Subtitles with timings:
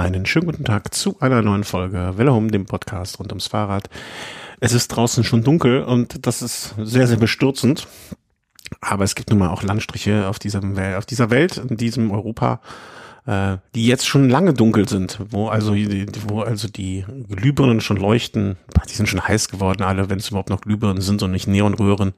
[0.00, 3.90] Einen schönen guten Tag zu einer neuen Folge Welle Home, dem Podcast rund ums Fahrrad.
[4.58, 7.86] Es ist draußen schon dunkel und das ist sehr, sehr bestürzend.
[8.80, 12.62] Aber es gibt nun mal auch Landstriche auf diesem auf dieser Welt, in diesem Europa,
[13.26, 15.74] äh, die jetzt schon lange dunkel sind, wo also,
[16.28, 18.56] wo also die Glühbirnen schon leuchten.
[18.88, 22.14] Die sind schon heiß geworden, alle, wenn es überhaupt noch Glühbirnen sind und nicht Neonröhren.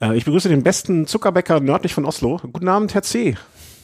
[0.00, 2.40] Äh, ich begrüße den besten Zuckerbäcker nördlich von Oslo.
[2.50, 3.36] Guten Abend, Herr C.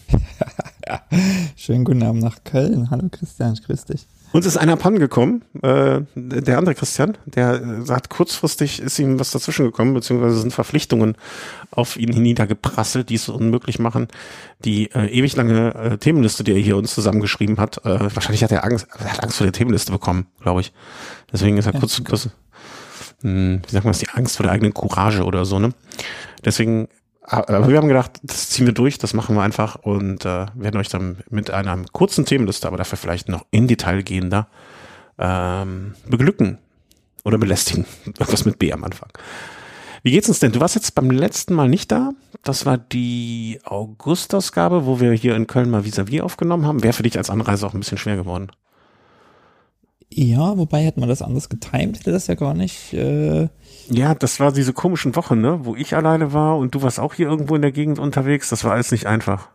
[0.87, 1.03] ja.
[1.57, 2.91] Schönen guten Abend nach Köln.
[2.91, 4.07] Hallo Christian, ich grüß dich.
[4.33, 9.21] Uns ist einer Pan gekommen, äh, der andere Christian, der äh, sagt, kurzfristig ist ihm
[9.21, 11.15] was dazwischen gekommen, beziehungsweise sind Verpflichtungen
[11.71, 14.09] auf ihn niedergeprasselt, die es unmöglich machen.
[14.65, 18.51] Die äh, ewig lange äh, Themenliste, die er hier uns zusammengeschrieben hat, äh, wahrscheinlich hat
[18.51, 20.73] er Angst, er hat Angst vor der Themenliste bekommen, glaube ich.
[21.33, 22.29] Deswegen ist er ja, kurz, kurz
[23.23, 25.71] mh, hm, wie sagt man das, die Angst vor der eigenen Courage oder so, ne?
[26.45, 26.89] Deswegen
[27.27, 30.77] aber wir haben gedacht, das ziehen wir durch, das machen wir einfach und äh, werden
[30.79, 34.49] euch dann mit einer kurzen Themenliste, aber dafür vielleicht noch in Detail gehender,
[35.19, 36.59] ähm, beglücken
[37.25, 37.87] oder belästigen.
[38.07, 39.09] Irgendwas mit B am Anfang.
[40.03, 40.53] Wie geht's uns denn?
[40.53, 42.11] Du warst jetzt beim letzten Mal nicht da.
[42.43, 46.83] Das war die August-Ausgabe, wo wir hier in Köln mal vis-à-vis -vis aufgenommen haben.
[46.83, 48.53] Wäre für dich als Anreise auch ein bisschen schwer geworden.
[50.17, 52.93] Ja, wobei hätte man das anders getimt, hätte das ja gar nicht.
[52.93, 53.49] Äh
[53.91, 57.15] ja, das war diese komischen Wochen, ne, wo ich alleine war und du warst auch
[57.15, 58.49] hier irgendwo in der Gegend unterwegs.
[58.49, 59.49] Das war alles nicht einfach.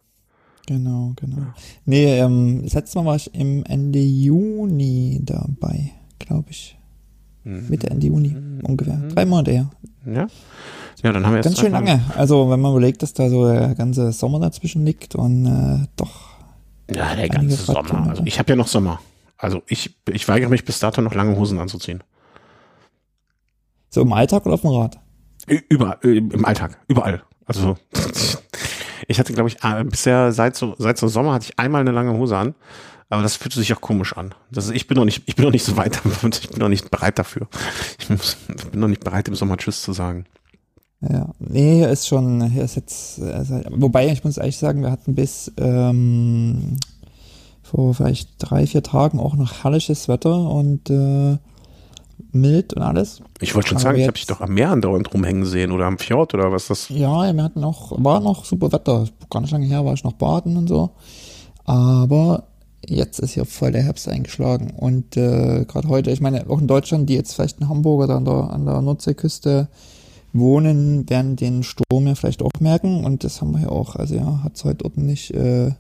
[0.68, 1.38] Genau, genau.
[1.86, 6.78] Nee, ähm, das letzte Mal war ich im Ende Juni dabei, glaube ich.
[7.46, 7.68] Mhm.
[7.70, 8.60] Mitte, Ende Juni mhm.
[8.64, 8.98] ungefähr.
[8.98, 9.72] Drei Monate her.
[10.06, 10.28] Ja.
[11.02, 11.46] Ja, dann haben wir jetzt.
[11.46, 12.02] Ganz schön lange.
[12.18, 16.32] Also, wenn man überlegt, dass da so der ganze Sommer dazwischen liegt und äh, doch.
[16.94, 18.10] Ja, der ganze Sommer.
[18.10, 19.00] Also, ich habe ja noch Sommer.
[19.40, 22.04] Also, ich, ich weigere mich bis dato noch lange Hosen anzuziehen.
[23.90, 25.00] So im Alltag oder auf dem Rad?
[25.70, 27.24] Überall, äh, im Alltag, überall.
[27.46, 27.78] Also
[29.08, 31.92] ich hatte, glaube ich, äh, bisher seit so seit so Sommer hatte ich einmal eine
[31.92, 32.54] lange Hose an,
[33.10, 34.36] aber das fühlt sich auch komisch an.
[34.52, 36.00] Das ist, ich bin noch nicht, ich bin noch nicht so weit,
[36.32, 37.48] ich bin noch nicht bereit dafür.
[37.98, 40.26] Ich, muss, ich bin noch nicht bereit, im Sommer Tschüss zu sagen.
[41.02, 44.92] Ja, nee, hier ist schon, hier ist jetzt, also, wobei ich muss ehrlich sagen, wir
[44.92, 46.78] hatten bis ähm,
[47.70, 51.38] vor vielleicht drei, vier Tagen auch noch herrliches Wetter und äh,
[52.32, 53.22] mild und alles.
[53.40, 55.72] Ich wollte schon Aber sagen, jetzt, ich habe dich doch am Meer andauernd rumhängen sehen
[55.72, 56.90] oder am Fjord oder was das.
[56.90, 59.06] Ja, wir hatten auch, war noch super Wetter.
[59.30, 60.92] Gar nicht lange her war ich noch baden und so.
[61.66, 62.44] Aber
[62.86, 64.72] jetzt ist hier voll der Herbst eingeschlagen.
[64.76, 68.16] Und äh, gerade heute, ich meine, auch in Deutschland, die jetzt vielleicht in Hamburg oder
[68.16, 69.70] an der, an der Nordseeküste
[70.34, 73.06] wohnen, werden den Sturm ja vielleicht auch merken.
[73.06, 73.96] Und das haben wir ja auch.
[73.96, 75.72] Also ja, hat es heute ordentlich äh,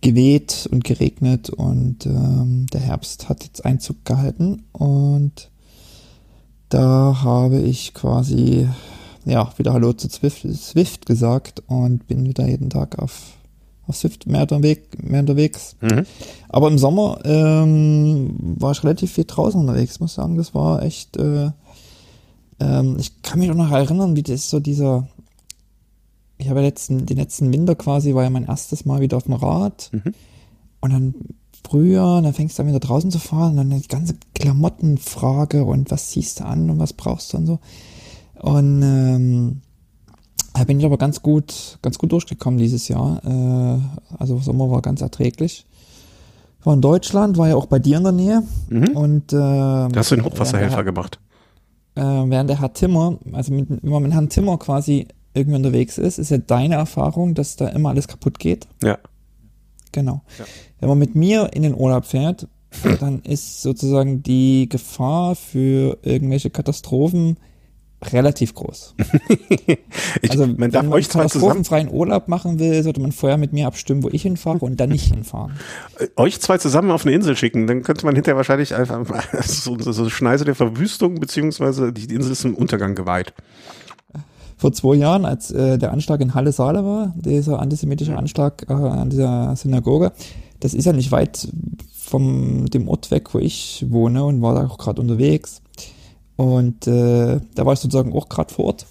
[0.00, 5.50] geweht und geregnet und ähm, der Herbst hat jetzt Einzug gehalten und
[6.68, 8.68] da habe ich quasi
[9.24, 13.34] ja wieder Hallo zu Zwift, Swift gesagt und bin wieder jeden Tag auf,
[13.86, 14.88] auf Swift mehr, unterwegs.
[15.02, 15.76] Mehr unterwegs.
[15.80, 16.06] Mhm.
[16.48, 20.36] Aber im Sommer ähm, war ich relativ viel draußen unterwegs, muss sagen.
[20.36, 21.16] Das war echt.
[21.16, 21.50] Äh,
[22.58, 25.08] ähm, ich kann mich auch noch erinnern, wie das so dieser.
[26.38, 29.34] Ich habe letzten, den letzten Winter quasi, war ja mein erstes Mal wieder auf dem
[29.34, 29.90] Rad.
[29.92, 30.14] Mhm.
[30.80, 31.14] Und dann
[31.68, 35.90] früher, dann fängst du an wieder draußen zu fahren, und dann die ganze Klamottenfrage und
[35.90, 37.58] was ziehst du an und was brauchst du und so.
[38.40, 39.60] Und ähm,
[40.52, 43.22] da bin ich aber ganz gut, ganz gut durchgekommen dieses Jahr.
[43.24, 43.78] Äh,
[44.18, 45.66] also Sommer war ganz erträglich.
[46.62, 48.42] War in Deutschland, war ja auch bei dir in der Nähe.
[48.68, 48.88] Mhm.
[48.96, 51.20] Und äh, da hast du den Hochwasserhelfer gemacht.
[51.94, 55.98] Äh, während der Herr Timmer, also mit, wenn man mit Herrn Timmer quasi irgendwie unterwegs
[55.98, 58.66] ist, ist ja deine Erfahrung, dass da immer alles kaputt geht.
[58.82, 58.98] Ja.
[59.92, 60.22] Genau.
[60.38, 60.44] Ja.
[60.80, 62.48] Wenn man mit mir in den Urlaub fährt,
[63.00, 67.36] dann ist sozusagen die Gefahr für irgendwelche Katastrophen
[68.12, 68.94] relativ groß.
[70.20, 73.66] ich, also, man wenn man euch katastrophenfreien Urlaub machen will, sollte man vorher mit mir
[73.66, 75.52] abstimmen, wo ich hinfahre und dann nicht hinfahren.
[75.98, 79.78] Äh, euch zwei zusammen auf eine Insel schicken, dann könnte man hinterher wahrscheinlich einfach so,
[79.78, 83.32] so Schneise der Verwüstung, beziehungsweise die Insel ist im Untergang geweiht
[84.56, 88.72] vor zwei Jahren, als äh, der Anschlag in Halle Saale war, dieser antisemitische Anschlag äh,
[88.72, 90.12] an dieser Synagoge,
[90.60, 91.48] das ist ja nicht weit
[91.92, 95.60] vom dem Ort weg, wo ich wohne und war da auch gerade unterwegs.
[96.36, 98.86] Und äh, da war ich sozusagen auch gerade vor Ort.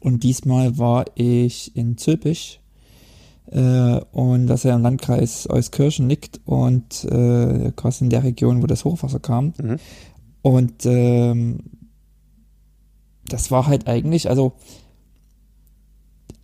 [0.00, 2.60] Und diesmal war ich in Zülpich.
[3.50, 8.66] Äh, und das ja im Landkreis Euskirchen liegt und äh, quasi in der Region, wo
[8.66, 9.54] das Hochwasser kam.
[9.60, 9.76] Mhm.
[10.42, 11.60] Und ähm,
[13.28, 14.52] das war halt eigentlich, also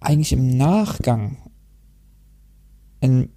[0.00, 1.38] eigentlich im Nachgang
[3.00, 3.30] ein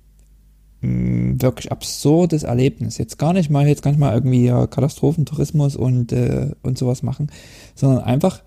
[0.81, 2.97] mh, wirklich absurdes Erlebnis.
[2.97, 7.31] Jetzt gar nicht mal, jetzt gar nicht mal irgendwie Katastrophentourismus und, äh, und sowas machen,
[7.75, 8.43] sondern einfach,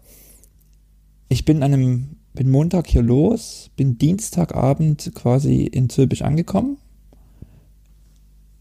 [1.29, 6.79] ich bin an einem, bin Montag hier los, bin Dienstagabend quasi in Zülpich angekommen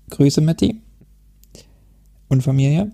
[0.10, 0.82] Grüße, Matti.
[2.28, 2.92] Und Familie.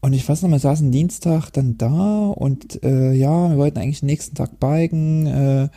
[0.00, 4.00] Und ich weiß noch, wir saßen Dienstag dann da und äh, ja, wir wollten eigentlich
[4.00, 5.68] den nächsten Tag biken, äh,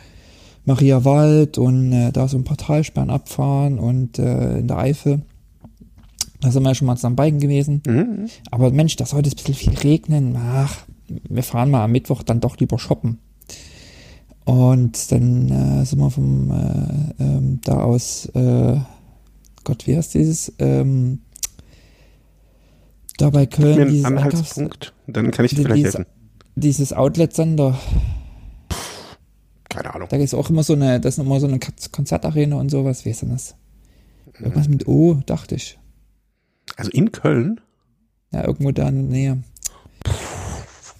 [0.64, 5.22] Maria Wald und äh, da so ein paar Talsperren abfahren und äh, in der Eifel.
[6.40, 7.82] Da sind wir ja schon mal zusammen biken gewesen.
[7.86, 8.28] Mhm.
[8.50, 10.36] Aber Mensch, das sollte ein bisschen viel regnen.
[10.36, 10.84] Ach,
[11.28, 13.18] wir fahren mal am Mittwoch dann doch lieber shoppen.
[14.44, 18.76] Und dann äh, sind wir vom äh, ähm, da aus, äh,
[19.64, 20.52] Gott, wie heißt dieses?
[20.58, 21.20] Ähm,
[23.22, 26.06] da bei Gib mir Köln, einen Anhaltspunkt, dann kann ich dir vielleicht dieses, helfen.
[26.56, 27.78] dieses Outlet-Sender.
[29.68, 30.08] Keine Ahnung.
[30.10, 33.04] Da ist auch immer so eine, das ist immer so eine Konz- Konzertarena und sowas.
[33.04, 33.54] Wie ist denn das?
[34.38, 35.78] Irgendwas mit O, dachte ich.
[36.76, 37.60] Also in Köln?
[38.32, 39.42] Ja, irgendwo da in der Nähe.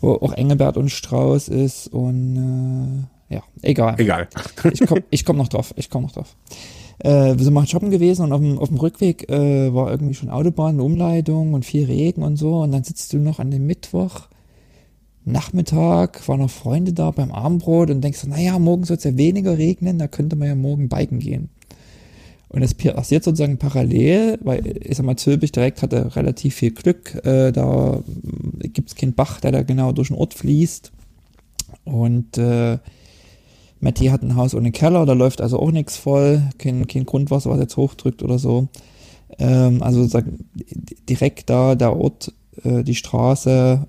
[0.01, 3.95] Wo auch Engelbert und Strauß ist und äh, ja, egal.
[3.99, 4.29] Egal.
[4.73, 5.73] Ich komme ich komm noch drauf.
[5.77, 6.37] Ich komme noch drauf.
[7.03, 10.15] Äh, wir sind mal shoppen gewesen und auf dem, auf dem Rückweg äh, war irgendwie
[10.15, 12.61] schon Autobahn, Umleitung und viel Regen und so.
[12.61, 14.29] Und dann sitzt du noch an dem Mittwoch,
[15.25, 19.59] Nachmittag, waren noch Freunde da beim Abendbrot und denkst naja, morgen soll es ja weniger
[19.59, 21.49] regnen, da könnte man ja morgen biken gehen.
[22.49, 27.25] Und das passiert sozusagen parallel, weil ich sag mal, Zülpich direkt hatte relativ viel Glück.
[27.25, 28.01] Äh, da
[28.61, 30.93] gibt es keinen Bach, der da genau durch den Ort fließt.
[31.85, 32.79] Und äh,
[33.83, 37.51] Matti hat ein Haus ohne Keller, da läuft also auch nichts voll, kein, kein Grundwasser,
[37.51, 38.69] was jetzt hochdrückt oder so.
[39.39, 40.45] Ähm, also sozusagen
[41.09, 42.33] direkt da der Ort,
[42.63, 43.87] äh, die Straße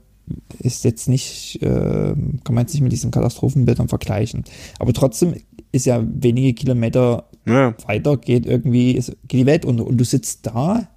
[0.59, 4.45] ist jetzt nicht, äh, kann man jetzt nicht mit diesen Katastrophenbildern vergleichen.
[4.79, 5.35] Aber trotzdem
[5.71, 10.05] ist ja wenige Kilometer Ja, weiter geht irgendwie, ist, geht die Welt unter und du
[10.05, 10.87] sitzt da,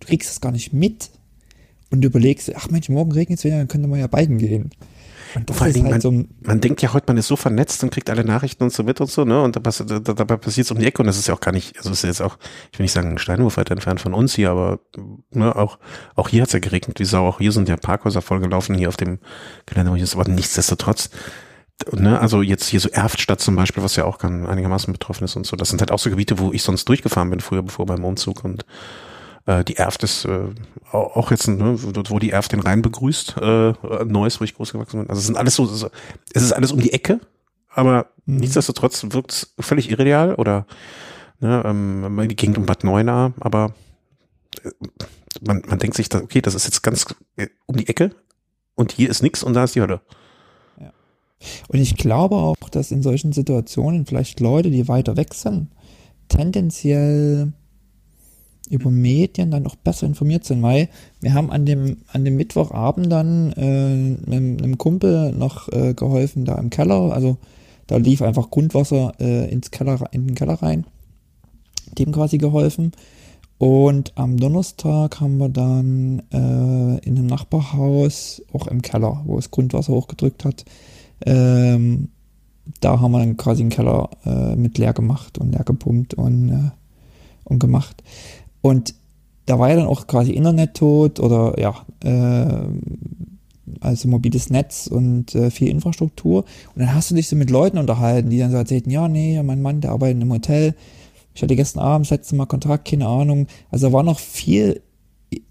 [0.00, 1.10] du kriegst das gar nicht mit
[1.90, 4.70] und du überlegst, ach Mensch, morgen regnet es wieder, dann könnte man ja biken gehen.
[5.36, 7.36] Und das Vor allen Dingen, halt so ein, man denkt ja heute, man ist so
[7.36, 9.40] vernetzt und kriegt alle Nachrichten und so mit und so, ne?
[9.42, 11.40] Und da pass- da- dabei passiert es um die Ecke und das ist ja auch
[11.40, 12.38] gar nicht, also es ist jetzt auch,
[12.72, 14.80] ich will nicht sagen, ein Steinwurf weit entfernt von uns hier, aber
[15.30, 15.78] ne, auch,
[16.14, 18.88] auch hier hat es ja geregnet, wie Sau, auch hier sind ja Parkhäuser vollgelaufen, hier
[18.88, 19.18] auf dem
[19.66, 21.10] Gelände, wo ich ist, aber nichtsdestotrotz,
[21.92, 25.46] ne, also jetzt hier so Erftstadt zum Beispiel, was ja auch einigermaßen betroffen ist und
[25.46, 28.04] so, das sind halt auch so Gebiete, wo ich sonst durchgefahren bin früher, bevor beim
[28.04, 28.64] Umzug und
[29.46, 30.48] äh, die Erft ist äh,
[30.92, 33.72] au- auch jetzt, ne, dort wo die Erft den Rhein begrüßt, äh,
[34.04, 35.08] Neues, wo ich groß gewachsen bin.
[35.10, 37.20] Also es sind alles so, es ist alles um die Ecke,
[37.70, 38.38] aber Mhm.
[38.38, 40.66] nichtsdestotrotz wirkt es völlig irreal oder
[41.40, 43.72] ne, ähm, die Gegend um Bad Neuenahr, aber
[44.64, 44.70] äh,
[45.46, 47.06] man, man denkt sich, okay, das ist jetzt ganz
[47.36, 48.10] äh, um die Ecke
[48.74, 50.00] und hier ist nix und da ist die Hölle.
[51.68, 55.68] Und ich glaube auch, dass in solchen Situationen vielleicht Leute, die weiter weg sind,
[56.28, 57.52] tendenziell
[58.68, 60.88] über Medien dann noch besser informiert sind, weil
[61.20, 66.44] wir haben an dem, an dem Mittwochabend dann äh, einem, einem Kumpel noch äh, geholfen
[66.44, 67.36] da im Keller, also
[67.86, 70.86] da lief einfach Grundwasser äh, ins Keller, in den Keller rein,
[71.98, 72.92] dem quasi geholfen.
[73.58, 79.50] Und am Donnerstag haben wir dann äh, in einem Nachbarhaus, auch im Keller, wo es
[79.50, 80.64] Grundwasser hochgedrückt hat,
[81.24, 82.08] ähm,
[82.80, 86.50] da haben wir dann quasi den Keller äh, mit leer gemacht und leer gepumpt und,
[86.50, 86.70] äh,
[87.44, 88.02] und gemacht.
[88.66, 88.94] Und
[89.44, 92.66] da war ja dann auch quasi Internet tot oder ja, äh,
[93.78, 96.44] also mobiles Netz und äh, viel Infrastruktur.
[96.74, 99.40] Und dann hast du dich so mit Leuten unterhalten, die dann so erzählten, ja, nee,
[99.44, 100.74] mein Mann, der arbeitet im Hotel.
[101.32, 103.46] Ich hatte gestern Abend das letzte Mal Kontakt, keine Ahnung.
[103.70, 104.82] Also da war noch viel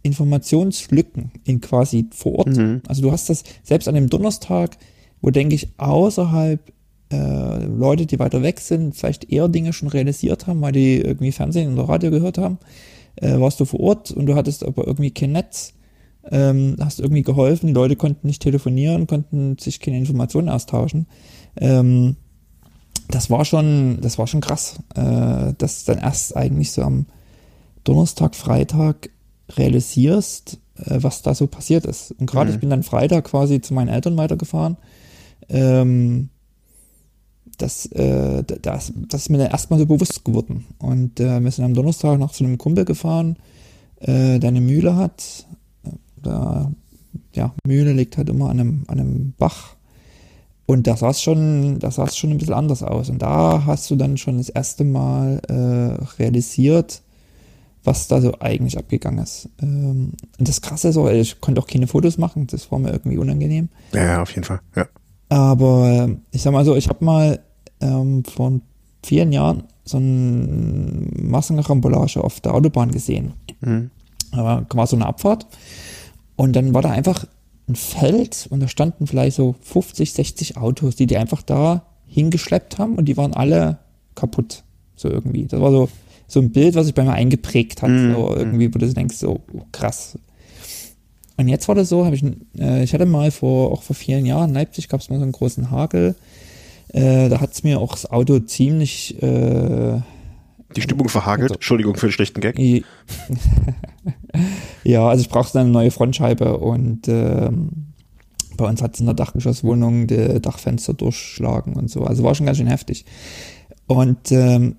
[0.02, 2.58] Informationslücken in quasi vor Ort.
[2.58, 2.82] Mhm.
[2.86, 4.78] Also du hast das selbst an dem Donnerstag,
[5.22, 6.60] wo denke ich außerhalb
[7.14, 11.32] äh, Leute, die weiter weg sind, vielleicht eher Dinge schon realisiert haben, weil die irgendwie
[11.32, 12.58] Fernsehen oder Radio gehört haben,
[13.18, 15.74] äh, warst du vor Ort und du hattest aber irgendwie kein Netz,
[16.32, 21.08] ähm, hast irgendwie geholfen, die Leute konnten nicht telefonieren, konnten sich keine Informationen austauschen.
[21.58, 22.16] Ähm,
[23.10, 27.06] das war schon, das war schon krass, äh, dass dann erst eigentlich so am
[27.84, 29.10] Donnerstag, Freitag
[29.56, 32.12] realisierst, äh, was da so passiert ist.
[32.18, 32.56] Und gerade Mhm.
[32.56, 34.78] ich bin dann Freitag quasi zu meinen Eltern weitergefahren.
[35.50, 36.30] Ähm,
[37.58, 40.66] das, äh, das, das ist mir dann erstmal so bewusst geworden.
[40.80, 43.38] Und äh, wir sind am Donnerstag noch zu einem Kumpel gefahren,
[44.00, 45.46] äh, der eine Mühle hat.
[46.22, 46.72] Da,
[47.34, 49.76] ja, Mühle liegt halt immer an einem, an einem Bach.
[50.66, 51.80] Und da sah es schon,
[52.12, 53.10] schon ein bisschen anders aus.
[53.10, 57.02] Und da hast du dann schon das erste Mal äh, realisiert,
[57.84, 59.50] was da so eigentlich abgegangen ist.
[59.62, 62.92] Ähm, und das Krasse ist auch, ich konnte auch keine Fotos machen, das war mir
[62.92, 63.70] irgendwie unangenehm.
[63.94, 64.60] Ja, auf jeden Fall.
[64.76, 64.88] Ja.
[65.30, 67.40] Aber ich sag mal so, ich habe mal
[67.82, 68.60] ähm, vor
[69.04, 70.48] vielen Jahren so eine
[71.22, 73.34] Massenrambolage auf der Autobahn gesehen.
[73.62, 73.92] Mhm.
[74.32, 75.48] Da war so eine Abfahrt
[76.36, 77.26] und dann war da einfach
[77.68, 82.78] ein Feld und da standen vielleicht so 50, 60 Autos, die die einfach da hingeschleppt
[82.78, 83.80] haben und die waren alle
[84.14, 84.64] kaputt.
[84.96, 85.46] So irgendwie.
[85.46, 85.90] Das war so
[86.28, 87.90] so ein Bild, was sich bei mir eingeprägt hat.
[87.90, 88.14] Mhm.
[88.14, 90.18] So irgendwie, wo du denkst, so oh, krass.
[91.38, 92.24] Und jetzt war das so, habe ich,
[92.58, 95.24] äh, ich hatte mal vor, auch vor vielen Jahren in Leipzig gab es mal so
[95.24, 96.16] einen großen Hagel.
[96.90, 100.00] Äh, da hat es mir auch das Auto ziemlich äh,
[100.76, 101.52] Die Stimmung verhagelt.
[101.52, 102.58] Also- Entschuldigung für den schlechten Gag.
[104.84, 107.94] Ja, also ich brauchte eine neue Frontscheibe und ähm,
[108.58, 112.04] bei uns hat es in der Dachgeschosswohnung die Dachfenster durchschlagen und so.
[112.04, 113.06] Also war schon ganz schön heftig.
[113.88, 114.76] Und ähm,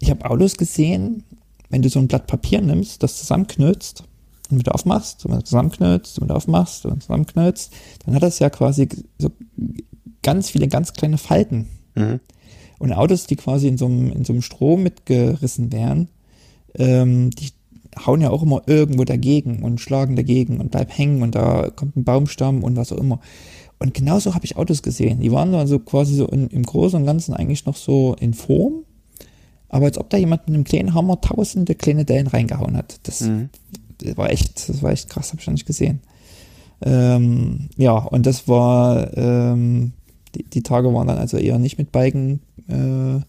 [0.00, 1.22] ich habe Autos gesehen,
[1.70, 4.04] wenn du so ein Blatt Papier nimmst, das zusammenknüllst
[4.50, 7.72] und wieder aufmachst, und wieder und wieder aufmachst und zusammenknüllst,
[8.04, 8.88] dann hat das ja quasi
[9.18, 9.30] so
[10.22, 11.68] ganz viele ganz kleine Falten.
[11.94, 12.20] Mhm.
[12.78, 16.08] Und Autos, die quasi in so einem, in so einem Strom mitgerissen wären,
[16.74, 17.50] ähm, die
[18.04, 21.96] hauen ja auch immer irgendwo dagegen und schlagen dagegen und bleiben hängen und da kommt
[21.96, 23.20] ein Baumstamm und was auch immer.
[23.78, 25.20] Und genauso habe ich Autos gesehen.
[25.20, 28.84] Die waren also quasi so in, im Großen und Ganzen eigentlich noch so in Form,
[29.68, 33.00] aber als ob da jemand mit einem kleinen Hammer tausende kleine Dellen reingehauen hat.
[33.04, 33.48] Das, Mhm.
[33.98, 36.00] Das war echt, das war echt krass, habe ich noch nicht gesehen.
[36.82, 39.92] Ähm, ja, und das war, ähm,
[40.34, 43.20] die, die Tage waren dann also eher nicht mit Biken äh,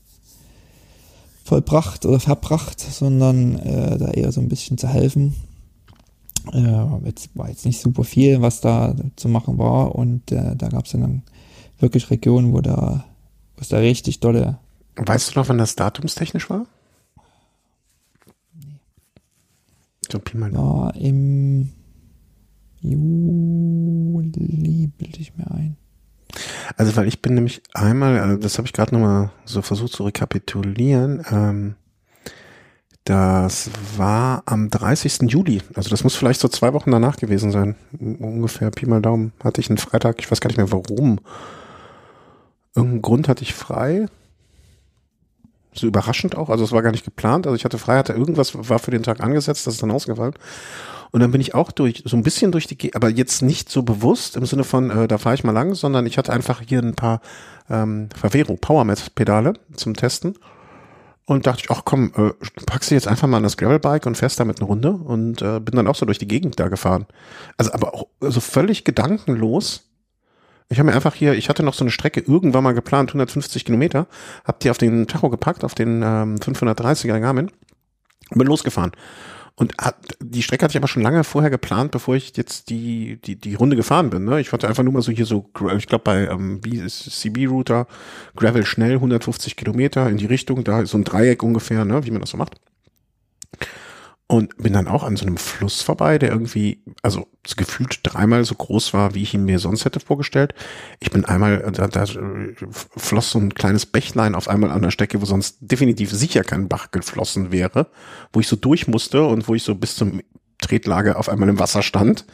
[1.43, 5.35] vollbracht oder verbracht, sondern äh, da eher so ein bisschen zu helfen.
[6.51, 10.67] Äh, jetzt war jetzt nicht super viel, was da zu machen war und äh, da
[10.69, 11.23] gab es dann
[11.79, 13.05] wirklich Regionen, wo da,
[13.55, 14.57] wo es da richtig dolle
[14.97, 16.65] Weißt du noch, wann das datumstechnisch war?
[20.11, 21.71] So Pi mal war im
[22.79, 25.77] Juli, bilde ich mir ein.
[26.75, 30.03] Also, weil ich bin nämlich einmal, also das habe ich gerade nochmal so versucht zu
[30.03, 31.23] rekapitulieren.
[31.31, 31.75] Ähm,
[33.07, 35.31] das war am 30.
[35.31, 35.61] Juli.
[35.75, 37.75] Also das muss vielleicht so zwei Wochen danach gewesen sein.
[37.97, 39.31] Ungefähr Pi mal Daumen.
[39.41, 41.21] Hatte ich einen Freitag, ich weiß gar nicht mehr warum.
[42.75, 44.07] Irgendeinen Grund hatte ich frei.
[45.77, 46.49] So überraschend auch.
[46.49, 47.47] Also es war gar nicht geplant.
[47.47, 50.33] Also ich hatte frei, hatte irgendwas, war für den Tag angesetzt, das ist dann ausgefallen.
[51.11, 53.83] Und dann bin ich auch durch, so ein bisschen durch die, aber jetzt nicht so
[53.83, 56.79] bewusst im Sinne von, äh, da fahre ich mal lang, sondern ich hatte einfach hier
[56.79, 57.21] ein paar
[57.69, 60.35] ähm, Favero Powermet Pedale zum Testen.
[61.25, 62.31] Und dachte ich, ach komm, äh,
[62.65, 65.59] packst du jetzt einfach mal an das Gravelbike und fährst damit eine Runde und äh,
[65.59, 67.05] bin dann auch so durch die Gegend da gefahren.
[67.57, 69.89] Also aber auch so völlig gedankenlos.
[70.69, 73.63] Ich habe mir einfach hier, ich hatte noch so eine Strecke irgendwann mal geplant, 150
[73.63, 74.07] Kilometer,
[74.43, 77.51] hab die auf den Tacho gepackt, auf den ähm, 530er Garmin
[78.31, 78.91] und bin losgefahren.
[79.59, 83.19] Und hat, die Strecke hatte ich aber schon lange vorher geplant, bevor ich jetzt die,
[83.19, 84.23] die, die Runde gefahren bin.
[84.23, 84.39] Ne?
[84.39, 87.87] Ich wollte einfach nur mal so hier so, ich glaube bei ähm, CB-Router,
[88.35, 92.11] Gravel schnell, 150 Kilometer in die Richtung, da ist so ein Dreieck ungefähr, ne, wie
[92.11, 92.55] man das so macht.
[94.29, 98.55] Und bin dann auch an so einem Fluss vorbei, der irgendwie, also gefühlt dreimal so
[98.55, 100.53] groß war, wie ich ihn mir sonst hätte vorgestellt.
[100.99, 102.03] Ich bin einmal, da, da
[102.97, 106.67] floss so ein kleines Bächlein auf einmal an der Strecke, wo sonst definitiv sicher kein
[106.67, 107.87] Bach geflossen wäre,
[108.33, 110.21] wo ich so durch musste und wo ich so bis zum
[110.57, 112.25] Tretlager auf einmal im Wasser stand.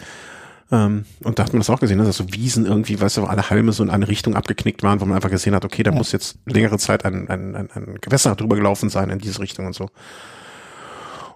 [0.72, 3.22] Ähm, und da hat man das auch gesehen, ne, dass so Wiesen irgendwie, weißt du,
[3.22, 5.84] wo alle Halme so in eine Richtung abgeknickt waren, wo man einfach gesehen hat, okay,
[5.84, 5.98] da Ja.
[5.98, 9.68] muss jetzt längere Zeit ein, ein, ein, ein Gewässer drüber gelaufen sein in diese Richtung
[9.68, 9.92] und so.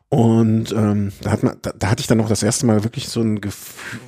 [0.10, 3.10] Und ähm, da, hat man, da, da hatte ich dann noch das erste Mal wirklich
[3.10, 4.00] so ein Gefühl,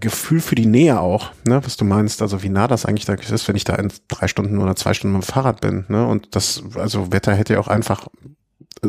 [0.00, 3.14] Gefühl für die Nähe auch, ne, was du meinst, also wie nah das eigentlich da
[3.14, 6.06] ist, wenn ich da in drei Stunden oder zwei Stunden mit dem Fahrrad bin, ne,
[6.06, 8.08] und das, also Wetter hätte ja auch einfach,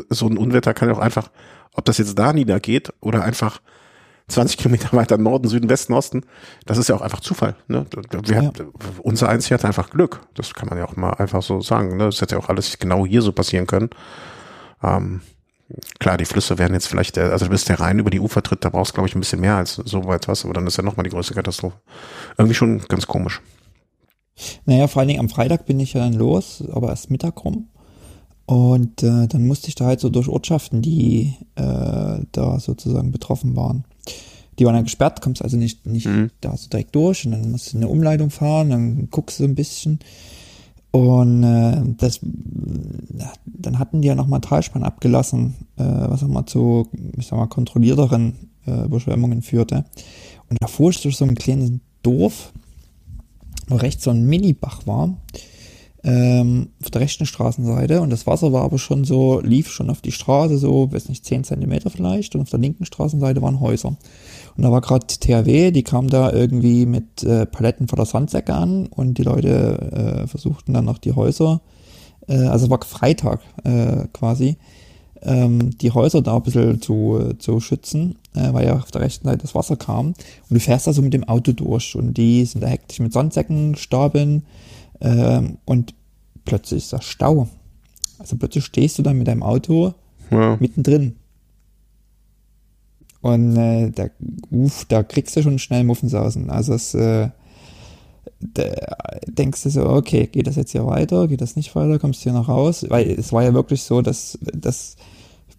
[0.10, 1.30] so ein Unwetter kann ja auch einfach,
[1.74, 3.62] ob das jetzt da niedergeht oder einfach
[4.30, 6.24] 20 Kilometer weiter Norden, Süden, Westen, Osten,
[6.66, 7.86] das ist ja auch einfach Zufall, ne,
[8.24, 8.52] wir, Ja.
[9.04, 11.98] unser eins hier hatte einfach Glück, das kann man ja auch mal einfach so sagen,
[11.98, 13.90] ne, das hätte ja auch alles genau hier so passieren können,
[14.82, 15.22] ähm,
[16.00, 18.66] Klar, die Flüsse werden jetzt vielleicht, äh, also bis der Rhein über die Ufer tritt,
[18.66, 20.78] da brauchst du, glaube ich, ein bisschen mehr als so weit was, aber dann ist
[20.78, 21.78] ja nochmal die größte Katastrophe.
[22.38, 23.42] Irgendwie schon ganz komisch.
[24.66, 27.68] Naja, vor allen Dingen am Freitag bin ich ja dann los, aber erst Mittag rum.
[28.46, 33.56] Und äh, dann musste ich da halt so durch Ortschaften, die äh, da sozusagen betroffen
[33.56, 33.84] waren.
[34.58, 36.32] Die waren dann gesperrt, kommst also nicht, nicht Mhm.
[36.42, 39.56] da so direkt durch und dann musst du eine Umleitung fahren, dann guckst du ein
[39.56, 40.00] bisschen.
[40.92, 42.20] Und äh, das,
[43.46, 48.50] dann hatten die ja nochmal Talspann abgelassen, äh, was nochmal zu, ich sag mal, kontrollierteren
[48.66, 49.86] äh, Überschwemmungen führte.
[50.50, 52.54] Und da fuhr ich durch so ein kleines Dorf,
[53.68, 55.16] wo rechts so ein Minibach war,
[56.04, 60.02] ähm, auf der rechten Straßenseite und das Wasser war aber schon so, lief schon auf
[60.02, 63.98] die Straße so, weiß nicht, 10 Zentimeter vielleicht und auf der linken Straßenseite waren Häuser.
[64.60, 68.88] Und da war gerade THW, die kam da irgendwie mit äh, Paletten voller Sandsäcke an
[68.88, 71.62] und die Leute äh, versuchten dann noch die Häuser,
[72.28, 74.58] äh, also es war Freitag äh, quasi,
[75.22, 79.30] ähm, die Häuser da ein bisschen zu, zu schützen, äh, weil ja auf der rechten
[79.30, 80.08] Seite das Wasser kam.
[80.08, 80.16] Und
[80.50, 83.76] du fährst da so mit dem Auto durch und die sind da hektisch mit Sandsäcken
[83.76, 84.44] stapeln
[85.00, 85.94] ähm, und
[86.44, 87.48] plötzlich ist da Stau.
[88.18, 89.94] Also plötzlich stehst du dann mit deinem Auto
[90.32, 90.58] Ja.
[90.60, 91.16] Mittendrin.
[93.22, 94.08] Und äh, da,
[94.50, 96.50] uff, da kriegst du schon schnell Muffensausen.
[96.50, 97.30] Also es, äh,
[99.28, 102.24] denkst du so, okay, geht das jetzt hier weiter, geht das nicht weiter, kommst du
[102.24, 102.86] hier noch raus?
[102.88, 104.96] Weil es war ja wirklich so, dass, dass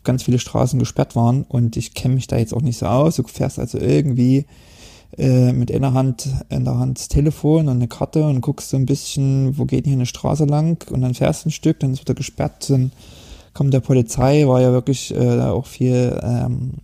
[0.02, 3.17] ganz viele Straßen gesperrt waren und ich kenne mich da jetzt auch nicht so aus.
[3.17, 4.47] Du fährst also irgendwie
[5.19, 8.87] äh, mit einer Hand in der Hand Telefon und eine Karte und guckst so ein
[8.87, 12.00] bisschen, wo geht hier eine Straße lang und dann fährst du ein Stück, dann ist
[12.00, 12.93] wieder gesperrt, dann
[13.52, 16.75] kommt der Polizei, war ja wirklich äh, auch viel ähm,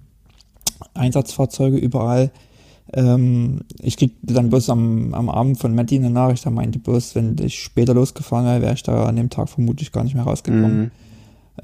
[0.97, 2.31] Einsatzfahrzeuge überall.
[2.93, 7.15] Ähm, ich krieg dann bloß am, am Abend von Matti eine Nachricht, da meinte bloß,
[7.15, 10.25] wenn ich später losgefahren wäre, wäre ich da an dem Tag vermutlich gar nicht mehr
[10.25, 10.81] rausgekommen.
[10.81, 10.91] Mhm.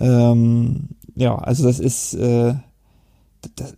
[0.01, 2.55] Ähm, ja, also das ist äh,
[3.57, 3.77] das,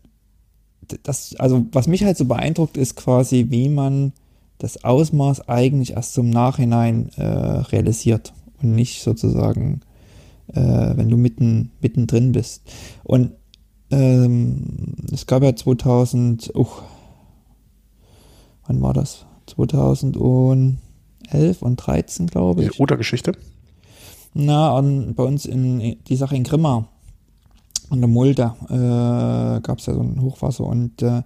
[1.03, 4.13] das, also was mich halt so beeindruckt, ist quasi, wie man
[4.59, 8.33] das Ausmaß eigentlich erst zum Nachhinein äh, realisiert
[8.63, 9.81] und nicht sozusagen,
[10.49, 10.61] äh,
[10.97, 12.63] wenn du mitten mittendrin bist.
[13.03, 13.33] Und
[13.95, 16.67] ähm, es gab ja 2000, uh,
[18.67, 19.27] wann war das?
[19.47, 20.79] 2011
[21.61, 22.71] und 13, glaube ich.
[22.71, 23.33] Die Oder-Geschichte?
[24.33, 26.89] Na, an, bei uns in die Sache in Grimma,
[27.91, 31.23] an der Mulde, äh, gab es ja so ein Hochwasser und äh,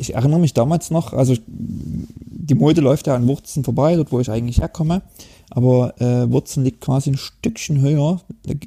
[0.00, 4.18] ich erinnere mich damals noch, also die Mulde läuft ja an Wurzen vorbei, dort wo
[4.18, 5.02] ich eigentlich herkomme,
[5.50, 8.20] aber äh, Wurzen liegt quasi ein Stückchen höher,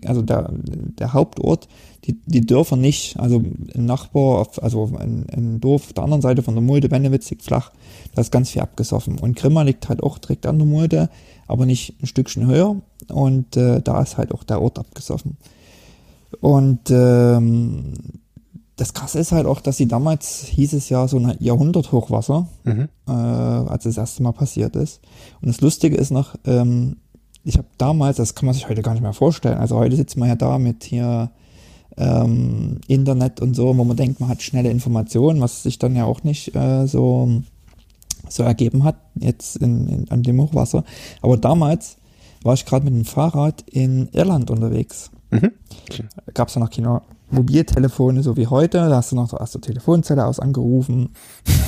[0.06, 1.68] also der, der Hauptort,
[2.06, 6.22] die, die Dörfer nicht, also ein Nachbar, auf, also ein, ein Dorf auf der anderen
[6.22, 7.72] Seite von der Mulde, Bennewitz liegt flach,
[8.14, 9.18] da ist ganz viel abgesoffen.
[9.20, 11.10] Und Grimma liegt halt auch direkt an der Mulde,
[11.48, 12.76] aber nicht ein Stückchen höher.
[13.08, 15.38] Und äh, da ist halt auch der Ort abgesoffen.
[16.42, 17.94] Und ähm,
[18.76, 22.90] das Krasse ist halt auch, dass sie damals, hieß es ja, so ein Jahrhunderthochwasser, mhm.
[23.08, 25.02] äh, als das erste Mal passiert ist.
[25.42, 26.98] Und das Lustige ist noch, ähm,
[27.44, 30.18] ich habe damals, das kann man sich heute gar nicht mehr vorstellen, also heute sitzt
[30.18, 31.30] man ja da mit hier
[31.98, 36.06] ähm, Internet und so, wo man denkt, man hat schnelle Informationen, was sich dann ja
[36.06, 37.44] auch nicht äh, so
[38.30, 40.84] so ergeben hat, jetzt in, in, an dem Hochwasser.
[41.22, 41.98] Aber damals
[42.44, 45.12] war ich gerade mit dem Fahrrad in Irland unterwegs.
[45.32, 45.52] Mhm.
[46.34, 47.02] Gab es ja noch keine
[47.34, 48.78] Mobiltelefone, so wie heute.
[48.78, 51.10] Da hast du noch aus der Telefonzelle aus angerufen.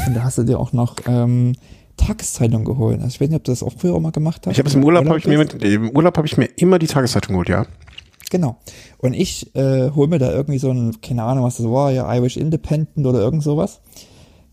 [0.08, 1.54] und da hast du dir auch noch ähm,
[1.98, 3.02] Tageszeitung geholt.
[3.02, 4.54] Also ich weiß nicht, ob du das auch früher auch mal gemacht hast.
[4.54, 6.80] Ich habe es im Urlaub, habe ich mir mit, im Urlaub habe ich mir immer
[6.80, 7.66] die Tageszeitung geholt, ja.
[8.32, 8.58] Genau.
[8.98, 12.14] Und ich äh, hole mir da irgendwie so ein, keine Ahnung, was das war, ja,
[12.16, 13.82] Irish Independent oder irgend sowas.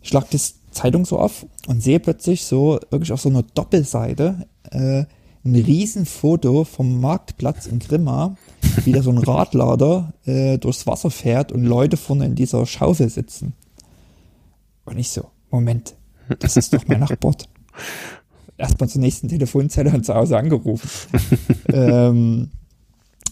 [0.02, 4.46] Ich schlag das Zeitung so auf und sehe plötzlich so wirklich auf so einer Doppelseite
[4.70, 5.04] äh,
[5.44, 8.36] ein Riesenfoto vom Marktplatz in Grimma,
[8.84, 13.08] wie da so ein Radlader äh, durchs Wasser fährt und Leute vorne in dieser Schaufel
[13.08, 13.54] sitzen.
[14.84, 15.94] Und ich so, Moment,
[16.38, 17.34] das ist doch mein Nachbar.
[18.56, 20.88] Erstmal zur nächsten Telefonzelle und zu Hause angerufen.
[21.72, 22.50] ähm,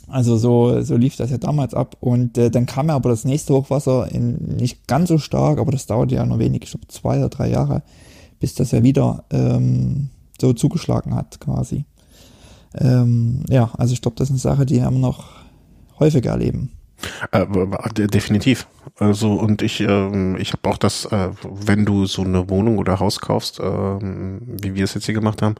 [0.08, 1.96] also so, so lief das ja damals ab.
[2.00, 5.70] Und äh, dann kam ja aber das nächste Hochwasser in, nicht ganz so stark, aber
[5.70, 7.82] das dauerte ja nur wenig, ich glaube zwei oder drei Jahre,
[8.40, 11.84] bis das ja wieder ähm, so zugeschlagen hat quasi.
[12.78, 15.24] Ähm, ja, also ich glaube, das ist eine Sache, die wir noch
[15.98, 16.72] häufiger erleben.
[17.32, 17.46] Äh,
[17.94, 18.66] definitiv.
[18.98, 23.00] Also und ich, äh, ich habe auch das, äh, wenn du so eine Wohnung oder
[23.00, 25.54] Haus kaufst, äh, wie wir es jetzt hier gemacht haben,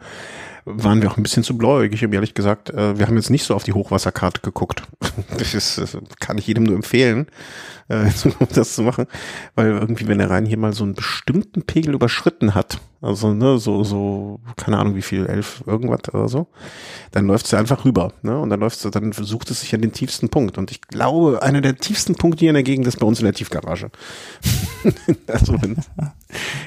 [0.65, 1.93] waren wir auch ein bisschen zu bläugig.
[1.95, 4.83] Ich ehrlich gesagt, äh, wir haben jetzt nicht so auf die Hochwasserkarte geguckt.
[5.39, 7.27] Das, ist, das kann ich jedem nur empfehlen,
[7.89, 8.11] äh,
[8.55, 9.07] das zu machen,
[9.55, 13.59] weil irgendwie, wenn der Rhein hier mal so einen bestimmten Pegel überschritten hat, also ne,
[13.59, 16.49] so, so, keine Ahnung wie viel, elf, irgendwas oder so,
[17.13, 18.39] dann läuft es einfach rüber, ne?
[18.39, 20.59] Und dann läuft dann sucht es sich an den tiefsten Punkt.
[20.59, 23.25] Und ich glaube, einer der tiefsten Punkte hier in der Gegend ist bei uns in
[23.25, 23.91] der Tiefgarage.
[25.27, 25.57] also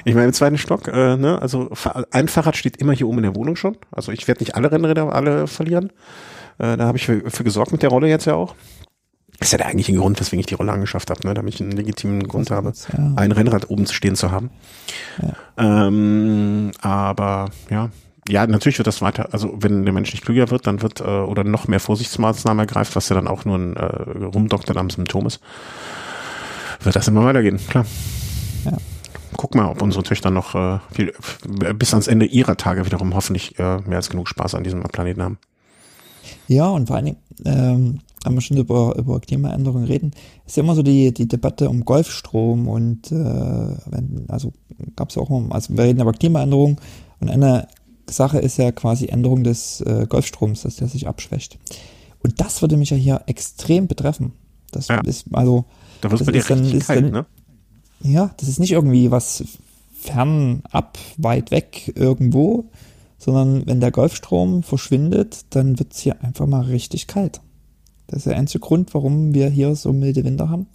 [0.04, 1.70] ich meine, im zweiten Stock, äh, ne, also
[2.10, 3.76] ein Fahrrad steht immer hier oben in der Wohnung schon.
[3.94, 5.90] Also ich werde nicht alle Rennräder alle verlieren.
[6.58, 8.54] Äh, da habe ich für, für gesorgt mit der Rolle jetzt ja auch.
[9.38, 11.34] Das ist ja der eigentliche Grund, weswegen ich die Rolle angeschafft habe, ne?
[11.34, 13.12] damit ich einen legitimen Grund habe, ja.
[13.16, 14.50] ein Rennrad oben stehen zu haben.
[15.20, 15.86] Ja.
[15.88, 17.90] Ähm, aber ja,
[18.28, 21.04] ja, natürlich wird das weiter, also wenn der Mensch nicht klüger wird, dann wird äh,
[21.04, 25.26] oder noch mehr Vorsichtsmaßnahmen ergreift, was ja dann auch nur ein äh, Rumdoktern am Symptom
[25.26, 25.40] ist,
[26.80, 27.84] wird das immer weitergehen, klar.
[28.64, 28.78] Ja.
[29.36, 31.12] Guck mal, ob unsere Töchter noch äh, viel,
[31.74, 35.22] bis ans Ende ihrer Tage wiederum hoffentlich äh, mehr als genug Spaß an diesem Planeten
[35.22, 35.38] haben.
[36.48, 40.12] Ja, und vor allen Dingen, ähm, wenn wir schon über, über Klimaänderungen reden,
[40.46, 44.52] ist ja immer so die, die Debatte um Golfstrom und äh, wenn, also
[44.96, 46.76] gab es ja auch um, also wir reden über Klimaänderungen
[47.20, 47.68] und eine
[48.10, 51.58] Sache ist ja quasi Änderung des äh, Golfstroms, dass der sich abschwächt.
[52.22, 54.32] Und das würde mich ja hier extrem betreffen.
[54.72, 55.00] Das ja.
[55.00, 55.64] ist also.
[56.00, 57.26] Da wird es bei dir richtig kalt, ne?
[58.00, 59.44] Ja, das ist nicht irgendwie was
[59.94, 62.66] fernab, weit weg irgendwo,
[63.18, 67.40] sondern wenn der Golfstrom verschwindet, dann wird es hier einfach mal richtig kalt.
[68.06, 70.66] Das ist der einzige Grund, warum wir hier so milde Winter haben.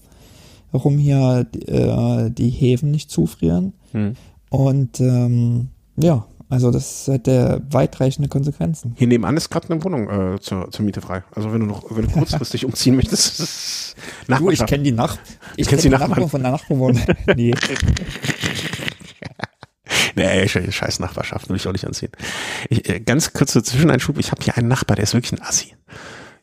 [0.71, 3.73] Warum hier äh, die Häfen nicht zufrieren.
[3.91, 4.13] Hm.
[4.49, 8.93] Und ähm, ja, also das hätte weitreichende Konsequenzen.
[8.97, 11.23] Hier nebenan ist gerade eine Wohnung äh, zur, zur Miete frei.
[11.35, 13.95] Also wenn du noch, wenn du kurzfristig umziehen möchtest, ist
[14.27, 15.17] Du, ich kenne die Nach
[15.55, 16.09] ich kennst kenn die die Nachbarn?
[16.11, 17.01] Nachbarn von der Nachbarwohnung.
[17.35, 17.53] nee.
[20.15, 22.11] Nee, sch- scheiß Nachbarschaft, will ich auch nicht anziehen.
[22.69, 25.75] Ich, äh, ganz kurze Zwischeneinschub, ich habe hier einen Nachbar, der ist wirklich ein Assi.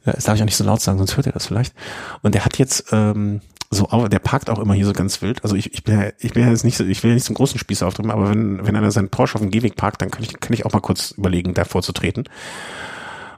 [0.04, 1.74] Das darf ich auch nicht so laut sagen, sonst hört er das vielleicht.
[2.22, 3.40] Und der hat jetzt ähm,
[3.70, 5.42] so, au- der parkt auch immer hier so ganz wild.
[5.42, 7.26] Also ich, ich bin ja, ich bin ja jetzt nicht so, ich will ja nicht
[7.26, 10.10] zum großen Spießer auftreten, aber wenn, wenn einer seinen Porsche auf dem Gehweg parkt, dann
[10.10, 12.24] kann ich, kann ich auch mal kurz überlegen, davor zu treten.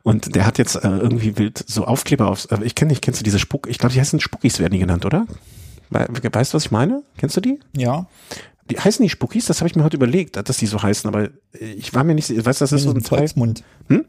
[0.02, 3.20] Und der hat jetzt äh, irgendwie wild so Aufkleber aufs, äh, ich kenne nicht, kennst
[3.20, 5.26] du diese Spuck, ich glaube, die heißen Spuckis werden die genannt, oder?
[5.90, 7.02] We- Weißt du, was ich meine?
[7.16, 7.58] Kennst du die?
[7.76, 8.06] Ja,
[8.70, 9.46] Die heißen die Spuckis?
[9.46, 12.28] Das habe ich mir heute überlegt, dass die so heißen, aber ich war mir nicht,
[12.30, 13.00] weißt du, das ist so ein.
[13.00, 13.64] Volksmund.
[13.88, 14.04] Hm?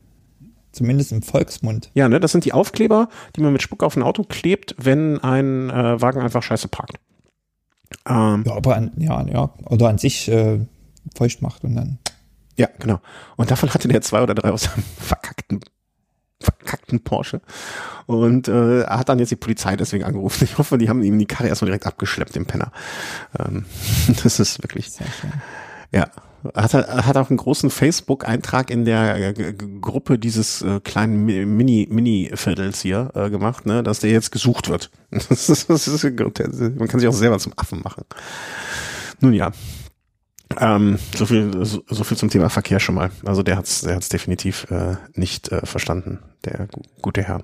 [0.71, 1.89] Zumindest im Volksmund.
[1.93, 5.19] Ja, ne, das sind die Aufkleber, die man mit Spuck auf ein Auto klebt, wenn
[5.19, 6.97] ein äh, Wagen einfach scheiße parkt.
[8.07, 10.59] Ähm, Ja, aber an, ja, ja, oder an sich äh,
[11.17, 11.97] feucht macht und dann.
[12.55, 12.99] ja, genau.
[13.35, 15.59] Und davon hatte der zwei oder drei aus seinem verkackten,
[16.39, 17.41] verkackten Porsche.
[18.05, 20.43] Und äh, er hat dann jetzt die Polizei deswegen angerufen.
[20.43, 22.71] Ich hoffe, die haben ihm die Karre erstmal direkt abgeschleppt, den Penner.
[23.39, 23.65] Ähm,
[24.23, 25.33] das ist wirklich Sehr schön.
[25.91, 26.09] Ja,
[26.55, 31.87] hat hat auch einen großen Facebook-Eintrag in der äh, Gruppe dieses äh, kleinen Mi- Mini
[31.89, 34.91] Mini Viertels hier äh, gemacht, ne, dass der jetzt gesucht wird.
[35.11, 38.03] Das ist, das ist, man kann sich auch selber zum Affen machen.
[39.19, 39.51] Nun ja.
[40.59, 43.11] Ähm, so viel so, so viel zum Thema Verkehr schon mal.
[43.25, 47.43] Also der hat's der hat's definitiv äh, nicht äh, verstanden, der gu gute Herr.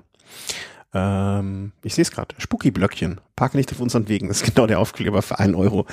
[0.96, 2.34] Ähm, ich sehe es gerade.
[2.38, 3.20] Spucki-Blöckchen.
[3.36, 4.28] Parke nicht auf unseren Wegen.
[4.28, 5.86] Das ist genau der Aufkleber für einen Euro.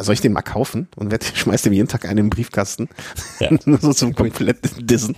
[0.00, 0.88] Soll ich den mal kaufen?
[0.96, 2.88] Und werd, schmeiß dem jeden Tag einen in den Briefkasten.
[3.38, 3.50] Ja.
[3.66, 5.14] Nur so zum kompletten Dissen.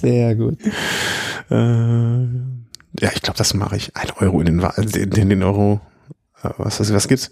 [0.00, 0.58] Sehr gut.
[1.50, 2.24] Äh,
[3.00, 3.94] ja, ich glaube, das mache ich.
[3.96, 4.60] Ein Euro in den,
[4.94, 5.80] in den, Euro.
[6.42, 7.30] Äh, was, was, was gibt's?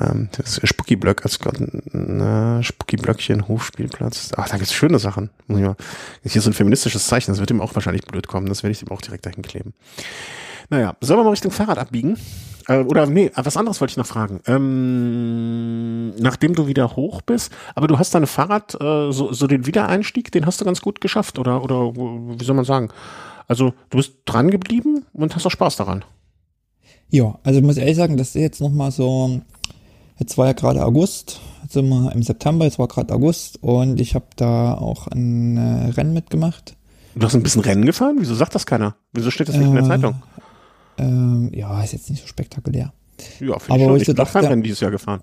[0.00, 1.38] Ähm, das ist Spucki-Blöck, also
[1.92, 4.32] na, Spucki-Blöckchen, Hofspielplatz.
[4.36, 5.30] Ach, da gibt's schöne Sachen.
[5.46, 5.76] Muss ich mal.
[6.22, 8.46] Ist so ein feministisches Zeichen, das wird ihm auch wahrscheinlich blöd kommen.
[8.46, 9.74] Das werde ich ihm auch direkt dahin kleben.
[10.70, 12.16] Naja, sollen wir mal Richtung Fahrrad abbiegen?
[12.68, 14.40] Äh, oder nee, was anderes wollte ich noch fragen.
[14.46, 19.66] Ähm, nachdem du wieder hoch bist, aber du hast deine Fahrrad, äh, so, so den
[19.66, 22.88] Wiedereinstieg, den hast du ganz gut geschafft, oder, oder wie soll man sagen?
[23.48, 26.04] Also du bist dran geblieben und hast auch Spaß daran.
[27.10, 29.42] Ja, also ich muss ehrlich sagen, das ist jetzt nochmal so,
[30.18, 34.00] jetzt war ja gerade August, jetzt sind wir im September, jetzt war gerade August und
[34.00, 36.76] ich habe da auch ein äh, Rennen mitgemacht.
[37.14, 38.16] Du hast ein bisschen Rennen gefahren?
[38.18, 38.96] Wieso sagt das keiner?
[39.12, 40.22] Wieso steht das nicht in der Äh, Zeitung?
[40.98, 42.92] Ähm, ja, ist jetzt nicht so spektakulär.
[43.40, 43.96] Ja, finde ich schon.
[43.96, 45.20] ich so auch kein dachte- Rennen dieses Jahr gefahren.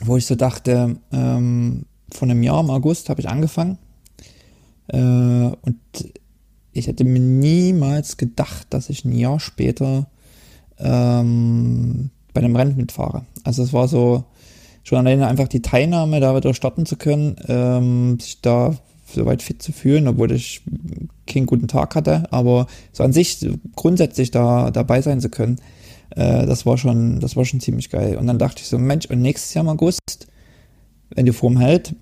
[0.00, 3.78] Wo ich so dachte, ähm, von einem Jahr im August habe ich angefangen
[4.88, 5.78] äh, und
[6.72, 10.06] ich hätte mir niemals gedacht, dass ich ein Jahr später
[10.78, 13.22] ähm, bei einem Rennen mitfahre.
[13.44, 14.24] Also es war so
[14.84, 19.62] schon alleine einfach die Teilnahme, da wieder starten zu können, ähm, sich da soweit fit
[19.62, 20.60] zu fühlen, obwohl ich
[21.26, 25.56] keinen guten Tag hatte, aber so an sich grundsätzlich da dabei sein zu können,
[26.10, 28.18] äh, das war schon, das war schon ziemlich geil.
[28.18, 30.26] Und dann dachte ich so, Mensch, und nächstes Jahr im August,
[31.14, 31.94] wenn du Form hält,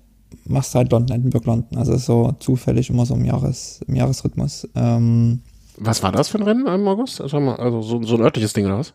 [0.45, 1.77] machst du halt London, Edinburgh, London.
[1.77, 4.67] Also so zufällig immer so im Jahres, im Jahresrhythmus.
[4.75, 5.41] Ähm,
[5.77, 7.21] Was war das für ein Rennen im August?
[7.21, 8.93] Also, also so, so ein örtliches Ding oder was?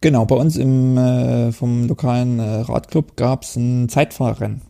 [0.00, 4.60] Genau, bei uns im äh, vom lokalen äh, Radclub gab's ein Zeitfahrrennen.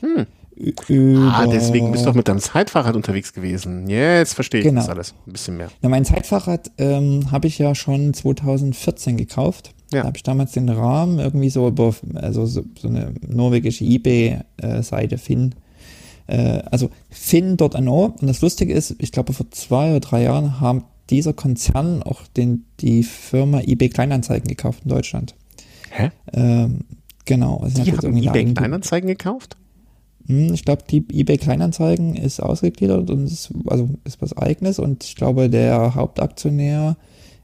[0.00, 0.26] Hm.
[0.56, 3.88] Über, Ah, deswegen bist du auch mit deinem Zeitfahrrad unterwegs gewesen.
[3.88, 4.82] Jetzt verstehe ich Genau.
[4.82, 5.68] das alles ein bisschen mehr.
[5.82, 9.74] Ja, mein Zeitfahrrad ähm, habe ich ja schon 2014 gekauft.
[9.92, 10.02] Ja.
[10.02, 15.18] Da habe ich damals den Rahmen irgendwie so über, also so, so eine norwegische eBay-Seite
[15.18, 15.54] Finn.
[16.26, 20.22] Äh, also Finn dort an Und das Lustige ist, ich glaube vor zwei oder drei
[20.22, 25.34] Jahren haben dieser Konzern auch den, die Firma eBay Kleinanzeigen gekauft in Deutschland.
[25.90, 26.10] Hä?
[26.32, 26.80] Ähm,
[27.24, 27.58] genau.
[27.58, 29.56] Also Die haben eBay Kleinanzeigen gekauft?
[30.26, 35.04] Hm, Ich glaube, die eBay Kleinanzeigen ist ausgegliedert und ist, also ist was eigenes und
[35.04, 36.96] ich glaube, der Hauptaktionär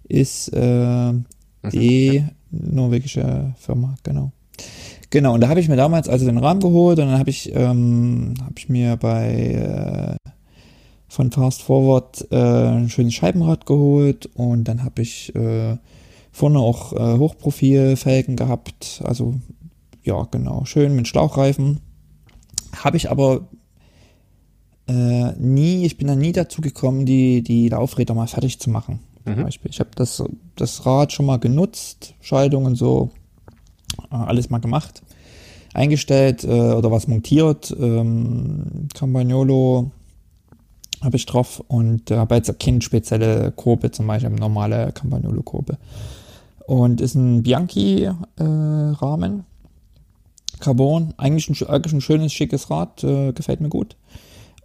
[0.09, 1.13] ist äh,
[1.73, 4.33] die norwegische Firma, genau.
[5.11, 7.55] Genau, und da habe ich mir damals also den Rahmen geholt und dann habe ich,
[7.55, 10.31] ähm, habe ich mir bei äh,
[11.11, 15.77] von Fast Forward äh, ein schönes Scheibenrad geholt und dann habe ich äh,
[16.31, 19.35] vorne auch äh, Hochprofilfelgen gehabt, also
[20.05, 21.81] ja, genau, schön mit Schlauchreifen.
[22.77, 23.49] Habe ich aber
[24.89, 29.01] äh, nie, ich bin da nie dazu gekommen, die, die Laufräder mal fertig zu machen.
[29.25, 29.43] Zum Mhm.
[29.43, 29.71] Beispiel.
[29.71, 30.23] Ich habe das,
[30.57, 33.11] das Rad schon mal genutzt, Schaltungen so,
[34.11, 35.03] äh, alles mal gemacht,
[35.75, 39.91] eingestellt äh, oder was montiert, ähm, Campagnolo
[41.03, 45.79] habe ich drauf und äh, habe jetzt keine spezielle Kurve, zum Beispiel eine normale Campagnolo-Kurve.
[46.67, 49.41] Und ist ein Bianchi-Rahmen.
[49.41, 49.43] Äh,
[50.61, 53.97] Carbon, eigentlich ein, eigentlich ein schönes, schickes Rad, äh, gefällt mir gut.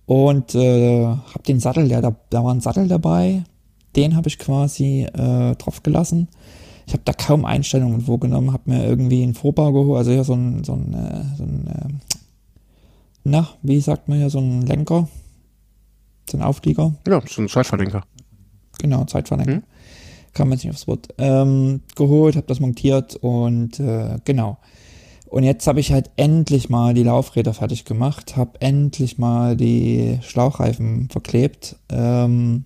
[0.06, 3.44] Und äh, habe den Sattel, der, da, da war ein Sattel dabei,
[3.96, 6.28] den habe ich quasi äh, drauf gelassen.
[6.86, 10.34] Ich habe da kaum Einstellungen vorgenommen, habe mir irgendwie einen Vorbau geholt, also hier so
[10.34, 12.02] ein, so ein, äh, so ein
[13.24, 15.08] na, wie sagt man hier, so ein Lenker,
[16.30, 16.94] so ein Auflieger.
[17.08, 18.04] Ja, so ein Zeitverlenker.
[18.80, 19.54] Genau, Zeitverlenker.
[19.54, 19.64] Hm?
[20.34, 21.08] Kam jetzt nicht aufs Wort.
[21.18, 24.58] Ähm, geholt, habe das montiert und äh, genau.
[25.28, 30.20] Und jetzt habe ich halt endlich mal die Laufräder fertig gemacht, habe endlich mal die
[30.22, 32.66] Schlauchreifen verklebt, ähm,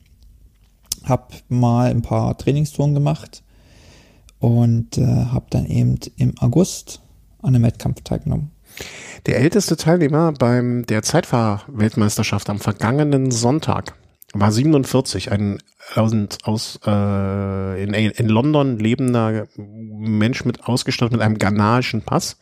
[1.03, 3.43] habe mal ein paar Trainingstouren gemacht
[4.39, 7.01] und äh, habe dann eben im August
[7.41, 8.51] an einem Wettkampf teilgenommen.
[9.25, 13.95] Der älteste Teilnehmer beim der Zeitfahr-Weltmeisterschaft am vergangenen Sonntag
[14.33, 15.59] war 47, ein
[15.95, 22.37] aus, äh, in, in London lebender Mensch mit ausgestattet mit einem ghanaischen Pass.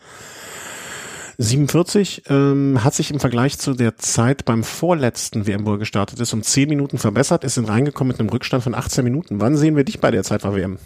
[1.38, 6.20] 47 ähm, hat sich im Vergleich zu der Zeit beim vorletzten WM, wo er gestartet
[6.20, 9.40] ist, um 10 Minuten verbessert, ist reingekommen mit einem Rückstand von 18 Minuten.
[9.40, 10.80] Wann sehen wir dich bei der Zeitfahr-WM?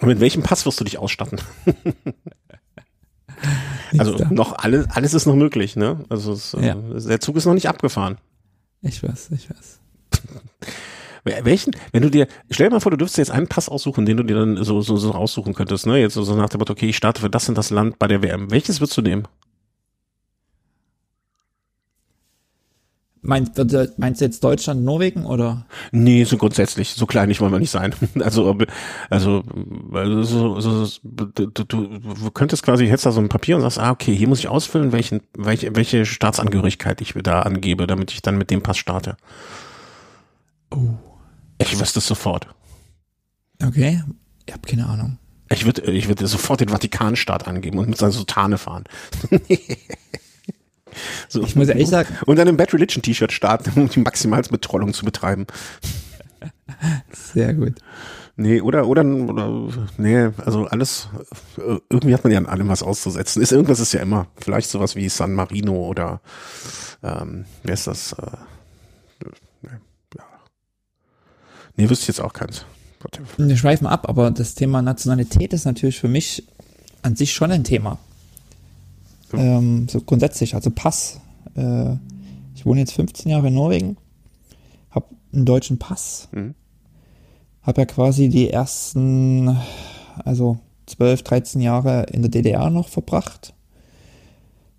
[0.00, 1.40] Und mit welchem Pass wirst du dich ausstatten?
[3.96, 6.04] also noch alles, alles ist noch möglich, ne?
[6.08, 6.74] Also es, ja.
[6.74, 8.18] der Zug ist noch nicht abgefahren.
[8.82, 9.80] Ich weiß, ich weiß.
[11.44, 14.16] Welchen, wenn du dir, stell dir mal vor, du dürftest jetzt einen Pass aussuchen, den
[14.16, 15.98] du dir dann so, so, so raussuchen könntest, ne?
[15.98, 18.22] Jetzt so nach dem Motto, okay, ich starte für das und das Land bei der
[18.22, 18.50] WM.
[18.50, 19.28] Welches würdest du nehmen?
[23.22, 23.52] Meinst,
[23.98, 25.66] meinst du jetzt Deutschland, Norwegen oder?
[25.90, 26.94] Nee, so grundsätzlich.
[26.94, 27.94] So kleinig wollen wir nicht sein.
[28.20, 28.56] Also,
[29.10, 29.42] also,
[29.92, 33.78] also so, so, du, du, du könntest quasi, hättest da so ein Papier und sagst,
[33.78, 38.22] ah, okay, hier muss ich ausfüllen, welchen, welche, welche Staatsangehörigkeit ich da angebe, damit ich
[38.22, 39.16] dann mit dem Pass starte.
[40.70, 40.94] Oh.
[41.58, 42.46] Ich wüsste es sofort.
[43.62, 44.02] Okay,
[44.46, 45.18] ich habe keine Ahnung.
[45.50, 48.84] Ich würde ich würde sofort den Vatikanstaat angeben und mit seiner Sutane fahren.
[51.28, 51.42] so.
[51.42, 52.14] Ich muss ehrlich sagen.
[52.26, 55.46] Und dann im Bad Religion T-Shirt starten, um die Maximalsbetrollung zu betreiben.
[57.12, 57.74] Sehr gut.
[58.36, 61.08] Nee, oder, oder, oder, nee, also alles,
[61.90, 63.42] irgendwie hat man ja an allem was auszusetzen.
[63.42, 64.28] Ist, irgendwas ist ja immer.
[64.36, 66.20] Vielleicht sowas wie San Marino oder,
[67.02, 68.12] ähm, wer ist das?
[68.12, 68.36] Äh,
[71.78, 72.64] Nee, wüsste ich jetzt auch keins.
[73.36, 76.42] Wir schweifen ab, aber das Thema Nationalität ist natürlich für mich
[77.02, 77.98] an sich schon ein Thema.
[79.30, 81.20] So, ähm, so grundsätzlich, also Pass.
[81.54, 81.96] Äh,
[82.54, 83.96] ich wohne jetzt 15 Jahre in Norwegen,
[84.90, 86.54] habe einen deutschen Pass, mhm.
[87.62, 89.56] habe ja quasi die ersten,
[90.24, 93.54] also 12, 13 Jahre in der DDR noch verbracht.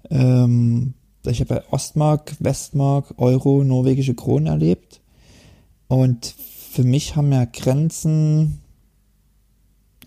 [0.09, 0.93] Ähm,
[1.25, 5.01] ich habe ja Ostmark, Westmark, Euro, norwegische Kronen erlebt.
[5.87, 6.25] Und
[6.71, 8.59] für mich haben ja Grenzen,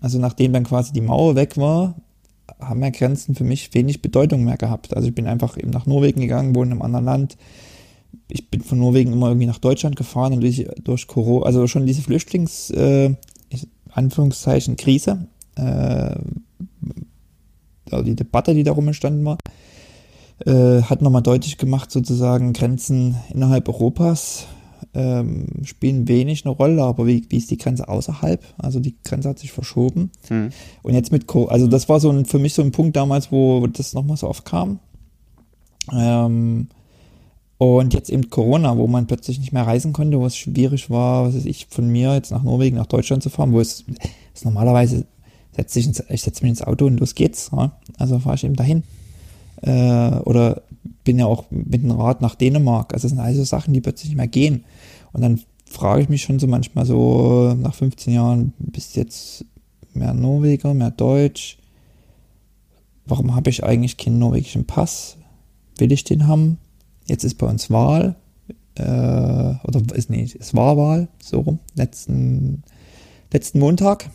[0.01, 1.95] also nachdem dann quasi die Mauer weg war,
[2.59, 4.95] haben ja Grenzen für mich wenig Bedeutung mehr gehabt.
[4.95, 7.37] Also ich bin einfach eben nach Norwegen gegangen, wohne in einem anderen Land.
[8.27, 11.85] Ich bin von Norwegen immer irgendwie nach Deutschland gefahren und durch, durch Corona, also schon
[11.85, 13.15] diese Flüchtlings, äh,
[13.91, 16.15] Anführungszeichen, Krise, äh,
[17.91, 19.37] also die Debatte, die darum entstanden war,
[20.45, 24.47] äh, hat nochmal deutlich gemacht, sozusagen Grenzen innerhalb Europas
[24.93, 28.43] ähm, spielen wenig eine Rolle, aber wie, wie ist die Grenze außerhalb?
[28.57, 30.11] Also die Grenze hat sich verschoben.
[30.29, 30.51] Mhm.
[30.83, 33.31] Und jetzt mit, Co also das war so ein, für mich so ein Punkt damals,
[33.31, 34.79] wo das nochmal so oft kam.
[35.91, 36.67] Ähm,
[37.57, 41.25] und jetzt eben Corona, wo man plötzlich nicht mehr reisen konnte, wo es schwierig war,
[41.25, 43.85] was weiß ich, von mir jetzt nach Norwegen, nach Deutschland zu fahren, wo es,
[44.33, 45.05] es normalerweise
[45.55, 47.51] setze ich, ins, ich setze mich ins Auto und los geht's.
[47.55, 47.77] Ja?
[47.97, 48.83] Also fahre ich eben dahin.
[49.61, 50.63] Äh, oder
[51.03, 52.93] bin ja auch mit dem Rad nach Dänemark.
[52.93, 54.63] Also das sind also Sachen, die plötzlich nicht mehr gehen.
[55.13, 59.45] Und dann frage ich mich schon so manchmal so nach 15 Jahren, bist jetzt
[59.93, 61.57] mehr Norweger, mehr Deutsch?
[63.05, 65.17] Warum habe ich eigentlich keinen norwegischen Pass?
[65.77, 66.57] Will ich den haben?
[67.05, 68.15] Jetzt ist bei uns Wahl.
[68.75, 72.63] Äh, oder ist nicht, es war Wahl, so rum, letzten,
[73.31, 74.09] letzten Montag.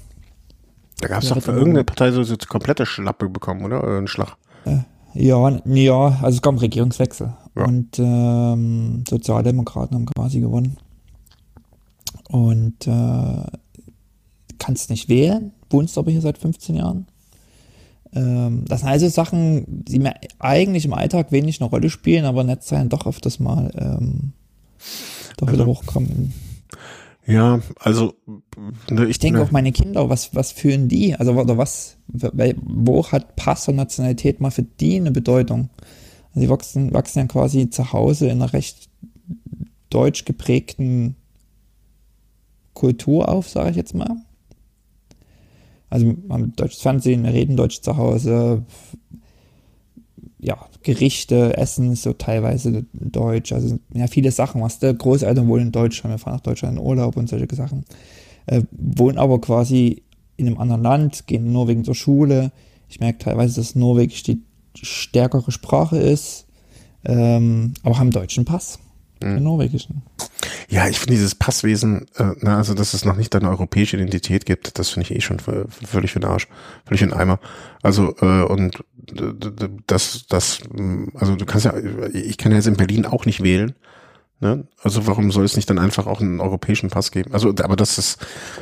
[1.01, 3.85] Da gab es doch für irgendeine Partei so, so komplette Schlappe bekommen, oder?
[3.85, 4.37] Oder einen Schlag.
[4.65, 4.79] Äh,
[5.15, 7.33] ja, ja, also es kam Regierungswechsel.
[7.55, 7.65] Ja.
[7.65, 10.77] Und ähm, Sozialdemokraten haben quasi gewonnen.
[12.29, 13.43] Und äh,
[14.59, 17.07] kannst nicht wählen, wohnst aber hier seit 15 Jahren.
[18.15, 22.45] Ähm, das sind also Sachen, die mir eigentlich im Alltag wenig eine Rolle spielen, aber
[22.45, 24.33] nett sein doch öfters mal ähm,
[25.37, 26.33] doch wieder also, hochkommen.
[27.27, 28.15] Ja, also
[28.91, 29.45] ne, ich, ich denke ne.
[29.45, 31.15] auch meine Kinder, was was fühlen die?
[31.15, 31.99] Also oder was?
[32.07, 35.69] Wo hat Pass und Nationalität mal für die eine Bedeutung?
[36.31, 38.89] Also die wachsen wachsen ja quasi zu Hause in einer recht
[39.91, 41.17] deutsch geprägten
[42.79, 44.17] Kultur auf, sage ich jetzt mal.
[45.91, 48.65] Also wir haben deutsches Fernsehen, wir reden Deutsch zu Hause,
[50.39, 55.73] ja, Gerichte, Essen so teilweise Deutsch, also ja, viele Sachen, was der Großeltern wohnen in
[55.73, 57.85] Deutschland, wir fahren nach Deutschland in Urlaub und solche Sachen,
[58.47, 60.03] äh, wohnen aber quasi
[60.37, 62.53] in einem anderen Land, gehen in Norwegen zur Schule.
[62.89, 64.43] Ich merke teilweise, dass Norwegisch die
[64.75, 66.47] stärkere Sprache ist,
[67.05, 68.79] ähm, aber haben deutschen Pass,
[69.23, 69.35] mhm.
[69.35, 70.03] den norwegischen.
[70.69, 74.47] Ja, ich finde dieses Passwesen, äh, na, also dass es noch nicht eine europäische Identität
[74.47, 76.49] gibt, das finde ich eh schon völlig für den Arsch,
[76.85, 77.41] völlig den Eimer.
[77.83, 78.85] Also äh, und
[79.87, 80.61] das, das,
[81.15, 81.75] also du kannst ja,
[82.13, 83.75] ich kann ja jetzt in Berlin auch nicht wählen.
[84.41, 84.69] Ne?
[84.83, 87.33] Also warum soll es nicht dann einfach auch einen europäischen Pass geben?
[87.33, 88.19] Also, aber das ist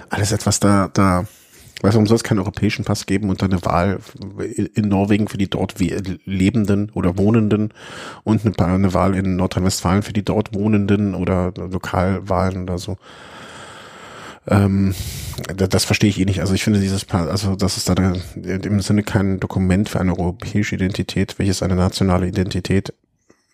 [0.09, 1.27] alles etwas da, da,
[1.83, 3.99] Weißt du, warum soll es keinen europäischen Pass geben und dann eine Wahl
[4.75, 5.75] in Norwegen für die dort
[6.25, 7.75] Lebenden oder Wohnenden
[8.25, 12.97] und eine, Wahl in Nordrhein-Westfalen für die dort Wohnenden oder Lokalwahlen oder so?
[14.49, 14.95] Ähm,
[15.55, 16.41] das, verstehe ich eh nicht.
[16.41, 17.95] Also ich finde dieses, also das ist da
[18.43, 22.95] im Sinne kein Dokument für eine europäische Identität, welches eine nationale Identität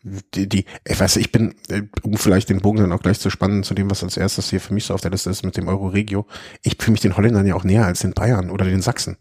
[0.03, 3.31] die, die, ich weiß, ich bin, äh, um vielleicht den Bogen dann auch gleich zu
[3.31, 5.57] spannen zu dem, was als erstes hier für mich so auf der Liste ist mit
[5.57, 6.27] dem Euro-Regio.
[6.63, 9.17] Ich fühle mich den Holländern ja auch näher als den Bayern oder den Sachsen.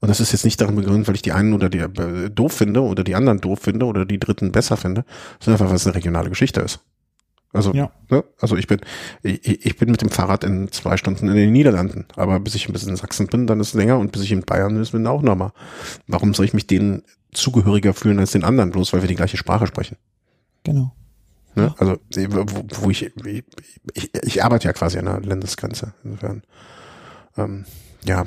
[0.00, 2.52] Und das ist jetzt nicht daran begründet, weil ich die einen oder die äh, doof
[2.52, 5.04] finde oder die anderen doof finde oder die dritten besser finde,
[5.40, 6.80] sondern einfach, weil es eine regionale Geschichte ist.
[7.54, 7.90] Also, ja.
[8.10, 8.24] ne?
[8.40, 8.80] also ich bin,
[9.22, 12.06] ich, ich bin mit dem Fahrrad in zwei Stunden in den Niederlanden.
[12.16, 14.32] Aber bis ich ein bisschen in Sachsen bin, dann ist es länger und bis ich
[14.32, 15.52] in Bayern bin, bin auch nochmal.
[16.08, 19.36] Warum soll ich mich denen zugehöriger fühlen als den anderen, bloß weil wir die gleiche
[19.36, 19.96] Sprache sprechen?
[20.64, 20.92] Genau.
[21.54, 21.72] Ne?
[21.78, 21.96] Also
[22.30, 23.12] wo, wo ich,
[23.94, 25.94] ich, ich arbeite ja quasi an der Landesgrenze.
[26.02, 26.42] Insofern,
[27.36, 27.64] ähm,
[28.04, 28.26] ja.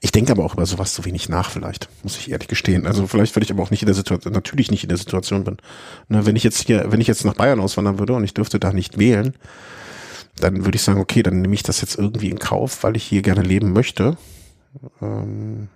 [0.00, 2.86] Ich denke aber auch über sowas zu wenig nach, vielleicht, muss ich ehrlich gestehen.
[2.86, 5.44] Also vielleicht, weil ich aber auch nicht in der Situation, natürlich nicht in der Situation
[5.44, 5.56] bin.
[6.08, 8.60] Ne, wenn ich jetzt hier, wenn ich jetzt nach Bayern auswandern würde und ich dürfte
[8.60, 9.34] da nicht wählen,
[10.36, 13.04] dann würde ich sagen, okay, dann nehme ich das jetzt irgendwie in Kauf, weil ich
[13.04, 14.16] hier gerne leben möchte.
[15.00, 15.68] Ähm,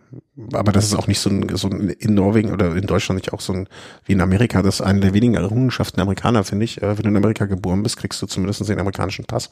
[0.53, 3.33] aber das ist auch nicht so ein, so ein, in Norwegen oder in Deutschland nicht
[3.33, 3.69] auch so ein,
[4.05, 6.83] wie in Amerika, das ist eine der wenigen Errungenschaften der Amerikaner, finde ich.
[6.83, 9.51] Äh, wenn du in Amerika geboren bist, kriegst du zumindest den amerikanischen Pass.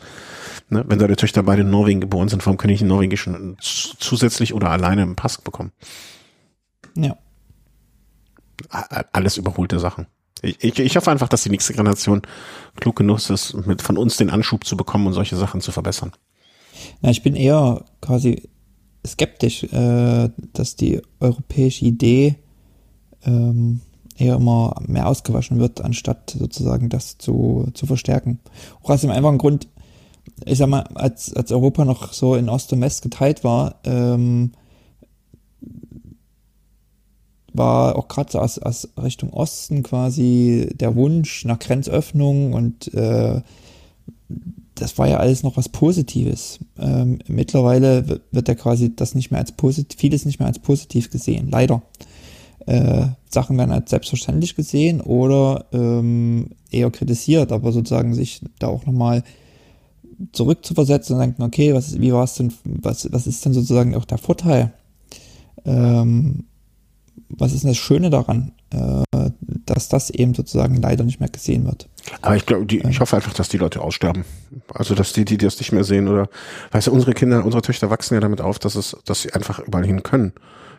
[0.68, 0.84] Ne?
[0.86, 4.70] Wenn deine Töchter beide in Norwegen geboren sind, warum kann ich einen norwegischen zusätzlich oder
[4.70, 5.72] alleine einen Pass bekommen?
[6.94, 7.16] Ja.
[9.12, 10.06] Alles überholte Sachen.
[10.42, 12.22] Ich, ich, ich hoffe einfach, dass die nächste Generation
[12.76, 16.12] klug genug ist, mit von uns den Anschub zu bekommen und solche Sachen zu verbessern.
[17.00, 18.48] Ja, ich bin eher quasi
[19.08, 22.36] skeptisch, äh, dass die europäische Idee
[23.24, 23.80] ähm,
[24.16, 28.40] eher immer mehr ausgewaschen wird, anstatt sozusagen das zu, zu verstärken.
[28.82, 29.68] Auch aus dem einfachen Grund,
[30.44, 34.52] ich sag mal, als, als Europa noch so in Ost und West geteilt war, ähm,
[37.52, 43.40] war auch gerade so aus, aus Richtung Osten quasi der Wunsch nach Grenzöffnung und äh,
[44.78, 46.58] das war ja alles noch was Positives.
[46.78, 51.10] Ähm, mittlerweile wird ja quasi das nicht mehr als positiv, vieles nicht mehr als positiv
[51.10, 51.82] gesehen, leider.
[52.66, 58.86] Äh, Sachen werden als selbstverständlich gesehen oder ähm, eher kritisiert, aber sozusagen sich da auch
[58.86, 59.22] nochmal
[60.32, 64.04] zurückzuversetzen und denken, okay, was, wie war es denn, was, was ist denn sozusagen auch
[64.04, 64.72] der Vorteil?
[65.64, 66.44] Ähm,
[67.28, 69.02] was ist denn das Schöne daran, äh,
[69.78, 71.88] dass das eben sozusagen leider nicht mehr gesehen wird?
[72.22, 74.24] Aber ich glaube, ich hoffe einfach, dass die Leute aussterben.
[74.74, 76.28] Also, dass die, die das nicht mehr sehen oder,
[76.72, 79.60] weißt du, unsere Kinder, unsere Töchter wachsen ja damit auf, dass es, dass sie einfach
[79.60, 80.32] überall hin können.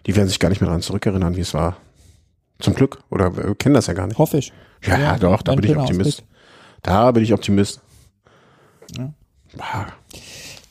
[0.05, 1.77] Die werden sich gar nicht mehr daran zurückerinnern, wie es war.
[2.59, 2.99] Zum Glück.
[3.09, 4.17] Oder kennen das ja gar nicht.
[4.17, 4.51] Hoffe ich.
[4.85, 6.23] Ja, ja doch, da bin ich Optimist.
[6.81, 7.79] Da bin ich Optimist.
[8.97, 9.13] Ja.
[9.57, 9.87] Ah.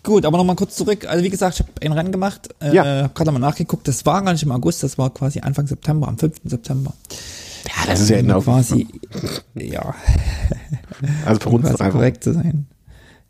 [0.03, 1.07] Gut, aber nochmal kurz zurück.
[1.07, 2.85] Also wie gesagt, ich habe ein Rennen gemacht, äh, ja.
[2.85, 3.87] habe gerade nochmal nachgeguckt.
[3.89, 6.41] Das war gar nicht im August, das war quasi Anfang September, am 5.
[6.45, 6.95] September.
[7.69, 8.87] Ja, das ist ja genau quasi,
[9.55, 9.95] ja.
[11.27, 12.67] Also für uns um korrekt zu sein.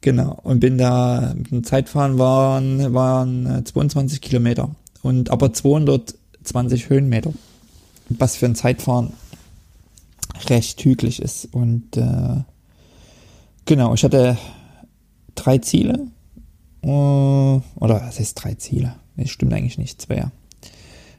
[0.01, 0.39] Genau.
[0.43, 4.71] Und bin da, mit dem Zeitfahren waren, waren 22 äh, Kilometer.
[5.03, 7.33] Und aber 220 Höhenmeter.
[8.09, 9.13] Was für ein Zeitfahren
[10.47, 11.49] recht hügelig ist.
[11.53, 12.43] Und äh,
[13.65, 14.39] genau, ich hatte
[15.35, 16.07] drei Ziele.
[16.83, 18.95] Äh, oder was heißt drei Ziele?
[19.17, 20.31] Das stimmt eigentlich nicht, zwei.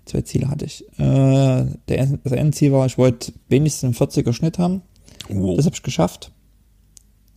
[0.10, 0.84] Zwei Ziele hatte ich.
[0.98, 4.82] Äh, der, das Endziel war, ich wollte wenigstens einen 40er Schnitt haben.
[5.30, 5.56] Wow.
[5.56, 6.32] Das habe ich geschafft.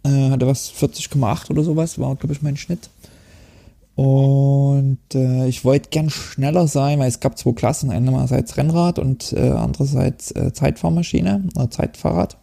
[0.05, 2.89] Äh, hatte was 40,8 oder sowas, war, glaube ich, mein Schnitt.
[3.95, 9.35] Und äh, ich wollte gern schneller sein, weil es gab zwei Klassen, einerseits Rennrad und
[9.35, 12.39] äh, andererseits äh, Zeitfahrmaschine oder Zeitfahrrad.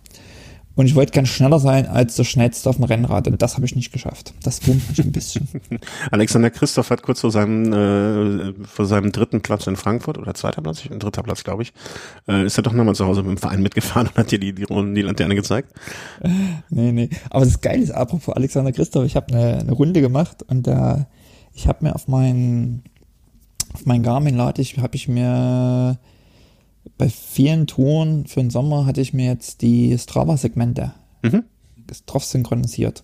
[0.75, 3.65] Und ich wollte ganz schneller sein als der Schnellste auf dem Rennrad und das habe
[3.65, 4.33] ich nicht geschafft.
[4.43, 5.47] Das wurmt mich ein bisschen.
[6.11, 10.61] Alexander Christoph hat kurz vor seinem, äh, vor seinem dritten Platz in Frankfurt oder zweiter
[10.61, 11.73] Platz, ein dritter Platz, glaube ich,
[12.27, 14.53] äh, ist er doch nochmal zu Hause mit dem Verein mitgefahren und hat dir die,
[14.53, 15.73] die, die Laterne gezeigt.
[16.71, 17.09] Nee, nee.
[17.29, 21.07] Aber das Geile ist, apropos Alexander Christoph, ich habe eine, eine Runde gemacht und da,
[21.53, 22.83] ich habe mir auf meinen
[23.73, 25.97] auf mein Garmin lade ich, habe ich mir
[26.99, 30.93] bei vielen Touren für den Sommer hatte ich mir jetzt die Strava-Segmente
[31.23, 31.43] Mhm.
[32.05, 33.03] drauf synchronisiert.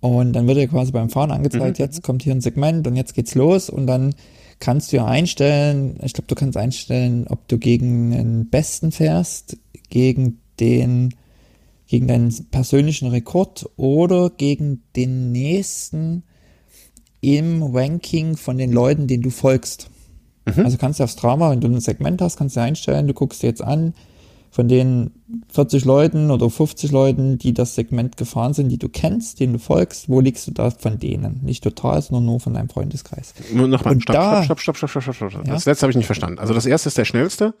[0.00, 1.84] Und dann wird dir quasi beim Fahren angezeigt, Mhm.
[1.84, 4.14] jetzt kommt hier ein Segment und jetzt geht's los und dann
[4.60, 9.56] kannst du ja einstellen, ich glaube, du kannst einstellen, ob du gegen den Besten fährst,
[9.90, 11.14] gegen den,
[11.88, 16.22] gegen deinen persönlichen Rekord oder gegen den nächsten
[17.20, 19.88] im Ranking von den Leuten, denen du folgst.
[20.46, 23.42] Also kannst du auf Strava, wenn du ein Segment hast, kannst du einstellen, du guckst
[23.42, 23.94] dir jetzt an,
[24.50, 25.10] von den
[25.48, 29.58] 40 Leuten oder 50 Leuten, die das Segment gefahren sind, die du kennst, denen du
[29.58, 31.40] folgst, wo liegst du da von denen?
[31.42, 33.34] Nicht total, sondern nur von deinem Freundeskreis.
[33.52, 35.46] Nur Nochmal, stopp, da- stopp, stopp, stopp, stopp, stopp, stopp, stopp.
[35.46, 35.54] Ja?
[35.54, 36.38] Das letzte habe ich nicht verstanden.
[36.38, 37.54] Also das erste ist der schnellste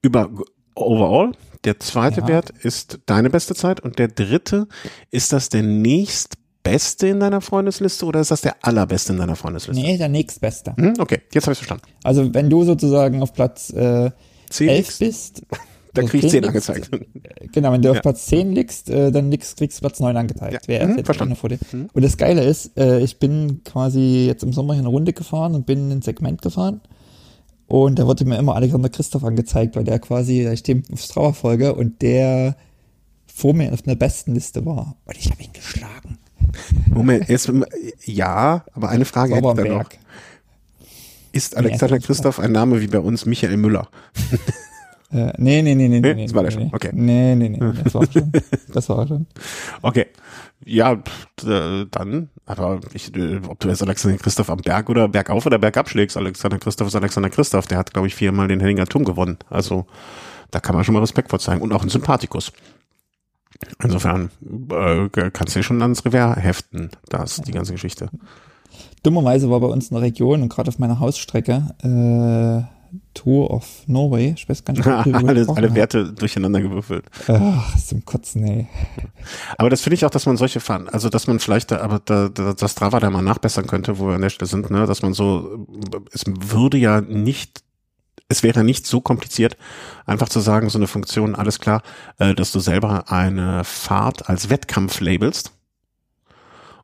[0.00, 0.30] über
[0.74, 1.32] overall.
[1.64, 2.28] Der zweite Ja.
[2.28, 4.68] Wert ist deine beste Zeit und der dritte,
[5.10, 5.62] ist das der
[6.64, 9.82] nächstbeste in deiner Freundesliste oder ist das der allerbeste in deiner Freundesliste?
[9.82, 10.74] Nee, der nächstbeste.
[10.76, 11.84] Hm, okay, jetzt habe ich verstanden.
[12.04, 14.10] Also wenn du sozusagen auf Platz äh,
[14.50, 15.42] Zehn 11 liegst, bist,
[15.94, 16.90] dann also krieg ich 10 liegst, angezeigt.
[17.52, 17.94] Genau, wenn du Ja.
[17.94, 20.66] auf Platz 10 liegst, äh, dann liegst, kriegst du Platz 9 angezeigt.
[20.68, 20.88] Ja.
[20.88, 21.36] Jetzt verstanden.
[21.48, 21.58] dir?
[21.92, 25.54] Und das Geile ist, äh, ich bin quasi jetzt im Sommer hier eine Runde gefahren
[25.54, 26.80] und bin in ein Segment gefahren.
[27.66, 31.32] Und da wurde mir immer Alexander Christoph angezeigt, weil der quasi, ich dem auf Strava
[31.32, 32.56] folge und der
[33.26, 34.96] vor mir auf einer besten Liste war.
[35.06, 36.18] Und ich habe ihn geschlagen.
[36.88, 37.50] Moment, jetzt,
[38.04, 39.88] ja, aber eine Frage hätte ich dann noch.
[41.32, 43.88] Ist Alexander Nee, Christoph ein Name wie bei uns Michael Müller?
[45.10, 46.24] Äh, nee, nee, nee, nee, Nee, nee.
[46.24, 46.64] das war der nee, schon.
[46.64, 46.70] nee.
[46.74, 46.90] Okay.
[46.92, 48.32] Nee, nee, nee, das war schon.
[48.72, 49.26] Das war schon.
[49.82, 50.06] Okay.
[50.64, 51.02] Ja,
[51.42, 55.88] dann, aber ich, äh, ob du jetzt Alexander Christoph am Berg oder bergauf oder bergab
[55.90, 59.38] schlägst, Alexander Christoph ist Alexander Christoph, der hat, glaube ich, viermal den Henninger Turm gewonnen.
[59.50, 59.86] Also
[60.50, 62.52] da kann man schon mal Respekt vor zeigen und auch ein Sympathikus.
[63.82, 64.30] Insofern
[64.70, 68.08] äh, kannst du schon ans Revers heften, das, die ganze Geschichte.
[69.02, 72.72] Dummerweise war bei uns in der Region und gerade auf meiner Hausstrecke äh,
[73.14, 75.74] Tour of Norway, ich weiß gar nicht, ob alle, alle.
[75.74, 77.06] Werte durcheinander gewürfelt.
[77.28, 78.68] Ach, zum Kotzen, ey.
[79.56, 82.00] Aber das finde ich auch, dass man solche fahren, also dass man vielleicht, da, aber
[82.04, 84.86] da, da, das Strava da mal nachbessern könnte, wo wir an der Stelle sind, ne,
[84.86, 85.66] dass man so,
[86.12, 87.62] es würde ja nicht,
[88.32, 89.56] es wäre nicht so kompliziert,
[90.06, 91.82] einfach zu sagen, so eine Funktion, alles klar,
[92.18, 95.52] äh, dass du selber eine Fahrt als Wettkampf labelst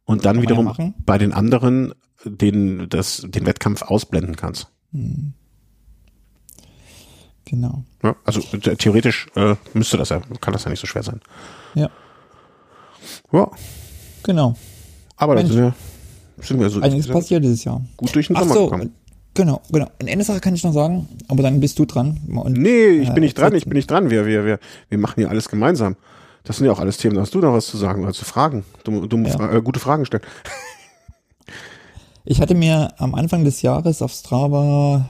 [0.05, 1.94] und dann wiederum ja bei den anderen
[2.24, 4.68] den, das, den Wettkampf ausblenden kannst.
[7.44, 7.84] Genau.
[8.03, 11.20] Ja, also äh, theoretisch äh, müsste das ja, kann das ja nicht so schwer sein.
[11.74, 11.90] Ja,
[13.32, 13.51] Ja,
[14.22, 14.55] genau.
[15.16, 15.51] aber Mensch.
[15.51, 15.74] sind wir,
[16.42, 17.82] sind wir so Einiges passiert dieses Jahr.
[17.96, 18.94] gut durch den Ach Sommer so, gekommen.
[19.39, 19.86] Genau, genau.
[20.01, 22.20] Und eine Sache kann ich noch sagen, aber dann bist du dran.
[22.28, 24.11] Und, Nee, ich äh, bin nicht dran, ich bin nicht dran.
[24.11, 24.59] Wir, wir, wir,
[24.91, 25.97] wir machen hier alles gemeinsam.
[26.45, 27.14] Das sind ja auch alles Themen.
[27.14, 28.64] Da hast du noch was zu sagen oder zu fragen.
[28.84, 29.36] Dumme, dumme Ja.
[29.36, 30.22] Fra äh, gute Fragen stellen.
[32.24, 35.09] Ich hatte mir am Anfang des Jahres auf Strava,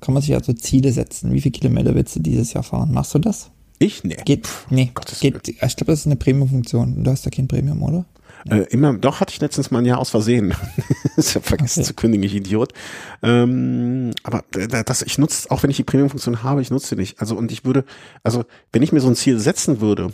[0.00, 1.32] kann man sich also Ziele setzen.
[1.32, 2.92] Wie viele Kilometer willst du dieses Jahr fahren?
[2.92, 3.50] Machst du das?
[3.78, 4.04] Ich?
[4.04, 4.16] Nee.
[4.24, 7.04] Geht, nee, Gottes geht, ich glaube, das ist eine Premium-Funktion.
[7.04, 8.06] Du hast ja kein Premium, oder?
[8.48, 10.54] Äh, immer, doch hatte ich letztens mal ein Jahr aus Versehen.
[11.16, 11.88] ich habe vergessen Okay.
[11.88, 12.72] zu kündigen, ich Idiot.
[13.22, 17.20] Ähm, aber das, ich nutze, auch wenn ich die Premium-Funktion habe, ich nutze sie nicht.
[17.20, 17.84] Also und ich würde,
[18.22, 20.12] also wenn ich mir so ein Ziel setzen würde,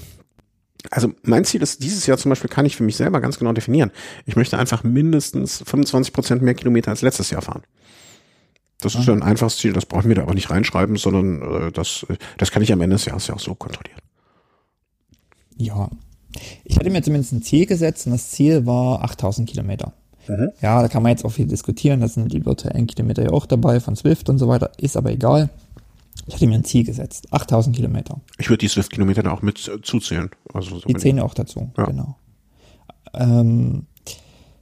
[0.90, 3.52] also mein Ziel ist dieses Jahr zum Beispiel, kann ich für mich selber ganz genau
[3.52, 3.90] definieren.
[4.24, 7.62] Ich möchte einfach mindestens 25 Prozent mehr Kilometer als letztes Jahr fahren.
[8.80, 11.72] Das ist ein einfaches Ziel, das brauche ich mir da aber nicht reinschreiben, sondern äh,
[11.72, 13.98] das, äh, das kann ich am Ende des Jahres ja auch so kontrollieren.
[15.56, 15.88] Ja.
[16.64, 19.92] Ich hatte mir zumindest ein Ziel gesetzt und das Ziel war 8000 Kilometer.
[20.60, 22.00] Ja, da kann man jetzt auch viel diskutieren.
[22.00, 24.72] Da sind die virtuellen Kilometer ja auch dabei von Swift und so weiter.
[24.78, 25.50] Ist aber egal.
[26.26, 27.32] Ich hatte mir ein Ziel gesetzt.
[27.32, 28.20] 8000 Kilometer.
[28.38, 30.30] Ich würde die Swift-Kilometer da auch mit äh, zuzählen.
[30.52, 31.70] Also so Die zählen ja auch dazu.
[31.76, 31.84] Ja.
[31.84, 32.16] Genau.
[33.14, 33.86] Ähm,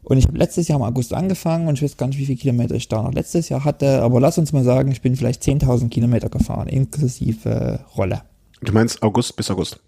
[0.02, 2.38] und ich habe letztes Jahr im August angefangen und ich weiß gar nicht, wie viele
[2.38, 4.02] Kilometer ich da noch letztes Jahr hatte.
[4.02, 8.22] Aber lass uns mal sagen, ich bin vielleicht 10.000 Kilometer gefahren, inklusive Rolle.
[8.60, 9.80] Du meinst August bis August.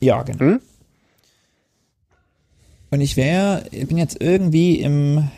[0.00, 0.40] Ja, genau.
[0.40, 0.60] Hm?
[2.90, 5.28] Und ich wäre, ich bin jetzt irgendwie im,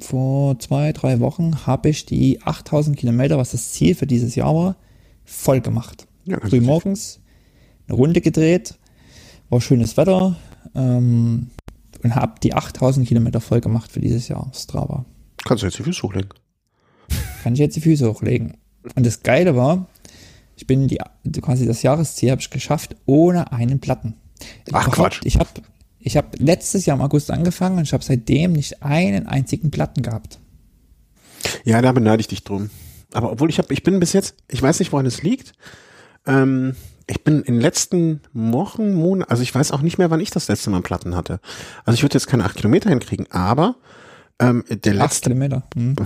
[0.00, 4.54] vor zwei, drei Wochen habe ich die 8000 Kilometer, was das Ziel für dieses Jahr
[4.54, 4.76] war,
[5.24, 6.06] voll gemacht.
[6.24, 7.20] Ja, Früh morgens
[7.86, 8.78] eine Runde gedreht,
[9.48, 10.36] war schönes Wetter
[10.74, 11.50] ähm,
[12.02, 15.04] und habe die 8000 Kilometer voll gemacht für dieses Jahr Strava.
[15.44, 16.30] Kannst du jetzt die Füße hochlegen.
[17.42, 18.56] Kann ich jetzt die Füße hochlegen.
[18.94, 19.88] Und das Geile war,
[20.56, 20.98] Ich bin die,
[21.40, 24.14] quasi das Jahresziel habe ich geschafft ohne einen Platten.
[24.40, 25.20] Ach, Überhaupt, Quatsch.
[25.24, 25.48] Ich habe
[26.00, 30.02] ich hab letztes Jahr im August angefangen und ich habe seitdem nicht einen einzigen Platten
[30.02, 30.38] gehabt.
[31.64, 32.70] Ja, da beneide ich dich drum.
[33.12, 35.52] Aber obwohl ich habe, ich bin bis jetzt, ich weiß nicht, woran es liegt.
[36.26, 36.74] Ähm,
[37.06, 40.30] ich bin in den letzten Wochen, Monaten, also ich weiß auch nicht mehr, wann ich
[40.30, 41.40] das letzte Mal Platten hatte.
[41.84, 43.76] Also ich würde jetzt keine acht Kilometer hinkriegen, aber
[44.38, 45.64] ähm, der letzte, Kilometer.
[45.74, 45.96] Hm.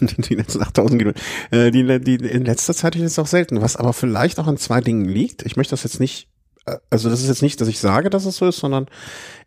[0.00, 1.20] die letzten 8000 Kilometer,
[1.50, 4.58] äh, die, die, in letzter Zeit ist es auch selten, was aber vielleicht auch an
[4.58, 5.44] zwei Dingen liegt.
[5.46, 6.28] Ich möchte das jetzt nicht,
[6.90, 8.86] also das ist jetzt nicht, dass ich sage, dass es so ist, sondern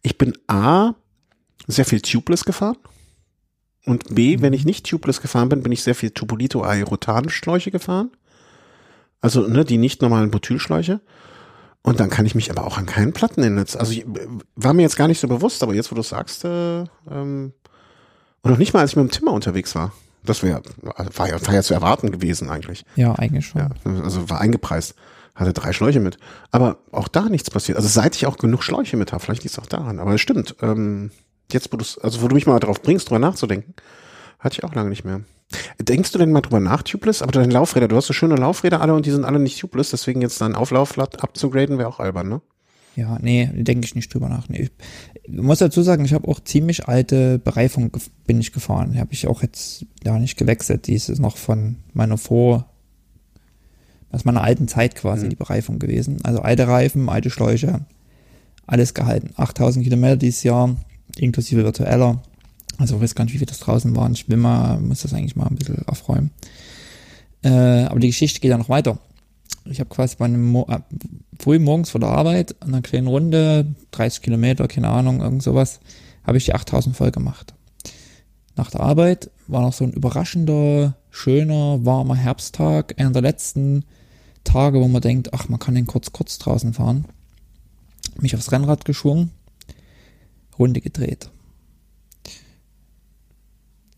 [0.01, 0.93] ich bin A,
[1.67, 2.77] sehr viel Tubeless gefahren.
[3.85, 8.11] Und B, wenn ich nicht Tubeless gefahren bin, bin ich sehr viel Tubolito Aerotan-Schläuche gefahren.
[9.21, 11.01] Also, ne, die nicht normalen Butylschläuche.
[11.81, 13.65] Und dann kann ich mich aber auch an keinen Platten erinnern.
[13.77, 14.05] Also, ich,
[14.55, 17.53] war mir jetzt gar nicht so bewusst, aber jetzt, wo du sagst, äh, ähm,
[18.41, 19.93] und noch nicht mal, als ich mit dem Timmer unterwegs war.
[20.25, 22.85] Das wäre, war ja, war ja zu erwarten gewesen eigentlich.
[22.95, 23.61] Ja, eigentlich schon.
[23.61, 23.69] Ja,
[24.01, 24.95] also war eingepreist.
[25.35, 26.17] Hatte drei Schläuche mit.
[26.51, 27.77] Aber auch da nichts passiert.
[27.77, 29.99] Also seit ich auch genug Schläuche mit habe, vielleicht liegt es auch daran.
[29.99, 30.55] Aber es stimmt.
[30.61, 31.11] Ähm,
[31.51, 33.73] jetzt, wo du also wo du mich mal darauf bringst, drüber nachzudenken,
[34.39, 35.21] hatte ich auch lange nicht mehr.
[35.79, 37.21] Denkst du denn mal drüber nach, Tubeless?
[37.21, 39.91] Aber deine Laufräder, du hast so schöne Laufräder alle und die sind alle nicht Tubeless,
[39.91, 42.41] deswegen jetzt deinen Auflauflatt abzugraden wäre auch albern, ne?
[42.95, 44.49] Ja, nee, denke ich nicht drüber nach.
[44.49, 44.69] Nee.
[45.23, 47.91] Ich muss dazu sagen, ich habe auch ziemlich alte Bereifung
[48.27, 48.99] bin ich gefahren.
[48.99, 50.85] Habe ich auch jetzt ja nicht gewechselt.
[50.85, 52.69] Die ist noch von meiner Vor,
[54.13, 56.19] aus meiner alten Zeit quasi die Bereifung gewesen.
[56.23, 57.81] Also alte Reifen, alte Schläuche,
[58.67, 59.31] alles gehalten.
[59.35, 60.75] 8000 Kilometer dieses Jahr,
[61.17, 62.21] inklusive virtueller.
[62.77, 64.13] Also ich weiß gar nicht, wie viel das draußen waren.
[64.13, 66.29] Ich will mal, muss das eigentlich mal ein bisschen aufräumen.
[67.43, 68.99] Äh, aber die Geschichte geht ja noch weiter.
[69.65, 70.79] Ich habe quasi bei einem Mo äh,
[71.39, 75.79] früh morgens vor der Arbeit an einer kleinen Runde, 30 Kilometer, keine Ahnung, irgend sowas,
[76.25, 77.53] habe ich die 8000 voll gemacht.
[78.55, 83.85] Nach der Arbeit war noch so ein überraschender, schöner, warmer Herbsttag, einer der letzten
[84.43, 87.05] Tage, wo man denkt, ach, man kann den kurz, kurz draußen fahren.
[88.19, 89.31] Mich aufs Rennrad geschwungen,
[90.59, 91.29] Runde gedreht.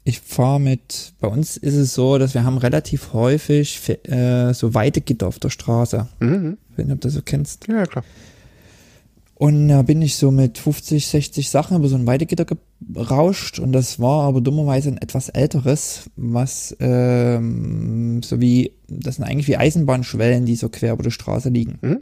[0.08, 4.76] Ich fahre mit, bei uns ist es so, dass wir haben relativ häufig äh, so
[4.76, 6.08] Weidegitter auf der Straße.
[6.20, 6.58] Mhm.
[6.72, 7.68] Ich weiß nicht, ob du das so kennst.
[7.68, 8.04] Ja, klar.
[9.38, 12.46] Und da bin ich so mit 50, 60 Sachen über so ein Weidegitter
[12.94, 19.26] gerauscht und das war aber dummerweise ein etwas älteres, was ähm, so wie, das sind
[19.26, 21.80] eigentlich wie Eisenbahnschwellen, die so quer über der Straße liegen.
[21.82, 22.02] Mhm.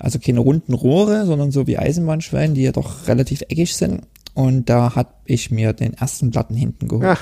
[0.00, 4.02] Also keine runden Rohre, sondern so wie Eisenbahnschwellen, die ja doch relativ eckig sind.
[4.34, 7.18] Und da hat ich mir den ersten Platten hinten geholt.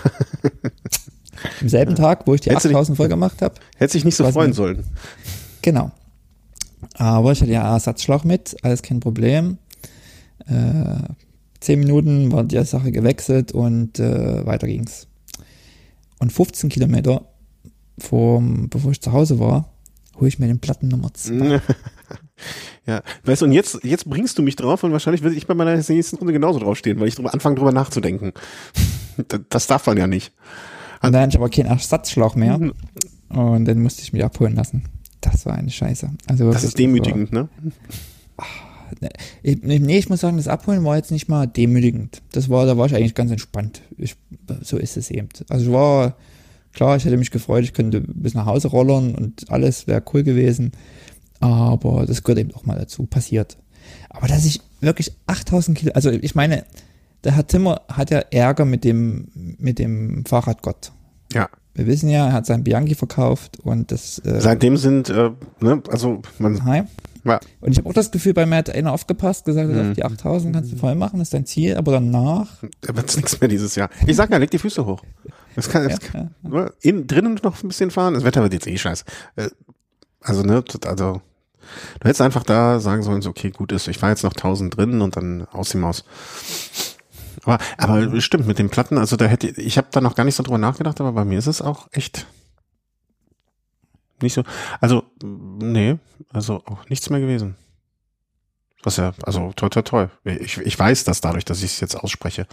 [1.60, 3.54] Am selben Tag, wo ich die Hättest du dich- 8000 voll gemacht habe.
[3.76, 4.84] Hätte sich nicht so freuen sollen.
[5.62, 5.90] Genau.
[6.98, 9.58] Aber ich hatte ja Ersatzschlauch mit, alles kein Problem.
[10.46, 11.02] Äh,
[11.60, 15.06] zehn Minuten war die Sache gewechselt und äh, weiter ging's.
[16.18, 17.26] Und 15 Kilometer
[17.98, 19.72] vor, bevor ich zu Hause war,
[20.18, 21.60] hole ich mir den Platten Nummer 2.
[22.86, 25.54] ja, weißt du, und jetzt, jetzt bringst du mich drauf und wahrscheinlich werde ich bei
[25.54, 28.32] meiner nächsten Runde genauso draufstehen, weil ich drüber anfange, drüber nachzudenken.
[29.48, 30.34] Das- darf man ja nicht.
[31.00, 32.60] Hatte ich aber keinen Ersatzschlauch mehr.
[33.30, 34.84] Und dann musste ich mich abholen lassen.
[35.20, 36.10] Das war eine Scheiße.
[36.26, 37.48] Also Das ist demütigend, ne?
[38.36, 38.46] war-
[39.42, 42.22] Ich, nee, ich muss sagen, das Abholen war jetzt nicht mal demütigend.
[42.32, 43.82] Das war, da war ich eigentlich ganz entspannt.
[43.98, 44.16] Ich,
[44.62, 45.28] so ist es eben.
[45.48, 46.16] Also ich war,
[46.72, 50.22] klar, ich hätte mich gefreut, ich könnte bis nach Hause rollern und alles wäre cool
[50.22, 50.72] gewesen.
[51.40, 53.56] Aber das gehört eben auch mal dazu, passiert.
[54.08, 56.64] Aber dass ich wirklich 8000 Kilo, also ich meine,
[57.24, 60.92] der Herr Timmer hat ja Ärger mit dem, mit dem Fahrradgott.
[61.32, 61.48] Ja.
[61.76, 65.82] Wir wissen ja, er hat sein Bianchi verkauft und das, äh, Seitdem sind, äh, ne,
[65.90, 66.88] also man, Heim.
[67.24, 69.94] ja, Und ich habe auch das Gefühl, bei mir hat einer aufgepasst, gesagt, Mhm.
[69.94, 72.48] die 8000 kannst du voll machen, ist dein Ziel, aber danach,
[72.80, 73.90] da wird's nichts mehr dieses Jahr.
[74.06, 75.02] Ich sag ja, leg die Füße hoch.
[75.54, 78.14] Das kann, das Ja, kann nur in, drinnen noch ein bisschen fahren.
[78.14, 79.04] Das Wetter wird jetzt eh scheiße.
[79.36, 79.48] Äh,
[80.22, 81.20] Also, ne, also,
[82.00, 84.76] du hättest einfach da sagen sollen, so, okay, gut ist, ich fahre jetzt noch 1000
[84.76, 86.04] drinnen und dann aus die Maus.
[87.46, 90.34] Aber, aber stimmt, mit den Platten, also da hätte, ich habe da noch gar nicht
[90.34, 92.26] so drüber nachgedacht, aber bei mir ist es auch echt
[94.20, 94.42] nicht so,
[94.80, 95.98] also, nee,
[96.32, 97.56] also auch nichts mehr gewesen.
[98.82, 100.08] Was ja, also toi toi toi.
[100.24, 102.46] Ich, ich weiß das dadurch, dass ich es jetzt ausspreche,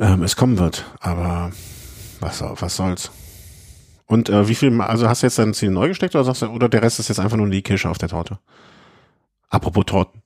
[0.00, 1.52] ähm, es kommen wird, aber
[2.20, 3.10] was, was soll's.
[4.06, 6.46] Und äh, wie viel, also hast du jetzt dein Ziel neu gesteckt oder sagst du,
[6.46, 8.38] oder der Rest ist jetzt einfach nur die Kirsche auf der Torte?
[9.48, 10.22] Apropos Torten.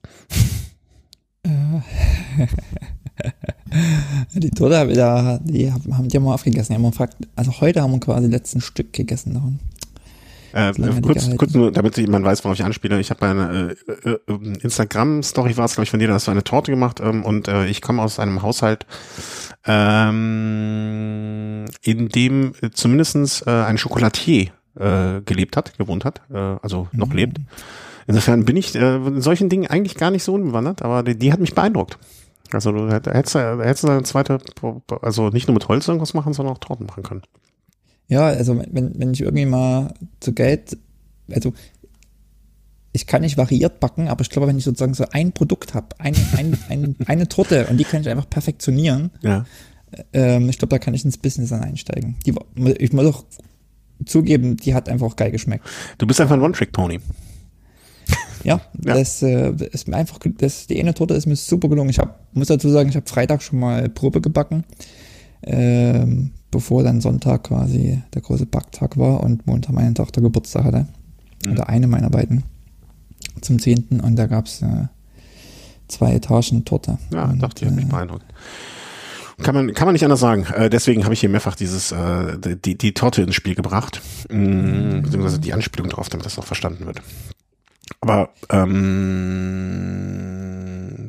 [4.34, 6.72] die Torte haben da, die haben die haben wir aufgegessen.
[6.72, 9.58] Die haben wir gefragt, also heute haben wir quasi letzten Stück gegessen davon.
[10.52, 12.98] Äh, kurz, kurz nur, damit man weiß, worauf ich anspiele.
[13.00, 13.74] Ich habe bei einer äh,
[14.08, 17.00] äh, äh, Instagram-Story war es, glaube ich, von dir, da hast du eine Torte gemacht
[17.00, 18.86] ähm, und äh, ich komme aus einem Haushalt,
[19.66, 24.48] ähm, in dem äh, zumindestens äh, ein Schokolatier
[24.78, 27.16] äh, gelebt hat, gewohnt hat, äh, also noch mhm.
[27.16, 27.38] lebt.
[28.06, 31.30] Insofern bin ich äh, in solchen Dingen eigentlich gar nicht so unbewandert, aber die, die
[31.30, 31.98] hat mich beeindruckt.
[32.52, 34.38] Also du hättest, hättest eine zweite,
[35.02, 37.22] also nicht nur mit Holz irgendwas machen, sondern auch Torten machen können.
[38.08, 40.78] Ja, also wenn, wenn ich irgendwie mal zu Geld,
[41.30, 41.52] also
[42.92, 45.88] ich kann nicht variiert backen, aber ich glaube, wenn ich sozusagen so ein Produkt habe,
[45.98, 49.44] ein, ein, ein, eine Torte und die kann ich einfach perfektionieren, ja.
[50.12, 52.16] ähm, ich glaube, da kann ich ins Business dann einsteigen.
[52.24, 52.34] Die,
[52.78, 53.24] ich muss auch
[54.06, 55.66] zugeben, die hat einfach auch geil geschmeckt.
[55.98, 57.00] Du bist einfach ein One-Trick-Pony.
[58.48, 61.90] Ja, ja, das äh, ist mir einfach, das, die eine Torte ist mir super gelungen.
[61.90, 64.64] Ich hab, muss dazu sagen, ich habe Freitag schon mal Probe gebacken,
[65.42, 70.86] ähm, bevor dann Sonntag quasi der große Backtag war und Montag meinen Tochter Geburtstag hatte.
[71.44, 71.52] Mhm.
[71.52, 72.44] Oder eine meiner beiden
[73.42, 74.00] zum 10.
[74.02, 74.86] und da gab es äh,
[75.88, 76.96] zwei Etagen Torte.
[77.12, 78.24] Ja, und, dachte ich, hat mich äh, beeindruckt.
[79.42, 80.46] Kann man, kann man nicht anders sagen.
[80.54, 84.00] Äh, deswegen habe ich hier mehrfach dieses, äh, die, die Torte ins Spiel gebracht.
[84.30, 87.02] Mm, beziehungsweise die Anspielung drauf, damit das auch verstanden wird.
[88.00, 89.48] Aber ähm,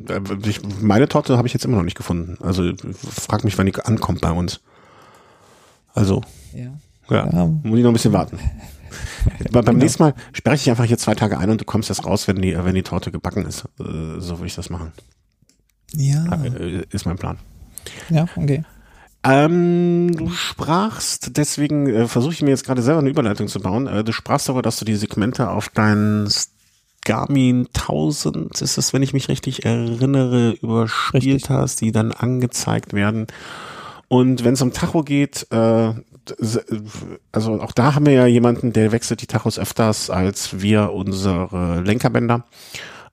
[0.08, 2.36] äh, ich, meine Torte habe ich jetzt immer noch nicht gefunden.
[2.42, 4.60] Also frag mich, wann die ankommt bei uns.
[5.94, 6.22] Also,
[6.54, 6.72] ja,
[7.08, 7.46] ja, ja.
[7.46, 8.38] muss ich noch ein bisschen warten.
[9.50, 9.78] beim genau.
[9.78, 12.28] nächsten Mal sperre ich dich einfach hier zwei Tage ein und du kommst erst raus,
[12.28, 13.64] wenn die, wenn die Torte gebacken ist.
[13.78, 14.92] Äh, so würde ich das machen.
[15.92, 16.24] Ja.
[16.42, 17.38] Äh, ist mein Plan.
[18.08, 18.64] Ja, okay.
[19.22, 23.86] Ähm, du sprachst, deswegen äh, versuche ich mir jetzt gerade selber eine Überleitung zu bauen.
[23.86, 26.26] Äh, du sprachst darüber, dass du die Segmente auf dein
[27.04, 33.26] Garmin 1000, ist es, wenn ich mich richtig erinnere, überspielt hast, die dann angezeigt werden.
[34.08, 35.92] Und wenn es um Tacho geht, äh,
[37.32, 41.80] also auch da haben wir ja jemanden, der wechselt die Tachos öfters als wir unsere
[41.80, 42.44] Lenkerbänder.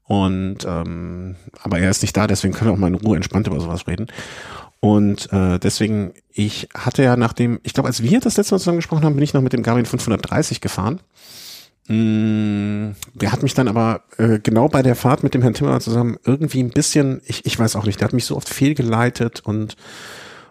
[0.03, 3.47] Und ähm, aber er ist nicht da, deswegen können wir auch mal in Ruhe entspannt
[3.47, 4.07] über sowas reden.
[4.79, 8.77] Und äh, deswegen, ich hatte ja nachdem, ich glaube, als wir das letzte Mal zusammen
[8.77, 10.99] gesprochen haben, bin ich noch mit dem Garmin 530 gefahren.
[11.87, 15.79] Mm, der hat mich dann aber äh, genau bei der Fahrt mit dem Herrn Timmer
[15.79, 19.41] zusammen irgendwie ein bisschen, ich, ich weiß auch nicht, der hat mich so oft fehlgeleitet
[19.41, 19.75] und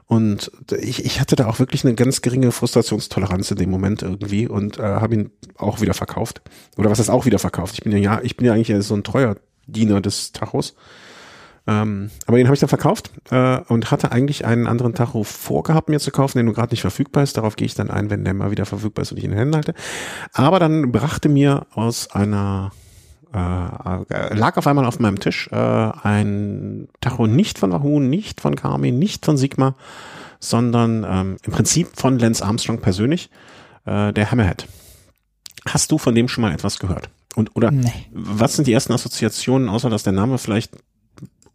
[0.09, 4.47] und ich, ich hatte da auch wirklich eine ganz geringe Frustrationstoleranz in dem Moment irgendwie
[4.47, 6.43] und äh, habe ihn auch wieder verkauft.
[6.76, 7.74] Oder was ist auch wieder verkauft?
[7.74, 10.76] Ich bin ja, ja, ich bin ja eigentlich so ein treuer Diener des Tachos.
[11.68, 15.88] Ähm, aber den habe ich dann verkauft äh, und hatte eigentlich einen anderen Tacho vorgehabt,
[15.88, 17.36] mir zu kaufen, der nur gerade nicht verfügbar ist.
[17.36, 19.36] Darauf gehe ich dann ein, wenn der mal wieder verfügbar ist und ich ihn in
[19.36, 19.74] den Händen halte.
[20.32, 22.70] Aber dann brachte mir aus einer
[23.34, 23.38] äh,
[24.34, 28.98] lag auf einmal auf meinem Tisch äh, ein Tacho nicht von Wahoo, nicht von Garmin,
[28.98, 29.74] nicht von Sigma,
[30.40, 33.30] sondern ähm, im Prinzip von Lance Armstrong persönlich,
[33.84, 34.68] äh, der Hammerhead.
[35.68, 37.10] Hast du von dem schon mal etwas gehört?
[37.34, 37.92] Und oder nee.
[38.12, 40.72] was sind die ersten Assoziationen, außer dass der Name vielleicht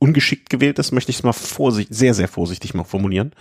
[0.02, 3.34] ungeschickt gewählt ist, möchte ich es mal vorsichtig, sehr, sehr vorsichtig mal formulieren.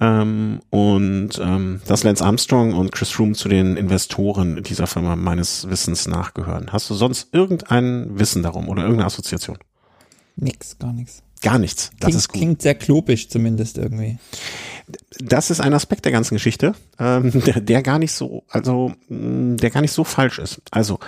[0.00, 5.68] Ähm, und ähm, dass Lance Armstrong und Chris Froome zu den Investoren dieser Firma meines
[5.68, 6.72] Wissens nachgehören.
[6.72, 9.58] Hast du sonst irgendein Wissen darum oder irgendeine Assoziation?
[10.36, 11.22] Nix, gar nichts.
[11.40, 11.90] Gar nichts.
[12.00, 12.36] Das klingt, ist gut.
[12.36, 14.18] Klingt sehr klopisch zumindest irgendwie.
[15.18, 19.70] Das ist ein Aspekt der ganzen Geschichte, ähm, der, der gar nicht so, also der
[19.70, 20.60] gar nicht so falsch ist.
[20.70, 20.98] Also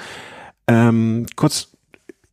[0.69, 1.76] ähm, kurz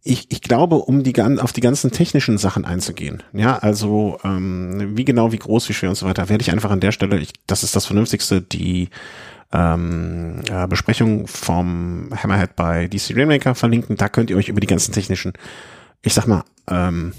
[0.03, 5.05] ich, ich glaube, um die auf die ganzen technischen Sachen einzugehen, ja, also ähm, wie
[5.05, 7.31] genau, wie groß, wie schwer und so weiter, werde ich einfach an der Stelle, ich,
[7.47, 8.89] das ist das Vernünftigste, die
[9.53, 13.95] ähm, äh, Besprechung vom Hammerhead bei DC Rainmaker verlinken.
[13.95, 15.33] Da könnt ihr euch über die ganzen technischen,
[16.01, 17.13] ich sag mal, ähm,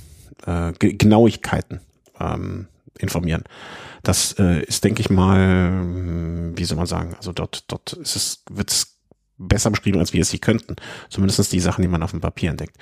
[0.45, 1.80] äh, Genauigkeiten
[2.20, 2.66] ähm,
[2.99, 3.45] informieren.
[4.03, 8.43] Das äh, ist, denke ich mal, wie soll man sagen, also dort, dort ist es,
[8.51, 8.93] wird es
[9.39, 10.76] besser beschrieben, als wir es sie könnten.
[11.09, 12.76] Zumindest die Sachen, die man auf dem Papier entdeckt.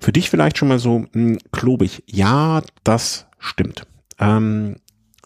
[0.00, 2.02] Für dich vielleicht schon mal so mh, hm, klobig.
[2.06, 3.86] Ja, das stimmt.
[4.18, 4.76] Ähm,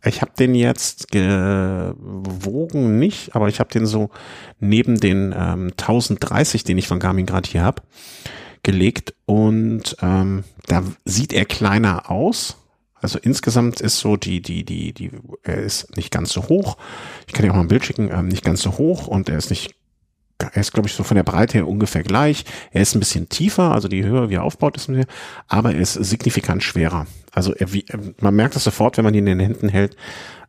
[0.05, 4.11] ich habe den jetzt gewogen nicht, aber ich habe den so
[4.59, 7.83] neben den ähm, 1030, den ich von Garmin gerade hier habe,
[8.64, 12.57] gelegt und ähm, da sieht er kleiner aus.
[13.01, 15.11] Also insgesamt ist so die, die, die, die,
[15.43, 16.77] er ist nicht ganz so hoch.
[17.27, 19.39] Ich kann dir auch mal ein Bild schicken, ähm, nicht ganz so hoch und er
[19.39, 19.75] ist nicht
[20.53, 22.45] er ist, glaube ich, so von der Breite her ungefähr gleich.
[22.70, 24.90] Er ist ein bisschen tiefer, also die Höhe, wie er aufbaut, ist
[25.49, 27.07] aber er ist signifikant schwerer.
[27.32, 27.84] Also er, wie,
[28.20, 29.97] man merkt das sofort, wenn man ihn in den Händen hält,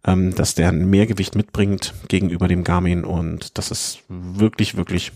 [0.05, 5.11] ähm, dass der ein Mehrgewicht mitbringt gegenüber dem Garmin und das ist wirklich, wirklich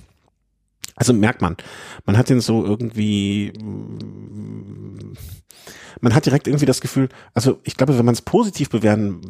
[0.97, 1.55] also merkt man,
[2.05, 3.53] man hat den so irgendwie,
[6.01, 9.21] man hat direkt irgendwie das Gefühl, also ich glaube, wenn man es positiv bewerben,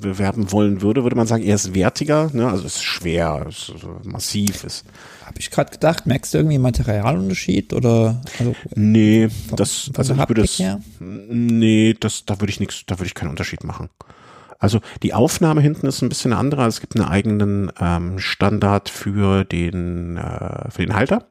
[0.00, 2.48] bewerben wollen würde, würde man sagen, er ist wertiger, ne?
[2.48, 4.64] also es ist schwer, es ist massiv.
[4.64, 4.84] Ist.
[5.24, 8.20] Habe ich gerade gedacht, merkst du irgendwie Materialunterschied oder?
[8.40, 10.60] Also, nee, das, also ich würde das,
[10.98, 13.90] nee, das, da würde ich nichts, da würde ich keinen Unterschied machen.
[14.62, 16.64] Also die Aufnahme hinten ist ein bisschen eine andere.
[16.66, 21.26] Es gibt einen eigenen ähm, Standard für den, äh, für den Halter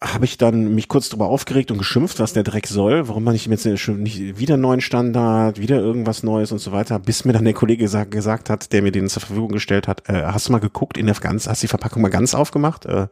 [0.00, 3.32] habe ich dann mich kurz darüber aufgeregt und geschimpft, was der Dreck soll, warum man
[3.32, 7.44] nicht jetzt nicht wieder neuen Standard, wieder irgendwas Neues und so weiter, bis mir dann
[7.44, 10.52] der Kollege gesagt, gesagt hat, der mir den zur Verfügung gestellt hat, äh, hast du
[10.52, 12.84] mal geguckt in der ganz, hast die Verpackung mal ganz aufgemacht?
[12.84, 13.06] Äh,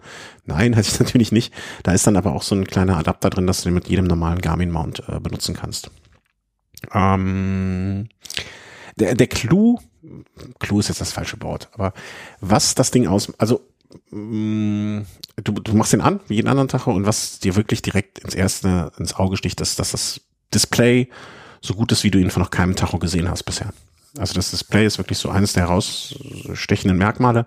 [0.45, 1.55] nein, hatte ich natürlich nicht.
[1.83, 4.05] Da ist dann aber auch so ein kleiner Adapter drin, dass du den mit jedem
[4.05, 5.91] normalen Garmin-Mount äh, benutzen kannst.
[6.93, 8.09] Ähm,
[8.97, 9.79] der, der Clou,
[10.59, 11.93] Clou ist jetzt das falsche Wort, aber
[12.41, 13.67] was das Ding aus, also
[14.11, 15.01] Mm,
[15.43, 18.35] du, du machst den an, wie jeden anderen Tacho, und was dir wirklich direkt ins
[18.35, 20.21] erste, ins Auge sticht, ist, dass das
[20.53, 21.09] Display
[21.61, 23.73] so gut ist, wie du ihn von noch keinem Tacho gesehen hast bisher.
[24.19, 27.47] Also das Display ist wirklich so eines der herausstechenden Merkmale.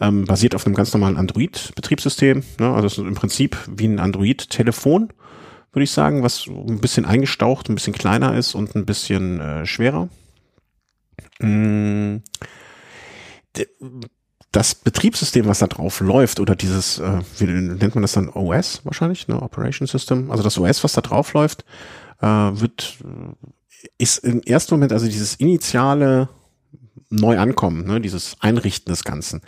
[0.00, 2.42] Ähm, basiert auf einem ganz normalen Android-Betriebssystem.
[2.58, 2.74] Ne?
[2.74, 5.10] Also im Prinzip wie ein Android-Telefon,
[5.74, 9.66] würde ich sagen, was ein bisschen eingestaucht, ein bisschen kleiner ist und ein bisschen äh,
[9.66, 10.08] schwerer.
[11.40, 12.16] Mm.
[14.52, 18.84] Das Betriebssystem, was da drauf läuft, oder dieses, äh, wie nennt man das dann, OS
[18.84, 21.64] wahrscheinlich, ne, Operation System, also das OS, was da drauf läuft,
[22.20, 22.98] äh, wird,
[23.98, 26.28] ist im ersten Moment, also dieses initiale
[27.10, 29.42] Neuankommen, ne, dieses Einrichten des Ganzen.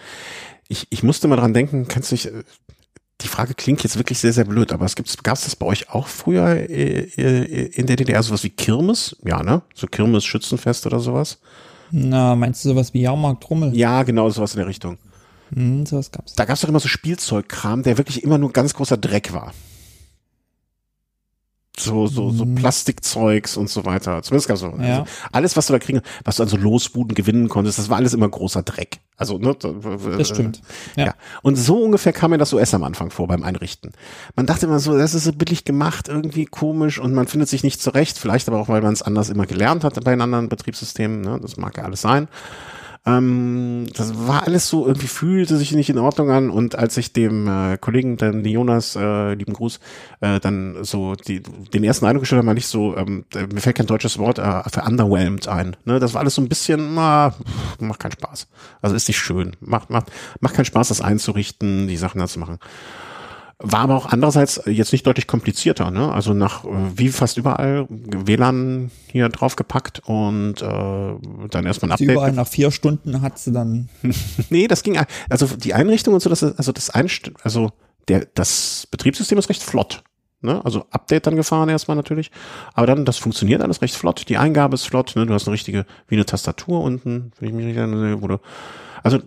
[0.69, 2.43] Ich, ich musste mal dran denken, kannst du dich, äh,
[3.23, 5.67] die Frage klingt jetzt wirklich sehr, sehr blöd, aber es gibt, gab es das bei
[5.67, 9.17] euch auch früher äh, äh, in der DDR sowas wie Kirmes?
[9.25, 9.63] Ja, ne?
[9.75, 11.39] So Kirmes, Schützenfest oder sowas?
[11.91, 13.75] Na, meinst du sowas wie Jahrmarkt Rummel?
[13.75, 14.99] Ja, genau, sowas in der Richtung.
[15.55, 16.35] Hm, sowas gab's.
[16.35, 19.53] Da gab's doch immer so Spielzeugkram, der wirklich immer nur ganz großer Dreck war
[21.79, 22.55] so, so, so mhm.
[22.55, 24.23] Plastikzeugs und so weiter.
[24.23, 24.69] Zumindest gab so.
[24.79, 25.01] Ja.
[25.01, 27.97] Also alles, was du da kriegen, was du an so Losbuden gewinnen konntest, das war
[27.99, 29.01] alles immer großer Dreck.
[29.19, 29.57] Also, ne,
[30.19, 30.61] das stimmt.
[30.95, 31.07] Ja.
[31.07, 31.15] ja.
[31.43, 33.93] Und so ungefähr kam mir das OS am Anfang vor beim Einrichten.
[34.37, 37.63] Man dachte immer so, das ist so billig gemacht, irgendwie komisch und man findet sich
[37.63, 38.19] nicht zurecht.
[38.19, 41.23] Vielleicht aber auch, weil man es anders immer gelernt hat bei den anderen Betriebssystemen.
[41.23, 41.39] Ne?
[41.41, 42.29] Das mag ja alles sein.
[43.07, 46.51] Ähm, das war alles so, irgendwie fühlte sich nicht in Ordnung an.
[46.51, 49.79] Und als ich dem äh, Kollegen, dann Jonas, äh, lieben Gruß,
[50.21, 53.77] äh, dann so die, den ersten Eindruck gestellt habe, mal nicht so, ähm, mir fällt
[53.77, 55.77] kein deutsches Wort äh, für underwhelmed ein.
[55.85, 56.01] Ne?
[56.01, 57.35] Das war alles so ein bisschen, na,
[57.79, 58.49] macht keinen Spaß.
[58.83, 59.53] Also ist nicht schön.
[59.61, 62.59] Macht, macht, macht keinen Spaß, das einzurichten, die Sachen da zu machen.
[63.59, 66.13] War aber auch andererseits jetzt nicht deutlich komplizierter, ne?
[66.13, 71.15] Also nach äh, wie fast überall WLAN hier draufgepackt und äh,
[71.51, 72.11] dann erstmal ein Update.
[72.11, 73.89] Überall nach vier Stunden hat sie dann.
[74.51, 74.99] nee, das ging
[75.31, 77.73] also die Einrichtung und so, das ist, also das Einst also
[78.09, 80.03] der das Betriebssystem ist recht flott.
[80.43, 80.63] Ne?
[80.65, 82.31] Also Update dann gefahren erstmal natürlich.
[82.75, 84.29] Aber dann, das funktioniert alles recht flott.
[84.29, 85.17] Die Eingabe ist flott.
[85.17, 85.25] Ne?
[85.25, 88.39] Du hast eine richtige, wie eine Tastatur unten, wenn ich mich richtig erinnere, wo du,
[89.03, 89.19] also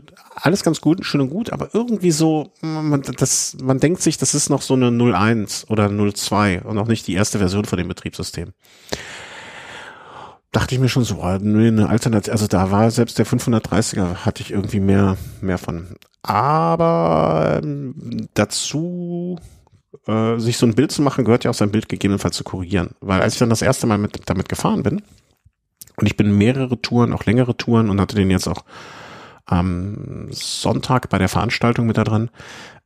[0.42, 4.34] alles ganz gut, schön und gut, aber irgendwie so, man, das, man denkt sich, das
[4.34, 7.88] ist noch so eine 01 oder 02 und auch nicht die erste Version von dem
[7.88, 8.54] Betriebssystem.
[10.52, 14.52] Dachte ich mir schon so, eine Alternative, also da war selbst der 530er, hatte ich
[14.52, 15.96] irgendwie mehr, mehr von.
[16.24, 19.38] Aber ähm, dazu
[20.08, 22.96] äh, sich so ein Bild zu machen, gehört ja auch sein Bild gegebenenfalls zu korrigieren.
[23.00, 25.04] Weil als ich dann das erste Mal mit, damit gefahren bin,
[25.98, 28.64] und ich bin mehrere Touren, auch längere Touren und hatte den jetzt auch
[29.50, 32.30] am Sonntag bei der Veranstaltung mit da dran.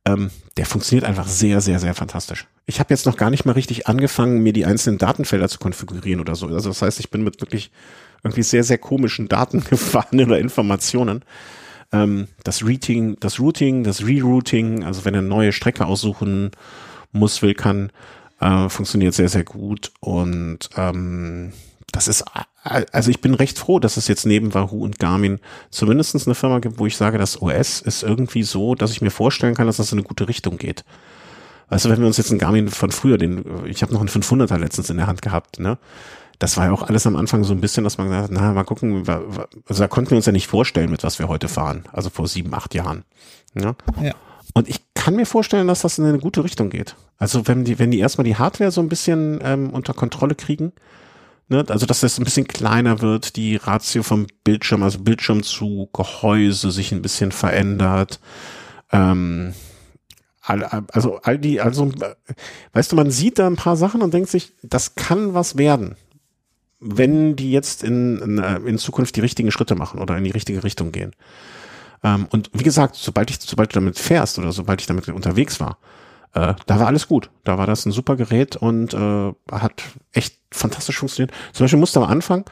[0.06, 2.46] Ähm, der funktioniert einfach sehr, sehr, sehr fantastisch.
[2.66, 6.20] Ich habe jetzt noch gar nicht mal richtig angefangen, mir die einzelnen Datenfelder zu konfigurieren
[6.20, 6.46] oder so.
[6.46, 7.70] Also das heißt, ich bin mit wirklich
[8.22, 11.24] irgendwie sehr, sehr komischen Daten gefahren oder Informationen.
[11.92, 16.50] Ähm, das Routing, das Routing, das Rerouting, also wenn er eine neue Strecke aussuchen
[17.12, 17.90] muss, will, kann,
[18.40, 19.92] äh, funktioniert sehr, sehr gut.
[20.00, 21.52] Und ähm,
[21.94, 22.24] das ist,
[22.64, 25.38] also ich bin recht froh, dass es jetzt neben Wahoo und Garmin
[25.70, 29.12] zumindestens eine Firma gibt, wo ich sage, das OS ist irgendwie so, dass ich mir
[29.12, 30.84] vorstellen kann, dass das in eine gute Richtung geht.
[31.70, 34.58] Du, wenn wir uns jetzt einen Garmin von früher, den, ich habe noch einen 500er
[34.58, 35.78] letztens in der Hand gehabt, ne?
[36.40, 38.52] Das war ja auch alles am Anfang so ein bisschen, dass man gesagt hat, na,
[38.52, 41.84] mal gucken, also da konnten wir uns ja nicht vorstellen, mit was wir heute fahren,
[41.92, 43.04] also vor sieben, acht Jahren.
[43.54, 43.76] Ne?
[44.02, 44.14] Ja.
[44.52, 46.96] Und ich kann mir vorstellen, dass das in eine gute Richtung geht.
[47.18, 50.72] Also wenn die, wenn die erstmal die Hardware so ein bisschen ähm, unter Kontrolle kriegen,
[51.48, 51.64] Ne?
[51.68, 56.70] Also, dass das ein bisschen kleiner wird, die Ratio vom Bildschirm, also Bildschirm zu Gehäuse
[56.70, 58.20] sich ein bisschen verändert.
[58.92, 59.54] Ähm,
[60.46, 61.90] also all die, also
[62.74, 65.96] weißt du, man sieht da ein paar Sachen und denkt sich, das kann was werden,
[66.80, 70.62] wenn die jetzt in, in, in Zukunft die richtigen Schritte machen oder in die richtige
[70.62, 71.12] Richtung gehen.
[72.02, 75.60] Ähm, und wie gesagt, sobald ich, sobald du damit fährst oder sobald ich damit unterwegs
[75.60, 75.78] war,
[76.34, 77.30] äh, da war alles gut.
[77.44, 79.82] Da war das ein super Gerät und äh, hat
[80.12, 81.32] echt fantastisch funktioniert.
[81.52, 82.44] Zum Beispiel musst du am Anfang,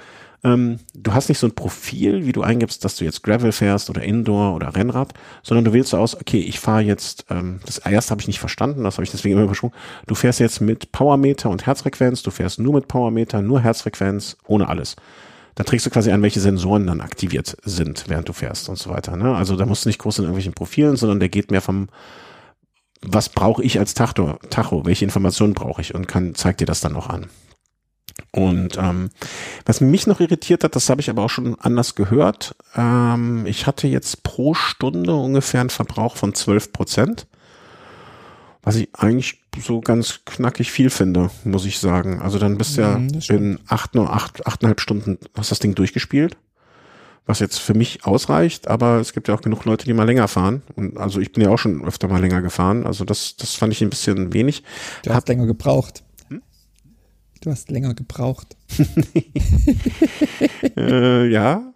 [0.44, 3.90] ähm, du hast nicht so ein Profil, wie du eingibst, dass du jetzt Gravel fährst
[3.90, 7.78] oder Indoor oder Rennrad, sondern du wählst so aus, okay, ich fahre jetzt, ähm, das
[7.78, 9.74] erste habe ich nicht verstanden, das habe ich deswegen immer übersprungen,
[10.06, 14.68] du fährst jetzt mit Powermeter und Herzfrequenz, du fährst nur mit Powermeter, nur Herzfrequenz, ohne
[14.68, 14.96] alles.
[15.54, 18.90] Da trägst du quasi an, welche Sensoren dann aktiviert sind, während du fährst und so
[18.90, 19.16] weiter.
[19.16, 19.36] Ne?
[19.36, 21.88] Also da musst du nicht groß in irgendwelchen Profilen, sondern der geht mehr vom,
[23.04, 26.80] was brauche ich als Tacho, Tacho, welche Informationen brauche ich und kann, zeigt dir das
[26.80, 27.26] dann auch an.
[28.30, 29.10] Und ähm,
[29.64, 32.54] was mich noch irritiert hat, das habe ich aber auch schon anders gehört.
[32.74, 37.26] Ähm, ich hatte jetzt pro Stunde ungefähr einen Verbrauch von 12 Prozent,
[38.62, 42.22] was ich eigentlich so ganz knackig viel finde, muss ich sagen.
[42.22, 45.58] Also dann bist du ja Mhm, das in acht, nur acht, achteinhalb Stunden hast das
[45.58, 46.36] Ding durchgespielt,
[47.26, 50.28] was jetzt für mich ausreicht, aber es gibt ja auch genug Leute, die mal länger
[50.28, 50.62] fahren.
[50.74, 52.84] Und also ich bin ja auch schon öfter mal länger gefahren.
[52.84, 54.64] Also das, das fand ich ein bisschen wenig.
[55.04, 56.02] Du hast länger gebraucht.
[57.40, 58.56] Du hast länger gebraucht.
[60.76, 61.72] äh, ja,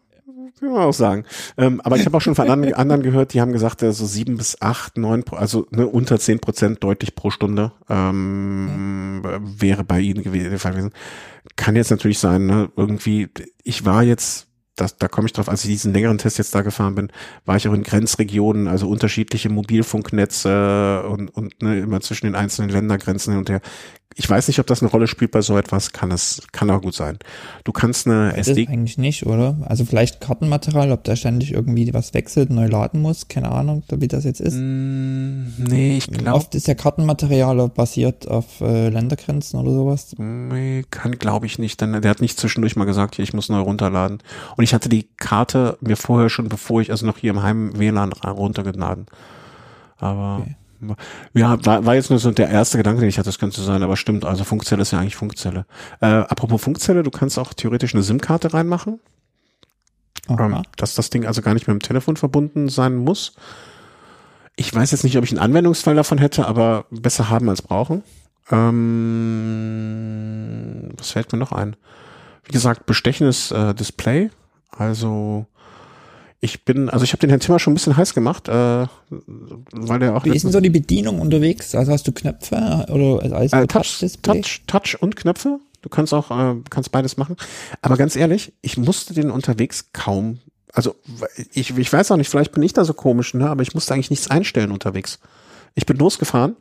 [0.59, 1.25] kann man auch sagen.
[1.59, 4.37] Ähm, aber ich habe auch schon von anderen, gehört, die haben gesagt, äh, so sieben
[4.37, 10.23] bis acht, neun, also ne, unter zehn Prozent deutlich pro Stunde ähm, wäre bei ihnen
[10.23, 10.93] gewesen.
[11.57, 13.29] Kann jetzt natürlich sein, ne, irgendwie,
[13.65, 14.46] ich war jetzt,
[14.77, 17.11] das, da komme ich drauf, als ich diesen längeren Test jetzt da gefahren bin,
[17.45, 22.71] war ich auch in Grenzregionen, also unterschiedliche Mobilfunknetze und, und ne, immer zwischen den einzelnen
[22.71, 23.61] Ländergrenzen hin und her.
[24.19, 26.81] Ich weiß nicht, ob das eine Rolle spielt bei so etwas, kann es, kann auch
[26.81, 27.19] gut sein.
[27.65, 29.59] Du kannst eine Das SD, eigentlich nicht, oder?
[29.67, 34.09] Also vielleicht Kartenmaterial, ob da ständig irgendwie was wechselt, neu laden muss, keine Ahnung, wie
[34.09, 34.55] das jetzt ist.
[34.55, 40.15] Mm, nee, ich glaube, Oft ist ja Kartenmaterial basiert auf äh, Ländergrenzen oder sowas.
[40.17, 43.51] nee, kann glaube ich nicht, denn der hat nicht zwischendurch mal gesagt, hier, ich muss
[43.51, 44.23] neu runterladen.
[44.57, 47.79] Und ich hatte die Karte mir vorher schon, bevor ich also noch hier im Heim
[47.79, 49.07] WLAN runtergeladen.
[49.99, 50.57] Aber Okay.
[51.35, 53.83] Ja, war, war jetzt nur so der erste Gedanke, den ich hatte, das könnte sein,
[53.83, 55.67] aber stimmt, also Funkzelle ist ja eigentlich Funkzelle.
[56.01, 59.01] Äh, apropos Funkzelle, du kannst auch theoretisch eine SIM-Karte reinmachen.
[60.29, 63.35] Ähm, dass das Ding also gar nicht mit dem Telefon verbunden sein muss.
[64.57, 68.03] Ich weiß jetzt nicht, ob ich einen Anwendungsfall davon hätte, aber besser haben als brauchen.
[68.51, 68.93] Ähm,
[70.97, 71.77] was fällt mir noch ein?
[72.45, 74.31] Wie gesagt, bestechendes äh, Display.
[74.71, 75.47] Also
[76.41, 79.99] ich bin, also ich habe den Herrn Timmer schon ein bisschen heiß gemacht, äh, weil
[79.99, 81.75] der auch Wie ist denn so die Bedienung unterwegs?
[81.75, 84.01] Also hast du Knöpfe oder als äh, Touch?
[84.23, 85.61] Touch, Touch und Knöpfe.
[85.83, 87.37] Du kannst auch, äh, kannst beides machen.
[87.81, 90.41] Aber ganz ehrlich, ich musste den unterwegs kaum,
[90.73, 90.95] also
[91.53, 93.95] ich, ich weiß auch nicht, vielleicht bin ich da so komisch, ne, aber ich musste
[93.95, 95.19] eigentlich nichts einstellen unterwegs.
[95.75, 96.57] Ich bin losgefahren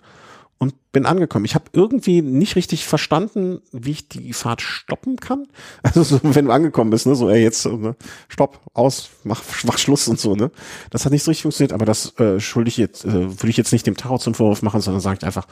[0.58, 1.43] und bin angekommen.
[1.45, 5.47] Ich habe irgendwie nicht richtig verstanden, wie ich die Fahrt stoppen kann.
[5.84, 7.95] Also so, wenn du angekommen bist, ne, so, ey, jetzt, ne,
[8.28, 10.51] stopp, aus, mach, mach Schluss und so, ne.
[10.89, 13.58] Das hat nicht so richtig funktioniert, aber das äh, schulde ich jetzt, äh, würde ich
[13.58, 15.47] jetzt nicht dem Tacho zum Vorwurf machen, sondern sage ich einfach,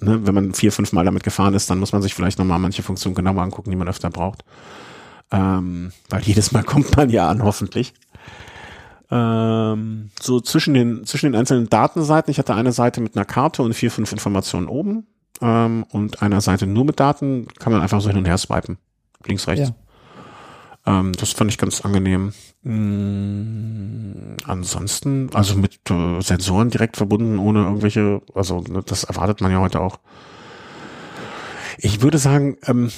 [0.00, 2.58] ne, wenn man vier, fünf Mal damit gefahren ist, dann muss man sich vielleicht nochmal
[2.58, 4.44] manche Funktionen genauer angucken, die man öfter braucht.
[5.30, 7.94] Ähm, weil jedes Mal kommt man ja an, hoffentlich.
[9.10, 12.30] Ähm, so zwischen den, zwischen den einzelnen Datenseiten.
[12.30, 15.06] Ich hatte eine Seite mit einer Karte und vier, fünf Informationen oben.
[15.40, 18.78] Ähm, und einer Seite nur mit Daten kann man einfach so hin und her swipen.
[19.26, 19.72] Links, rechts.
[20.86, 21.00] Ja.
[21.00, 22.32] Ähm, das fand ich ganz angenehm.
[22.62, 29.50] Mm, ansonsten, also mit äh, Sensoren direkt verbunden, ohne irgendwelche, also ne, das erwartet man
[29.50, 29.98] ja heute auch.
[31.78, 32.90] Ich würde sagen, ähm,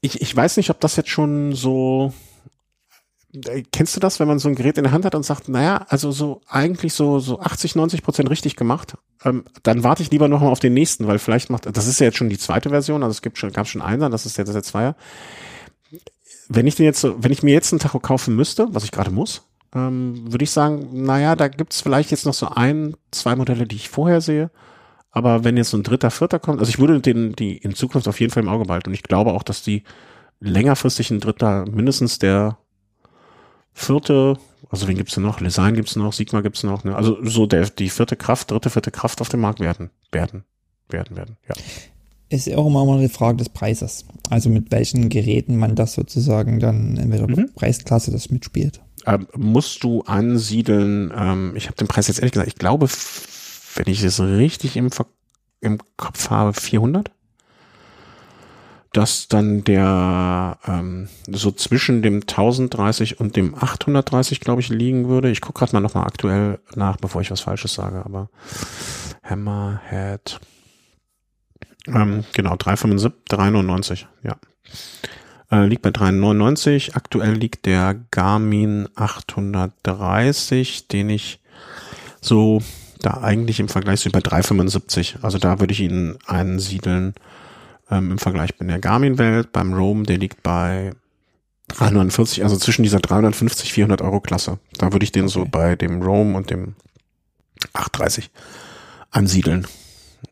[0.00, 2.12] ich, ich weiß nicht, ob das jetzt schon so.
[3.32, 5.48] Äh, Kennst du das, wenn man so ein Gerät in der Hand hat und sagt,
[5.48, 10.10] naja, also so eigentlich so, so 80, 90 Prozent richtig gemacht, ähm, dann warte ich
[10.10, 12.38] lieber noch mal auf den nächsten, weil vielleicht macht, das ist ja jetzt schon die
[12.38, 14.96] zweite Version, also es gibt schon, gab schon einen, das ist jetzt der Zweier
[16.48, 18.92] wenn ich den jetzt so, wenn ich mir jetzt einen Tacho kaufen müsste, was ich
[18.92, 19.42] gerade muss,
[19.74, 23.76] ähm, würde ich sagen, naja, da gibt's vielleicht jetzt noch so ein, zwei Modelle, die
[23.76, 24.50] ich vorher sehe.
[25.10, 28.06] Aber wenn jetzt so ein dritter, vierter kommt, also ich würde den, die in Zukunft
[28.06, 28.90] auf jeden Fall im Auge behalten.
[28.90, 29.82] Und ich glaube auch, dass die
[30.40, 32.58] längerfristig ein dritter, mindestens der
[33.76, 34.38] vierte,
[34.70, 35.40] also wen gibt's denn noch?
[35.40, 36.96] Lesign gibt's noch, Sigma gibt's noch, ne?
[36.96, 40.44] Also so der, die vierte Kraft, dritte, vierte Kraft auf dem Markt werden, werden,
[40.88, 41.54] werden, werden, ja.
[42.28, 44.04] Ist ja auch immer mal eine Frage des Preises.
[44.30, 47.50] Also mit welchen Geräten man das sozusagen dann in welcher Mhm.
[47.54, 48.80] Preisklasse das mitspielt.
[49.06, 52.88] ähm, musst du ansiedeln, ähm, ich habe den Preis jetzt ehrlich gesagt, ich glaube,
[53.76, 55.06] wenn ich es richtig im, Ver
[55.60, 57.10] im Kopf habe, 400.
[58.96, 65.28] Dass dann der ähm, so zwischen dem 1030 und dem 830, glaube ich, liegen würde.
[65.30, 68.30] Ich gucke gerade mal nochmal aktuell nach, bevor ich was Falsches sage, aber
[69.22, 70.40] Hammerhead.
[71.88, 74.36] Ähm, genau, 375, 399, ja.
[75.50, 76.96] Äh, liegt bei 399.
[76.96, 81.40] Aktuell liegt der Garmin 830, den ich
[82.22, 82.62] so
[83.02, 85.18] da eigentlich im Vergleich so bei 375.
[85.20, 87.14] Also da würde ich ihn einsiedeln
[87.90, 89.52] ähm, im Vergleich mit der Garmin-Welt.
[89.52, 90.92] Beim Roam, der liegt bei
[91.68, 94.58] 349, also zwischen dieser 350, 400 Euro Klasse.
[94.78, 95.50] Da würde ich den so Okay.
[95.52, 96.74] bei dem Roam und dem
[97.72, 98.30] 830
[99.10, 99.66] ansiedeln.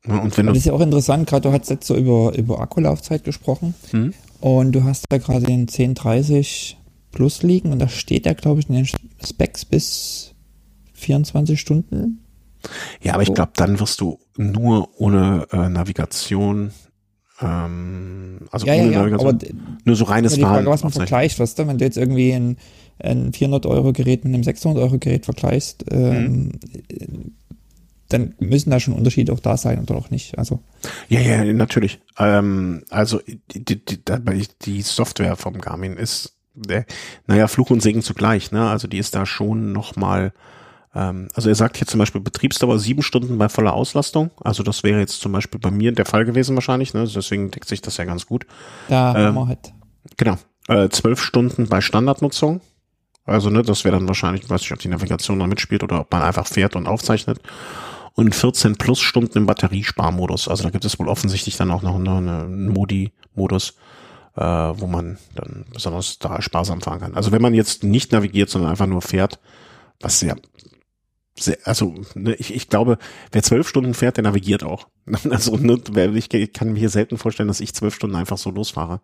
[0.07, 3.25] Und wenn Das ist ja auch interessant, gerade du hast jetzt so über, über Akkulaufzeit
[3.25, 4.13] gesprochen hm?
[4.41, 6.79] und du hast da gerade den 1030
[7.11, 8.89] Plus liegen und da steht ja, glaube ich, in den
[9.25, 10.35] Specs bis
[10.95, 12.21] 24 Stunden.
[13.03, 16.73] Ja, aber ich glaube, dann wirst du nur ohne äh, Navigation,
[17.45, 19.39] ähm, also Ja, ja, ohne ja, Navigation, aber
[19.85, 22.57] nur so reines die Frage, was man vergleicht, weißt du, wenn du jetzt irgendwie ein,
[22.99, 26.53] ein 400-Euro-Gerät mit einem 600-Euro-Gerät vergleichst, ähm,
[28.09, 30.39] dann müssen da schon Unterschiede auch da sein oder auch nicht.
[30.39, 30.61] Also,
[31.09, 32.01] Ja, ja, natürlich.
[32.19, 33.21] Ähm, also
[33.53, 36.87] die, die, die, die Software vom Garmin ist, der,
[37.27, 38.53] naja, Fluch und Segen zugleich.
[38.53, 38.69] Ne?
[38.69, 40.33] Also die ist da schon noch mal.
[40.95, 44.31] Ähm, also er sagt hier zum Beispiel Betriebsdauer sieben Stunden bei voller Auslastung.
[44.43, 46.95] Also das wäre jetzt zum Beispiel bei mir der Fall gewesen wahrscheinlich.
[46.95, 47.07] Ne?
[47.13, 48.47] Deswegen deckt sich das ja ganz gut.
[48.89, 49.73] da Ähm, haben wir halt,
[50.17, 50.37] Genau.
[50.69, 52.61] Äh, zwölf Stunden bei Standardnutzung.
[53.27, 56.01] Also, ne, das wäre dann wahrscheinlich, ich weiß nicht, ob die Navigation da mitspielt oder
[56.01, 57.41] ob man einfach fährt und aufzeichnet.
[58.15, 60.47] Und 14 plus Stunden im Batteriesparmodus.
[60.47, 63.75] Also da gibt es wohl offensichtlich dann auch noch eine, eine, einen Modi-Modus,
[64.37, 67.15] äh, wo man dann besonders da sparsam fahren kann.
[67.15, 69.41] Also wenn man jetzt nicht navigiert, sondern einfach nur fährt,
[70.01, 70.37] was sehr,
[71.39, 72.99] sehr also ne, ich, ich glaube,
[73.33, 74.89] wer zwölf Stunden fährt, der navigiert auch.
[75.31, 75.81] Also ne,
[76.15, 79.01] ich, ich kann mir hier selten vorstellen, dass ich zwölf Stunden einfach so losfahre.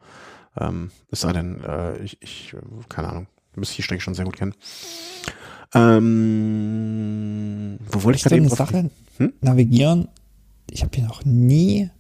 [0.57, 2.59] Ähm, es sei denn, äh, ich, ich, äh,
[2.89, 4.55] keine Ahnung, müsste ich die Strecke schon sehr gut kennen.
[5.73, 9.33] Ähm, wo wollte ich gerade eben Sache, Hm?
[9.41, 10.09] navigieren,
[10.71, 11.91] ich habe hier noch nie,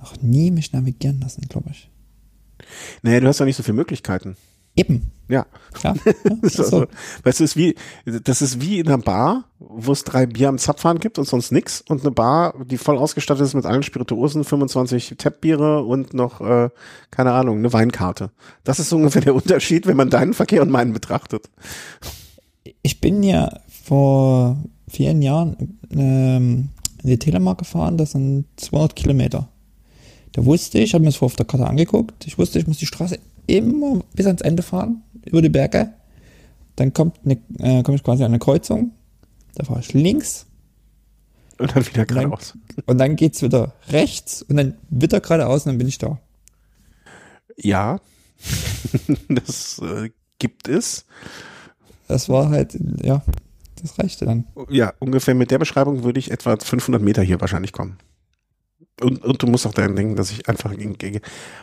[0.00, 1.88] noch nie mich navigieren lassen, glaube ich.
[3.02, 4.36] Naja, du hast ja nicht so viele Möglichkeiten.
[4.78, 5.46] Eben, Ja.
[5.82, 5.94] ja.
[6.42, 6.62] so.
[6.62, 6.86] also,
[7.24, 7.74] weißt du, es ist wie,
[8.04, 11.52] das ist wie in einer Bar, wo es drei Bier am Zapfhahn gibt und sonst
[11.52, 16.40] nix und eine Bar, die voll ausgestattet ist mit allen Spirituosen, 25 Tappbiere und noch,
[16.40, 16.70] äh,
[17.10, 18.30] keine Ahnung, eine Weinkarte.
[18.64, 21.50] Das ist so ungefähr der Unterschied, wenn man deinen Verkehr und meinen betrachtet.
[22.82, 24.56] Ich bin ja vor
[24.88, 26.70] vielen Jahren ähm,
[27.02, 29.48] in die Telemark gefahren, das sind 200 Kilometer.
[30.32, 32.66] Da wusste ich, ich habe mir das vorher auf der Karte angeguckt, ich wusste, ich
[32.66, 33.18] muss die Straße
[33.48, 35.92] immer bis ans Ende fahren, über die Berge.
[36.76, 38.92] Dann kommt eine, äh, komme ich quasi an eine Kreuzung,
[39.54, 40.46] da fahre ich links
[41.58, 42.56] Und dann wieder geradeaus.
[42.86, 46.18] und dann geht's wieder rechts und dann wieder geradeaus und dann bin ich da.
[47.56, 47.98] Ja,
[49.28, 51.04] das äh, gibt es.
[52.06, 53.22] Das war halt, ja,
[53.82, 54.44] das reichte dann.
[54.70, 57.98] Ja, ungefähr mit der Beschreibung würde ich etwa 500 Meter hier wahrscheinlich kommen.
[59.00, 61.20] Und, und du musst auch daran denken, dass ich einfach gegen,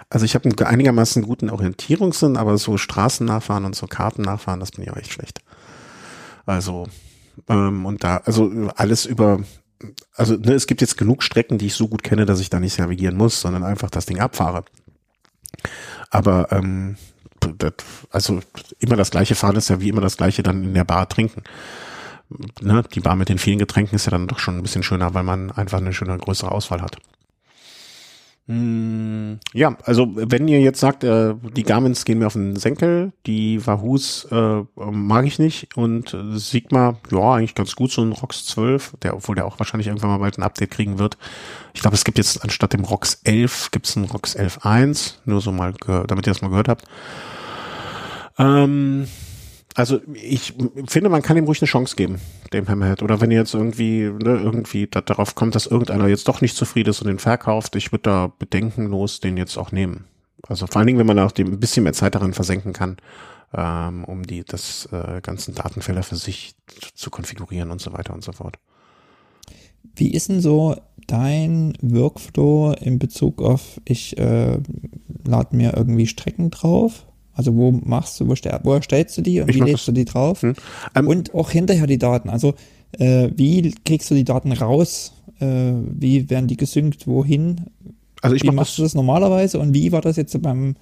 [0.10, 4.60] also ich habe einen einigermaßen guten Orientierungssinn, aber so Straßen nachfahren und so Karten nachfahren,
[4.60, 5.42] das bin ich auch echt schlecht.
[6.46, 6.88] Also
[7.50, 9.42] ähm, und da, also alles über,
[10.14, 12.60] also ne, es gibt jetzt genug Strecken, die ich so gut kenne, dass ich da
[12.60, 14.64] nicht navigieren muss, sondern einfach das Ding abfahre.
[16.10, 16.98] Aber ähm,
[18.10, 18.40] also
[18.80, 21.44] immer das gleiche fahren ist ja wie immer das gleiche dann in der Bar trinken
[22.62, 25.14] ne, die Bar mit den vielen Getränken ist ja dann doch schon ein bisschen schöner,
[25.14, 26.98] weil man einfach eine schöne größere Auswahl hat.
[28.48, 33.12] Mm, Ja, also wenn ihr jetzt sagt, äh, die Garmins gehen mir auf den Senkel,
[33.26, 38.46] die Wahoos äh, mag ich nicht und Sigma, ja, eigentlich ganz gut, so ein ROX
[38.46, 41.18] 12, der, obwohl der auch wahrscheinlich irgendwann mal bald ein Update kriegen wird.
[41.74, 45.42] Ich glaube, es gibt jetzt anstatt dem ROX 11, gibt es einen ROX 11.1, nur
[45.42, 45.74] so mal,
[46.08, 46.86] damit ihr das mal gehört habt.
[48.38, 49.08] Ähm,
[49.76, 50.54] also ich
[50.88, 52.20] finde, man kann ihm ruhig eine Chance geben,
[52.54, 53.04] dem Hammerhead.
[53.04, 56.56] Oder wenn ihr jetzt irgendwie, ne, irgendwie da, darauf kommt, dass irgendeiner jetzt doch nicht
[56.56, 60.06] zufrieden ist und den verkauft, ich würde da bedenkenlos den jetzt auch nehmen.
[60.48, 62.98] Also vor allen Dingen, wenn man auch dem ein bisschen mehr Zeit darin versenken kann,
[63.54, 66.56] ähm, um die das äh, ganzen Datenfelder für sich
[66.94, 68.58] zu, konfigurieren und so weiter und so fort.
[69.96, 74.58] Wie ist denn so dein Workflow in Bezug auf, ich äh,
[75.26, 77.06] lade mir irgendwie Strecken drauf?
[77.36, 79.86] Also wo machst du, wo, stell, wo erstellst du die und Ich wie lädst das-
[79.86, 80.42] du die drauf?
[80.42, 80.54] Hm.
[80.96, 82.30] Ähm, Und auch hinterher die Daten.
[82.30, 82.56] Also
[82.98, 85.12] äh, wie kriegst du die Daten raus?
[85.40, 87.08] Äh, wie werden die gesynkt?
[87.08, 87.66] Wohin?
[88.22, 90.76] also ich Wie mach machst das, du das normalerweise und wie war das jetzt beim,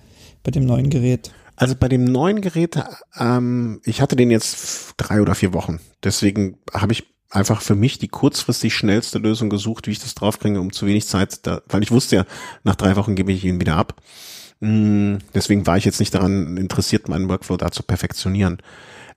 [0.44, 1.32] bei dem neuen Gerät?
[1.56, 2.78] Also bei dem neuen Gerät,
[3.20, 5.80] ähm, ich hatte den jetzt drei oder vier Wochen.
[6.04, 10.60] Deswegen habe ich einfach für mich die kurzfristig schnellste Lösung gesucht, wie ich das draufkriege,
[10.62, 12.26] um zu wenig Zeit, da, weil ich wusste ja,
[12.64, 14.02] nach drei Wochen gebe ich ihn wieder ab.
[14.64, 18.60] Mm, Deswegen war ich jetzt nicht daran interessiert, meinen Workflow da zu perfektionieren.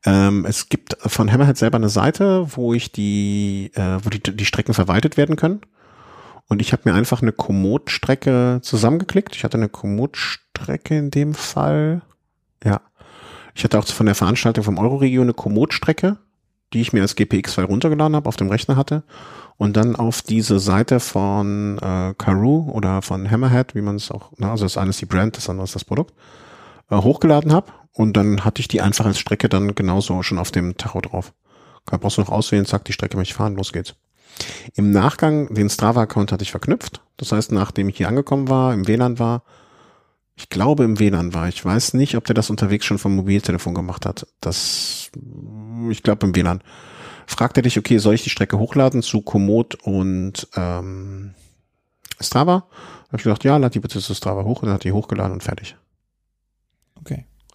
[0.04, 4.44] Ähm, es gibt von Hammerhead selber eine Seite, wo ich die, äh, wo die, die
[4.44, 5.60] Strecken verwaltet werden können.
[6.48, 9.36] Und ich habe mir einfach eine Komoot-Strecke zusammengeklickt.
[9.36, 12.02] Ich hatte eine Komoot-Strecke in dem Fall.
[12.64, 12.80] Ja.
[13.54, 16.16] Ich hatte auch von der Veranstaltung vom Euroregio eine Komoot-Strecke,
[16.72, 19.04] die ich mir als GPX-File runtergeladen habe, auf dem Rechner hatte.
[19.58, 24.32] Und dann auf diese Seite von äh, Karoo oder von Hammerhead, wie man es auch,
[24.36, 26.14] na, also das eine ist die Brand, das andere ist das Produkt,
[26.90, 27.72] äh, hochgeladen habe.
[27.92, 31.32] Und dann hatte ich die einfach als Strecke dann genauso schon auf dem Tacho drauf.
[31.86, 33.94] Da brauchst du noch auswählen, zack, die Strecke möchte ich fahren, los geht's.
[34.74, 37.00] Im Nachgang, den Strava-Account hatte ich verknüpft.
[37.16, 39.42] Das heißt, nachdem ich hier angekommen war, im WLAN war,
[40.38, 41.48] Ich glaube im WLAN war.
[41.48, 44.26] Ich weiß nicht, ob der das unterwegs schon vom Mobiltelefon gemacht hat.
[44.40, 45.10] Das,
[45.90, 46.60] ich glaube im WLAN.
[47.26, 51.34] Fragt er dich, okay, soll ich die Strecke hochladen zu Komoot und ähm,
[52.20, 52.66] Strava?
[53.08, 55.32] Habe ich gedacht, ja, lad die bitte zu Strava hoch und dann hat die hochgeladen
[55.32, 55.76] und fertig.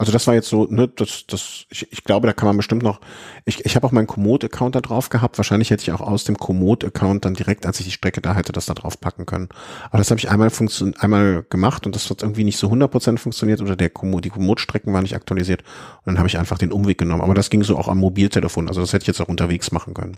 [0.01, 2.81] Also das war jetzt so, ne, das, das, ich, ich glaube, da kann man bestimmt
[2.81, 3.01] noch,
[3.45, 5.37] ich, ich habe auch meinen Komoot-Account da drauf gehabt.
[5.37, 8.51] Wahrscheinlich hätte ich auch aus dem Komoot-Account dann direkt, als ich die Strecke da hätte,
[8.51, 9.49] das da drauf packen können.
[9.91, 13.19] Aber das habe ich einmal funktion einmal gemacht und das hat irgendwie nicht so 100%
[13.19, 15.61] funktioniert oder der Komoot, die Komoot-Strecken waren nicht aktualisiert.
[15.99, 17.21] Und dann habe ich einfach den Umweg genommen.
[17.21, 18.69] Aber das ging so auch am Mobiltelefon.
[18.69, 20.17] Also das hätte ich jetzt auch unterwegs machen können.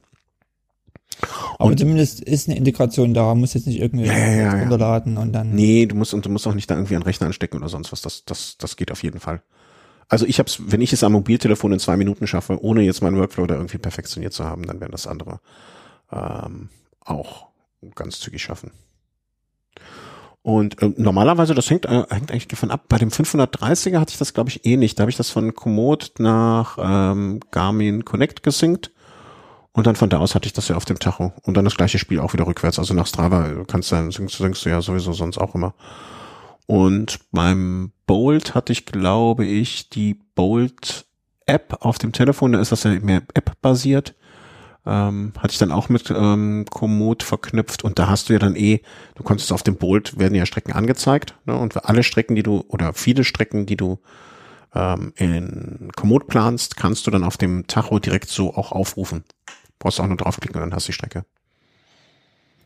[1.60, 4.60] Aber Und- zumindest ist eine Integration da, muss jetzt nicht irgendwie Ja, ja, ja, ja.
[4.62, 5.52] runterladen und dann.
[5.54, 7.92] Nee, du musst und du musst auch nicht da irgendwie einen Rechner anstecken oder sonst
[7.92, 8.02] was.
[8.02, 9.42] Das, das, das geht auf jeden Fall.
[10.10, 13.18] Also ich hab's, wenn ich es am Mobiltelefon in zwei Minuten schaffe, ohne jetzt meinen
[13.18, 15.39] Workflow da irgendwie perfektioniert zu haben, dann werden das andere
[16.12, 16.70] ähm,
[17.01, 17.47] auch
[17.95, 18.72] ganz zügig schaffen.
[20.43, 22.86] Und äh, normalerweise, das hängt, äh, hängt eigentlich davon ab.
[22.89, 24.99] Bei dem 530er hatte ich das, glaube ich, eh nicht.
[24.99, 28.91] Da habe ich das von Komoot nach ähm, Garmin Connect gesynkt.
[29.72, 31.32] Und dann von da aus hatte ich das ja auf dem Tacho.
[31.43, 32.78] Und dann das gleiche Spiel auch wieder rückwärts.
[32.78, 35.74] Also nach Strava kannst du, synkst, synkst du ja sowieso sonst auch immer.
[36.68, 41.06] Und beim Bolt hatte ich, glaube ich, die Bolt
[41.45, 42.54] App auf dem Telefon.
[42.54, 44.16] Da ist das ja mehr App-basiert.
[44.86, 48.58] Ähm, hatte ich dann auch mit ähm, Komoot verknüpft und da hast du ja dann
[48.58, 48.82] eh,
[49.16, 51.56] du konntest auf dem Bolt werden ja Strecken angezeigt ne?
[51.56, 53.99] und für alle Strecken, die du oder viele Strecken, die du
[54.76, 59.24] ähm, in Komoot planst, kannst du dann auf dem Tacho direkt so auch aufrufen.
[59.80, 61.24] Brauchst auch nur draufklicken und dann hast du die Strecke.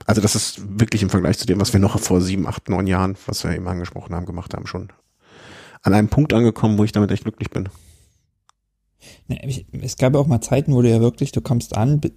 [0.07, 2.87] Also das ist wirklich im Vergleich zu dem, was wir noch vor sieben, acht, neun
[2.87, 4.91] Jahren, was wir eben angesprochen haben, gemacht haben, schon
[5.83, 7.69] an einem Punkt angekommen, wo ich damit echt glücklich bin.
[9.27, 9.39] Ne,
[9.81, 12.11] es gab ja auch mal Zeiten, wo du ja wirklich, du kommst an, bi-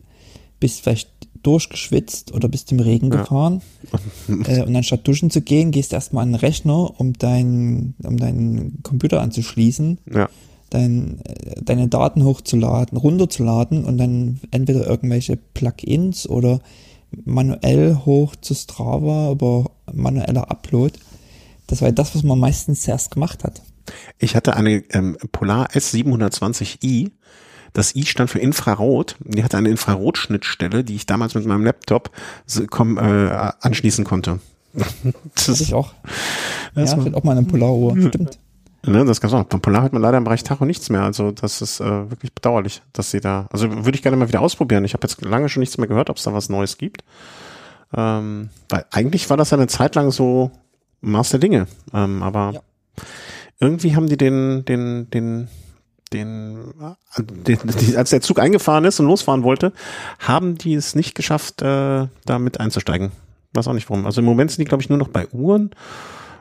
[0.59, 1.11] bist vielleicht
[1.43, 3.21] durchgeschwitzt oder bist im Regen Ja.
[3.23, 3.63] gefahren.
[4.47, 8.17] äh, und anstatt duschen zu gehen, gehst du erstmal an den Rechner, um dein, um
[8.17, 10.29] deinen Computer anzuschließen, Ja.
[10.71, 16.61] dein, äh, deine Daten hochzuladen, runterzuladen und dann entweder irgendwelche Plugins oder
[17.25, 20.99] manuell hoch zu Strava über manueller Upload.
[21.71, 23.63] Das war ja das, was man meistens zuerst gemacht hat.
[24.19, 27.13] Ich hatte eine ähm, Polar S720i.
[27.73, 29.17] Das I stand für Infrarot.
[29.21, 32.11] Die hatte eine Infrarotschnittstelle, die ich damals mit meinem Laptop
[32.71, 33.01] komm, äh,
[33.61, 34.41] anschließen konnte.
[35.35, 35.95] das, Hatte ich auch.
[36.75, 37.97] Das ja, war- ich auch mal eine Polaruhr.
[38.09, 38.39] Stimmt.
[38.85, 39.45] ne, das gab's auch.
[39.45, 41.03] Beim Polar hat man leider im Bereich Tacho nichts mehr.
[41.03, 43.47] Also das ist äh, wirklich bedauerlich, dass sie da.
[43.53, 44.85] Also würde ich gerne mal wieder ausprobieren.
[44.85, 47.05] Ich habe jetzt lange schon nichts mehr gehört, ob es da was Neues gibt.
[47.97, 50.51] Ähm, weil eigentlich war das ja eine Zeit lang so
[51.01, 51.67] Maß der Dinge.
[51.95, 52.61] Ähm, aber Ja.
[53.61, 55.49] irgendwie haben die den, den, den,
[56.13, 56.75] den,
[57.17, 59.73] den, die, als der Zug eingefahren ist und losfahren wollte,
[60.19, 63.13] haben die es nicht geschafft, äh, da mit einzusteigen.
[63.53, 64.07] Weiß auch nicht warum.
[64.07, 65.71] Also im Moment sind die, glaube ich, nur noch bei Uhren.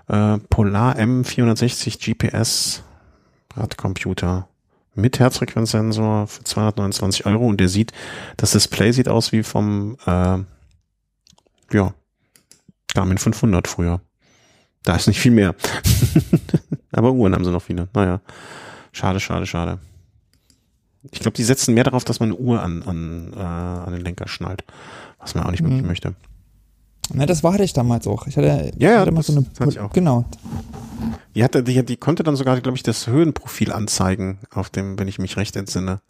[0.07, 2.83] Äh, Polar M460 GPS
[3.55, 4.47] Radcomputer
[4.95, 7.93] mit Herzfrequenzsensor für 229 Euro und der sieht,
[8.37, 10.39] das Display sieht aus wie vom, äh,
[11.71, 11.93] ja,
[12.93, 14.01] Garmin 500 früher.
[14.83, 15.55] Da ist nicht viel mehr.
[16.91, 17.87] Aber Uhren haben sie noch viele.
[17.93, 18.21] Naja.
[18.91, 19.79] Schade, schade, schade.
[21.11, 24.01] Ich glaube, die setzen mehr darauf, dass man eine Uhr an, an, äh, an den
[24.01, 24.63] Lenker schnallt.
[25.19, 25.87] Was man auch nicht wirklich Mhm.
[25.87, 26.15] möchte.
[27.13, 28.27] Na, das war hatte ich damals auch.
[28.27, 29.91] Ich hatte, Ja, ja, hatte mal das- so eine, hatte ich auch.
[29.93, 30.25] genau.
[31.35, 35.07] Die hatte, die, die konnte dann sogar, glaube ich, das Höhenprofil anzeigen, auf dem, wenn
[35.07, 36.01] ich mich recht entsinne.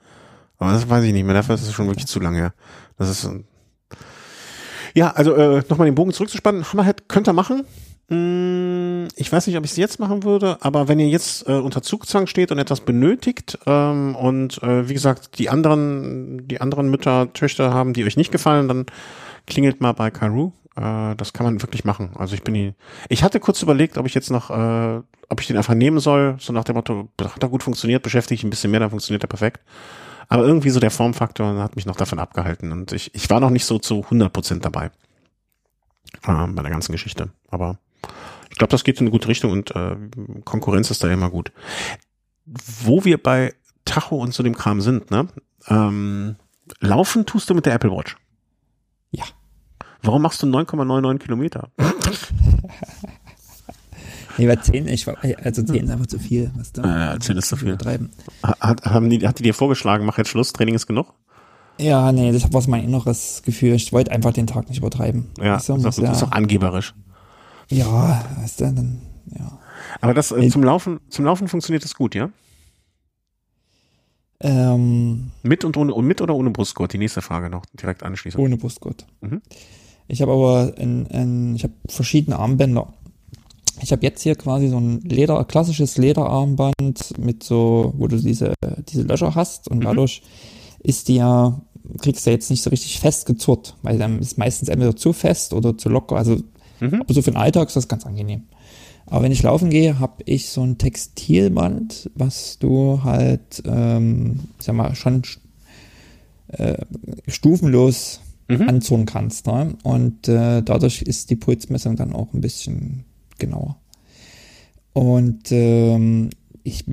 [0.57, 1.33] Aber das weiß ich nicht mehr.
[1.35, 2.53] Dafür ist es schon wirklich zu lange her.
[2.97, 3.45] Das ist, ähm,
[4.93, 6.65] ja, also äh, nochmal den Bogen zurückzuspannen.
[6.71, 7.63] Hammerhead könnt ihr machen.
[8.09, 11.53] Mm, Ich weiß nicht, ob ich es jetzt machen würde, aber wenn ihr jetzt äh,
[11.53, 16.89] unter Zugzwang steht und etwas benötigt ähm, und äh, wie gesagt die anderen, die anderen
[16.89, 18.85] Mütter, Töchter haben, die euch nicht gefallen, dann
[19.45, 20.53] klingelt mal bei Karoo.
[20.75, 22.11] Äh, das kann man wirklich machen.
[22.15, 22.73] Also ich bin die,
[23.09, 26.35] ich hatte kurz überlegt, ob ich jetzt noch, äh, ob ich den einfach nehmen soll,
[26.39, 29.23] so nach dem Motto, hat er gut funktioniert, beschäftige ich ein bisschen mehr, dann funktioniert
[29.23, 29.61] er perfekt.
[30.29, 33.49] Aber irgendwie so der Formfaktor hat mich noch davon abgehalten und ich, ich war noch
[33.49, 34.91] nicht so zu 100% dabei
[36.27, 37.29] ähm, bei der ganzen Geschichte.
[37.49, 37.79] Aber
[38.49, 39.95] ich glaube, das geht in eine gute Richtung und äh,
[40.43, 41.51] Konkurrenz ist da immer gut.
[42.45, 43.53] Wo wir bei
[43.85, 45.27] Tacho und so dem Kram sind, ne?
[45.67, 46.35] Ähm,
[46.79, 48.17] laufen tust du mit der Apple Watch.
[49.11, 49.25] Ja.
[50.01, 51.69] Warum machst du 9,99 Kilometer?
[54.37, 56.49] Nee, bei 10, ich war, also 10 ist einfach zu viel.
[56.55, 57.69] Was da, Ja, ja, 10 ist zu viel.
[57.69, 58.09] Übertreiben.
[58.41, 61.13] Hat, haben die, hat die dir vorgeschlagen, mach jetzt Schluss, Training ist genug?
[61.77, 63.73] Ja, nee, das war mein inneres Gefühl.
[63.73, 65.27] Ich wollte einfach den Tag nicht übertreiben.
[65.39, 66.93] Ja, Weißt du, ist, auch, ja, ist auch angeberisch.
[67.69, 69.01] Ja, weißt du, dann,
[69.37, 69.59] ja.
[70.01, 72.29] Aber das äh, zum Laufen, zum Laufen funktioniert das gut, ja?
[74.41, 76.93] Ähm, Mit und ohne, mit oder ohne Brustgurt?
[76.93, 78.41] Die nächste Frage noch direkt anschließend.
[78.41, 79.05] ohne Brustgurt.
[79.21, 79.41] Mhm.
[80.07, 82.93] Ich habe aber in, in, ich habe verschiedene Armbänder.
[83.81, 88.53] ich habe jetzt hier quasi so ein Leder, klassisches Lederarmband mit so, wo du diese,
[88.87, 89.83] diese Löcher hast und mhm.
[89.83, 90.23] dadurch
[90.79, 91.61] ist die ja,
[92.01, 95.77] kriegst du jetzt nicht so richtig festgezurrt, weil dann ist meistens entweder zu fest oder
[95.77, 96.15] zu locker.
[96.15, 96.37] Also,
[96.79, 97.01] mhm.
[97.01, 98.43] aber so für den Alltag ist das ganz angenehm.
[99.05, 104.65] Aber wenn ich laufen gehe, habe ich so ein Textilband, was du halt, ähm, ich
[104.65, 105.23] sag mal, schon
[106.49, 106.77] äh,
[107.27, 108.69] stufenlos mhm.
[108.69, 109.47] anzogen kannst.
[109.47, 109.75] Ne?
[109.83, 113.05] Und äh, dadurch ist die Pulsmessung dann auch ein bisschen
[113.39, 113.77] genauer.
[114.93, 116.29] Und ähm,
[116.63, 116.85] ich,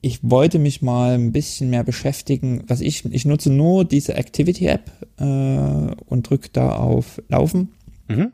[0.00, 2.64] ich wollte mich mal ein bisschen mehr beschäftigen.
[2.66, 7.70] Was ich, ich nutze nur diese Activity-App äh, und drücke da auf Laufen.
[8.08, 8.32] Mhm.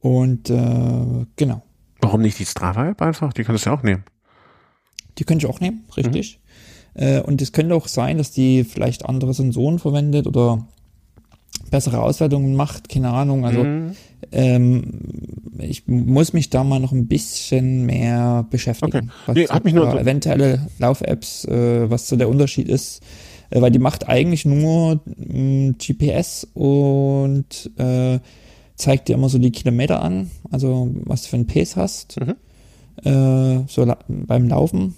[0.00, 1.62] Und äh, genau.
[2.00, 3.32] Warum nicht die Strava-App einfach?
[3.32, 4.04] Die kannst du ja auch nehmen.
[5.18, 6.40] Die könnte ich auch nehmen, richtig.
[6.94, 7.02] Mhm.
[7.02, 10.66] Äh, und es könnte auch sein, dass die vielleicht andere Sensoren verwendet oder
[11.70, 13.44] bessere Auswertungen macht, keine Ahnung.
[13.44, 13.92] Also mhm.
[14.32, 14.84] ähm,
[15.58, 19.10] ich muss mich da mal noch ein bisschen mehr beschäftigen.
[19.26, 19.40] Okay.
[19.40, 23.02] Nee, hat mich nur so eventuelle Lauf-Apps, äh, was so der Unterschied ist,
[23.50, 28.18] äh, weil die macht eigentlich nur mh, GPS und äh,
[28.80, 32.34] zeigt dir immer so die Kilometer an, also was du für ein Pace hast, mhm.
[33.04, 34.96] äh, so la beim Laufen.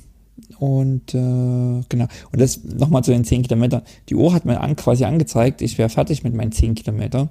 [0.58, 2.06] Und äh, genau.
[2.32, 3.82] Und das nochmal zu den 10 Kilometern.
[4.08, 7.30] Die Uhr hat mir an, quasi angezeigt, ich wäre fertig mit meinen 10 Kilometern.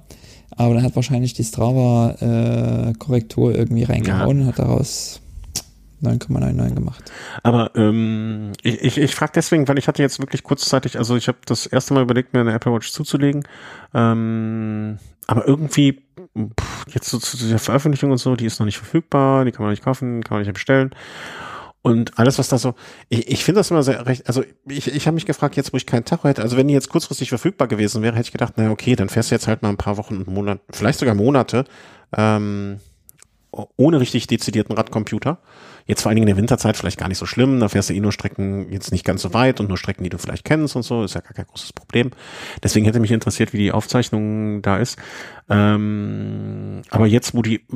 [0.50, 4.42] Aber dann hat wahrscheinlich die Strava-Korrektur äh, irgendwie reingehauen ja.
[4.42, 5.22] und hat daraus
[6.02, 7.10] 9,99 gemacht.
[7.42, 11.28] Aber ähm, ich, ich, ich frage deswegen, weil ich hatte jetzt wirklich kurzzeitig, also ich
[11.28, 13.44] habe das erste Mal überlegt, mir eine Apple Watch zuzulegen.
[13.94, 16.02] Ähm, aber irgendwie,
[16.88, 19.70] jetzt so zu dieser Veröffentlichung und so, die ist noch nicht verfügbar, die kann man
[19.70, 20.90] nicht kaufen, kann man nicht bestellen.
[21.82, 22.74] Und alles, was da so,
[23.08, 25.76] ich, ich finde das immer sehr recht, also ich, ich habe mich gefragt, jetzt wo
[25.76, 28.54] ich keinen Tacho hätte, also wenn die jetzt kurzfristig verfügbar gewesen wäre, hätte ich gedacht,
[28.56, 31.16] na okay, dann fährst du jetzt halt mal ein paar Wochen und Monate, vielleicht sogar
[31.16, 31.64] Monate,
[32.16, 32.78] ähm,
[33.50, 35.38] ohne richtig dezidierten Radcomputer.
[35.86, 37.60] Jetzt vor allen Dingen in der Winterzeit vielleicht gar nicht so schlimm.
[37.60, 40.10] Da fährst du eh nur Strecken jetzt nicht ganz so weit und nur Strecken, die
[40.10, 41.04] du vielleicht kennst und so.
[41.04, 42.10] Ist ja gar kein großes Problem.
[42.62, 44.98] Deswegen hätte mich interessiert, wie die Aufzeichnung da ist.
[45.48, 47.66] Ähm, aber jetzt, wo die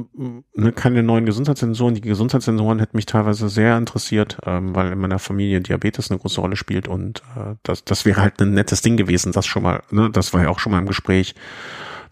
[0.55, 5.19] ne, keine neuen Gesundheitssensoren, die Gesundheitssensoren hätten mich teilweise sehr interessiert, ähm, weil in meiner
[5.19, 8.97] Familie Diabetes eine große Rolle spielt und äh, das, das wäre halt ein nettes Ding
[8.97, 9.33] gewesen.
[9.33, 11.35] Das schon mal, ne, das war ja auch schon mal im Gespräch,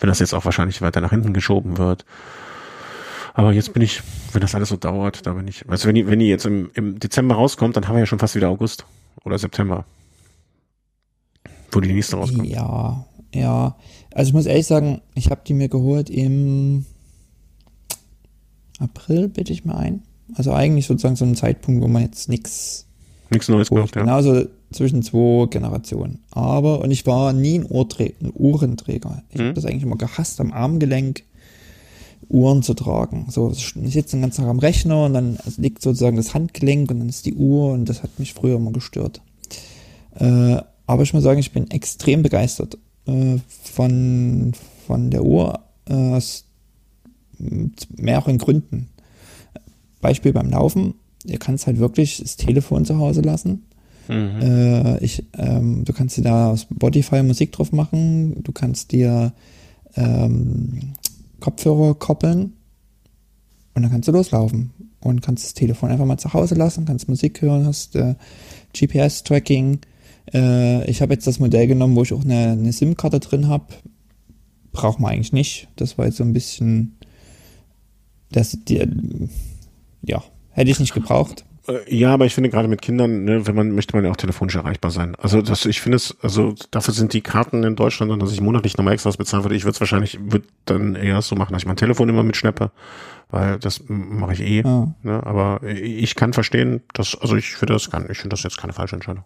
[0.01, 2.05] wenn das jetzt auch wahrscheinlich weiter nach hinten geschoben wird.
[3.37, 4.01] Aber jetzt bin ich,
[4.33, 6.71] wenn das alles so dauert, da bin ich, du, wenn die, wenn die jetzt im,
[6.75, 8.87] im Dezember rauskommt, dann haben wir ja schon fast wieder August
[9.25, 9.85] oder September.
[11.73, 12.49] Wo die nächste rauskommt.
[12.49, 13.05] Ja,
[13.35, 13.77] ja.
[14.15, 16.87] Also ich muss ehrlich sagen, ich habe die mir geholt im
[18.79, 20.03] April, bitte ich mal ein.
[20.35, 22.87] Also eigentlich sozusagen so ein Zeitpunkt, wo man jetzt nichts
[23.31, 24.03] nichts Neues kauft, ja.
[24.03, 26.21] Genauso zwischen zwei Generationen.
[26.31, 29.25] Aber, und ich war nie ein, Uhrträ ein Uhrenträger.
[29.31, 29.47] Ich mhm.
[29.47, 31.25] habe das eigentlich immer gehasst am Armgelenk
[32.29, 33.27] Uhren zu tragen.
[33.29, 37.01] So, ich sitze den ganzen Tag am Rechner und dann liegt sozusagen das Handgelenk und
[37.01, 39.21] dann ist die Uhr und das hat mich früher immer gestört.
[40.17, 44.53] Äh, aber ich muss sagen, ich bin extrem begeistert äh, von,
[44.87, 46.45] von der Uhr äh, aus
[47.39, 48.89] mehreren Gründen.
[50.01, 50.95] Beispiel beim Laufen,
[51.25, 53.65] ihr kannst halt wirklich das Telefon zu Hause lassen.
[54.09, 54.41] Mhm.
[54.41, 59.33] Äh, ich, ähm, du kannst dir da Spotify Musik drauf machen, du kannst dir
[59.97, 60.93] ähm,
[61.41, 62.55] Kopfhörer koppeln
[63.75, 67.09] und dann kannst du loslaufen und kannst das Telefon einfach mal zu Hause lassen, kannst
[67.09, 68.15] Musik hören, hast äh,
[68.73, 69.81] GPS-Tracking.
[70.33, 73.75] Äh, ich habe jetzt das Modell genommen, wo ich auch eine, eine SIM-Karte drin habe.
[74.73, 75.69] Braucht man eigentlich nicht.
[75.77, 76.97] Das war jetzt so ein bisschen,
[78.33, 79.29] das, die,
[80.03, 81.45] ja, hätte ich nicht gebraucht.
[81.67, 84.17] Äh, ja, aber ich finde gerade mit Kindern, ne, wenn man möchte man ja auch
[84.17, 85.17] telefonisch erreichbar sein.
[85.17, 88.41] Also das, ich finde es, also dafür sind die Karten in Deutschland und dass ich
[88.41, 89.57] monatlich nochmal extra was bezahlen würde.
[89.57, 92.71] Ich würde es wahrscheinlich würd dann eher so machen, dass ich mein Telefon immer mitschneppe,
[93.31, 94.63] weil das mache ich eh.
[94.65, 94.95] Ah.
[95.03, 98.59] Ne, aber ich kann verstehen, dass, also ich finde das kann, ich finde das jetzt
[98.59, 99.25] keine falsche Entscheidung.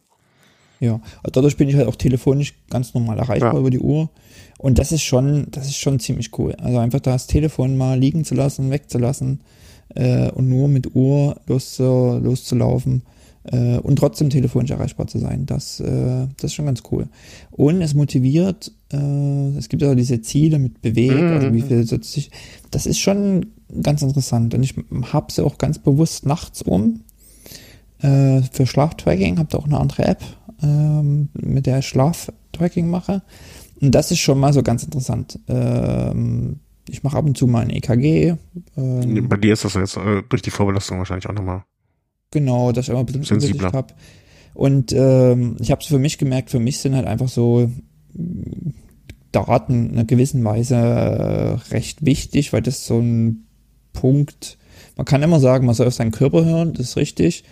[0.81, 3.59] Ja, also dadurch bin ich halt auch telefonisch ganz normal erreichbar ja.
[3.59, 4.11] über die Uhr.
[4.59, 6.55] Und das ist schon, das ist schon ziemlich cool.
[6.61, 9.41] Also einfach das Telefon mal liegen zu lassen, wegzulassen
[9.95, 13.03] äh, und nur mit Uhr los, loszulaufen
[13.45, 15.47] äh, und trotzdem telefonisch erreichbar zu sein.
[15.47, 17.09] Das, äh, das ist schon ganz cool.
[17.51, 21.33] Und es motiviert, äh, es gibt ja diese Ziele mit Bewegen, mhm.
[21.33, 22.31] also wie viel sich,
[22.71, 23.47] das ist schon
[23.83, 24.55] ganz interessant.
[24.55, 24.75] Und ich
[25.13, 27.01] habe sie auch ganz bewusst nachts um.
[28.01, 30.23] Äh, für Schlaftracking habt ihr auch eine andere App,
[30.63, 33.23] ähm, mit der ich Schlaftracking mache.
[33.81, 35.39] Und das ist schon mal so ganz interessant.
[35.49, 38.35] Ähm, ich mache ab und zu mal ein EKG.
[38.77, 41.65] Ähm, Bei dir ist das jetzt äh, durch die Vorbelastung wahrscheinlich auch nochmal.
[42.31, 43.95] Genau, dass ich immer ein bisschen sensibler habe.
[44.55, 47.71] Und ähm, ich habe es für mich gemerkt, für mich sind halt einfach so
[49.33, 53.47] Daten in einer gewissen Weise äh, recht wichtig, weil das so ein
[53.93, 54.59] Punkt,
[54.97, 57.45] man kann immer sagen, man soll auf seinen Körper hören, das ist richtig.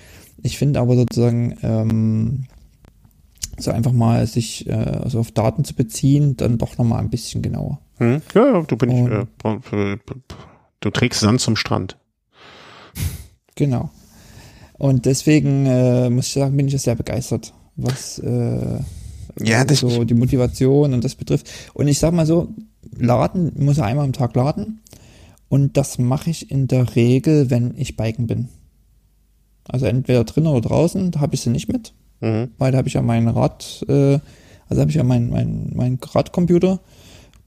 [0.43, 2.45] Ich finde aber sozusagen, ähm,
[3.59, 7.43] so einfach mal sich äh, also auf Daten zu beziehen, dann doch nochmal ein bisschen
[7.43, 7.81] genauer.
[7.99, 8.23] Hm?
[8.35, 9.97] Ja, ja, du bin ich, äh,
[10.81, 11.97] du trägst Sand zum Strand.
[13.55, 13.91] Genau.
[14.75, 18.79] Und deswegen äh, muss ich sagen, bin ich ja sehr begeistert, was äh,
[19.41, 21.49] ja, so die Motivation und das betrifft.
[21.75, 22.49] Und ich sag mal so,
[22.99, 24.81] laden muss er einmal am Tag laden.
[25.49, 28.49] Und das mache ich in der Regel, wenn ich biken bin.
[29.65, 31.93] Also entweder drinnen oder draußen, da habe ich sie nicht mit.
[32.21, 32.51] Mhm.
[32.59, 34.19] Weil da habe ich ja mein Rad, äh,
[34.69, 36.81] also habe ich ja mein, mein, mein Radcomputer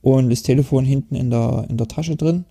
[0.02, 2.44] und das Telefon hinten in der, in der Tasche drin.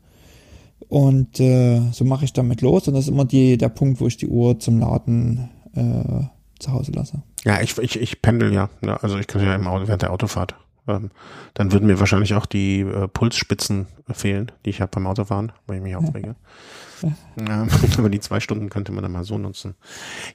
[0.87, 2.87] Und äh, so mache ich damit los.
[2.87, 6.23] Und das ist immer die, der Punkt, wo ich die Uhr zum Laden äh,
[6.59, 7.21] zu Hause lasse.
[7.45, 8.69] Ja, ich, ich, ich pendel ja.
[9.01, 10.55] Also ich kann ja im Auto während der Autofahrt.
[10.87, 11.11] Ähm,
[11.53, 15.77] dann würden mir wahrscheinlich auch die äh, Pulsspitzen fehlen, die ich habe beim Autofahren, weil
[15.77, 16.29] ich mich aufrege.
[16.29, 16.35] Ja.
[17.97, 19.75] aber die zwei Stunden könnte man dann mal so nutzen.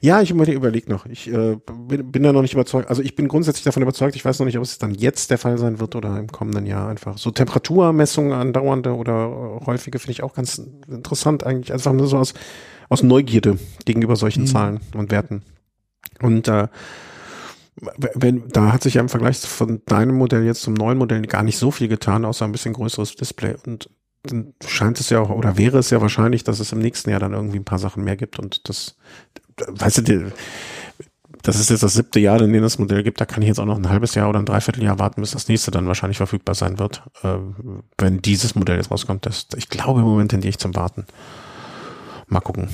[0.01, 1.05] Ja, ich überlege noch.
[1.05, 2.89] Ich äh, bin, bin da noch nicht überzeugt.
[2.89, 4.15] Also ich bin grundsätzlich davon überzeugt.
[4.15, 6.65] Ich weiß noch nicht, ob es dann jetzt der Fall sein wird oder im kommenden
[6.65, 7.17] Jahr einfach.
[7.17, 11.73] So Temperaturmessungen andauernde oder häufige finde ich auch ganz interessant eigentlich.
[11.73, 12.33] Einfach nur so aus,
[12.89, 14.47] aus Neugierde gegenüber solchen mhm.
[14.47, 15.43] Zahlen und Werten.
[16.21, 16.67] Und äh,
[18.13, 21.43] wenn, da hat sich ja im Vergleich von deinem Modell jetzt zum neuen Modell gar
[21.43, 23.55] nicht so viel getan, außer ein bisschen größeres Display.
[23.65, 23.89] Und
[24.65, 27.33] scheint es ja auch, oder wäre es ja wahrscheinlich, dass es im nächsten Jahr dann
[27.33, 28.39] irgendwie ein paar Sachen mehr gibt.
[28.39, 28.97] Und das,
[29.67, 30.31] weißt du,
[31.45, 33.21] das ist jetzt das siebte Jahr, in dem das Modell gibt.
[33.21, 35.47] Da kann ich jetzt auch noch ein halbes Jahr oder ein Dreivierteljahr warten, bis das
[35.47, 37.37] nächste dann wahrscheinlich verfügbar sein wird, äh,
[37.97, 39.25] wenn dieses Modell jetzt rauskommt.
[39.25, 41.05] Das, ich glaube im Moment tendiere ich zum Warten.
[42.27, 42.69] Mal gucken.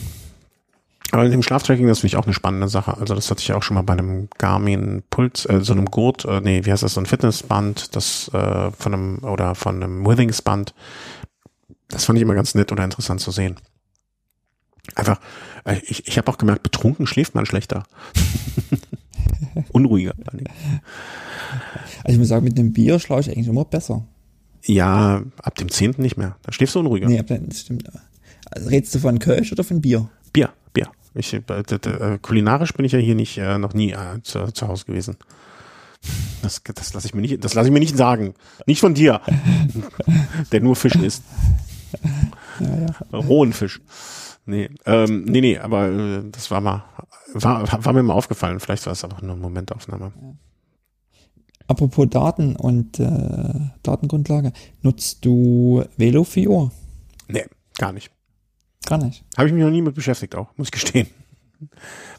[1.11, 2.97] Aber in dem Schlaftracking, das finde ich auch eine spannende Sache.
[2.97, 5.85] Also das hatte ich ja auch schon mal bei einem Garmin Puls, äh, so einem
[5.85, 9.83] Gurt, äh, nee, wie heißt das, so ein Fitnessband, das äh, von einem, oder von
[9.83, 10.73] einem Withingsband.
[11.91, 13.57] Das fand ich immer ganz nett oder interessant zu sehen.
[14.95, 15.19] Einfach,
[15.65, 17.83] äh, ich, ich habe auch gemerkt, betrunken schläft man schlechter.
[19.71, 20.13] Unruhiger.
[22.03, 24.07] Also ich muss sagen, mit einem Bier schlafe ich eigentlich immer besser.
[24.63, 26.37] Ja, ab dem zehnten nicht mehr.
[26.43, 27.07] Da schläfst du unruhiger.
[27.07, 27.89] Nee, ab dem, das stimmt.
[28.49, 30.09] Also redest du von Kölsch oder von Bier?
[30.33, 30.87] Bier, Bier.
[31.13, 34.67] Ich, äh, äh, kulinarisch bin ich ja hier nicht äh, noch nie äh, zu, zu
[34.67, 35.17] Hause gewesen.
[36.41, 38.33] Das, das lasse ich mir nicht, das lasse ich mir nicht sagen.
[38.65, 39.21] Nicht von dir,
[40.51, 41.23] der nur Fisch isst.
[42.59, 43.17] Ja, ja.
[43.17, 43.81] Rohen Fisch.
[44.45, 46.83] Nee, ähm, nee, nee, aber äh, das war mal,
[47.33, 48.59] war, war mir mal aufgefallen.
[48.59, 50.11] Vielleicht war es einfach nur eine Momentaufnahme.
[51.67, 53.53] Apropos Daten und äh,
[53.83, 54.51] Datengrundlage,
[54.81, 56.71] nutzt du Velofio?
[57.27, 57.45] Nee,
[57.77, 58.11] gar nicht.
[58.85, 59.23] Gar nicht.
[59.37, 61.07] Habe ich mich noch nie mit beschäftigt auch, muss ich gestehen.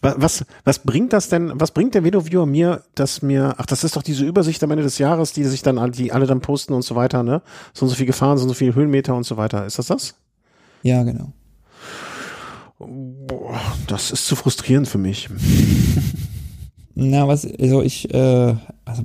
[0.01, 3.97] Was, was, bringt das denn, was bringt der Videoviewer mir, dass mir, ach, das ist
[3.97, 6.83] doch diese Übersicht am Ende des Jahres, die sich dann, die alle dann posten und
[6.83, 7.43] so weiter, ne?
[7.73, 9.67] So und so viel gefahren, so und so viel Höhenmeter und so weiter.
[9.67, 10.15] Ist das das?
[10.83, 11.33] Ja, genau.
[12.79, 15.29] Boah, das ist zu frustrierend für mich.
[16.95, 18.55] Na, was, also ich, äh,
[18.85, 19.03] also,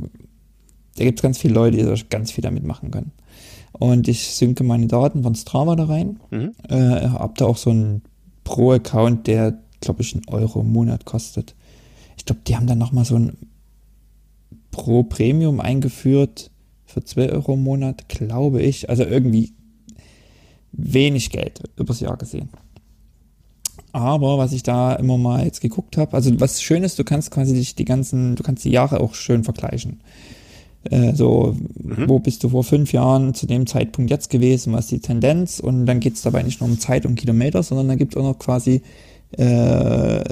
[0.97, 3.11] da gibt es ganz viele Leute, die ganz viel damit machen können.
[3.73, 6.19] Und ich synke meine Daten von Strava da rein.
[6.31, 6.53] Mhm.
[6.67, 8.01] Äh, hab da auch so einen
[8.43, 11.55] Pro-Account, der, glaube ich, einen Euro im Monat kostet.
[12.17, 13.37] Ich glaube, die haben dann nochmal so ein
[14.71, 16.51] Pro Premium eingeführt
[16.85, 18.89] für 2 Euro im Monat, glaube ich.
[18.89, 19.53] Also irgendwie
[20.71, 22.49] wenig Geld übers Jahr gesehen.
[23.91, 27.31] Aber was ich da immer mal jetzt geguckt habe, also was schön ist, du kannst
[27.31, 30.01] quasi dich die ganzen, du kannst die Jahre auch schön vergleichen.
[30.83, 32.07] Äh, so, mhm.
[32.07, 35.59] wo bist du vor fünf Jahren zu dem Zeitpunkt jetzt gewesen, was ist die Tendenz?
[35.59, 38.21] Und dann geht es dabei nicht nur um Zeit und Kilometer, sondern da gibt es
[38.21, 38.81] auch noch quasi
[39.31, 40.23] äh,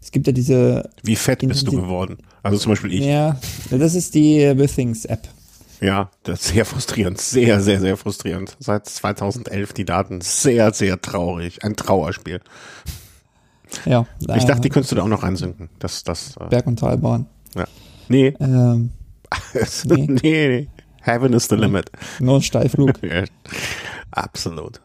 [0.00, 0.90] es gibt ja diese.
[1.02, 2.18] Wie fett bist du geworden?
[2.42, 3.04] Also zum Beispiel ich.
[3.04, 3.38] Ja,
[3.70, 5.28] das ist die Withings App.
[5.80, 8.56] Ja, das ist sehr frustrierend, sehr, sehr, sehr frustrierend.
[8.58, 12.40] Seit 2011 die Daten sehr, sehr traurig, ein Trauerspiel.
[13.84, 14.06] Ja.
[14.34, 15.68] Ich dachte, die könntest du da auch noch reinsünken.
[15.78, 16.36] Das, das.
[16.38, 17.26] Äh, Berg- und Talbahn.
[17.54, 17.64] Ja.
[18.08, 18.34] Nee.
[18.40, 18.90] Ähm,
[19.84, 20.06] nee.
[20.06, 20.68] nee, nee.
[21.02, 21.90] Heaven is the limit.
[22.20, 22.92] Nur ein Steilflug.
[24.10, 24.80] Absolut.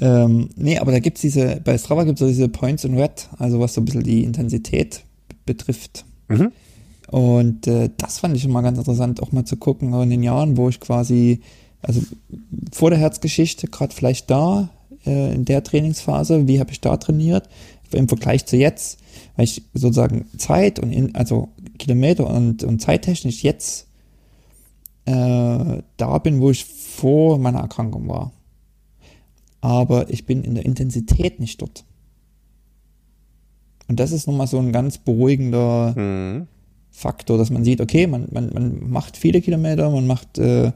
[0.00, 3.60] Ähm, nee, aber da gibt's diese, bei Strava gibt's so diese Points in Red, also
[3.60, 5.04] was so ein bisschen die Intensität
[5.44, 6.04] betrifft.
[6.28, 6.52] Mhm.
[7.08, 10.56] Und äh, das fand ich immer ganz interessant, auch mal zu gucken, in den Jahren,
[10.56, 11.40] wo ich quasi,
[11.82, 12.00] also
[12.72, 14.70] vor der Herzgeschichte, gerade vielleicht da,
[15.06, 17.48] äh, in der Trainingsphase, wie habe ich da trainiert,
[17.92, 18.98] im Vergleich zu jetzt,
[19.36, 21.48] weil ich sozusagen Zeit und in, also
[21.78, 23.86] Kilometer und, und zeittechnisch jetzt
[25.04, 28.32] äh, da bin, wo ich vor meiner Erkrankung war.
[29.60, 31.84] Aber ich bin in der Intensität nicht dort.
[33.88, 36.46] Und das ist nochmal so ein ganz beruhigender mhm.
[36.90, 40.72] Faktor, dass man sieht, okay, man, man, man macht viele Kilometer, man macht, äh,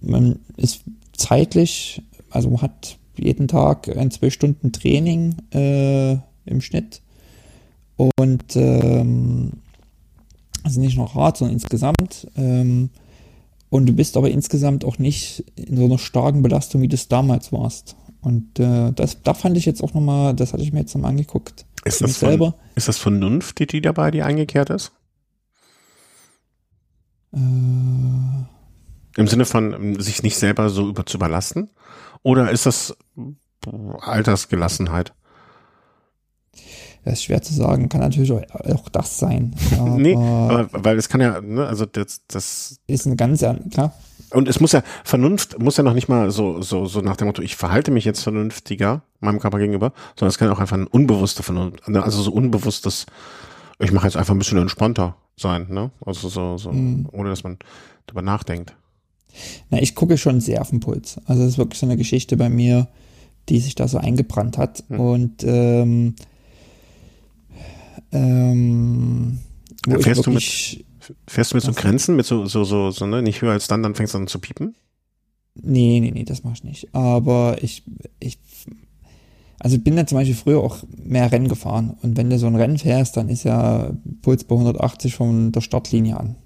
[0.00, 6.12] man ist zeitlich, also man hat jeden Tag ein, zwei Stunden Training äh,
[6.44, 7.00] im Schnitt.
[7.96, 9.52] Und ähm,
[10.62, 12.26] also nicht nur hart, sondern insgesamt.
[12.36, 12.90] Ähm,
[13.76, 17.08] und du bist aber insgesamt auch nicht in so einer starken Belastung, wie du es
[17.08, 17.96] damals warst.
[18.20, 21.10] Und äh, das, da fand ich jetzt auch nochmal, das hatte ich mir jetzt nochmal
[21.10, 21.66] angeguckt.
[21.84, 22.54] Ist das, von, selber.
[22.74, 24.92] ist das Vernunft, die, die dabei, die eingekehrt ist?
[27.32, 31.70] Äh, Im Sinne von sich nicht selber so über zu überlasten?
[32.22, 32.96] Oder ist das
[34.00, 35.12] Altersgelassenheit?
[37.06, 39.54] Das ist schwer zu sagen, kann natürlich auch, das sein.
[39.78, 43.94] Aber nee, aber weil es kann ja, ne, also das, das ist eine ganz, klar.
[44.32, 47.28] Und es muss ja, Vernunft muss ja noch nicht mal so, so, so nach dem
[47.28, 50.88] Motto, ich verhalte mich jetzt vernünftiger meinem Körper gegenüber, sondern es kann auch einfach ein
[50.88, 53.06] unbewusster Vernunft, ne, also so unbewusstes,
[53.78, 55.92] ich mache jetzt einfach ein bisschen entspannter sein, ne?
[56.04, 57.08] Also so, so, mhm.
[57.12, 57.56] ohne dass man
[58.06, 58.74] darüber nachdenkt.
[59.70, 61.20] Na, ich gucke schon sehr auf den Puls.
[61.26, 62.88] Also das ist wirklich so eine Geschichte bei mir,
[63.48, 64.82] die sich da so eingebrannt hat.
[64.88, 65.00] Mhm.
[65.00, 66.16] Und ähm,
[68.12, 69.38] ähm,
[69.86, 70.84] ja, fährst, du mit,
[71.26, 73.82] fährst du mit so Grenzen, mit so, so, so, so, ne, nicht höher als dann,
[73.82, 74.74] dann fängst du an zu piepen?
[75.54, 76.94] Nee, nee, nee, das mach ich nicht.
[76.94, 77.82] Aber ich,
[78.20, 78.38] ich,
[79.58, 81.96] also ich bin ja zum Beispiel früher auch mehr Rennen gefahren.
[82.02, 83.92] Und wenn du so ein Rennen fährst, dann ist ja
[84.22, 86.36] Puls bei 180 von der Startlinie an.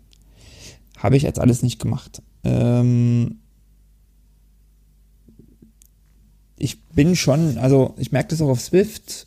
[0.96, 2.22] Habe ich jetzt alles nicht gemacht.
[2.44, 3.38] Ähm,
[6.56, 9.26] ich bin schon, also ich merke das auch auf Swift.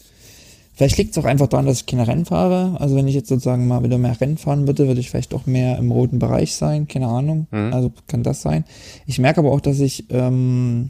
[0.76, 2.80] Vielleicht liegt es auch einfach daran, dass ich keine Rennen fahre.
[2.80, 5.45] Also wenn ich jetzt sozusagen mal wieder mehr Rennen fahren würde, würde ich vielleicht auch
[5.45, 6.88] mehr im roten Bereich sein.
[6.88, 7.48] Keine Ahnung.
[7.52, 7.74] Mhm.
[7.74, 8.66] Also kann das sein.
[9.06, 10.90] Ich merke aber auch, dass ich, ähm,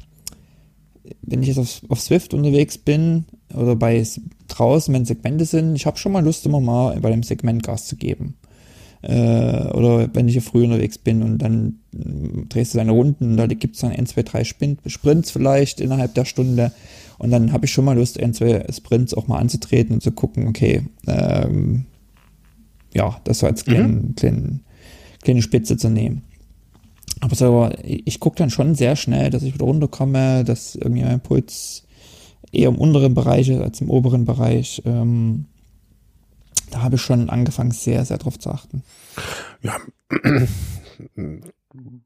[1.22, 4.06] wenn ich jetzt auf, auf Swift unterwegs bin oder bei
[4.48, 7.88] draußen, wenn Segmente sind, ich habe schon mal Lust, immer mal bei dem Segment Gas
[7.88, 8.36] zu geben
[9.04, 13.32] äh, oder wenn ich hier früh unterwegs bin und dann äh, drehst du deine Runden
[13.32, 16.72] und da gibt es dann ein, zwei, drei Sprints vielleicht innerhalb der Stunde
[17.24, 20.12] und dann habe ich schon mal Lust, ein, zwei Sprints auch mal anzutreten und zu
[20.12, 21.86] gucken, okay, ähm,
[22.94, 24.16] ja, das so als kleine, mhm.
[24.16, 24.60] kleine,
[25.22, 26.24] kleine Spitze zu nehmen.
[27.22, 31.22] Aber so, ich gucke dann schon sehr schnell, dass ich wieder runterkomme, dass irgendwie mein
[31.22, 31.86] Puls
[32.52, 34.82] eher im unteren Bereich ist als im oberen Bereich.
[34.86, 35.46] Ähm,
[36.72, 38.84] da habe ich schon angefangen, sehr, sehr drauf zu achten.
[39.62, 39.78] Ja,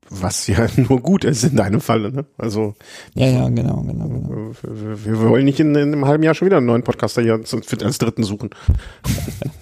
[0.10, 2.26] was ja nur gut ist in deinem Fall, ne?
[2.38, 2.76] Also.
[3.15, 4.52] Ja, ja, genau, genau, genau.
[4.64, 7.34] Wir, wir wollen nicht in, in, einem halben Jahr schon wieder einen neuen Podcaster hier
[7.34, 8.49] als dritten suchen.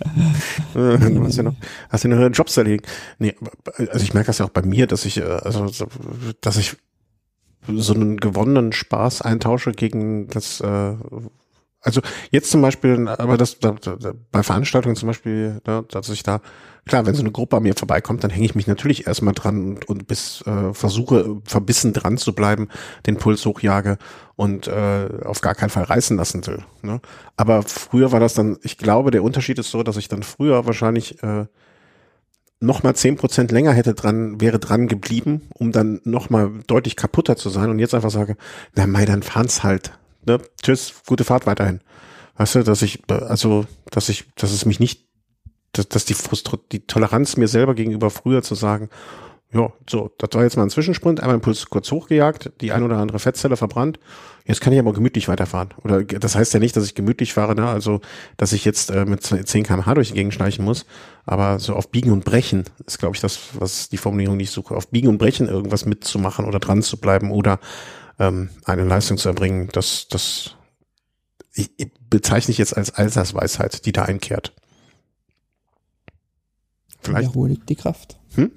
[0.73, 1.55] du hast ja noch,
[1.89, 2.83] hast ja noch Jobs erlegen.
[3.17, 3.35] Nee,
[3.89, 5.69] also ich merke das ja auch bei mir, dass ich, äh, also,
[6.41, 6.75] dass ich
[7.67, 10.93] so einen gewonnenen Spaß eintausche gegen das, äh,
[11.81, 12.01] also
[12.31, 16.41] jetzt zum Beispiel, aber das da, da, bei Veranstaltungen zum Beispiel, ne, dass ich da,
[16.85, 19.63] klar, wenn so eine Gruppe an mir vorbeikommt, dann hänge ich mich natürlich erstmal dran
[19.63, 22.69] und, und bis äh, versuche verbissen dran zu bleiben,
[23.05, 23.97] den Puls hochjage
[24.35, 26.63] und äh, auf gar keinen Fall reißen lassen will.
[26.81, 27.01] Ne?
[27.37, 30.65] Aber früher war das dann, ich glaube, der Unterschied ist so, dass ich dann früher
[30.65, 31.45] wahrscheinlich äh,
[32.59, 36.95] noch mal zehn Prozent länger hätte dran, wäre dran geblieben, um dann noch mal deutlich
[36.95, 38.37] kaputter zu sein und jetzt einfach sage,
[38.75, 41.81] na mei, dann fahren's halt ne, tschüss, gute Fahrt weiterhin.
[42.37, 45.04] Weißt du, dass ich, also, dass ich, dass es mich nicht,
[45.77, 48.89] dass, dass die Frust, die Toleranz mir selber gegenüber früher zu sagen,
[49.53, 52.97] ja, so, das war jetzt mal ein Zwischensprint, einmal Impuls kurz hochgejagt, die ein oder
[52.97, 53.99] andere Fettzelle verbrannt.
[54.43, 55.69] Jetzt kann ich aber gemütlich weiterfahren.
[55.81, 57.67] Oder das heißt ja nicht, dass ich gemütlich fahre, ne?
[57.67, 58.01] also
[58.35, 60.85] dass ich jetzt äh, mit 10 km/h durch die Gegend schleichen muss.
[61.25, 64.75] Aber so auf Biegen und Brechen ist, glaube ich, das, was die Formulierung, ich suche.
[64.75, 67.59] Auf Biegen und Brechen irgendwas mitzumachen oder dran zu bleiben oder
[68.19, 70.55] ähm, eine Leistung zu erbringen, das, das
[71.53, 74.53] ich, ich bezeichne ich jetzt als Altersweisheit, die da einkehrt.
[77.05, 77.27] Vielleicht.
[77.27, 78.17] In der Ruhe liegt die Kraft.
[78.35, 78.51] Hm?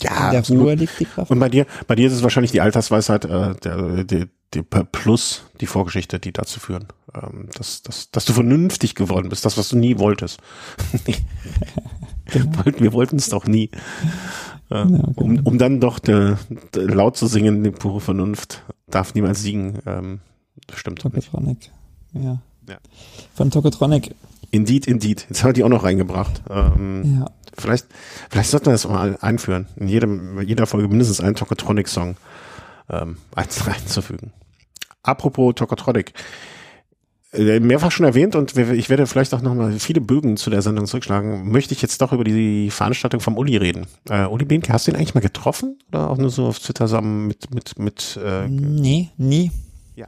[0.00, 0.62] Ja, in der absolut.
[0.64, 1.30] Ruhe liegt die Kraft.
[1.30, 5.42] Und bei dir, bei dir ist es wahrscheinlich die Altersweisheit, äh, der, der, der plus
[5.60, 9.68] die Vorgeschichte, die dazu führen, ähm, dass, dass, dass du vernünftig geworden bist, das, was
[9.68, 10.40] du nie wolltest.
[12.26, 12.64] genau.
[12.78, 13.70] Wir wollten es doch nie.
[14.70, 15.12] Ja, genau.
[15.16, 16.36] um, um dann doch de,
[16.74, 19.78] de, laut zu singen, die pure Vernunft darf niemals siegen.
[19.86, 20.20] Ähm,
[20.74, 21.00] stimmt.
[21.00, 21.70] Tokotronic.
[22.12, 22.40] Ja.
[22.68, 22.78] ja.
[23.34, 24.14] Von Tokotronic.
[24.50, 25.26] Indeed, indeed.
[25.28, 26.42] Jetzt haben wir die auch noch reingebracht.
[26.48, 27.30] Ähm, ja.
[27.58, 27.86] Vielleicht,
[28.30, 29.66] vielleicht sollten wir das mal einführen.
[29.76, 32.16] In jedem, jeder Folge mindestens einen Tokotronic-Song
[32.90, 34.32] ähm, einzufügen.
[35.02, 36.12] Apropos Tokotronic.
[37.30, 40.62] Äh, mehrfach schon erwähnt und ich werde vielleicht auch noch mal viele Bögen zu der
[40.62, 43.86] Sendung zurückschlagen, möchte ich jetzt doch über die Veranstaltung vom Uli reden.
[44.08, 46.86] Äh, Uli Behnke, hast du ihn eigentlich mal getroffen oder auch nur so auf Twitter
[46.86, 48.18] zusammen mit mit mit?
[48.24, 49.50] Äh, nee, nie.
[49.94, 50.06] Ja.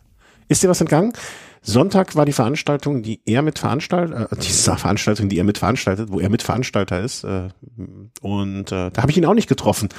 [0.48, 1.12] Ist dir was entgangen?
[1.62, 6.10] Sonntag war die Veranstaltung, die er mit veranstaltet, äh, diese Veranstaltung, die er mit veranstaltet,
[6.10, 7.24] wo er mit Veranstalter ist.
[7.24, 7.48] Äh,
[8.20, 9.88] und äh, da habe ich ihn auch nicht getroffen.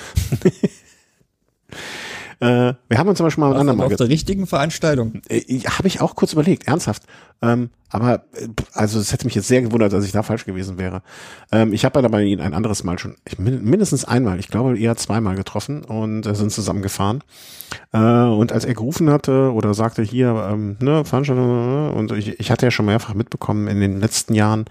[2.41, 5.22] Äh, wir haben uns zum Beispiel mal ein andermal auf der richtigen Veranstaltung.
[5.30, 7.03] Äh, Habe ich auch kurz überlegt, ernsthaft.
[7.43, 10.80] Ähm, aber äh, also es hätte mich jetzt sehr gewundert, dass ich da falsch gewesen
[10.80, 11.03] wäre.
[11.51, 14.97] Ähm, ich habe aber ihn ein anderes Mal schon, ich, mindestens einmal, ich glaube eher
[14.97, 17.23] zweimal getroffen und äh, sind zusammen gefahren.
[17.93, 22.49] Äh, und als er gerufen hatte oder sagte hier, ähm, ne, Veranstaltung, und ich, ich
[22.49, 24.65] hatte ja schon mehrfach mitbekommen in den letzten Jahren,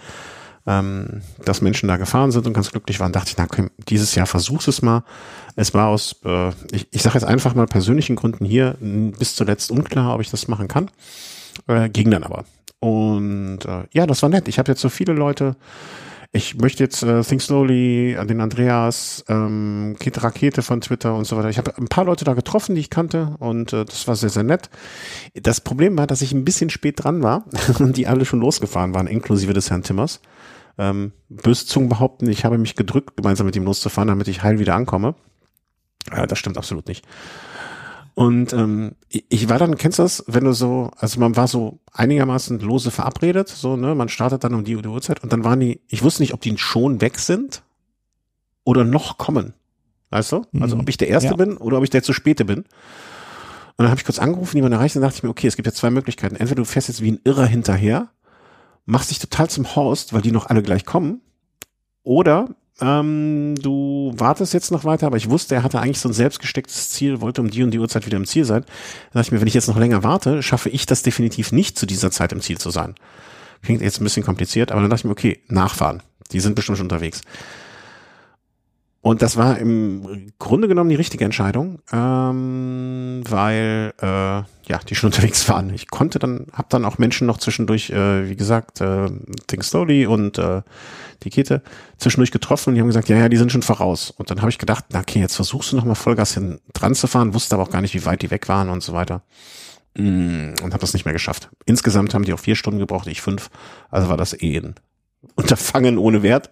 [0.67, 4.15] ähm, dass Menschen da gefahren sind und ganz glücklich waren, dachte ich, na, komm, dieses
[4.17, 5.05] Jahr versuch's es mal.
[5.57, 9.71] Es war aus, äh, ich, ich sage jetzt einfach mal persönlichen Gründen hier bis zuletzt
[9.71, 10.91] unklar, ob ich das machen kann.
[11.67, 12.45] Äh, ging dann aber.
[12.79, 14.49] Und äh, ja, das war nett.
[14.49, 15.57] Ich habe jetzt so viele Leute.
[16.33, 21.25] Ich möchte jetzt äh, Think Slowly, an den Andreas, ähm, Kete Rakete von Twitter und
[21.25, 21.51] so weiter.
[21.51, 24.29] Ich habe ein paar Leute da getroffen, die ich kannte und äh, das war sehr,
[24.31, 24.71] sehr nett.
[25.35, 27.47] Das Problem war, dass ich ein bisschen spät dran war
[27.81, 30.21] und die alle schon losgefahren waren, inklusive des Herrn Timmers.
[30.79, 34.61] Ähm, böse Zungen behaupten, ich habe mich gedrückt, gemeinsam mit ihm loszufahren, damit ich heil
[34.61, 35.17] wieder ankomme.
[36.11, 37.05] Äh, das stimmt absolut nicht.
[38.15, 41.79] Und ähm, ich war dann, kennst du das, wenn du so, also man war so
[41.93, 45.81] einigermaßen lose verabredet, so, ne, man startet dann um die, Uhrzeit und dann waren die,
[45.89, 47.63] ich wusste nicht, ob die schon weg sind
[48.65, 49.55] oder noch kommen.
[50.11, 50.45] Weißt du?
[50.59, 50.83] Also mhm.
[50.83, 51.37] ob ich der Erste ja.
[51.37, 52.59] bin oder ob ich der zu späte bin.
[52.59, 55.67] Und dann habe ich kurz angerufen, jemand erreicht, und dachte ich mir, okay, es gibt
[55.67, 56.37] ja zwei Möglichkeiten.
[56.37, 58.11] Entweder du fährst jetzt wie ein Irrer hinterher
[58.87, 61.21] machst dich total zum Horst, weil die noch alle gleich kommen.
[62.03, 62.49] Oder
[62.81, 66.91] ähm, du wartest jetzt noch weiter, aber ich wusste, er hatte eigentlich so ein selbstgestecktes
[66.91, 68.65] Ziel, wollte um die und die Uhrzeit wieder im Ziel sein.
[69.13, 71.79] Da dachte ich mir, wenn ich jetzt noch länger warte, schaffe ich das definitiv nicht,
[71.79, 72.95] zu dieser Zeit im Ziel zu sein.
[73.63, 76.03] Klingt jetzt ein bisschen kompliziert, aber dann dachte ich mir, okay, nachfahren.
[76.33, 77.23] Die sind bestimmt schon unterwegs.
[79.03, 85.09] Und das war im Grunde genommen die richtige Entscheidung, ähm, weil äh, ja die schon
[85.13, 85.73] unterwegs waren.
[85.73, 89.09] Ich konnte dann, habe dann auch Menschen noch zwischendurch, äh, wie gesagt, äh,
[89.47, 90.61] Think Slowly und äh,
[91.23, 91.63] die Kete
[91.99, 94.11] zwischendurch getroffen und die haben gesagt, ja, ja, die sind schon voraus.
[94.11, 96.95] Und dann habe ich gedacht, na, okay, jetzt versuchst du noch mal Vollgas hin dran
[96.95, 99.23] zu fahren, wusste aber auch gar nicht, wie weit die weg waren und so weiter.
[99.97, 101.51] Mm, und habe das nicht mehr geschafft.
[101.67, 103.51] Insgesamt haben die auch vier Stunden gebraucht, ich fünf.
[103.91, 104.75] Also war das eh ein
[105.35, 106.51] Unterfangen ohne Wert.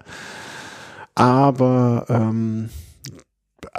[1.15, 2.71] Aber ähm,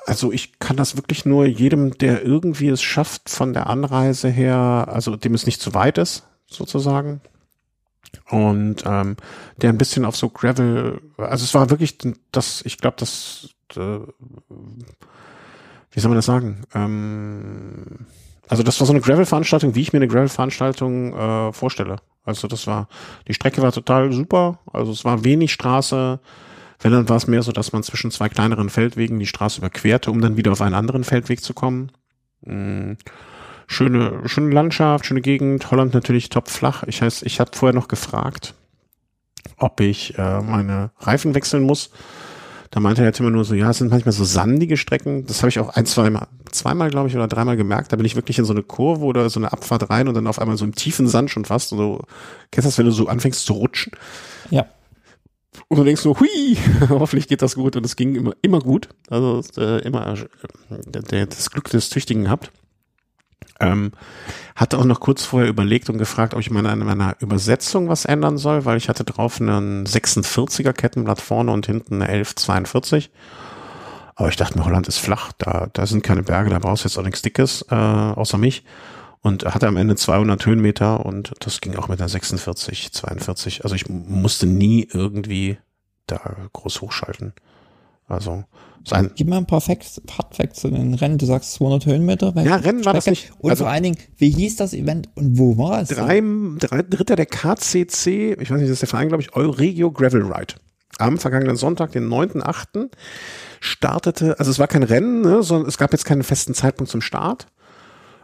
[0.05, 4.87] also ich kann das wirklich nur jedem, der irgendwie es schafft von der Anreise her,
[4.89, 7.21] also dem es nicht zu weit ist, sozusagen.
[8.29, 9.17] Und ähm,
[9.57, 11.97] der ein bisschen auf so Gravel, also es war wirklich
[12.31, 13.99] das, ich glaube, das, äh,
[15.91, 16.63] wie soll man das sagen?
[16.73, 18.05] Ähm,
[18.47, 21.97] also das war so eine Gravel-Veranstaltung, wie ich mir eine Gravel-Veranstaltung äh, vorstelle.
[22.23, 22.87] Also das war,
[23.27, 26.19] die Strecke war total super, also es war wenig Straße,
[26.79, 30.11] wenn, dann war es mehr so, dass man zwischen zwei kleineren Feldwegen die Straße überquerte,
[30.11, 31.91] um dann wieder auf einen anderen Feldweg zu kommen.
[32.41, 32.97] Mhm.
[33.71, 35.69] Schöne, schöne Landschaft, schöne Gegend.
[35.69, 36.83] Holland natürlich top flach.
[36.87, 38.55] Ich heißt, ich habe vorher noch gefragt,
[39.57, 41.91] ob ich äh, meine Reifen wechseln muss.
[42.71, 45.27] Da meinte er immer nur so, ja, es sind manchmal so sandige Strecken.
[45.27, 47.91] Das habe ich auch ein, zweimal, zweimal, glaube ich, oder dreimal gemerkt.
[47.91, 50.25] Da bin ich wirklich in so eine Kurve oder so eine Abfahrt rein und dann
[50.25, 51.71] auf einmal so im tiefen Sand schon fast.
[51.71, 52.01] Und so,
[52.49, 53.93] kennst du das, wenn du so anfängst zu rutschen?
[54.49, 54.65] Ja.
[55.67, 56.57] Und du denkst so, hui,
[56.89, 57.75] hoffentlich geht das gut.
[57.75, 58.89] Und es ging immer, immer gut.
[59.11, 62.51] Also äh, immer äh, das Glück des Tüchtigen gehabt.
[63.59, 63.91] Ähm,
[64.55, 68.05] hatte auch noch kurz vorher überlegt und gefragt, ob ich mal an meiner Übersetzung was
[68.05, 73.11] ändern soll, weil ich hatte drauf einen 46er Kettenblatt vorne und hinten eine 1142.
[74.15, 76.89] Aber ich dachte mir, Holland ist flach, da, da sind keine Berge, da brauchst du
[76.89, 78.63] jetzt auch nichts Dickes, äh, außer mich
[79.21, 83.63] und hatte am Ende 200 Höhenmeter und das ging auch mit der 46, 42.
[83.63, 85.57] Also ich musste nie irgendwie
[86.07, 87.33] da groß hochschalten.
[88.07, 88.45] Also
[88.85, 89.11] sein.
[89.15, 91.17] Gib mal ein paar Facts, Hard Facts zu den Rennen.
[91.17, 92.33] Du sagst 200 Höhenmeter.
[92.43, 93.31] Ja, Rennen war das nicht.
[93.39, 95.89] Und also vor allen Dingen, wie hieß das Event und wo war es?
[95.89, 96.21] Drei,
[96.59, 100.23] drei Dritter der KCC, ich weiß nicht, das ist der Verein, glaube ich, Euregio Gravel
[100.23, 100.55] Ride.
[100.97, 102.89] Am vergangenen Sonntag, den 9.8.
[103.61, 107.01] startete, also es war kein Rennen, ne, sondern es gab jetzt keinen festen Zeitpunkt zum
[107.01, 107.47] Start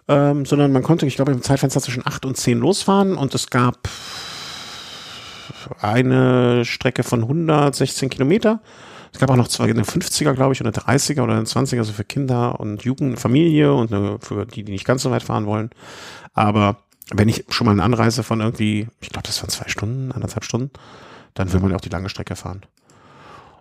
[0.08, 3.50] ähm, sondern man konnte, ich glaube, im Zeitfenster zwischen 8 und 10 losfahren und es
[3.50, 3.90] gab
[5.82, 8.62] eine Strecke von 116 Kilometer.
[9.16, 11.78] Es gab auch noch zwei, eine 50er, glaube ich, oder eine 30er oder eine 20er,
[11.78, 15.24] also für Kinder und Jugend, Familie und eine, für die, die nicht ganz so weit
[15.24, 15.70] fahren wollen.
[16.34, 16.80] Aber
[17.14, 20.44] wenn ich schon mal eine Anreise von irgendwie, ich glaube, das waren zwei Stunden, anderthalb
[20.44, 20.70] Stunden,
[21.34, 22.64] dann will man ja auch die lange Strecke fahren.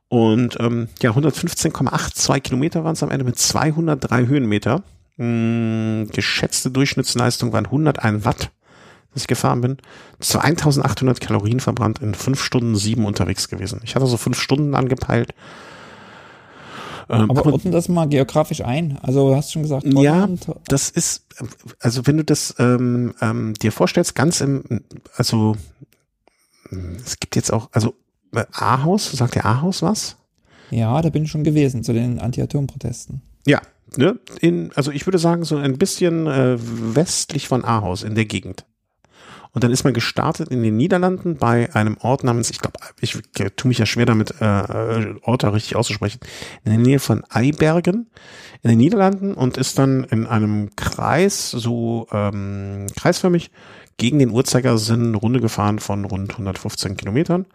[0.09, 4.83] Und ähm, ja, 115,82 Kilometer waren es am Ende mit 203 Höhenmeter.
[5.19, 8.51] Mh, hm, geschätzte Durchschnittsleistung waren 101 Watt,
[9.15, 9.79] dass ich gefahren bin.
[10.21, 13.81] 2800 Kalorien verbrannt, in fünf Stunden sieben unterwegs gewesen.
[13.85, 15.35] Ich hatte so fünf Stunden angepeilt.
[17.09, 18.99] Ähm, aber ordnen das mal geografisch ein.
[19.03, 20.47] Also du hast schon gesagt, Holland.
[20.47, 21.27] Ja, das ist,
[21.81, 24.65] also wenn du das ähm, ähm, dir vorstellst, ganz im,
[25.17, 25.57] also
[27.05, 27.95] es gibt jetzt auch, also
[28.53, 30.17] Ahaus, sagt der Ahaus was?
[30.71, 33.23] Ja, da bin ich schon gewesen zu den Anti-Atom-Protesten.
[33.47, 33.61] Ja,
[33.97, 38.25] ne, in, also ich würde sagen, so ein bisschen äh, westlich von Ahaus in der
[38.25, 38.65] Gegend.
[39.55, 43.17] Und dann ist man gestartet in den Niederlanden bei einem Ort namens, ich glaube, ich
[43.57, 46.19] tue mich ja schwer damit, äh, äh, Orte richtig auszusprechen,
[46.65, 48.11] in der Nähe von Eibergen
[48.63, 53.53] in den Niederlanden und ist dann in einem Kreis, so ähm, kreisförmig,
[53.97, 57.47] gegen den Uhrzeigersinn eine Runde gefahren von rund 115 Kilometern.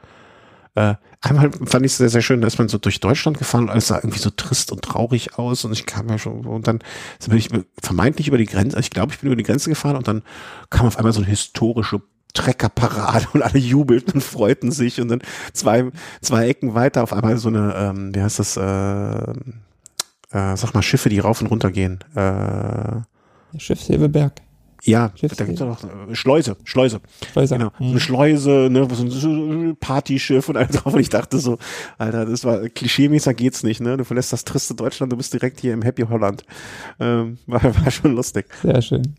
[0.75, 3.65] Äh, einmal fand ich es sehr, sehr schön, da ist man so durch Deutschland gefahren
[3.65, 6.67] und alles sah irgendwie so trist und traurig aus und ich kam ja schon, und
[6.67, 6.79] dann
[7.27, 7.49] bin ich
[7.81, 10.21] vermeintlich über die Grenze, also ich glaube, ich bin über die Grenze gefahren und dann
[10.69, 12.01] kam auf einmal so eine historische
[12.33, 15.21] Treckerparade und alle jubelten und freuten sich und dann
[15.53, 15.89] zwei,
[16.21, 19.31] zwei Ecken weiter auf einmal so eine, ähm, wie heißt das, äh,
[20.31, 21.99] äh, sag mal, Schiffe, die rauf und runter gehen.
[22.15, 23.01] Äh,
[23.57, 24.33] Schiffshebeberg.
[24.83, 27.01] Ja, Schiffs da gibt's ja noch äh, Schleuse, Schleuse.
[27.31, 27.57] Schleuse.
[27.57, 27.71] Genau.
[27.79, 27.89] Mhm.
[27.91, 30.93] Eine Schleuse, ne, so ein Partyschiff und alles drauf.
[30.93, 31.57] Und ich dachte so,
[31.97, 33.97] Alter, das war klischeemäßig geht's nicht, ne?
[33.97, 36.43] Du verlässt das triste Deutschland, du bist direkt hier im Happy Holland.
[36.99, 38.45] Ähm, war, war schon lustig.
[38.61, 39.15] Sehr schön.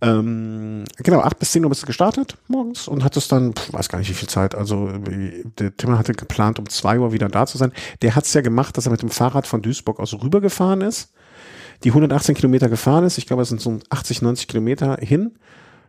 [0.00, 3.88] Ähm, genau, acht bis zehn Uhr bist du gestartet morgens und hattest dann, pf, weiß
[3.88, 4.54] gar nicht wie viel Zeit.
[4.54, 4.90] Also
[5.58, 7.72] der Timmer hatte geplant, um zwei Uhr wieder da zu sein.
[8.02, 11.12] Der hat's ja gemacht, dass er mit dem Fahrrad von Duisburg aus rübergefahren ist
[11.84, 13.18] die 118 Kilometer gefahren ist.
[13.18, 15.32] Ich glaube, es sind so 80, 90 Kilometer hin.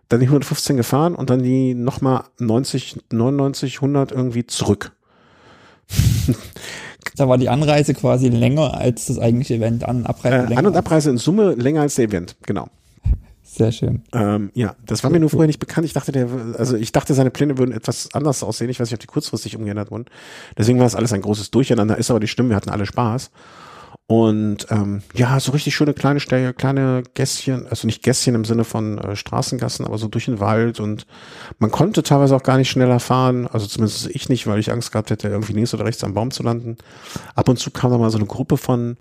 [0.10, 4.91] Dann die 115 gefahren und dann die nochmal 90, 99, 100 irgendwie zurück.
[7.15, 9.84] Da war die Anreise quasi länger als das eigentliche Event.
[9.84, 12.70] An, Abreise äh, An- und Abreise in Summe länger als der Event, genau.
[13.44, 14.02] Sehr schön.
[14.14, 15.86] Ähm, ja, das war mir nur vorher nicht bekannt.
[15.86, 18.70] Ich dachte, der, also ich dachte, seine Pläne würden etwas anders aussehen.
[18.70, 20.06] Ich weiß nicht, ob die kurzfristig umgeändert wurden.
[20.57, 21.99] Deswegen war es alles ein großes Durcheinander.
[21.99, 23.30] Ist aber die Stimme, wir hatten alle Spaß.
[24.14, 28.64] Und ähm, ja, so richtig schöne kleine Stelle, kleine Gässchen, also nicht Gässchen im Sinne
[28.64, 31.07] von äh, Straßengassen, aber so durch den Wald und
[31.57, 34.91] man konnte teilweise auch gar nicht schneller fahren, also zumindest ich nicht, weil ich Angst
[34.91, 36.77] gehabt hätte, irgendwie links oder rechts am Baum zu landen.
[37.34, 38.98] Ab und zu kam da mal so eine Gruppe von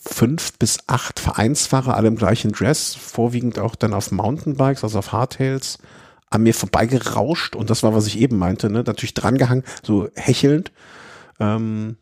[0.00, 5.10] fünf bis acht Vereinsfahrer, alle im gleichen Dress, vorwiegend auch dann auf Mountainbikes, also auf
[5.10, 5.78] Hardtails,
[6.30, 8.84] an mir vorbeigerauscht und das war, was ich eben meinte, ne?
[8.86, 10.70] natürlich drangehangen, so hechelnd.
[11.40, 11.96] Ähm,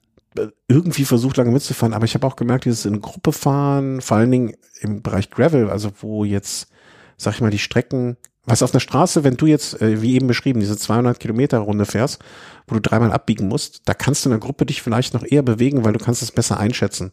[0.69, 4.31] irgendwie versucht, lange mitzufahren, aber ich habe auch gemerkt, dieses in Gruppe fahren, vor allen
[4.31, 6.69] Dingen im Bereich Gravel, also wo jetzt,
[7.17, 10.27] sag ich mal, die Strecken, was auf einer Straße, wenn du jetzt, äh, wie eben
[10.27, 12.23] beschrieben, diese 200 Kilometer Runde fährst,
[12.67, 15.43] wo du dreimal abbiegen musst, da kannst du in der Gruppe dich vielleicht noch eher
[15.43, 17.13] bewegen, weil du kannst es besser einschätzen.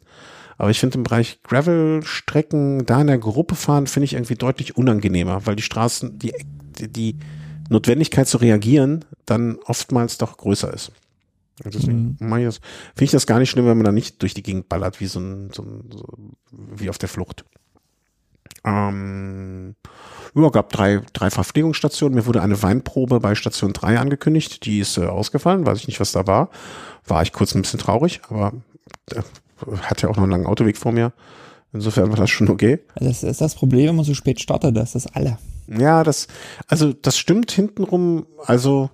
[0.58, 4.78] Aber ich finde im Bereich Gravel-Strecken, da in der Gruppe fahren, finde ich irgendwie deutlich
[4.78, 6.34] unangenehmer, weil die Straßen, die,
[6.80, 7.18] die
[7.70, 10.92] Notwendigkeit zu reagieren, dann oftmals doch größer ist.
[11.64, 12.52] Also deswegen mhm.
[12.52, 12.60] finde
[13.00, 15.20] ich das gar nicht schlimm, wenn man da nicht durch die Gegend ballert, wie so
[15.20, 16.06] ein, so ein so,
[16.52, 17.46] wie auf der Flucht.
[18.66, 19.76] Ähm,
[20.36, 22.16] ja, gab drei, drei Verpflegungsstationen.
[22.16, 24.66] Mir wurde eine Weinprobe bei Station 3 angekündigt.
[24.66, 26.50] Die ist äh, ausgefallen, weiß ich nicht, was da war.
[27.06, 28.54] War ich kurz ein bisschen traurig, aber
[29.12, 29.22] äh,
[29.82, 31.14] hatte ja auch noch einen langen Autoweg vor mir.
[31.72, 32.80] Insofern war das schon okay.
[32.96, 35.38] Das ist das Problem, wenn man so spät startet, das ist alle.
[35.68, 36.28] Ja, das,
[36.68, 38.90] also das stimmt hintenrum, also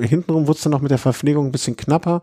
[0.00, 2.22] hintenrum wurde es dann noch mit der Verpflegung ein bisschen knapper.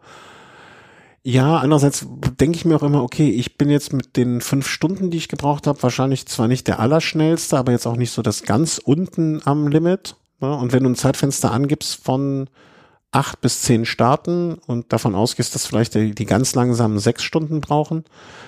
[1.23, 2.07] Ja, andererseits
[2.39, 5.27] denke ich mir auch immer, okay, ich bin jetzt mit den fünf Stunden, die ich
[5.27, 9.41] gebraucht habe, wahrscheinlich zwar nicht der allerschnellste, aber jetzt auch nicht so das ganz unten
[9.45, 10.15] am Limit.
[10.39, 10.55] Ne?
[10.55, 12.49] Und wenn du ein Zeitfenster angibst von
[13.11, 17.61] acht bis zehn Starten und davon ausgehst, dass vielleicht die, die ganz langsamen sechs Stunden
[17.61, 18.05] brauchen,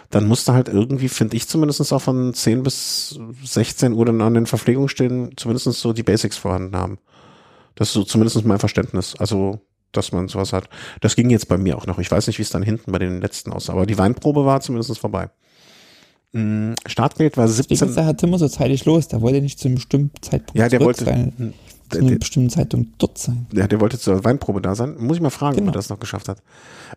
[0.09, 4.21] dann musst du halt irgendwie, finde ich zumindest auch von zehn bis 16 Uhr dann
[4.21, 6.97] an den Verpflegungsstellen zumindest so die Basics vorhanden haben.
[7.75, 9.15] Das ist so zumindest mein Verständnis.
[9.17, 9.59] Also,
[9.91, 10.69] dass man sowas hat.
[11.01, 11.99] Das ging jetzt bei mir auch noch.
[11.99, 14.59] Ich weiß nicht, wie es dann hinten bei den letzten aussah, aber die Weinprobe war
[14.61, 15.29] zumindest vorbei.
[16.33, 17.69] Mm, Startgeld war 17.
[17.69, 19.07] Deswegen ist der Herr Timmer so zeitig los.
[19.07, 21.05] Der wollte nicht zu einem bestimmten Zeitpunkt Ja, der wollte.
[21.05, 21.53] Sein,
[21.93, 23.47] zu einem bestimmten Zeitpunkt dort sein.
[23.53, 24.95] Ja, der wollte zur Weinprobe da sein.
[24.97, 25.69] Muss ich mal fragen, genau.
[25.69, 26.39] ob er das noch geschafft hat.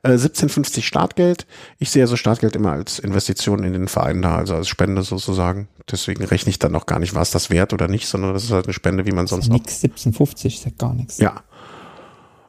[0.02, 1.46] Äh, 17,50 Startgeld.
[1.78, 5.68] Ich sehe also Startgeld immer als Investition in den Verein da, also als Spende sozusagen.
[5.90, 8.44] Deswegen rechne ich dann noch gar nicht, war es das wert oder nicht, sondern das
[8.44, 9.54] ist halt eine Spende, wie man sonst auch.
[9.54, 11.18] Nix 17,50 ist ja gar nichts.
[11.18, 11.42] Ja.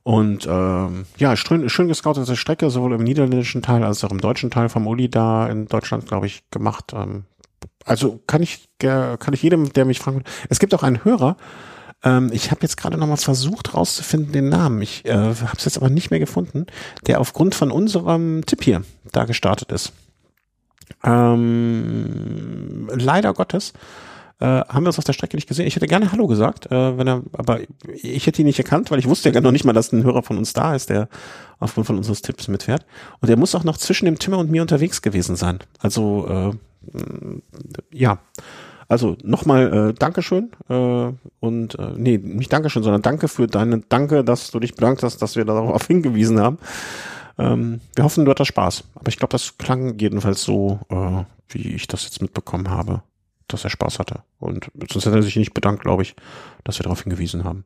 [0.03, 4.49] Und ähm, ja, schön, schön gescoutete Strecke, sowohl im niederländischen Teil als auch im deutschen
[4.49, 6.93] Teil vom Uli da in Deutschland, glaube ich, gemacht.
[6.95, 7.25] Ähm,
[7.83, 11.37] also kann ich, kann ich jedem, der mich fragt, es gibt auch einen Hörer,
[12.03, 14.81] ähm, ich habe jetzt gerade noch mal versucht rauszufinden den Namen.
[14.81, 16.65] Ich äh, habe es jetzt aber nicht mehr gefunden,
[17.05, 19.93] der aufgrund von unserem Tipp hier da gestartet ist.
[21.03, 23.73] Ähm, leider Gottes
[24.39, 25.65] äh, haben wir uns auf der Strecke nicht gesehen.
[25.65, 28.99] Ich hätte gerne Hallo gesagt, äh, wenn er, aber ich hätte ihn nicht erkannt, weil
[28.99, 31.09] ich wusste ja noch nicht mal, dass ein Hörer von uns da ist, der
[31.59, 32.85] aufgrund von unseres Tipps mitfährt.
[33.19, 35.59] Und er muss auch noch zwischen dem Timmer und mir unterwegs gewesen sein.
[35.79, 36.53] Also
[36.93, 36.99] äh,
[37.91, 38.19] ja.
[38.89, 44.23] Also nochmal äh, Dankeschön äh, und äh, nee, nicht Dankeschön, sondern danke für deine Danke,
[44.23, 46.57] dass du dich bedankt hast, dass wir darauf hingewiesen haben.
[47.37, 48.85] Ähm, wir hoffen, du hattest Spaß.
[48.95, 53.03] Aber ich glaube, das klang jedenfalls so, äh, wie ich das jetzt mitbekommen habe,
[53.47, 54.21] dass er Spaß hatte.
[54.39, 56.15] Und sonst hätte er sich nicht bedankt, glaube ich,
[56.63, 57.65] dass wir darauf hingewiesen haben.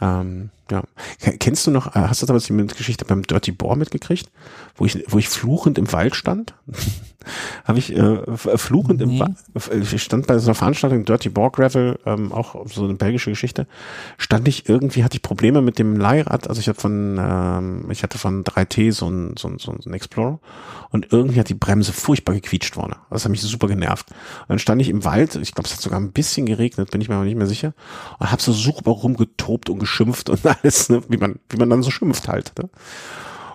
[0.00, 0.82] Ähm, ja.
[1.38, 4.30] Kennst du noch, äh, hast du damals die Geschichte beim Dirty Boar mitgekriegt?
[4.74, 6.54] Wo ich, wo ich fluchend im Wald stand?
[7.64, 9.04] Habe ich äh, fluchend nee.
[9.04, 12.94] im Wald, ich stand bei so einer Veranstaltung Dirty Boar Gravel, ähm, auch so eine
[12.94, 13.68] belgische Geschichte,
[14.18, 18.02] stand ich irgendwie, hatte ich Probleme mit dem Leihrad, also ich hatte von, ähm, ich
[18.02, 20.40] hatte von 3T so ein, so ein, so ein Explorer
[20.90, 22.96] und irgendwie hat die Bremse furchtbar gequietscht vorne.
[23.10, 24.10] Das hat mich super genervt.
[24.10, 27.00] Und dann stand ich im Wald, ich glaube, es hat sogar ein bisschen geregnet, bin
[27.00, 27.72] ich mir aber nicht mehr sicher,
[28.18, 31.02] und habe so super rumgetobt und geschimpft und alles, ne?
[31.08, 32.52] wie man, wie man dann so schimpft halt.
[32.58, 32.68] Ne?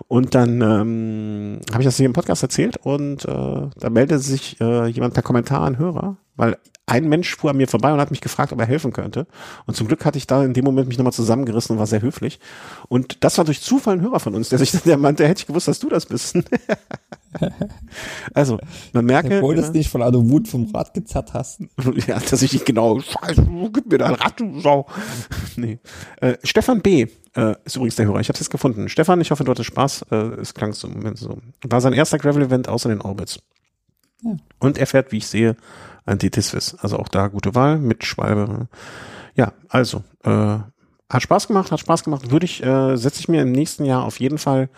[0.08, 4.58] Und dann ähm, habe ich das hier im Podcast erzählt und äh, da meldete sich
[4.60, 6.56] äh, jemand per Kommentar, ein Hörer, weil
[6.88, 9.26] ein Mensch fuhr an mir vorbei und hat mich gefragt, ob er helfen könnte.
[9.66, 12.00] Und zum Glück hatte ich da in dem Moment mich nochmal zusammengerissen und war sehr
[12.00, 12.40] höflich.
[12.88, 15.40] Und das war durch Zufall ein Hörer von uns, der sich dann der meinte, hätte
[15.40, 16.38] ich gewusst, dass du das bist.
[18.34, 18.58] also,
[18.94, 19.36] man merke.
[19.36, 21.60] Obwohl du es nicht von einer Wut vom Rad gezerrt hast.
[22.06, 24.86] ja, dass ich nicht genau, scheiße, gib mir dein Rad, du Sau.
[25.56, 25.78] nee.
[26.20, 27.06] Äh, Stefan B.
[27.34, 28.20] Äh, ist übrigens der Hörer.
[28.20, 28.88] Ich habe es gefunden.
[28.88, 30.06] Stefan, ich hoffe, du hattest Spaß.
[30.10, 31.38] Äh, es klang so Moment so.
[31.64, 33.40] War sein erster Gravel-Event außer den Orbits.
[34.22, 34.36] Ja.
[34.58, 35.56] Und er fährt, wie ich sehe,
[36.08, 36.76] Antitisvis.
[36.80, 38.68] Also auch da gute Wahl mit Schwalbe.
[39.34, 40.58] Ja, also, äh,
[41.10, 42.30] hat Spaß gemacht, hat Spaß gemacht.
[42.30, 44.68] Würde ich, äh, setze ich mir im nächsten Jahr auf jeden Fall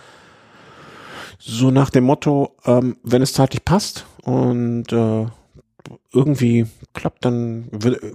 [1.38, 5.26] so nach dem Motto, ähm, wenn es zeitlich passt und äh,
[6.12, 7.70] irgendwie klappt, dann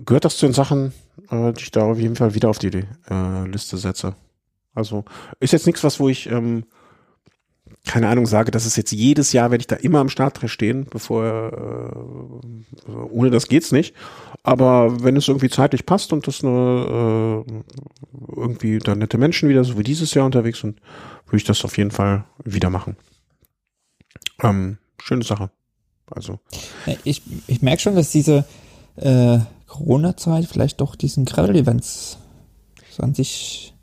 [0.05, 0.93] gehört das zu den Sachen,
[1.29, 4.15] äh, die ich da auf jeden Fall wieder auf die äh, Liste setze.
[4.73, 5.05] Also
[5.39, 6.65] ist jetzt nichts, was wo ich ähm,
[7.85, 10.87] keine Ahnung, sage, dass es jetzt jedes Jahr werde ich da immer am Start stehen,
[10.89, 11.93] bevor
[12.87, 13.95] äh, ohne das geht's nicht.
[14.43, 17.51] Aber wenn es irgendwie zeitlich passt und das nur äh,
[18.35, 20.79] irgendwie da nette Menschen wieder so wie dieses Jahr unterwegs sind,
[21.27, 22.97] würde ich das auf jeden Fall wieder machen.
[24.41, 25.51] Ähm, schöne Sache.
[26.09, 26.39] Also.
[27.03, 28.45] Ich, ich merke schon, dass diese
[28.95, 32.17] äh, Corona-Zeit vielleicht doch diesen Gravel-Events
[32.91, 33.74] so an sich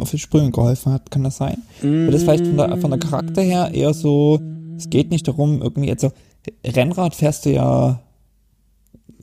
[0.00, 1.58] auf die Sprünge geholfen hat, kann das sein?
[1.82, 2.04] Mm.
[2.06, 4.40] Wird das vielleicht von der, von der Charakter her eher so,
[4.76, 6.12] es geht nicht darum, irgendwie, also
[6.64, 8.00] Rennrad fährst du ja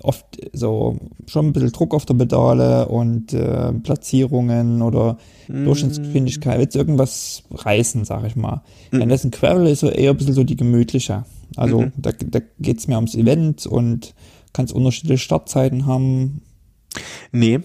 [0.02, 5.18] oft so schon ein bisschen Druck auf der Pedale und äh, Platzierungen oder
[5.48, 5.65] mm.
[5.65, 8.61] Durchschnittsgeschwindigkeit, willst irgendwas reißen, sag ich mal.
[8.91, 8.99] Mm.
[8.99, 11.26] Wenn das ein Gravel ist, so eher ein bisschen so die gemütliche.
[11.56, 14.14] Also mm da, da geht es mehr ums Event und
[14.53, 16.41] kannst unterschiedliche Startzeiten haben.
[17.32, 17.60] Nee,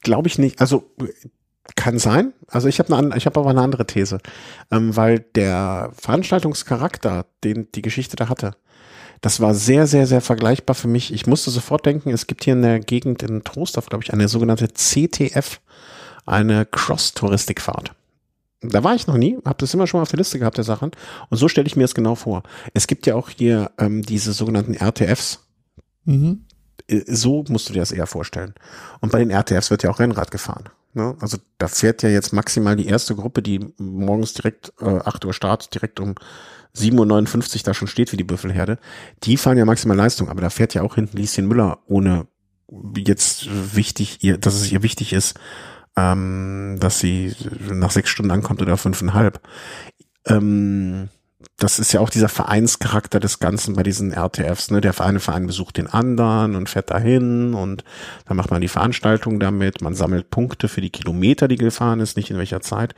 [0.00, 0.60] glaube ich nicht.
[0.60, 0.84] Also
[1.76, 2.32] kann sein.
[2.48, 4.18] Also ich habe eine, ich habe aber eine andere These,
[4.70, 8.52] ähm, weil der Veranstaltungscharakter, den die Geschichte da hatte,
[9.20, 11.12] das war sehr, sehr, sehr vergleichbar für mich.
[11.12, 14.26] Ich musste sofort denken, es gibt hier in der Gegend in Trostorf, glaube ich, eine
[14.26, 15.60] sogenannte CTF,
[16.26, 17.92] eine Cross-Touristikfahrt.
[18.62, 20.64] Da war ich noch nie, habe das immer schon mal auf der Liste gehabt, der
[20.64, 20.90] Sachen.
[21.30, 22.42] Und so stelle ich mir es genau vor.
[22.74, 25.40] Es gibt ja auch hier ähm, diese sogenannten RTFs.
[26.04, 26.44] Mhm.
[26.88, 28.54] Äh, so musst du dir das eher vorstellen.
[29.00, 30.68] Und bei den RTFs wird ja auch Rennrad gefahren.
[30.94, 31.16] Ne?
[31.20, 35.32] Also da fährt ja jetzt maximal die erste Gruppe, die morgens direkt äh, 8 Uhr
[35.32, 36.14] Start, direkt um
[36.76, 38.78] 7.59 Uhr da schon steht wie die Büffelherde.
[39.24, 42.26] Die fahren ja maximal Leistung, aber da fährt ja auch hinten Lieschen Müller ohne
[42.96, 45.38] jetzt wichtig, ihr, dass es ihr wichtig ist,
[45.96, 47.34] ähm, dass sie
[47.70, 49.40] nach sechs Stunden ankommt oder fünfeinhalb.
[50.26, 51.08] Ähm,
[51.58, 54.70] das ist ja auch dieser Vereinscharakter des Ganzen bei diesen RTFs.
[54.70, 54.80] Ne?
[54.80, 57.84] Der eine Verein besucht den anderen und fährt dahin und
[58.26, 59.80] dann macht man die Veranstaltung damit.
[59.80, 62.94] Man sammelt Punkte für die Kilometer, die gefahren ist, nicht in welcher Zeit.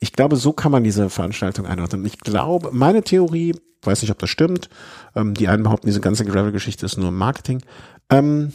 [0.00, 2.04] Ich glaube, so kann man diese Veranstaltung einordnen.
[2.04, 4.68] Ich glaube, meine Theorie, weiß nicht, ob das stimmt,
[5.14, 7.62] ähm, die einen behaupten, diese ganze Gravel-Geschichte ist nur Marketing.
[8.10, 8.52] Ähm,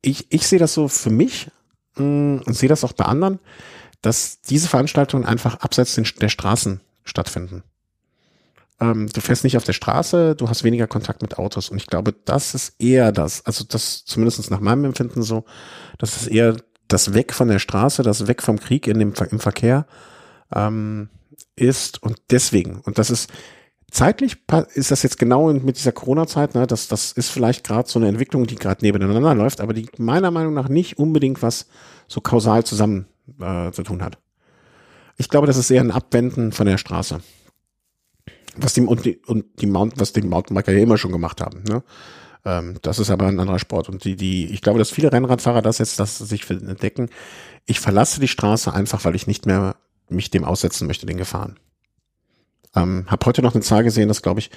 [0.00, 1.50] ich, ich sehe das so für mich
[1.96, 3.38] mh, mm, und sehe das auch bei anderen,
[4.02, 7.62] dass diese Veranstaltungen einfach abseits der Straßen stattfinden
[8.80, 11.70] ähm, du fährst nicht auf der Straße, du hast weniger Kontakt mit Autos.
[11.70, 15.44] Und ich glaube, das ist eher das, also das zumindest nach meinem Empfinden so,
[15.98, 16.56] das ist eher
[16.88, 19.86] das Weg von der Straße, das Weg vom Krieg in dem, im Verkehr
[20.54, 21.08] ähm,
[21.56, 22.02] ist.
[22.02, 23.30] Und deswegen, und das ist
[23.90, 24.36] zeitlich,
[24.74, 28.08] ist das jetzt genau mit dieser Corona-Zeit, ne, das, das ist vielleicht gerade so eine
[28.08, 31.66] Entwicklung, die gerade nebeneinander läuft, aber die meiner Meinung nach nicht unbedingt was
[32.08, 33.06] so kausal zusammen
[33.40, 34.18] äh, zu tun hat.
[35.16, 37.20] Ich glaube, das ist eher ein Abwenden von der Straße
[38.56, 41.62] was die und die, und die Mount, was die Mountainbiker ja immer schon gemacht haben.
[41.68, 41.82] Ne?
[42.44, 43.88] Ähm, das ist aber ein anderer Sport.
[43.88, 47.10] Und die, die, ich glaube, dass viele Rennradfahrer das jetzt, das sich entdecken.
[47.66, 49.76] Ich verlasse die Straße einfach, weil ich nicht mehr
[50.08, 51.58] mich dem aussetzen möchte, den Gefahren.
[52.74, 54.50] Ähm, hab heute noch eine Zahl gesehen, dass, glaube ich,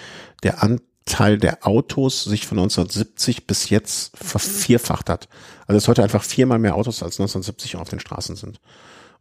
[0.44, 5.28] der Anteil der Autos sich von 1970 bis jetzt vervierfacht hat.
[5.66, 8.60] Also es heute einfach viermal mehr Autos als 1970 auf den Straßen sind.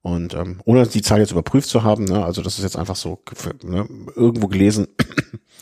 [0.02, 2.96] Und ähm, ohne die Zahl jetzt überprüft zu haben, ne, also das ist jetzt einfach
[2.96, 3.20] so
[3.64, 4.88] ne, irgendwo gelesen,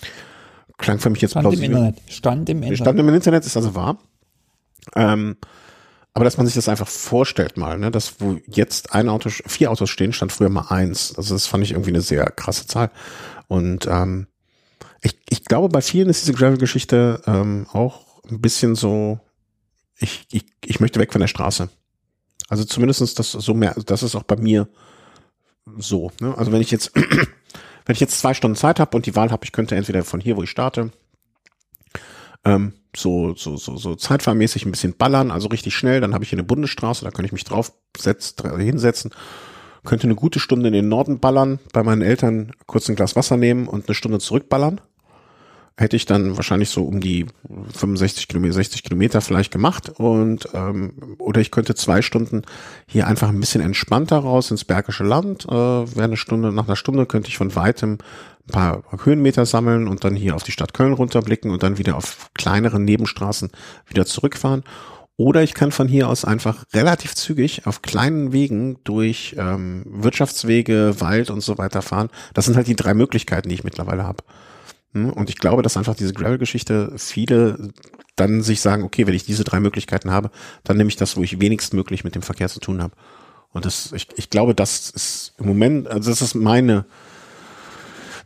[0.78, 1.64] klang für mich jetzt Stand plausibel.
[1.64, 2.02] im Internet.
[2.08, 2.78] Stand im Internet.
[2.78, 3.98] Stand im Internet ist also wahr.
[4.94, 5.36] Ähm,
[6.12, 9.70] aber dass man sich das einfach vorstellt mal, ne, dass wo jetzt ein Auto, vier
[9.70, 11.14] Autos stehen, stand früher mal eins.
[11.16, 12.90] Also das fand ich irgendwie eine sehr krasse Zahl.
[13.48, 14.26] Und ähm,
[15.02, 19.20] ich, ich glaube, bei vielen ist diese Gravel-Geschichte ähm, auch ein bisschen so,
[19.98, 21.68] ich, ich, ich möchte weg von der Straße.
[22.48, 24.68] Also zumindestens das so mehr, das ist auch bei mir
[25.78, 26.12] so.
[26.20, 26.36] Ne?
[26.36, 29.44] Also wenn ich jetzt, wenn ich jetzt zwei Stunden Zeit habe und die Wahl habe,
[29.44, 30.92] ich könnte entweder von hier, wo ich starte,
[32.44, 36.30] ähm, so, so, so, so zeitfahrmäßig ein bisschen ballern, also richtig schnell, dann habe ich
[36.30, 39.10] hier eine Bundesstraße, da kann ich mich drauf setz, hinsetzen,
[39.84, 43.36] könnte eine gute Stunde in den Norden ballern, bei meinen Eltern kurz ein Glas Wasser
[43.36, 44.80] nehmen und eine Stunde zurückballern.
[45.78, 47.26] Hätte ich dann wahrscheinlich so um die
[47.74, 52.42] 65 Kilometer, 60 Kilometer vielleicht gemacht und ähm, oder ich könnte zwei Stunden
[52.86, 55.44] hier einfach ein bisschen entspannter raus ins Bergische Land.
[55.44, 57.98] Äh, wäre eine Stunde, nach einer Stunde könnte ich von weitem
[58.48, 61.96] ein paar Höhenmeter sammeln und dann hier auf die Stadt Köln runterblicken und dann wieder
[61.96, 63.50] auf kleineren Nebenstraßen
[63.86, 64.64] wieder zurückfahren.
[65.18, 70.96] Oder ich kann von hier aus einfach relativ zügig auf kleinen Wegen durch ähm, Wirtschaftswege,
[71.00, 72.10] Wald und so weiter fahren.
[72.34, 74.22] Das sind halt die drei Möglichkeiten, die ich mittlerweile habe.
[74.92, 77.72] Hm, Und ich glaube, dass einfach diese Gravel-Geschichte viele
[78.16, 80.30] dann sich sagen, okay, wenn ich diese drei Möglichkeiten habe,
[80.64, 82.94] dann nehme ich das, wo ich wenigstmöglich mit dem Verkehr zu tun habe.
[83.52, 86.86] Und das, ich, ich glaube, das ist im Moment, also das ist meine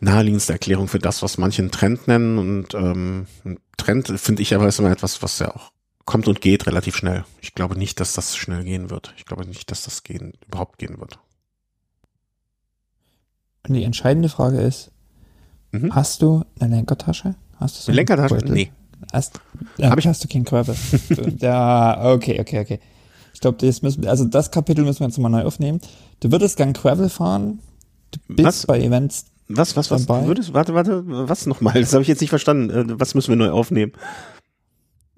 [0.01, 2.39] naheliegendste Erklärung für das, was manche einen Trend nennen.
[2.39, 3.27] Und ähm,
[3.77, 5.73] Trend finde ich aber ist immer etwas, was ja auch
[6.05, 7.25] kommt und geht relativ schnell.
[7.41, 9.15] Ich glaube nicht, dass das schnell gehen wird.
[9.17, 11.19] Ich glaube nicht, dass das gehen, überhaupt gehen wird.
[13.69, 14.91] Und die entscheidende Frage ist,
[15.73, 15.95] Mhm.
[15.95, 17.35] hast du eine Lenkertasche?
[17.57, 18.35] Hast du so Eine Lenkertasche?
[18.35, 18.53] Beutel?
[18.53, 18.73] Nee.
[19.13, 19.41] Hast,
[19.79, 20.75] ja, Hab ich- Hast du keinen Gravel?
[21.39, 22.81] ja, okay, okay, okay.
[23.35, 25.81] Ich glaube, das müssen, also das Kapitel müssen wir jetzt mal neu aufnehmen.
[26.21, 27.61] Du würdest gern Gravel fahren,
[28.11, 28.67] du bist Was?
[28.67, 30.07] bei Events Was, was, was?
[30.07, 30.23] Dabei?
[30.23, 31.75] Du würdest, warte, warte, was nochmal?
[31.81, 32.71] Das habe ich jetzt nicht verstanden.
[32.91, 33.93] Äh, Was müssen wir neu aufnehmen?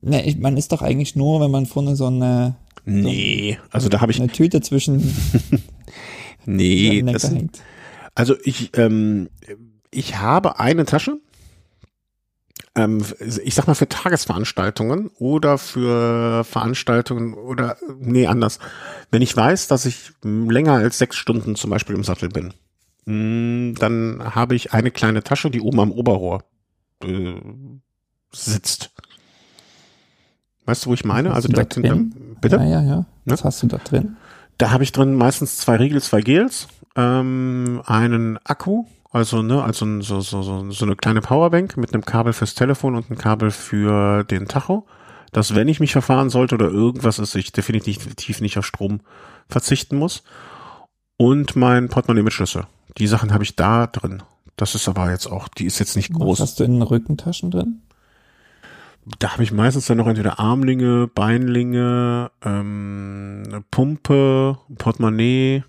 [0.00, 2.54] Ne, ich, man ist doch eigentlich nur, wenn man vorne so eine,
[2.84, 5.14] Nee, also da habe ich, eine Tüte zwischen
[6.46, 7.60] nee, das, hängt.
[8.14, 9.28] also ich, ähm,
[9.92, 11.20] ich habe eine Tasche,
[12.74, 13.04] ähm,
[13.44, 18.58] ich sag mal für Tagesveranstaltungen oder für Veranstaltungen oder, nee, anders.
[19.10, 22.54] Wenn ich weiß, dass ich länger als sechs Stunden zum Beispiel im Sattel bin,
[23.04, 26.44] mh, dann habe ich eine kleine Tasche, die oben am Oberrohr
[27.04, 27.34] äh,
[28.32, 28.90] sitzt.
[30.64, 31.34] Weißt du, wo ich meine?
[31.34, 32.36] Also direkt hinter, drin?
[32.40, 32.56] bitte?
[32.56, 33.06] Ja, ja, ja.
[33.26, 34.16] Was hast du da drin?
[34.56, 40.00] Da habe ich drin meistens zwei Riegel, zwei Gels, ähm, einen Akku, also ne, also
[40.00, 43.50] so, so, so, so eine kleine Powerbank mit einem Kabel fürs Telefon und einem Kabel
[43.50, 44.86] für den Tacho,
[45.32, 49.00] dass wenn ich mich verfahren sollte oder irgendwas ist, ich definitiv nicht auf Strom
[49.48, 50.22] verzichten muss.
[51.18, 52.66] Und mein Portemonnaie mit Schlüssel.
[52.98, 54.22] Die Sachen habe ich da drin.
[54.56, 56.40] Das ist aber jetzt auch, die ist jetzt nicht Was groß.
[56.40, 57.82] hast du in den Rückentaschen drin?
[59.18, 65.64] Da habe ich meistens dann noch entweder Armlinge, Beinlinge, ähm, Pumpe, Portemonnaie,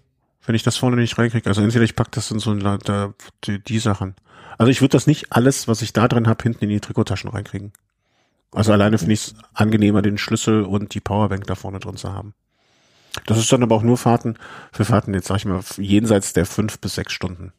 [0.45, 1.47] wenn ich das vorne nicht reinkriege.
[1.47, 3.13] Also entweder ich pack das in so ein, da,
[3.45, 4.15] die, die Sachen.
[4.57, 7.29] Also ich würde das nicht alles, was ich da drin habe, hinten in die Trikottaschen
[7.29, 7.73] reinkriegen.
[8.51, 12.13] Also alleine finde ich es angenehmer, den Schlüssel und die Powerbank da vorne drin zu
[12.13, 12.33] haben.
[13.25, 14.37] Das ist dann aber auch nur Fahrten,
[14.71, 17.53] für Fahrten, jetzt sag ich mal, jenseits der fünf bis sechs Stunden.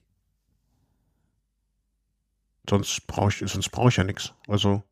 [2.69, 4.32] Sonst brauche ich, sonst brauche ich ja nichts.
[4.48, 4.82] Also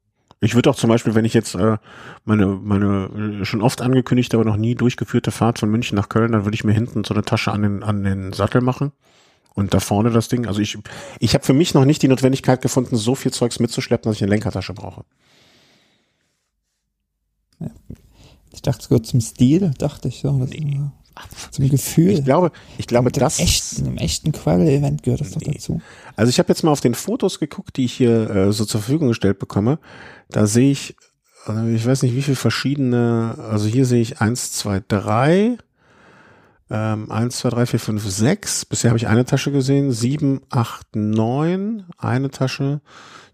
[0.42, 1.78] ich würde auch zum Beispiel, wenn ich jetzt äh,
[2.24, 6.32] meine, meine äh, schon oft angekündigte, aber noch nie durchgeführte Fahrt von München nach Köln,
[6.32, 8.90] dann würde ich mir hinten so eine Tasche an den, an den Sattel machen
[9.54, 10.48] und da vorne das Ding.
[10.48, 10.76] Also ich,
[11.20, 14.22] ich habe für mich noch nicht die Notwendigkeit gefunden, so viel Zeugs mitzuschleppen, dass ich
[14.22, 15.04] eine Lenkertasche brauche.
[18.52, 20.38] Ich dachte sogar zum Stil, dachte ich so.
[20.38, 22.10] Das Zum Gefühl.
[22.10, 23.38] Ich glaube, ich glaube, Mit das.
[23.38, 25.52] echten, im echten Gravel-Event gehört das doch Nee.
[25.54, 25.80] dazu.
[26.16, 28.80] Also ich habe jetzt mal auf den Fotos geguckt, die ich hier äh, so zur
[28.80, 29.78] Verfügung gestellt bekomme.
[30.30, 30.96] Da sehe ich,
[31.48, 35.58] äh, ich weiß nicht, wie viele verschiedene, also hier sehe ich eins, zwei, drei,
[36.70, 38.64] ähm, eins, zwei, drei, vier, fünf, sechs.
[38.64, 42.80] Bisher habe ich eine Tasche gesehen, sieben, acht, neun, eine Tasche,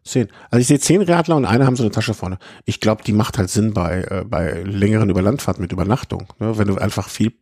[0.09, 0.29] zehn.
[0.51, 2.39] Also ich sehe zehn Radler und eine haben so eine Tasche vorne.
[2.65, 6.59] Ich glaube, die macht halt Sinn bei, äh, bei längeren Überlandfahrten mit Übernachtung, ne?
[6.59, 7.33] wenn du einfach viel,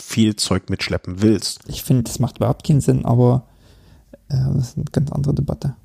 [0.00, 1.60] viel Zeug mitschleppen willst.
[1.66, 3.46] Ich finde, das macht überhaupt keinen Sinn, aber
[4.28, 5.76] äh, das ist eine ganz andere Debatte.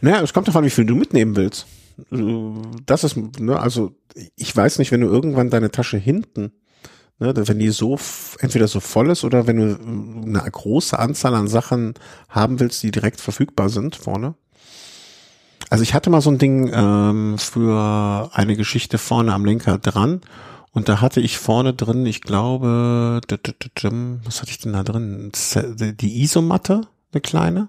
[0.00, 1.66] Naja, es kommt davon, wie viel du mitnehmen willst.
[2.86, 3.96] Das ist, ne, also
[4.36, 6.52] ich weiß nicht, wenn du irgendwann deine Tasche hinten,
[7.18, 7.98] ne, wenn die so
[8.38, 11.94] entweder so voll ist oder wenn du äh, eine große Anzahl an Sachen
[12.28, 14.34] haben willst, die direkt verfügbar sind vorne.
[15.70, 20.22] Also ich hatte mal so ein Ding ähm, für eine Geschichte vorne am Lenker dran
[20.72, 25.32] und da hatte ich vorne drin, ich glaube, was hatte ich denn da drin?
[26.00, 26.82] Die Isomatte,
[27.12, 27.68] eine kleine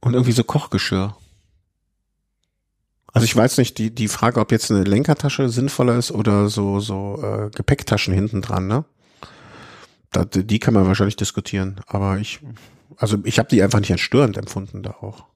[0.00, 1.16] und irgendwie so Kochgeschirr.
[3.12, 6.80] Also ich weiß nicht, die, die Frage, ob jetzt eine Lenkertasche sinnvoller ist oder so,
[6.80, 8.84] so äh, Gepäcktaschen hinten dran, ne?
[10.12, 11.80] Da, die kann man wahrscheinlich diskutieren.
[11.86, 12.40] Aber ich,
[12.96, 15.29] also ich habe die einfach nicht als störend empfunden da auch.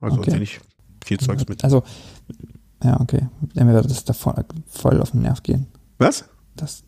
[0.00, 0.38] Also Okay.
[0.42, 0.60] ich
[1.04, 1.64] viel Zeugs mit.
[1.64, 1.82] Also,
[2.82, 3.28] ja, okay.
[3.54, 4.34] Mir würde das da voll,
[4.66, 5.66] voll auf den Nerv gehen.
[5.98, 6.24] Was?
[6.56, 6.82] Das,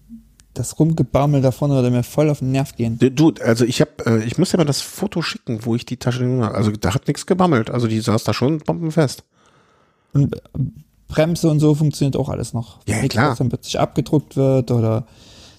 [0.55, 2.98] das Rumgebammel davon würde mir voll auf den Nerv gehen.
[2.98, 5.97] Du, also ich habe, äh, ich muss dir mal das Foto schicken, wo ich die
[5.97, 6.55] Tasche genommen habe.
[6.55, 7.70] Also da hat nichts gebammelt.
[7.70, 9.24] Also die saß da schon bombenfest.
[10.12, 10.40] Und äh,
[11.06, 12.80] Bremse und so funktioniert auch alles noch.
[12.86, 13.30] Ja, Nichts, klar.
[13.30, 15.06] Was dann plötzlich abgedruckt wird oder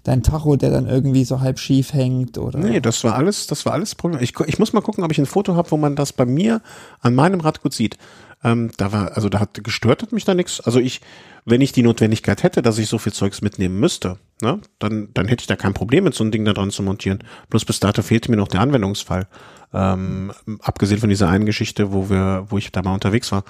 [0.04, 2.60] dein Tacho, der dann irgendwie so halb schief hängt oder.
[2.60, 4.22] Nee, das war alles, das war alles Problem.
[4.22, 6.62] Ich, ich muss mal gucken, ob ich ein Foto habe, wo man das bei mir
[7.02, 7.98] an meinem Rad gut sieht.
[8.44, 10.62] Ähm, da war, also da hat gestört hat mich da nichts.
[10.62, 11.02] Also ich,
[11.46, 15.28] wenn ich die Notwendigkeit hätte, dass ich so viel Zeugs mitnehmen müsste, ne, dann, dann
[15.28, 17.20] hätte ich da kein Problem mit so ein Ding da dran zu montieren.
[17.50, 19.28] Bloß bis dato fehlte mir noch der Anwendungsfall.
[19.74, 20.32] Ähm,
[20.62, 23.44] abgesehen von dieser einen Geschichte, wo wir, wo ich da mal unterwegs war.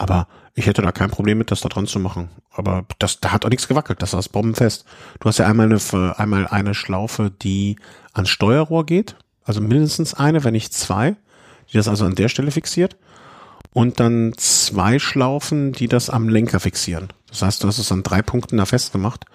[0.00, 2.30] Aber ich hätte da kein Problem mit, das da dran zu machen.
[2.52, 4.00] Aber das, da hat auch nichts gewackelt.
[4.00, 4.86] Das saß bombenfest.
[5.20, 7.76] Du hast ja einmal eine, einmal eine Schlaufe, die
[8.14, 9.16] ans Steuerrohr geht.
[9.44, 11.16] Also mindestens eine, wenn nicht zwei,
[11.70, 12.96] die das also an der Stelle fixiert.
[13.74, 17.08] Und dann zwei Schlaufen, die das am Lenker fixieren.
[17.28, 19.26] Das heißt, du hast es an drei Punkten da festgemacht.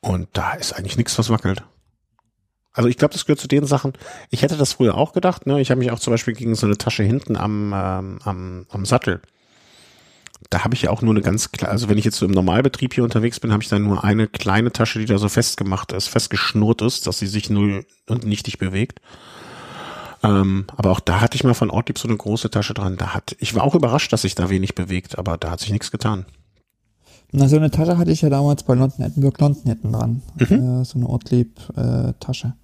[0.00, 1.62] Und da ist eigentlich nichts, was wackelt.
[2.72, 3.92] Also ich glaube, das gehört zu den Sachen.
[4.30, 5.46] Ich hätte das früher auch gedacht.
[5.46, 5.60] Ne?
[5.60, 8.86] Ich habe mich auch zum Beispiel gegen so eine Tasche hinten am, ähm, am, am
[8.86, 9.20] Sattel.
[10.50, 12.32] Da habe ich ja auch nur eine ganz kleine, also wenn ich jetzt so im
[12.32, 15.92] Normalbetrieb hier unterwegs bin, habe ich da nur eine kleine Tasche, die da so festgemacht
[15.92, 19.00] ist, festgeschnurrt ist, dass sie sich null und nichtig bewegt.
[20.22, 22.96] Ähm, aber auch da hatte ich mal von Ortlieb so eine große Tasche dran.
[22.96, 25.70] Da hat, ich war auch überrascht, dass sich da wenig bewegt, aber da hat sich
[25.70, 26.24] nichts getan.
[27.30, 30.22] Na, so eine Tasche hatte ich ja damals bei London Edinburgh London hinten dran.
[30.38, 32.54] Äh, so eine Ortlieb-Tasche.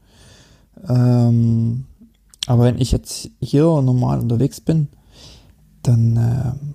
[0.88, 1.84] ähm,
[2.46, 4.88] aber wenn ich jetzt hier normal unterwegs bin,
[5.82, 6.74] dann ähm,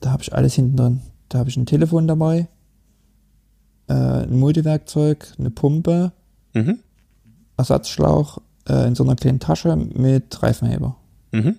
[0.00, 1.00] da habe ich alles hinten drin.
[1.28, 2.48] Da habe ich ein Telefon dabei,
[3.88, 6.12] äh, ein Multiwerkzeug, eine Pumpe,
[6.54, 6.78] Mhm.
[7.56, 8.38] Ersatzschlauch
[8.68, 10.96] äh, in so einer kleinen Tasche mit Reifenheber.
[11.32, 11.56] Mhm.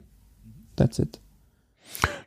[0.75, 1.19] That's it.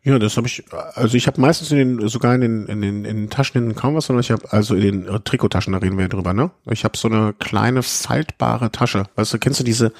[0.04, 0.64] Ja, das habe ich,
[0.94, 3.76] also ich habe meistens in den, sogar in den, in den, in den Taschen hinten
[3.76, 6.34] kaum was, sondern ich habe, also in den äh, Trikottaschen, da reden wir ja drüber,
[6.34, 6.50] ne?
[6.70, 9.04] Ich habe so eine kleine faltbare Tasche.
[9.14, 9.92] Weißt du, kennst du diese,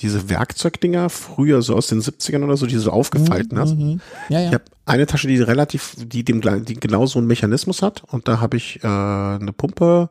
[0.00, 3.76] diese Werkzeugdinger früher so aus den 70ern oder so, die du so aufgefalten hast?
[3.76, 4.00] Mhm.
[4.28, 4.48] Ja, ja.
[4.48, 8.28] Ich habe eine Tasche, die relativ, die dem die genau so einen Mechanismus hat und
[8.28, 10.08] da habe ich äh, eine Pumpe,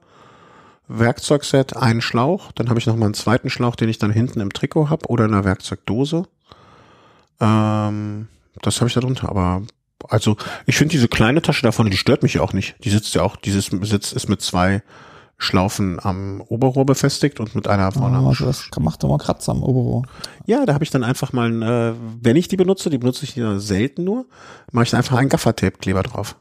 [0.88, 4.42] Werkzeugset, einen Schlauch, dann habe ich noch mal einen zweiten Schlauch, den ich dann hinten
[4.42, 6.26] im Trikot habe oder in einer Werkzeugdose.
[7.40, 8.28] Ähm,
[8.62, 9.64] das habe ich da drunter, aber
[10.10, 12.76] also ich finde diese kleine Tasche davon, die stört mich ja auch nicht.
[12.84, 14.84] Die sitzt ja auch, dieses Sitz ist mit zwei
[15.38, 19.64] Schlaufen am Oberrohr befestigt und mit einer vorne Ah, das macht doch mal Kratzer am
[19.64, 20.04] Oberrohr.
[20.46, 23.26] ja, da habe ich dann einfach mal, ein, äh, wenn ich die benutze, die benutze
[23.26, 24.26] ich ja selten nur,
[24.72, 26.38] mache ich einfach einen Gaffertape-Kleber drauf.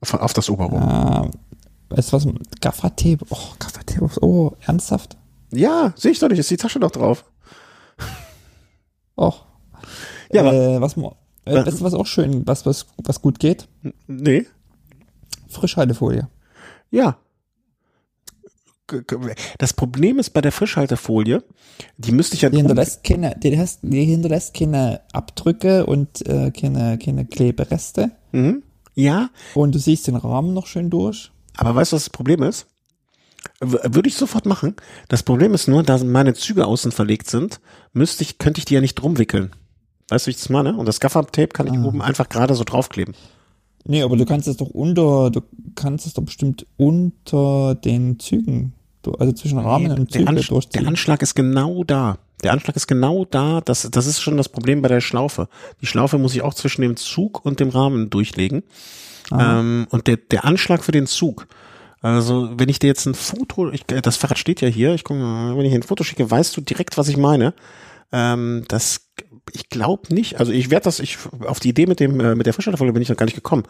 [0.00, 1.30] Auf, auf das Oberrohr.
[1.90, 2.26] Äh, weißt du was?
[2.60, 3.18] Gaffertape.
[3.28, 4.56] Oh, Gaffertape aufs Ohr.
[4.60, 5.16] Ernsthaft?
[5.50, 7.24] Ja, sehe ich doch nicht, ist die Tasche doch drauf.
[9.16, 9.32] Oh.
[10.32, 13.68] Ja, aber- äh, was, Äh, weißt du, was auch schön, was, was, was gut geht?
[14.06, 14.46] Nee,
[15.48, 16.28] Frischhaltefolie.
[16.90, 17.16] ja.
[19.58, 21.42] Das Problem ist bei der Frischhaltefolie,
[21.98, 26.50] die müsste ich ja Die hinterlässt keine, die, hast, die hinterlässt keine Abdrücke und äh,
[26.50, 28.10] keine, keine Klebereste.
[28.32, 28.62] Mhm.
[28.94, 31.30] Ja, Und du siehst den Rahmen noch schön durch.
[31.56, 32.66] aber weißt du, was das Problem ist?
[33.60, 34.74] Würde ich sofort machen.
[35.08, 37.60] Das Problem ist nur, da meine Züge außen verlegt sind,
[37.92, 39.52] müsste ich, könnte ich die ja nicht drum wickeln.
[40.08, 40.76] Weißt du, wie ich das meine?
[40.76, 41.84] Und das Gaffertape kann ich Ah.
[41.84, 43.14] oben einfach gerade so draufkleben.
[43.84, 45.40] Nee, aber du kannst es doch unter, du
[45.76, 48.74] kannst es doch bestimmt unter den Zügen,
[49.12, 50.82] also zwischen Rahmen und der, Züge Ansch durchziehen.
[50.82, 52.18] der Anschlag ist genau da.
[52.42, 53.60] Der Anschlag ist genau da.
[53.60, 55.48] Das, das ist schon das Problem bei der Schlaufe.
[55.80, 58.62] Die Schlaufe muss ich auch zwischen dem Zug und dem Rahmen durchlegen.
[59.30, 59.60] Ah.
[59.60, 61.46] Ähm, und der, der Anschlag für den Zug.
[62.00, 65.18] Also, wenn ich dir jetzt ein Foto, ich, das Fahrrad steht ja hier, ich gucke
[65.18, 67.54] mal, wenn ich ein Foto schicke, weißt du direkt, was ich meine.
[68.12, 69.08] Ähm, das,
[69.52, 72.46] ich glaube nicht, also ich werde das, ich, auf die Idee mit dem, äh, mit
[72.46, 73.64] der Frischhaltefolie bin ich noch gar nicht gekommen.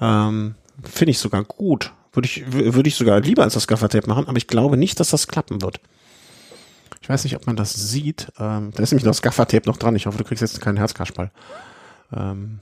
[0.00, 1.92] Ähm, Finde ich sogar gut.
[2.18, 5.10] Würde ich, würde ich sogar lieber als das Gaffertape machen, aber ich glaube nicht, dass
[5.10, 5.80] das klappen wird.
[7.00, 8.32] Ich weiß nicht, ob man das sieht.
[8.40, 9.94] Ähm, da ist nämlich das Gaffertape noch dran.
[9.94, 11.30] Ich hoffe, du kriegst jetzt keinen Herzkasperl.
[12.12, 12.58] Ähm,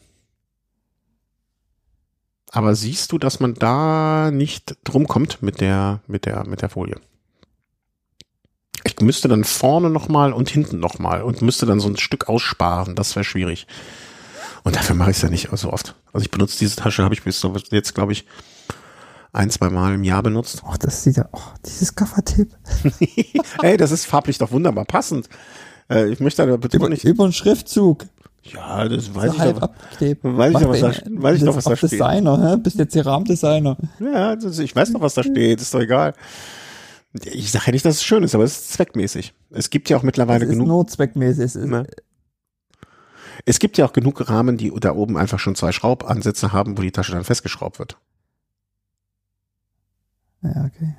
[2.51, 6.69] aber siehst du, dass man da nicht drum kommt mit der, mit der, mit der
[6.69, 7.01] Folie?
[8.85, 12.95] Ich müsste dann vorne nochmal und hinten nochmal und müsste dann so ein Stück aussparen.
[12.95, 13.67] Das wäre schwierig.
[14.65, 15.95] Und dafür mache ich es ja nicht so oft.
[16.13, 18.27] Also ich benutze diese Tasche, habe ich bis jetzt, glaube ich,
[19.33, 20.63] ein, zwei Mal im Jahr benutzt.
[20.67, 22.49] Oh, das sieht ja, oh, dieses Gaffertape.
[23.63, 25.29] Ey, das ist farblich doch wunderbar passend.
[25.91, 27.05] Äh, ich möchte da bitte Über, nicht.
[27.05, 28.07] über einen Schriftzug.
[28.43, 29.71] Ja, das weiß so ich halb doch.
[30.23, 31.93] Weiß ich doch, was da, weiß ich doch, was da steht.
[31.93, 32.57] Designer, hä?
[32.59, 33.77] Bist jetzt hier Rahmendesigner.
[33.99, 35.61] Ja, das, ich weiß doch, was da steht.
[35.61, 36.15] Ist doch egal.
[37.25, 39.35] Ich sage ja nicht, dass es schön ist, aber es ist zweckmäßig.
[39.51, 40.69] Es gibt ja auch mittlerweile ist genug.
[40.69, 41.45] nur zweckmäßig.
[41.45, 41.87] Es ist, Ne?
[43.45, 46.83] Es gibt ja auch genug Rahmen, die da oben einfach schon zwei Schraubansätze haben, wo
[46.83, 47.99] die Tasche dann festgeschraubt wird.
[50.43, 50.95] Ja, okay.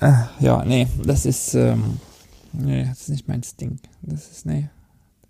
[0.00, 1.98] Äh, ja, nee, das ist, ähm,
[2.52, 3.78] nee, das ist nicht mein Ding.
[4.02, 4.68] Das ist, nee.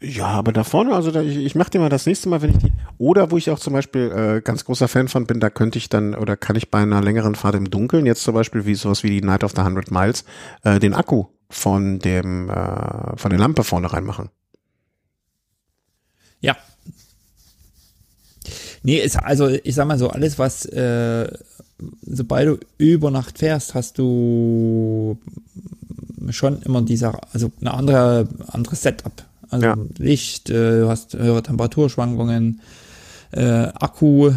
[0.01, 2.51] Ja, aber da vorne, also da, ich, ich mache dir mal das nächste Mal, wenn
[2.51, 5.49] ich die, oder wo ich auch zum Beispiel äh, ganz großer Fan von bin, da
[5.49, 8.67] könnte ich dann, oder kann ich bei einer längeren Fahrt im Dunkeln, jetzt zum Beispiel
[8.67, 10.25] wie sowas wie die Night of the 100 Miles,
[10.65, 14.29] äh, den Akku von dem, äh, von der Lampe vorne reinmachen.
[16.41, 16.57] Ja.
[18.87, 21.27] Nee, ist, also ich sag mal so, alles was, äh,
[22.07, 25.19] sobald du über Nacht fährst, hast du
[26.31, 29.25] schon immer dieser, also eine andere, anderes Setup.
[29.51, 29.77] Also Ja.
[29.99, 32.61] Licht, äh, du hast höhere Temperaturschwankungen,
[33.33, 33.43] äh,
[33.75, 34.31] Akku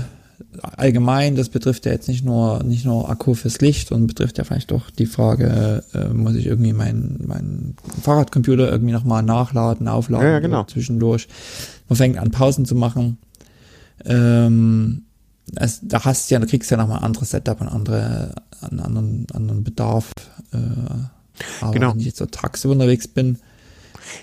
[0.63, 4.45] allgemein, das betrifft ja jetzt nicht nur nicht nur Akku fürs Licht und betrifft ja
[4.45, 10.25] vielleicht auch die Frage, äh, muss ich irgendwie meinen meinen Fahrradcomputer irgendwie nochmal nachladen, aufladen
[10.25, 10.63] Ja, ja, genau.
[10.63, 11.27] zwischendurch.
[11.87, 13.19] Man fängt an Pausen zu machen.
[14.05, 15.03] Ähm,
[15.55, 18.35] also, da hast du ja, da kriegst du ja nochmal ein anderes Setup, einen andere,
[18.61, 20.11] einen anderen, anderen Bedarf.
[20.53, 20.57] Äh,
[21.61, 21.91] aber Genau.
[21.93, 23.39] wenn ich jetzt so tagsüber unterwegs bin,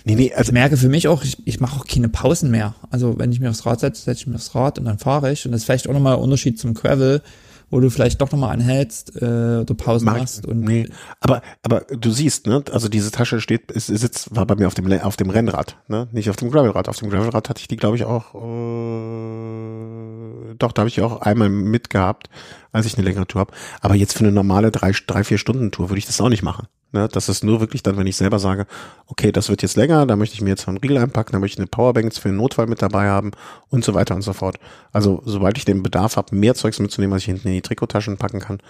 [0.04, 2.74] Nee, nee, ich also merke für mich auch, ich, ich mache auch keine Pausen mehr.
[2.90, 5.32] Also wenn ich mir aufs Rad setze, setze ich mir aufs Rad und dann fahre
[5.32, 5.46] ich.
[5.46, 7.22] Und das ist vielleicht auch nochmal ein Unterschied zum Gravel,
[7.70, 10.46] wo du vielleicht doch nochmal anhältst äh, oder Pausen ich- machst.
[10.46, 10.88] Und nee,
[11.20, 14.74] aber aber du siehst, ne, also diese Tasche steht, ist, sitzt, war bei mir auf
[14.74, 16.88] dem auf dem Rennrad, ne, nicht auf dem Gravelrad.
[16.88, 21.20] Auf dem Gravelrad hatte ich die, glaube ich, auch, äh, doch, da habe ich auch
[21.22, 22.28] einmal mitgehabt,
[22.72, 23.52] als ich eine längere Tour habe.
[23.80, 26.42] Aber jetzt für eine normale drei, drei vier Stunden Tour würde ich das auch nicht
[26.42, 26.66] machen.
[26.96, 28.66] Ne, das ist nur wirklich dann, wenn ich selber sage,
[29.06, 31.56] okay, das wird jetzt länger, da möchte ich mir jetzt einen Riegel einpacken, da möchte
[31.56, 33.32] ich eine Powerbank für den Notfall mit dabei haben
[33.68, 34.56] und so weiter und so fort.
[34.92, 38.16] Also sobald ich den Bedarf habe, mehr Zeugs mitzunehmen, was ich hinten in die Trikottaschen
[38.16, 38.60] packen kann,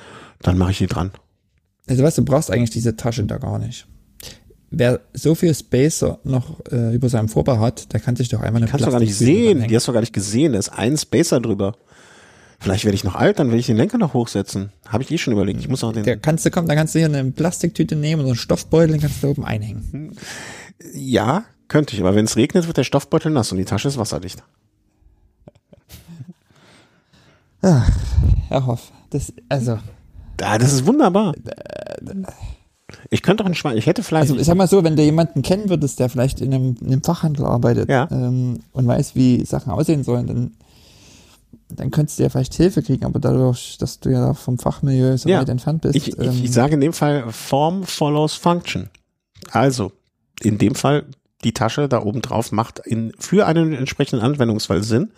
[0.43, 1.13] dann mache ich die dran.
[1.89, 3.87] also weißt du, du brauchst eigentlich diese Tasche da gar nicht.
[4.71, 8.57] Wer so viel Spacer noch äh, über seinem Vorbau hat, der kann sich doch einfach
[8.57, 9.69] eine Kannst du gar nicht sehen.
[9.69, 10.55] Die hast du gar nicht gesehen.
[10.55, 11.77] Da ist ein Spacer drüber.
[12.59, 14.71] Vielleicht werde ich noch alt, dann will ich den Lenker noch hochsetzen.
[14.89, 15.61] Habe ich eh schon überlegt.
[15.61, 16.05] Ich muss auch den.
[16.05, 18.93] Der kannst du kommen, da kannst du hier eine Plastiktüte nehmen und so einen Stoffbeutel,
[18.93, 20.17] den kannst du da oben einhängen.
[20.95, 22.01] ja, könnte ich.
[22.01, 24.43] Aber wenn es regnet, wird der Stoffbeutel nass und die Tasche ist wasserdicht.
[28.49, 29.79] Herr Hoff, das, also,
[30.41, 31.35] Ah, das ist wunderbar.
[33.11, 33.77] Ich könnte auch ein Schwein.
[33.79, 34.31] Ich hätte vielleicht.
[34.31, 36.87] also ich sag mal so, wenn du jemanden kennen würdest, der vielleicht in einem, in
[36.89, 38.07] einem Fachhandel arbeitet Ja.
[38.11, 40.51] ähm, und weiß, wie Sachen aussehen sollen, dann,
[41.69, 45.29] dann könntest du ja vielleicht Hilfe kriegen, aber dadurch, dass du ja vom Fachmilieu so
[45.29, 45.41] Ja.
[45.41, 48.89] weit entfernt bist, ich, ähm, ich, ich sage in dem Fall Form follows Function.
[49.51, 49.93] Also,
[50.41, 51.05] in dem Fall,
[51.45, 55.11] die Tasche da oben drauf macht in, für einen entsprechenden Anwendungsfall Sinn.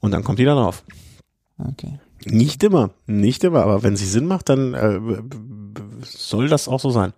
[0.00, 0.82] Und dann kommt die da drauf.
[1.58, 1.98] okay.
[2.24, 5.00] Nicht immer, nicht immer, aber wenn sie Sinn macht, dann äh,
[6.02, 7.12] soll das auch so sein.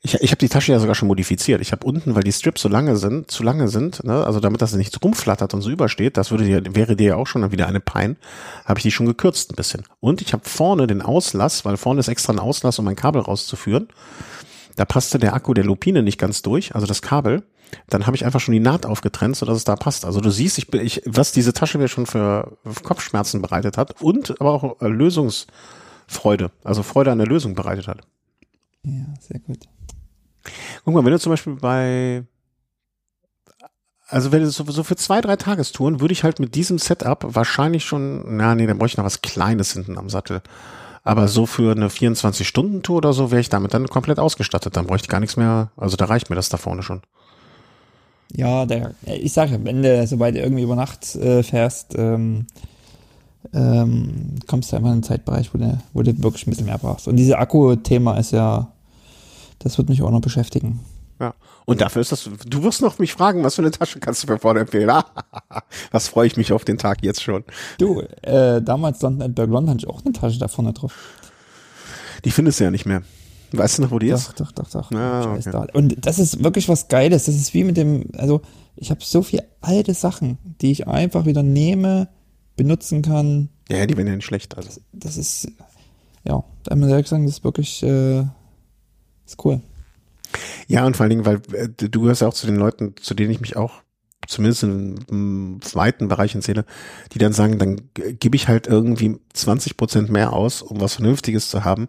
[0.00, 1.60] Ich, ich habe die Tasche ja sogar schon modifiziert.
[1.60, 4.62] Ich habe unten, weil die Strips so lange sind, zu lange sind, ne, also damit
[4.62, 7.66] das nicht rumflattert und so übersteht, das würde dir, wäre dir ja auch schon wieder
[7.66, 8.16] eine Pein,
[8.64, 9.82] habe ich die schon gekürzt ein bisschen.
[9.98, 13.22] Und ich habe vorne den Auslass, weil vorne ist extra ein Auslass, um mein Kabel
[13.22, 13.88] rauszuführen.
[14.76, 17.42] Da passte der Akku der Lupine nicht ganz durch, also das Kabel.
[17.88, 20.04] Dann habe ich einfach schon die Naht aufgetrennt, sodass es da passt.
[20.04, 24.00] Also du siehst, ich, bin- ich, was diese Tasche mir schon für Kopfschmerzen bereitet hat
[24.00, 28.02] und aber auch äh, Lösungsfreude, also Freude an der Lösung bereitet hat.
[28.84, 29.58] Ja, sehr gut.
[30.84, 32.24] Guck mal, wenn du zum Beispiel bei,
[34.08, 37.84] also wenn du so, für zwei, drei Tagestouren würde ich halt mit diesem Setup wahrscheinlich
[37.84, 40.42] schon, na nee, dann bräuchte ich noch was Kleines hinten am Sattel.
[41.04, 44.76] Aber so für eine 24-Stunden-Tour oder so wäre ich damit dann komplett ausgestattet.
[44.76, 47.02] Dann bräuchte ich gar nichts mehr, also da reicht mir das da vorne schon.
[48.32, 52.46] Ja, der, ich sage, wenn du sobald du irgendwie über Nacht äh, fährst, ähm,
[53.54, 56.78] ähm, kommst du einfach in einen Zeitbereich, wo du, wo du wirklich ein bisschen mehr
[56.78, 57.08] brauchst.
[57.08, 58.68] Und dieses Akku-Thema ist ja,
[59.58, 60.80] das wird mich auch noch beschäftigen.
[61.20, 61.34] Ja.
[61.66, 64.32] Und dafür ist das, du wirst noch mich fragen, was für eine Tasche kannst du
[64.32, 64.90] mir vorne empfehlen?
[65.90, 67.44] was freue ich mich auf den Tag jetzt schon.
[67.78, 70.94] Du, äh, damals stand at Berglon hatte ich auch eine Tasche da vorne drauf.
[72.24, 73.02] Die findest du ja nicht mehr.
[73.52, 74.28] Weißt du noch, wo die ist?
[74.28, 74.92] Doch, doch, doch, doch.
[74.92, 75.50] Ah, okay.
[75.50, 75.66] da.
[75.72, 77.24] Und das ist wirklich was Geiles.
[77.24, 78.42] Das ist wie mit dem, also
[78.76, 82.08] ich habe so viele alte Sachen, die ich einfach wieder nehme,
[82.56, 83.48] benutzen kann.
[83.70, 84.56] Ja, die werden ja nicht schlecht.
[84.56, 84.80] Also.
[84.92, 85.48] Das ist,
[86.24, 88.24] ja, da muss ich sagen, das ist wirklich, äh,
[89.28, 89.60] ist cool.
[90.66, 93.14] Ja, und vor allen Dingen, weil äh, du gehörst ja auch zu den Leuten, zu
[93.14, 93.82] denen ich mich auch
[94.26, 96.66] zumindest im weiten Bereichen zähle,
[97.12, 101.48] die dann sagen, dann gebe ich halt irgendwie 20 Prozent mehr aus, um was Vernünftiges
[101.48, 101.88] zu haben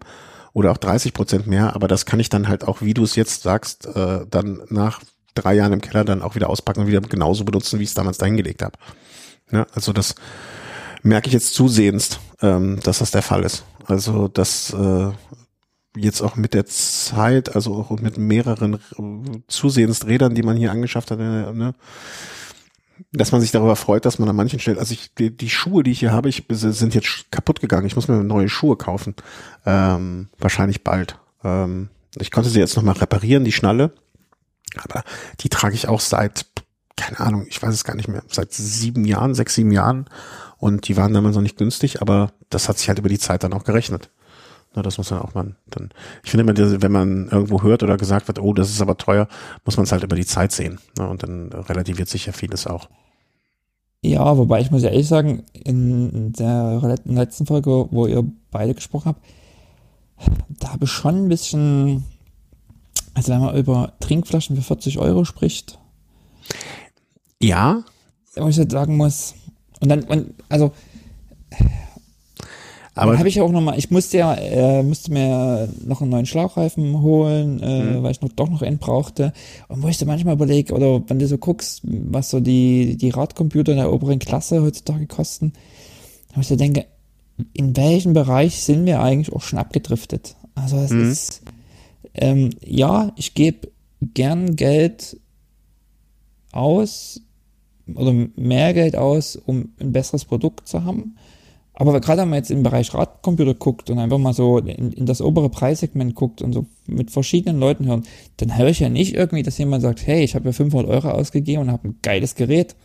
[0.54, 3.14] oder auch 30 Prozent mehr, aber das kann ich dann halt auch, wie du es
[3.14, 5.00] jetzt sagst, äh, dann nach
[5.34, 7.94] drei Jahren im Keller dann auch wieder auspacken und wieder genauso benutzen, wie ich es
[7.94, 8.78] damals dahingelegt habe.
[9.52, 10.14] Ja, also das
[11.02, 13.64] merke ich jetzt zusehends, ähm, dass das der Fall ist.
[13.86, 15.10] Also dass äh,
[15.96, 20.70] jetzt auch mit der Zeit, also auch mit mehreren äh, zusehends Rädern, die man hier
[20.70, 21.74] angeschafft hat, äh, ne,
[23.12, 25.82] dass man sich darüber freut, dass man an manchen Stellen, also ich, die, die Schuhe,
[25.82, 27.86] die ich hier habe, ich, sind jetzt kaputt gegangen.
[27.86, 29.14] Ich muss mir neue Schuhe kaufen.
[29.66, 31.18] Ähm, wahrscheinlich bald.
[31.42, 31.88] Ähm,
[32.18, 33.92] ich konnte sie jetzt nochmal reparieren, die Schnalle.
[34.76, 35.02] Aber
[35.40, 36.46] die trage ich auch seit,
[36.96, 40.06] keine Ahnung, ich weiß es gar nicht mehr, seit sieben Jahren, sechs, sieben Jahren.
[40.58, 43.42] Und die waren damals noch nicht günstig, aber das hat sich halt über die Zeit
[43.42, 44.10] dann auch gerechnet.
[44.74, 45.90] Na, das muss man auch mal dann.
[46.22, 49.26] Ich finde immer, wenn man irgendwo hört oder gesagt wird, oh, das ist aber teuer,
[49.64, 50.78] muss man es halt über die Zeit sehen.
[50.96, 52.88] Na, und dann relativiert sich ja vieles auch.
[54.02, 59.08] Ja, wobei ich muss ja ehrlich sagen, in der letzten Folge, wo ihr beide gesprochen
[59.08, 59.26] habt,
[60.48, 62.04] da habe ich schon ein bisschen,
[63.14, 65.78] also wenn man über Trinkflaschen für 40 Euro spricht.
[67.42, 67.84] Ja.
[68.36, 69.34] Wo ich jetzt sagen muss,
[69.80, 70.72] und dann, und, also,
[72.94, 76.26] aber habe ich auch noch mal, ich musste ja, äh, musste mir noch einen neuen
[76.26, 78.02] Schlauchreifen holen, äh, mhm.
[78.02, 79.32] weil ich noch, doch noch einen brauchte.
[79.68, 83.10] Und wo ich so manchmal überlege, oder wenn du so guckst, was so die, die
[83.10, 85.52] Radcomputer in der oberen Klasse heutzutage kosten,
[86.34, 86.86] wo ich so denke,
[87.52, 90.36] in welchem Bereich sind wir eigentlich auch schon abgedriftet?
[90.54, 91.10] Also es mhm.
[91.10, 91.42] ist,
[92.14, 93.68] ähm, ja, ich gebe
[94.14, 95.18] gern Geld
[96.52, 97.20] aus
[97.94, 101.16] oder mehr Geld aus, um ein besseres Produkt zu haben.
[101.80, 105.06] Aber gerade wenn man jetzt im Bereich Radcomputer guckt und einfach mal so in, in,
[105.06, 108.02] das obere Preissegment guckt und so mit verschiedenen Leuten hören,
[108.36, 111.08] dann höre ich ja nicht irgendwie, dass jemand sagt, hey, ich habe ja 500 Euro
[111.08, 112.76] ausgegeben und habe ein geiles Gerät.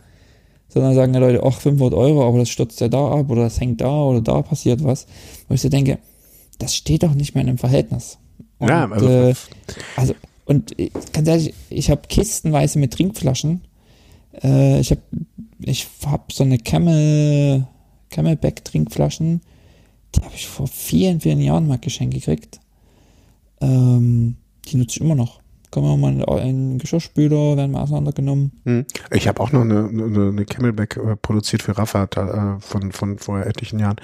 [0.68, 3.60] Sondern sagen die Leute, ach, 500 Euro, aber das stürzt ja da ab oder das
[3.60, 5.06] hängt da oder da passiert was.
[5.46, 5.98] Wo ich so denke,
[6.58, 8.16] das steht doch nicht mehr in einem Verhältnis.
[8.58, 9.34] Und, ja, also, äh,
[9.96, 10.14] also
[10.46, 10.74] und
[11.12, 13.60] ganz ehrlich, ich habe kistenweise mit Trinkflaschen.
[14.42, 15.02] Äh, ich habe
[15.60, 17.66] ich hab so eine Camel
[18.16, 19.42] Camelback Trinkflaschen.
[20.14, 22.60] Die habe ich vor vielen, vielen Jahren mal geschenkt gekriegt.
[23.60, 25.42] Ähm, die nutze ich immer noch.
[25.70, 28.52] Kommen wir mal in einen Geschirrspüler, werden mal auseinandergenommen.
[28.64, 28.86] Hm.
[29.10, 33.18] Ich habe auch noch eine, eine, eine Camelback äh, produziert für Rafa äh, von, von
[33.18, 33.96] vor etlichen Jahren.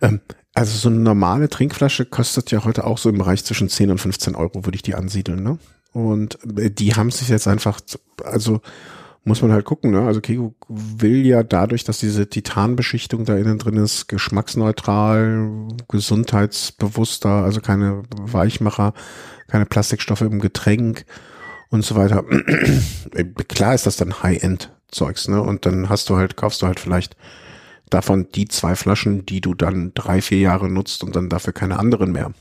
[0.00, 0.20] Ähm,
[0.54, 3.98] also so eine normale Trinkflasche kostet ja heute auch so im Bereich zwischen 10 und
[3.98, 5.42] 15 Euro, würde ich die ansiedeln.
[5.42, 5.58] Ne?
[5.92, 7.80] Und äh, die haben sich jetzt einfach,
[8.22, 8.60] also
[9.24, 10.02] muss man halt gucken, ne?
[10.02, 15.48] Also Kego will ja dadurch, dass diese Titanbeschichtung da innen drin ist, geschmacksneutral,
[15.88, 18.92] gesundheitsbewusster, also keine Weichmacher,
[19.48, 21.06] keine Plastikstoffe im Getränk
[21.70, 22.24] und so weiter.
[23.48, 25.40] Klar ist das dann High-End-Zeugs, ne?
[25.40, 27.16] Und dann hast du halt, kaufst du halt vielleicht
[27.88, 31.78] davon die zwei Flaschen, die du dann drei, vier Jahre nutzt und dann dafür keine
[31.78, 32.32] anderen mehr.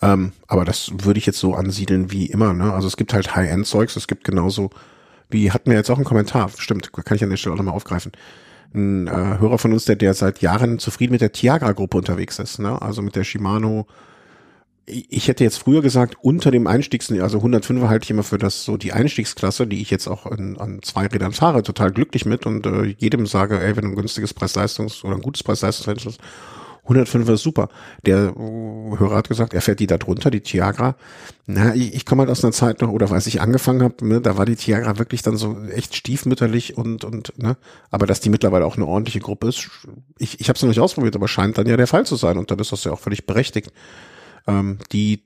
[0.00, 2.72] Ähm, aber das würde ich jetzt so ansiedeln wie immer, ne?
[2.72, 4.70] Also es gibt halt High-End-Zeugs, es gibt genauso
[5.32, 7.74] wie hatten wir jetzt auch einen Kommentar, stimmt, kann ich an der Stelle auch nochmal
[7.74, 8.12] aufgreifen.
[8.74, 12.58] Ein äh, Hörer von uns, der, der seit Jahren zufrieden mit der Tiagra-Gruppe unterwegs ist,
[12.58, 12.80] ne?
[12.80, 13.86] also mit der Shimano.
[14.86, 18.64] Ich hätte jetzt früher gesagt, unter dem Einstiegs, also 105er halte ich immer für das
[18.64, 22.46] so die Einstiegsklasse, die ich jetzt auch an, an zwei Rädern fahre, total glücklich mit
[22.46, 26.18] und äh, jedem sage, ey, wenn du ein günstiges Preis-Leistungs- oder ein gutes Preis-Leistungsverhältnis
[26.84, 27.68] 105 ist super.
[28.04, 30.96] Der uh, Hörer hat gesagt, er fährt die da drunter, die Tiagra.
[31.46, 34.20] Na, ich, ich komme halt aus einer Zeit noch, oder als ich angefangen habe, ne,
[34.20, 37.56] da war die Tiagra wirklich dann so echt stiefmütterlich und, und, ne,
[37.90, 39.70] aber dass die mittlerweile auch eine ordentliche Gruppe ist,
[40.18, 42.36] ich, ich habe es noch nicht ausprobiert, aber scheint dann ja der Fall zu sein
[42.36, 43.72] und dann ist das ja auch völlig berechtigt.
[44.48, 45.22] Ähm, die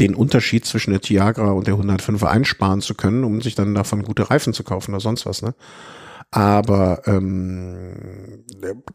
[0.00, 4.02] den Unterschied zwischen der Tiagra und der 105er einsparen zu können, um sich dann davon
[4.02, 5.54] gute Reifen zu kaufen oder sonst was, ne?
[6.34, 8.44] Aber ähm,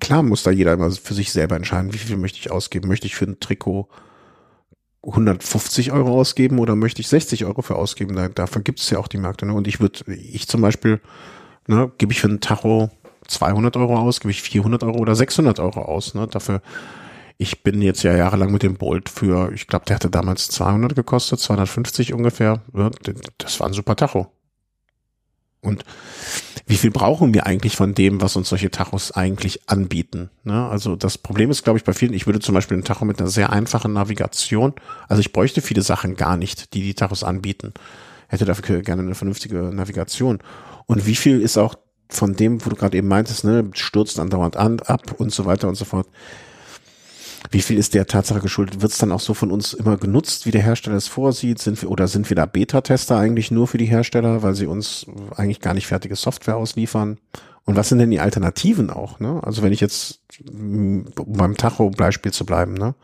[0.01, 2.89] klar muss da jeder immer für sich selber entscheiden, wie viel möchte ich ausgeben.
[2.89, 3.87] Möchte ich für ein Trikot
[5.03, 8.13] 150 Euro ausgeben oder möchte ich 60 Euro für ausgeben?
[8.17, 9.45] Da, dafür gibt es ja auch die Märkte.
[9.45, 9.53] Ne?
[9.53, 10.99] Und ich würde, ich zum Beispiel,
[11.65, 12.89] ne, gebe ich für ein Tacho
[13.27, 16.15] 200 Euro aus, gebe ich 400 Euro oder 600 Euro aus.
[16.15, 16.27] Ne?
[16.27, 16.61] Dafür,
[17.37, 20.93] ich bin jetzt ja jahrelang mit dem Bolt für, ich glaube, der hatte damals 200
[20.93, 22.63] gekostet, 250 ungefähr.
[22.73, 22.91] Ne?
[23.37, 24.29] Das war ein super Tacho.
[25.61, 25.83] Und
[26.69, 30.29] wie viel brauchen wir eigentlich von dem, was uns solche Tachos eigentlich anbieten?
[30.43, 30.69] Ne?
[30.69, 33.19] Also das Problem ist, glaube ich, bei vielen, ich würde zum Beispiel einen Tacho mit
[33.19, 34.73] einer sehr einfachen Navigation,
[35.07, 37.73] also ich bräuchte viele Sachen gar nicht, die die Tachos anbieten.
[38.27, 40.37] Hätte dafür gerne eine vernünftige Navigation.
[40.85, 41.73] Und wie viel ist auch
[42.07, 45.69] von dem, wo du gerade eben meintest, ne, stürzt andauernd an, ab und so weiter
[45.69, 46.07] und so fort
[47.51, 48.81] wie viel ist der Tatsache geschuldet?
[48.81, 51.59] Wird es dann auch so von uns immer genutzt, wie der Hersteller es vorsieht?
[51.59, 55.07] Sind wir oder sind wir da Beta-Tester eigentlich nur für die Hersteller, weil sie uns
[55.35, 57.17] eigentlich gar nicht fertige Software ausliefern?
[57.65, 59.19] Und was sind denn die Alternativen auch?
[59.19, 59.41] Ne?
[59.43, 62.95] Also wenn ich jetzt um beim Tacho-Beispiel zu bleiben, ne?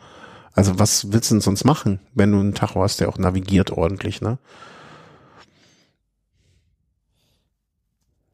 [0.53, 3.71] Also was willst du denn sonst machen, wenn du einen Tacho hast, der auch navigiert
[3.71, 4.37] ordentlich, ne?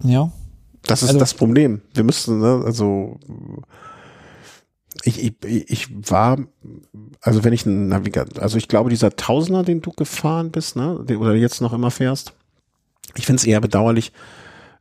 [0.03, 0.31] Ja.
[0.83, 1.81] Das ist also, das Problem.
[1.93, 3.19] Wir müssen, ne, also
[5.03, 6.37] ich, ich, ich war,
[7.21, 10.97] also wenn ich ein Navigator, also ich glaube, dieser Tausender, den du gefahren bist, ne,
[10.97, 12.33] oder jetzt noch immer fährst,
[13.15, 14.11] ich finde es eher bedauerlich,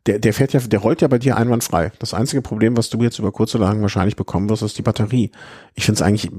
[0.06, 1.92] der, der fährt ja, der rollt ja bei dir einwandfrei.
[1.98, 4.82] Das einzige Problem, was du jetzt über kurz oder lang wahrscheinlich bekommen wirst, ist die
[4.82, 5.30] Batterie.
[5.74, 6.30] Ich finde es eigentlich,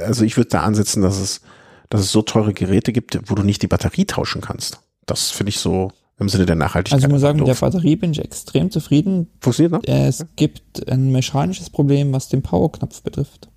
[0.00, 1.40] also ich würde da ansetzen, dass es,
[1.88, 4.80] dass es so teure Geräte gibt, wo du nicht die Batterie tauschen kannst.
[5.06, 6.96] Das finde ich so im Sinne der Nachhaltigkeit.
[6.98, 7.54] Also ich muss sagen, mit der.
[7.54, 9.28] Batterie bin ich extrem zufrieden.
[9.40, 9.82] Funktioniert noch?
[9.84, 13.48] Es gibt ein mechanisches Problem, was den Powerknopf betrifft.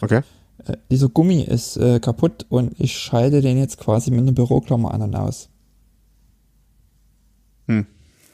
[0.00, 0.22] Okay.
[0.66, 4.92] Äh, dieser Gummi ist äh, kaputt und ich schalte den jetzt quasi mit einer Büroklammer
[4.92, 5.48] an und aus.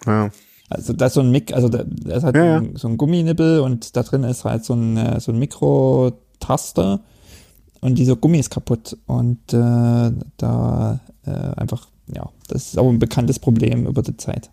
[0.07, 0.31] Ja.
[0.71, 2.63] Also da ist so ein Mic, also da, da ist halt Ja, ja.
[2.75, 7.01] so ein Gumminibbel und da drin ist halt so ein, äh, so ein Mikrotaster
[7.81, 12.99] und dieser Gummi ist kaputt und äh, da äh, einfach, ja, das ist aber ein
[12.99, 14.51] bekanntes Problem über die Zeit.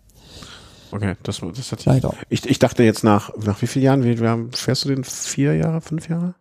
[0.92, 2.14] Okay, das, das hat Leider.
[2.28, 5.04] ich, ich dachte jetzt nach, nach wie vielen Jahren, wie, wir haben, fährst du den
[5.04, 6.34] vier Jahre, fünf Jahre?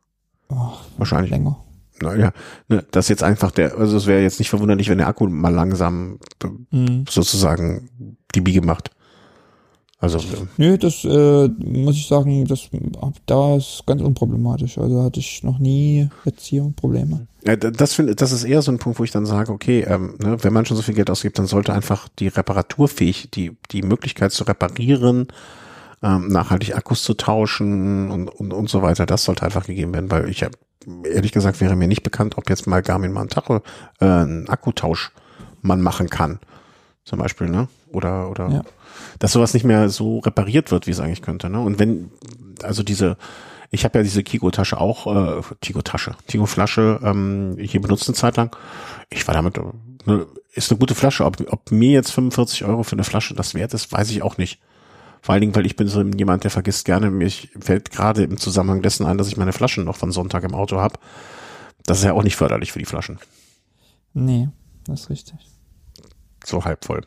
[0.49, 1.31] Oh, Wahrscheinlich.
[1.31, 1.57] länger.
[2.01, 2.31] Naja,
[2.67, 5.49] ne, das jetzt einfach der, also es wäre jetzt nicht verwunderlich, wenn der Akku mal
[5.53, 6.19] langsam
[6.71, 7.05] Mhm.
[7.09, 8.91] sozusagen die Biege macht.
[9.97, 12.69] Also, äh, Nö, das äh, muss ich sagen, das
[13.25, 14.77] da ist ganz unproblematisch.
[14.77, 17.27] Also hatte ich noch nie jetzt hier Probleme.
[17.45, 20.15] ja, das finde, das ist eher so ein Punkt, wo ich dann sage, okay, ähm,
[20.19, 23.83] ne, wenn man schon so viel Geld ausgibt, dann sollte einfach die reparaturfähig, die, die
[23.83, 25.27] Möglichkeit zu reparieren,
[26.03, 30.11] ähm, nachhaltig Akkus zu tauschen und, und, und so weiter, das sollte einfach gegeben werden,
[30.11, 30.57] weil ich habe,
[31.09, 33.61] ehrlich gesagt, wäre mir nicht bekannt, ob jetzt mal Garmin mal einen Tacho,
[34.01, 35.13] äh, einen Akkutausch
[35.61, 36.39] man machen kann.
[37.05, 37.69] Zum Beispiel, ne?
[37.91, 38.63] Oder, oder, Ja.
[39.19, 41.59] Dass sowas nicht mehr so repariert wird, wie es eigentlich könnte, ne?
[41.59, 42.11] Und wenn,
[42.63, 43.17] also diese,
[43.71, 48.55] ich habe ja diese Kiko-Tasche auch, äh, Kiko-Tasche, Kiko-Flasche ähm, hier benutzt eine Zeit lang.
[49.09, 49.61] Ich war damit, äh,
[50.05, 51.25] ne, ist eine gute Flasche.
[51.25, 54.37] Ob, ob mir jetzt 45 Euro für eine Flasche das wert ist, weiß ich auch
[54.37, 54.59] nicht.
[55.21, 57.09] Vor allen Dingen, weil ich bin so jemand, der vergisst gerne.
[57.09, 60.53] Mir fällt gerade im Zusammenhang dessen ein, dass ich meine Flaschen noch von Sonntag im
[60.53, 60.99] Auto habe.
[61.85, 63.19] Das ist ja auch nicht förderlich für die Flaschen.
[64.13, 64.49] Nee,
[64.85, 65.39] das ist richtig.
[66.45, 67.01] so halb voll.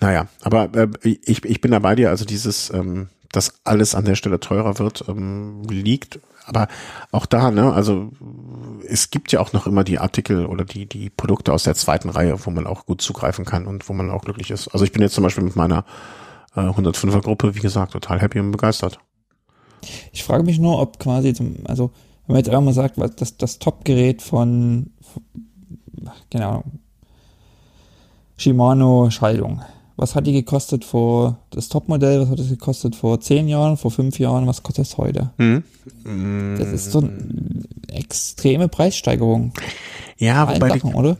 [0.00, 4.04] Naja, aber äh, ich, ich bin da bei dir, also dieses, ähm, dass alles an
[4.04, 6.20] der Stelle teurer wird, ähm, liegt.
[6.46, 6.68] Aber
[7.12, 8.10] auch da, ne, also
[8.88, 12.08] es gibt ja auch noch immer die Artikel oder die, die Produkte aus der zweiten
[12.08, 14.68] Reihe, wo man auch gut zugreifen kann und wo man auch glücklich ist.
[14.68, 15.84] Also ich bin jetzt zum Beispiel mit meiner
[16.56, 18.98] äh, 105er Gruppe, wie gesagt, total happy und begeistert.
[20.12, 21.90] Ich frage mich nur, ob quasi zum, also
[22.26, 26.64] wenn man jetzt einmal sagt, was das, das Top-Gerät von, von keine
[28.36, 29.62] Shimano Schaltung.
[30.00, 32.22] Was hat die gekostet vor das Topmodell?
[32.22, 34.46] Was hat es gekostet vor zehn Jahren, vor fünf Jahren?
[34.46, 35.28] Was kostet es heute?
[35.36, 35.62] Hm?
[36.56, 37.12] Das ist so eine
[37.92, 39.52] extreme Preissteigerung.
[40.16, 41.18] Ja, Bei allen wobei Sachen, oder?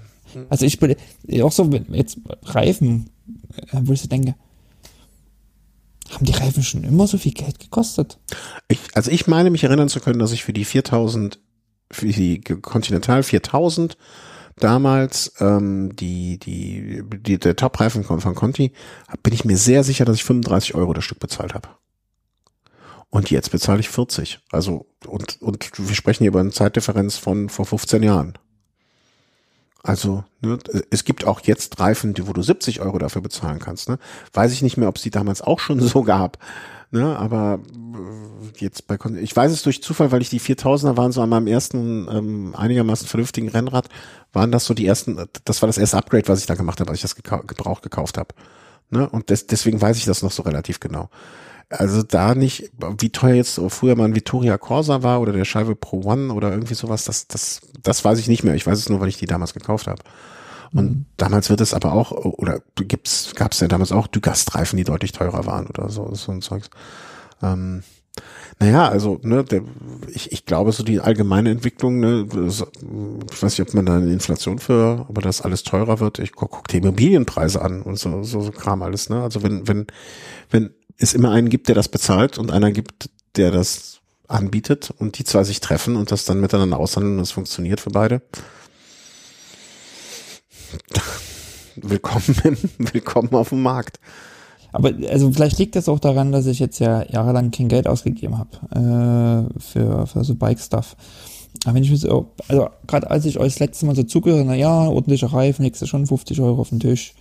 [0.48, 0.96] Also ich bin
[1.42, 3.10] auch so, jetzt Reifen,
[3.70, 4.34] äh, wo ich so denke,
[6.08, 8.18] haben die Reifen schon immer so viel Geld gekostet?
[8.68, 11.38] Ich, also ich meine mich erinnern zu können, dass ich für die 4000,
[11.90, 13.98] für die Continental 4000
[14.60, 18.72] damals ähm, die, die, die der Top-Reifen von, Conti,
[19.22, 21.68] bin ich mir sehr sicher, dass ich 35 Euro das Stück bezahlt habe.
[23.10, 24.38] Und jetzt bezahle ich 40.
[24.52, 28.38] Also und und wir sprechen hier über eine Zeitdifferenz von vor 15 Jahren.
[29.82, 30.58] Also ne,
[30.90, 33.88] es gibt auch jetzt Reifen, die, wo du 70 Euro dafür bezahlen kannst.
[33.88, 33.98] Ne?
[34.32, 36.38] Weiß ich nicht mehr, ob es die damals auch schon so gab.
[36.92, 37.16] Ne?
[37.16, 37.60] Aber
[37.94, 41.22] äh, jetzt bei Kon ich weiß es durch Zufall, weil ich die 4000er waren so
[41.22, 43.88] an meinem ersten ähm, einigermaßen vernünftigen Rennrad,
[44.32, 45.24] waren das so die ersten.
[45.44, 47.82] Das war das erste Upgrade, was ich da gemacht habe, als ich das gekau gebraucht
[47.82, 48.34] gekauft habe.
[48.90, 49.08] Ne?
[49.08, 51.08] Und des, deswegen weiß ich das noch so relativ genau.
[51.68, 55.76] Also da nicht, wie teuer jetzt früher mal ein Vittoria Corsa war oder der Scheibe
[55.76, 58.56] Pro One oder irgendwie sowas, das, das, das weiß ich nicht mehr.
[58.56, 60.02] Ich weiß es nur, weil ich die damals gekauft habe.
[60.72, 65.12] Und damals wird es aber auch, oder gibt's, gab's ja damals auch Dugast-Reifen, die deutlich
[65.12, 66.70] teurer waren oder so, so ein Zeugs.
[67.42, 67.82] Ähm,
[68.58, 69.62] naja, also, ne, der,
[70.08, 74.12] ich, ich glaube, so die allgemeine Entwicklung, ne, ich weiß nicht, ob man da eine
[74.12, 76.18] Inflation für, aber das alles teurer wird.
[76.18, 79.22] Ich guck, guck die Immobilienpreise an und so, so, so Kram alles, ne?
[79.22, 79.86] Also wenn, wenn,
[80.50, 85.18] wenn es immer einen gibt, der das bezahlt und einer gibt, der das anbietet und
[85.18, 88.22] die zwei sich treffen und das dann miteinander aushandeln und es funktioniert für beide.
[91.76, 92.56] Willkommen, im,
[92.92, 94.00] willkommen auf dem Markt.
[94.72, 98.38] Aber also vielleicht liegt das auch daran, dass ich jetzt ja jahrelang kein Geld ausgegeben
[98.38, 100.96] habe äh, für, für so Bike-Stuff.
[101.64, 104.46] Aber wenn ich mir so, also gerade als ich euch das letzte Mal so zugehört,
[104.46, 107.14] na ja, ordentlicher Reifen, legst du schon 50 Euro auf den Tisch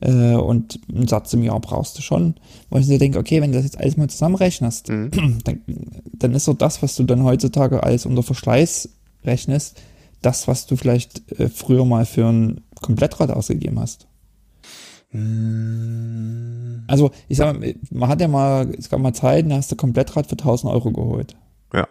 [0.00, 2.34] äh, und einen Satz im Jahr brauchst du schon.
[2.70, 5.38] Wo ich so denke, okay, wenn du das jetzt alles mal zusammenrechnest, Mhm.
[5.44, 5.60] dann,
[6.12, 8.88] dann ist so das, was du dann heutzutage alles unter Verschleiß
[9.24, 9.80] rechnest,
[10.22, 14.06] das, was du vielleicht äh, früher mal für ein Komplettrad ausgegeben hast.
[15.12, 19.72] Mm, Also, ich sag mal, man hat ja mal, es gab mal Zeiten, da hast
[19.72, 21.36] du Komplettrad für 1000 Euro geholt.
[21.72, 21.88] Ja.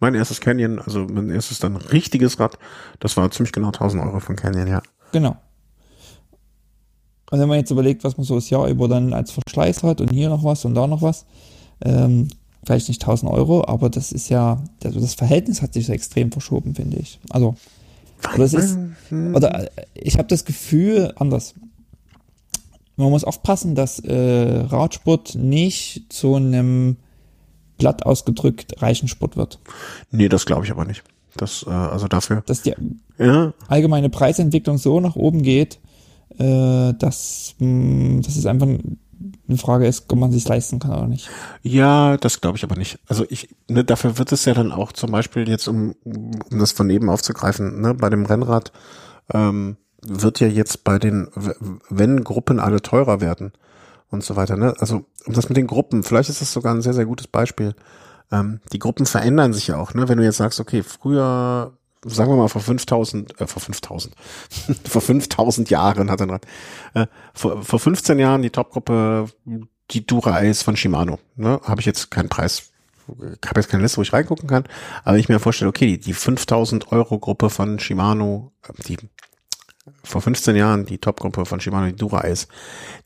[0.00, 2.58] Mein erstes Canyon, also mein erstes dann richtiges Rad,
[3.00, 4.82] das war ziemlich genau 1000 Euro von Canyon, ja.
[5.12, 5.36] Genau.
[7.30, 10.00] Und wenn man jetzt überlegt, was man so das Jahr über dann als Verschleiß hat
[10.00, 11.26] und hier noch was und da noch was,
[11.84, 12.28] ähm,
[12.64, 16.30] vielleicht nicht 1000 Euro, aber das ist ja, also das Verhältnis hat sich so extrem
[16.30, 17.18] verschoben, finde ich.
[17.30, 17.54] Also,
[18.34, 18.78] oder es ist,
[19.10, 21.54] oder äh, ich habe das Gefühl anders.
[22.96, 26.96] Man muss aufpassen, dass äh, Radsport nicht zu einem
[27.78, 29.58] platt ausgedrückt reichen Sport wird.
[30.10, 31.02] Nee, das glaube ich aber nicht.
[31.36, 32.42] Das, äh, also dafür.
[32.46, 32.74] Dass die
[33.18, 35.78] Ja, allgemeine Preisentwicklung so nach oben geht,
[36.38, 38.68] äh, dass, mh, dass es einfach
[39.48, 41.28] eine Frage ist, ob man sich leisten kann oder nicht.
[41.62, 42.98] Ja, das glaube ich aber nicht.
[43.08, 46.72] Also ich, ne, dafür wird es ja dann auch zum Beispiel jetzt, um, um das
[46.72, 48.72] von eben aufzugreifen, ne, bei dem Rennrad
[49.32, 51.28] ähm, wird ja jetzt bei den,
[51.88, 53.52] wenn Gruppen alle teurer werden
[54.10, 56.82] und so weiter, ne, also um das mit den Gruppen, vielleicht ist das sogar ein
[56.82, 57.74] sehr, sehr gutes Beispiel.
[58.30, 61.72] Ähm, die Gruppen verändern sich ja auch, ne, wenn du jetzt sagst, okay, früher,
[62.06, 64.14] sagen wir mal vor 5000, äh, vor 5000,
[64.88, 66.46] vor 5000 Jahren hat er Rad,
[66.94, 69.26] äh, vor, vor 15 Jahren die Topgruppe,
[69.90, 72.70] die Dura Ace von Shimano, ne, habe ich jetzt keinen Preis,
[73.08, 74.64] habe jetzt keine Liste, wo ich reingucken kann,
[75.04, 78.96] aber ich mir vorstelle, okay, die, die 5000 Euro Gruppe von Shimano, äh, die
[80.02, 82.48] vor 15 Jahren die Topgruppe von Shimano, die Dura Ace,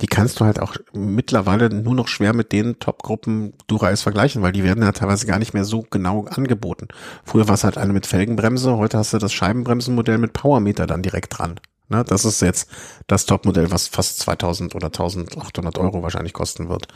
[0.00, 4.42] die kannst du halt auch mittlerweile nur noch schwer mit den Topgruppen Dura Ace vergleichen,
[4.42, 6.88] weil die werden ja teilweise gar nicht mehr so genau angeboten.
[7.24, 11.02] Früher war es halt eine mit Felgenbremse, heute hast du das Scheibenbremsenmodell mit Powermeter dann
[11.02, 11.60] direkt dran.
[11.88, 12.70] Ne, das ist jetzt
[13.08, 16.86] das Topmodell, was fast 2000 oder 1800 Euro wahrscheinlich kosten wird.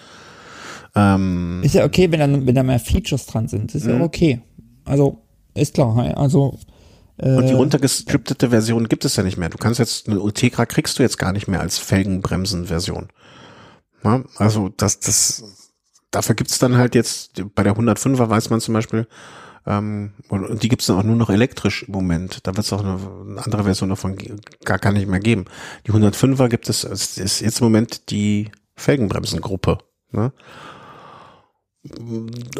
[0.95, 3.75] Ähm, Ist ja okay, wenn da, wenn da mehr Features dran sind.
[3.75, 4.03] Ist ja Mhm.
[4.03, 4.41] okay.
[4.85, 5.19] Also,
[5.55, 6.17] ist klar.
[6.17, 6.59] Also,
[7.17, 9.49] Und die runtergestripptete Version gibt es ja nicht mehr.
[9.49, 13.09] Du kannst jetzt eine Ultegra kriegst du jetzt gar nicht mehr als Felgenbremsen-Version.
[14.03, 15.45] Ja, also das, das,
[16.11, 19.07] dafür gibt's dann halt jetzt bei der 105er weiß man zum Beispiel,
[19.67, 22.47] ähm, und, die gibt's dann auch nur noch elektrisch im Moment.
[22.47, 22.99] Da wird's auch eine,
[23.31, 24.17] eine andere Version davon
[24.65, 25.47] gar, gar nicht mehr geben.
[25.87, 29.79] Die 105er gibt es, es ist jetzt im Moment die Felgenbremsengruppe.
[30.11, 30.33] Ne?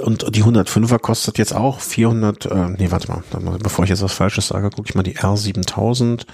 [0.03, 3.23] Und die 105er kostet jetzt auch 400, äh, nee, warte mal,
[3.59, 6.27] bevor ich jetzt was Falsches sage, gucke ich mal die R7000.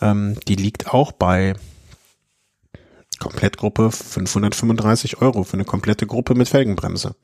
[0.00, 1.54] Ähm, die liegt auch bei
[3.18, 7.16] Komplettgruppe 535 Euro für eine komplette Gruppe mit Felgenbremse.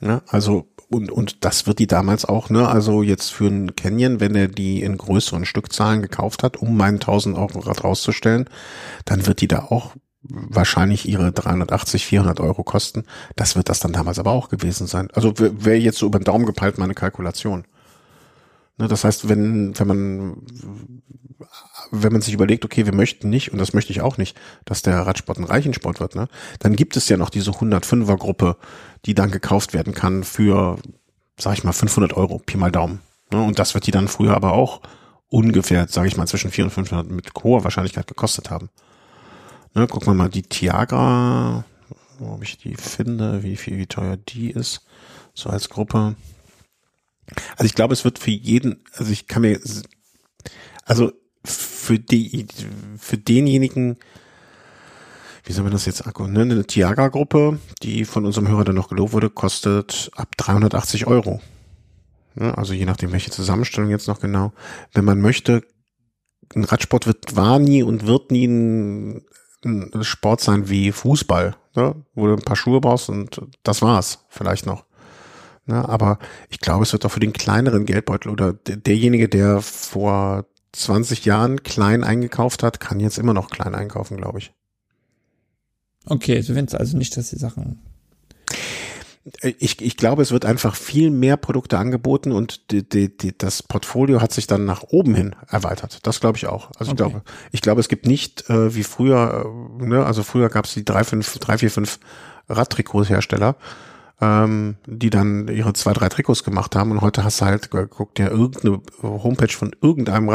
[0.00, 4.20] Ja, also, und, und das wird die damals auch, ne, also jetzt für einen Canyon,
[4.20, 8.48] wenn er die in größeren Stückzahlen gekauft hat, um meinen 1000 Euro Rad rauszustellen,
[9.04, 9.94] dann wird die da auch
[10.28, 13.04] wahrscheinlich ihre 380, 400 Euro kosten.
[13.36, 15.08] Das wird das dann damals aber auch gewesen sein.
[15.12, 17.64] Also wäre jetzt so über den Daumen gepeilt meine Kalkulation.
[18.78, 20.36] Ne, das heißt, wenn, wenn man,
[21.90, 24.82] wenn man sich überlegt, okay, wir möchten nicht, und das möchte ich auch nicht, dass
[24.82, 26.28] der Radsport ein Reichensport wird, ne,
[26.60, 28.56] dann gibt es ja noch diese 105er Gruppe,
[29.04, 30.78] die dann gekauft werden kann für,
[31.38, 33.00] sag ich mal, 500 Euro, Pi mal Daumen.
[33.32, 34.80] Ne, und das wird die dann früher aber auch
[35.28, 38.70] ungefähr, sage ich mal, zwischen 400 und 500 mit hoher Wahrscheinlichkeit gekostet haben.
[39.78, 41.64] Ne, gucken wir mal die Tiagra,
[42.18, 44.84] ob ich die finde, wie viel, wie teuer die ist,
[45.34, 46.16] so als Gruppe.
[47.52, 49.60] Also ich glaube, es wird für jeden, also ich kann mir,
[50.84, 51.12] also
[51.44, 52.48] für die,
[52.98, 53.98] für denjenigen,
[55.44, 58.88] wie soll man das jetzt akku, ne, eine Tiagra-Gruppe, die von unserem Hörer dann noch
[58.88, 61.40] gelobt wurde, kostet ab 380 Euro.
[62.34, 64.52] Ne, also je nachdem, welche Zusammenstellung jetzt noch genau.
[64.92, 65.62] Wenn man möchte,
[66.56, 69.22] ein Radsport wird, war nie und wird nie ein,
[69.64, 74.24] ein Sport sein wie Fußball, ne, wo du ein paar Schuhe brauchst und das war's,
[74.28, 74.84] vielleicht noch.
[75.66, 76.18] Ne, aber
[76.48, 81.24] ich glaube, es wird auch für den kleineren Geldbeutel oder der, derjenige, der vor 20
[81.24, 84.52] Jahren klein eingekauft hat, kann jetzt immer noch klein einkaufen, glaube ich.
[86.06, 87.80] okay, du findest also nicht, dass die Sachen.
[89.42, 93.62] Ich, ich glaube, es wird einfach viel mehr Produkte angeboten und die, die, die, das
[93.62, 96.00] Portfolio hat sich dann nach oben hin erweitert.
[96.06, 96.70] Das glaube ich auch.
[96.78, 97.10] Also ich Okay.
[97.10, 97.22] glaube,
[97.52, 99.44] ich glaube, es gibt nicht äh, wie früher,
[99.80, 101.98] äh, ne, also früher gab es die drei, fünf, drei, vier, fünf
[102.48, 103.56] Radtrikothersteller,
[104.20, 108.14] ähm, die dann ihre zwei, drei Trikots gemacht haben und heute hast du halt, guck
[108.14, 110.28] dir irgendeine Homepage von irgendeinem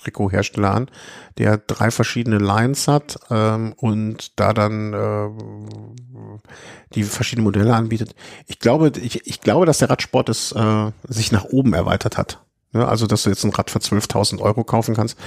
[0.00, 0.90] Radtrikothersteller an,
[1.38, 5.28] der drei verschiedene Lines hat ähm, und da dann äh,
[6.94, 8.14] die verschiedene Modelle anbietet.
[8.46, 12.40] Ich glaube, ich, ich glaube, dass der Radsport es äh, sich nach oben erweitert hat.
[12.72, 15.18] Ja, also, dass du jetzt ein Rad für 12.000 Euro kaufen kannst,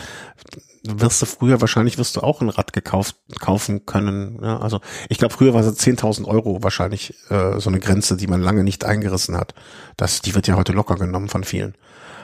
[0.85, 4.39] wirst du früher wahrscheinlich wirst du auch ein Rad gekauft kaufen können.
[4.41, 4.79] Ja, also,
[5.09, 8.63] ich glaube, früher war es 10.000 Euro wahrscheinlich äh, so eine Grenze, die man lange
[8.63, 9.53] nicht eingerissen hat.
[9.97, 11.75] Das, die wird ja heute locker genommen von vielen.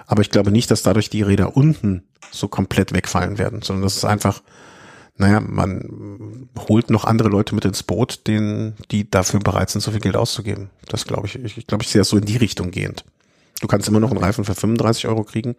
[0.07, 3.97] Aber ich glaube nicht, dass dadurch die Räder unten so komplett wegfallen werden, sondern das
[3.97, 4.41] ist einfach
[5.19, 9.91] naja, man holt noch andere Leute mit ins Boot, denen, die dafür bereit sind, so
[9.91, 10.69] viel Geld auszugeben.
[10.87, 13.03] Das glaube ich, ich glaube, ich sehe das so in die Richtung gehend.
[13.59, 15.57] Du kannst immer noch einen Reifen für 35 Euro kriegen.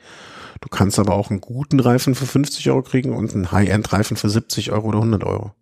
[0.62, 4.30] Du kannst aber auch einen guten Reifen für 50 Euro kriegen und einen High-End-Reifen für
[4.30, 5.52] 70 Euro oder 100 Euro.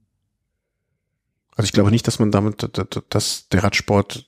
[1.56, 2.70] Also ich glaube nicht, dass man damit,
[3.10, 4.26] dass der Radsport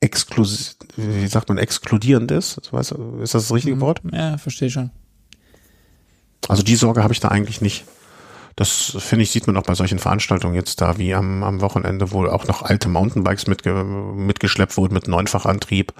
[0.00, 2.56] exklusiv, wie sagt man, exkludierend ist.
[2.56, 3.80] Ist das das richtige mhm.
[3.82, 4.00] Wort?
[4.10, 4.90] Ja, verstehe schon.
[6.48, 7.84] Also die Sorge habe ich da eigentlich nicht.
[8.56, 12.12] Das finde ich, sieht man auch bei solchen Veranstaltungen jetzt da, wie am, am Wochenende,
[12.12, 15.92] wo auch noch alte Mountainbikes mitge mitgeschleppt wurden mit Neunfachantrieb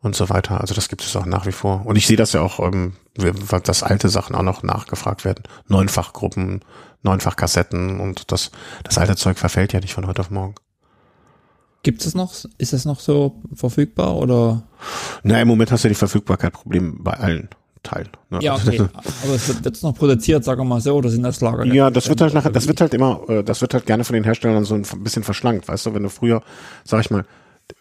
[0.00, 0.60] und so weiter.
[0.60, 1.84] Also das gibt es auch nach wie vor.
[1.86, 2.94] Und ich sehe das ja auch, ähm,
[3.64, 5.42] dass alte Sachen auch noch nachgefragt werden.
[5.66, 6.60] Neunfachgruppen,
[7.02, 8.50] Neunfachkassetten und das,
[8.84, 10.54] das alte Zeug verfällt ja nicht von heute auf morgen.
[11.82, 14.62] Gibt es noch, ist es noch so verfügbar oder?
[15.22, 17.48] Na, im Moment hast du ja die Verfügbarkeitsprobleme bei allen.
[17.82, 18.08] Teil.
[18.28, 18.38] Ne?
[18.42, 18.80] Ja, okay.
[19.24, 21.64] Aber es wird jetzt noch produziert, sagen wir mal so, oder sind das Lager?
[21.64, 24.14] Ja, das wird halt nachher, das wird halt immer, äh, das wird halt gerne von
[24.14, 26.42] den Herstellern so ein bisschen verschlankt, weißt du, wenn du früher,
[26.84, 27.24] sag ich mal,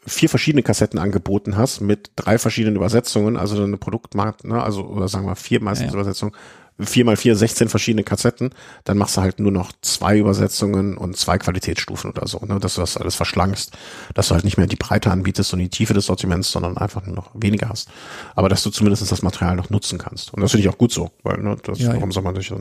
[0.06, 5.08] vier verschiedene Kassetten angeboten hast mit drei verschiedenen Übersetzungen, also eine Produktmarkt, ne, also oder
[5.08, 6.00] sagen wir vier meistens ja, ja.
[6.00, 6.34] Übersetzungen,
[6.80, 8.52] vier mal vier, 16 verschiedene Kassetten,
[8.84, 12.76] dann machst du halt nur noch zwei Übersetzungen und zwei Qualitätsstufen oder so, ne, dass
[12.76, 13.78] du das alles verschlankst,
[14.14, 17.06] dass du halt nicht mehr die Breite anbietest und die Tiefe des Sortiments, sondern einfach
[17.06, 17.90] nur noch weniger hast.
[18.36, 20.34] Aber dass du zumindest das Material noch nutzen kannst.
[20.34, 22.54] Und das finde ich auch gut so, weil, ne, das, ja, warum soll man nicht,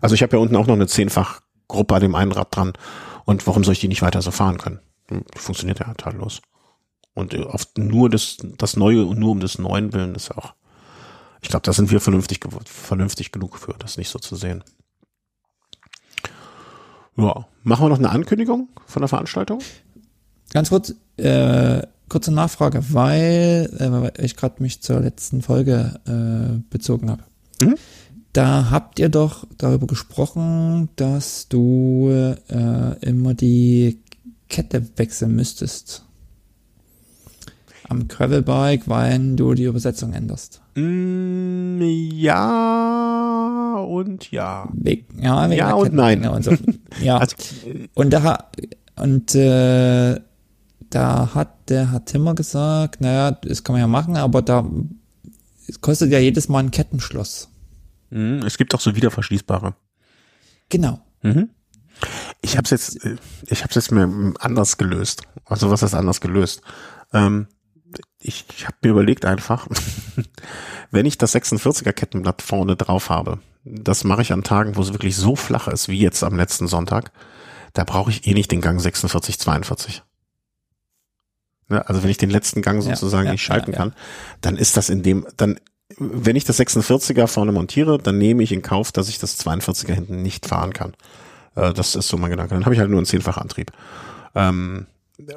[0.00, 2.72] also ich habe ja unten auch noch eine zehnfach Gruppe an dem einen Rad dran
[3.24, 4.80] und warum soll ich die nicht weiter so fahren können?
[5.08, 6.42] Hm, die funktioniert ja tadellos.
[7.14, 10.54] Und oft nur das, das Neue und nur um des Neuen willen ist auch
[11.42, 14.62] ich glaube, da sind wir vernünftig, vernünftig genug für, das nicht so zu sehen.
[17.16, 19.60] Ja, machen wir noch eine Ankündigung von der Veranstaltung?
[20.52, 26.58] Ganz kurz, äh, kurze Nachfrage, weil, äh, weil ich gerade mich zur letzten Folge äh,
[26.70, 27.24] bezogen habe.
[27.62, 27.76] Mhm.
[28.32, 34.02] Da habt ihr doch darüber gesprochen, dass du äh, immer die
[34.48, 36.04] Kette wechseln müsstest
[37.90, 40.62] am Gravelbike, wenn du die Übersetzung änderst.
[40.74, 41.80] Mm,
[42.14, 44.68] ja und ja.
[44.72, 46.26] We ja, ja und nein.
[46.26, 46.56] Und so.
[47.02, 47.18] ja.
[47.18, 47.36] Also,
[47.94, 48.50] und da
[48.96, 50.20] und äh,
[50.90, 54.68] da hat der Herr Timmer gesagt, naja, das kann man ja machen, aber da
[55.68, 57.48] es kostet ja jedes Mal ein Kettenschloss.
[58.10, 59.74] Mm, es gibt auch so wiederverschließbare.
[60.68, 61.00] Genau.
[61.22, 61.50] Mhm.
[62.42, 63.16] Ich habe es jetzt, äh,
[63.46, 65.22] ich habe es jetzt mir anders gelöst.
[65.44, 66.62] Also was ist anders gelöst?
[67.12, 67.46] Ähm,
[68.20, 69.66] ich, ich habe mir überlegt einfach,
[70.90, 74.92] wenn ich das 46er Kettenblatt vorne drauf habe, das mache ich an Tagen, wo es
[74.92, 77.12] wirklich so flach ist wie jetzt am letzten Sonntag,
[77.72, 80.02] da brauche ich eh nicht den Gang 46, 42.
[81.68, 83.84] Ne, also wenn ich den letzten Gang sozusagen ja, nicht schalten ja, ja.
[83.84, 83.94] kann,
[84.40, 85.60] dann ist das in dem, dann,
[85.98, 89.92] wenn ich das 46er vorne montiere, dann nehme ich in Kauf, dass ich das 42er
[89.92, 90.94] hinten nicht fahren kann.
[91.54, 92.54] Äh, das ist so mein Gedanke.
[92.54, 93.72] Dann habe ich halt nur einen Zehnfachantrieb.
[94.34, 94.86] Ähm,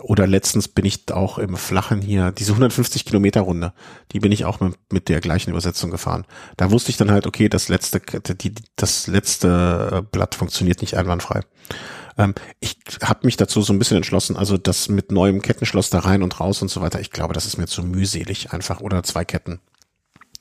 [0.01, 3.73] oder letztens bin ich auch im Flachen hier, diese 150 Kilometer Runde,
[4.11, 6.25] die bin ich auch mit, mit der gleichen Übersetzung gefahren.
[6.57, 10.95] Da wusste ich dann halt, okay, das letzte, die, das letzte äh, Blatt funktioniert nicht
[10.95, 11.41] einwandfrei.
[12.17, 15.99] Ähm, ich habe mich dazu so ein bisschen entschlossen, also das mit neuem Kettenschloss da
[15.99, 19.03] rein und raus und so weiter, ich glaube, das ist mir zu mühselig einfach oder
[19.03, 19.59] zwei Ketten.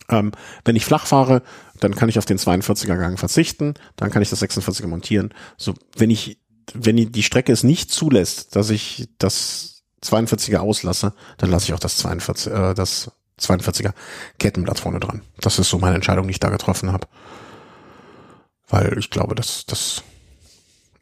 [0.09, 0.32] Ähm,
[0.64, 1.43] wenn ich flach fahre,
[1.81, 5.32] dann kann ich auf den 42er Gang verzichten, dann kann ich das 46er montieren.
[5.56, 6.39] So, wenn ich
[6.74, 11.78] wenn die Strecke es nicht zulässt, dass ich das 42er auslasse, dann lasse ich auch
[11.78, 13.10] das 42, äh, das
[13.40, 13.93] 42er
[14.39, 15.22] Kettenblatt vorne dran.
[15.40, 17.06] Das ist so meine Entscheidung, die ich da getroffen habe.
[18.68, 20.02] Weil ich glaube, dass das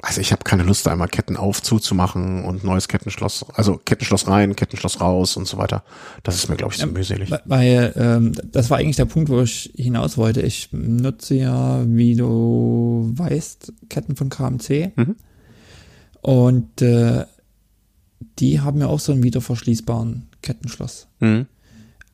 [0.03, 4.29] also ich habe keine Lust, da einmal Ketten auf zuzumachen und neues Kettenschloss, also Kettenschloss
[4.29, 5.83] rein, Kettenschloss raus und so weiter.
[6.23, 7.31] Das ist mir, glaube ich, zu so mühselig.
[7.45, 10.41] Weil ähm, das war eigentlich der Punkt, wo ich hinaus wollte.
[10.41, 14.93] Ich nutze ja, wie du weißt, Ketten von KMC.
[14.97, 15.17] Mhm.
[16.23, 17.25] Und äh,
[18.39, 21.09] die haben ja auch so einen wiederverschließbaren Kettenschloss.
[21.21, 21.47] Mhm.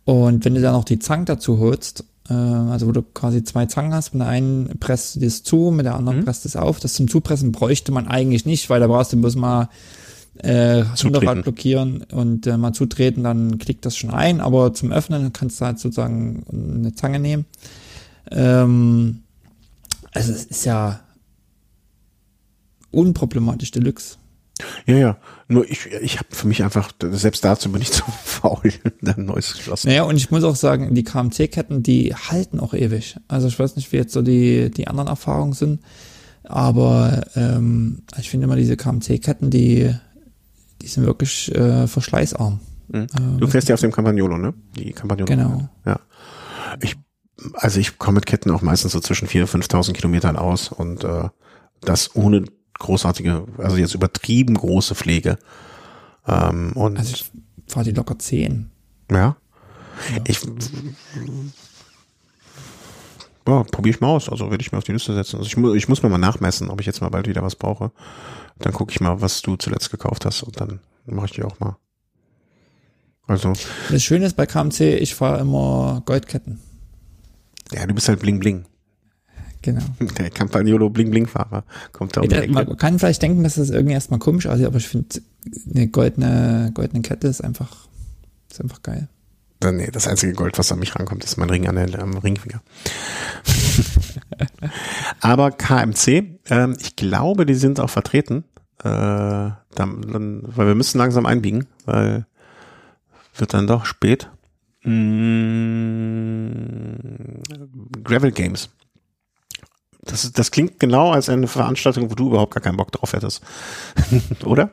[0.04, 3.66] Und wenn du dann noch die Zangen dazu holst, äh, also wo du quasi zwei
[3.66, 6.24] Zangen hast, mit der einen presst du das zu, mit der anderen mhm.
[6.24, 6.80] presst es auf.
[6.80, 9.68] Das zum Zupressen bräuchte man eigentlich nicht, weil da brauchst du bloß mal
[10.38, 14.40] äh, Hinterrad blockieren und äh, mal zutreten, dann klickt das schon ein.
[14.40, 17.46] Aber zum Öffnen kannst du halt sozusagen eine Zange nehmen.
[18.30, 19.22] Ähm,
[20.12, 21.00] also es ist ja
[22.96, 24.16] unproblematisch Deluxe.
[24.86, 25.16] Ja, ja.
[25.48, 28.72] Nur ich, ich habe für mich einfach, selbst dazu bin ich zu faul,
[29.04, 29.88] ein neues geschlossen.
[29.88, 33.16] Naja, und ich muss auch sagen, die KMC-Ketten, die halten auch ewig.
[33.28, 35.82] Also ich weiß nicht, wie jetzt so die, die anderen Erfahrungen sind,
[36.44, 39.94] aber ähm, ich finde immer diese KMC-Ketten, die,
[40.80, 42.60] die sind wirklich äh, verschleißarm.
[42.88, 43.06] Mhm.
[43.38, 44.54] Du fährst ja auf dem Campagnolo, ne?
[44.76, 45.28] Die Campagnolo.
[45.28, 45.68] Genau.
[45.84, 46.00] Ja.
[46.80, 46.96] Ich,
[47.54, 51.04] also ich komme mit Ketten auch meistens so zwischen 4.000 und 5.000 Kilometern aus und
[51.04, 51.28] äh,
[51.80, 52.44] das ohne
[52.78, 55.38] großartige, also jetzt übertrieben große Pflege.
[56.26, 57.30] Ähm, und Also ich
[57.68, 58.70] fahre die locker 10.
[59.10, 59.36] ja, Ja.
[60.26, 60.40] ich
[63.48, 64.28] ja, probiere ich mal aus.
[64.28, 65.36] Also werde ich mir auf die Liste setzen.
[65.36, 67.54] Also ich, mu ich muss mir mal nachmessen, ob ich jetzt mal bald wieder was
[67.56, 67.92] brauche.
[68.58, 71.58] Dann gucke ich mal, was du zuletzt gekauft hast und dann mache ich die auch
[71.60, 71.76] mal.
[73.28, 73.52] Also,
[73.90, 76.60] Das Schöne ist bei KMC, ich fahre immer Goldketten.
[77.72, 78.64] ja, du bist halt Bling Bling.
[79.66, 79.82] Genau.
[80.16, 83.70] Der Campagnolo Bling Bling Fahrer kommt da um die man kann vielleicht denken, dass das
[83.70, 85.20] irgendwie erstmal komisch aussieht, aber ich finde,
[85.74, 87.88] eine goldene, goldene Kette ist einfach,
[88.48, 89.08] ist einfach geil.
[89.64, 92.62] Nee, das einzige Gold, was an mich rankommt, ist mein Ring an der, am Ringfinger.
[95.20, 98.44] Aber KMC, ähm, ich glaube, die sind auch vertreten.
[98.84, 102.24] Äh, dann, dann, weil wir müssen langsam einbiegen, weil
[103.36, 104.30] wird dann doch spät.
[104.84, 104.92] Mm,
[108.04, 108.70] Gravel Games.
[110.06, 113.42] Das, das klingt genau als eine Veranstaltung, wo du überhaupt gar keinen Bock drauf hättest.
[114.44, 114.70] Oder?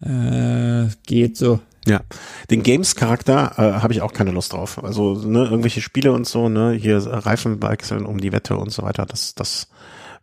[0.00, 1.60] Äh, geht so.
[1.86, 2.00] Ja,
[2.50, 4.82] den Games-Charakter äh, habe ich auch keine Lust drauf.
[4.82, 8.82] Also ne, irgendwelche Spiele und so, ne, hier Reifen wechseln um die Wette und so
[8.82, 9.04] weiter.
[9.04, 9.68] Das, das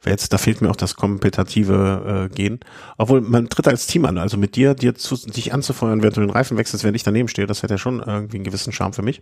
[0.01, 2.59] wäre jetzt, da fehlt mir auch das kompetitive äh, Gehen.
[2.97, 6.21] Obwohl man tritt als Team an, also mit dir, dir zu, dich anzufeuern, während du
[6.21, 8.93] den Reifen wechselst, während ich daneben stehe, das hätte ja schon irgendwie einen gewissen Charme
[8.93, 9.21] für mich.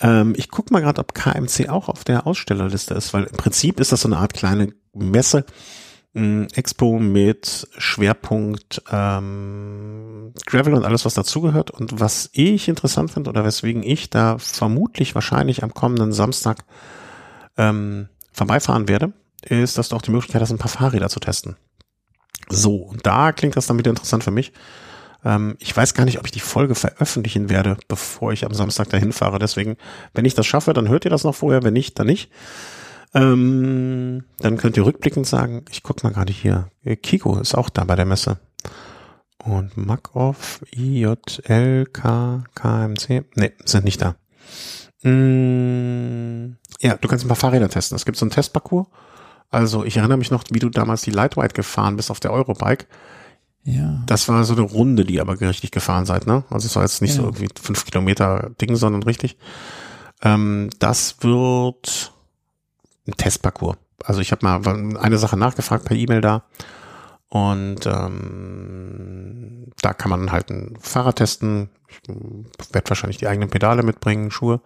[0.00, 3.80] Ähm, ich guck mal gerade, ob KMC auch auf der Ausstellerliste ist, weil im Prinzip
[3.80, 5.44] ist das so eine Art kleine Messe,
[6.14, 11.70] mh, Expo mit Schwerpunkt ähm, Gravel und alles, was dazugehört.
[11.70, 16.64] Und was ich interessant finde oder weswegen ich da vermutlich wahrscheinlich am kommenden Samstag
[17.56, 19.12] ähm, vorbeifahren werde,
[19.42, 21.56] ist, dass du auch die Möglichkeit hast, ein paar Fahrräder zu testen.
[22.48, 24.52] So, und da klingt das dann wieder interessant für mich.
[25.24, 28.88] Ähm, ich weiß gar nicht, ob ich die Folge veröffentlichen werde, bevor ich am Samstag
[28.90, 29.38] dahin fahre.
[29.38, 29.76] Deswegen,
[30.14, 31.62] wenn ich das schaffe, dann hört ihr das noch vorher.
[31.62, 32.30] Wenn nicht, dann nicht.
[33.12, 36.70] Ähm, dann könnt ihr rückblickend sagen, ich guck mal gerade hier.
[36.84, 38.38] Äh, Kiko ist auch da bei der Messe.
[39.42, 43.24] Und Makov, IJL, KMC.
[43.34, 44.16] Nee, sind nicht da.
[45.02, 47.96] Mm, ja, du kannst ein paar Fahrräder testen.
[47.96, 48.86] Es gibt so einen Testparcours.
[49.50, 52.86] Also ich erinnere mich noch, wie du damals die Lightweight gefahren bist auf der Eurobike.
[53.64, 54.02] Ja.
[54.06, 56.44] Das war so eine Runde, die aber richtig gefahren seid, ne?
[56.50, 57.34] Also es war jetzt nicht so Genau.
[57.34, 59.36] irgendwie fünf Kilometer Ding, sondern richtig.
[60.22, 62.12] Ähm, das wird
[63.06, 63.76] ein Testparcours.
[64.04, 66.42] Also ich habe mal eine Sache nachgefragt per E-Mail da
[67.28, 71.68] und ähm, da kann man halt ein Fahrrad testen.
[71.88, 72.00] Ich
[72.72, 74.62] werde wahrscheinlich die eigenen Pedale mitbringen, Schuhe und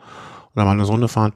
[0.55, 1.33] dann mal eine Runde fahren.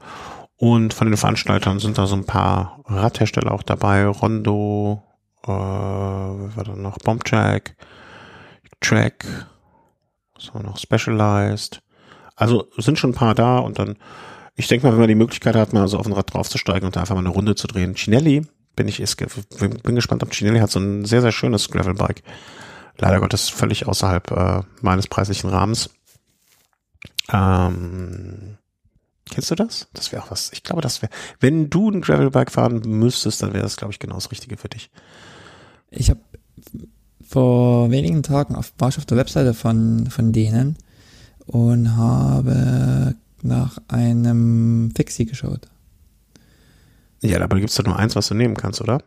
[0.55, 5.03] Und von den Veranstaltern sind da so ein paar Radhersteller auch dabei, Rondo,
[5.43, 6.97] äh, was war da noch?
[6.99, 7.75] Bombjack,
[8.81, 9.25] Track,
[10.37, 11.81] so noch Specialized.
[12.35, 13.97] Also sind schon ein paar da und dann,
[14.55, 16.95] ich denke mal, wenn man die Möglichkeit hat, mal so auf ein Rad draufzusteigen und
[16.95, 17.95] da einfach mal eine Runde zu drehen.
[17.95, 18.45] Cinelli,
[18.75, 19.03] bin ich,
[19.83, 22.23] bin gespannt, ob Cinelli hat so ein sehr, sehr schönes Gravelbike.
[22.97, 25.89] Leider Gottes völlig außerhalb äh, meines preislichen Rahmens.
[27.31, 28.57] Ähm,
[29.29, 29.87] kennst du das?
[29.93, 30.51] Das wäre auch was.
[30.53, 33.99] Ich glaube, das wäre, wenn du ein Gravelbike fahren müsstest, dann wäre das, glaube ich,
[33.99, 34.89] genau das Richtige für dich.
[35.91, 36.19] Ich habe
[37.21, 40.77] vor wenigen Tagen auf, war ich auf der Webseite von, von denen
[41.45, 45.67] und habe nach einem Fixie geschaut.
[47.21, 48.99] Ja, aber da gibt's doch nur eins, was du nehmen kannst, oder?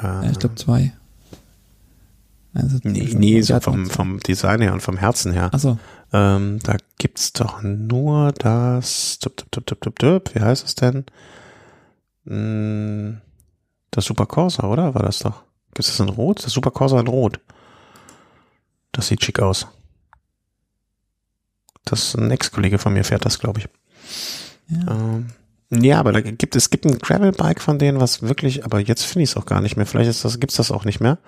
[0.00, 0.92] Äh, ich glaube zwei.
[2.54, 5.50] Hat- nee, nee, so vom, vom Design her und vom Herzen her.
[5.52, 5.78] Ach so,
[6.12, 10.74] Ähm, da gibt's doch nur das, tup, tup, tup, tup, tup, tup, wie heißt es
[10.74, 11.04] denn?
[12.26, 13.20] Hm,
[13.90, 14.94] Das Super Corsa, oder?
[14.94, 15.42] War das doch?
[15.74, 16.44] Gibt's das in Rot?
[16.44, 17.40] Das Super Corsa in Rot.
[18.92, 19.66] Das sieht schick aus.
[21.84, 23.68] Das ist ein Ex-Kollege von mir fährt das, glaube ich.
[24.68, 24.92] ja.
[24.92, 25.28] Ähm,
[25.70, 29.24] ja, aber da gibt es gibt ein Gravelbike von denen, was wirklich, aber jetzt finde
[29.24, 29.84] ich es auch gar nicht mehr.
[29.84, 31.18] Vielleicht ist das, gibt's das auch nicht mehr.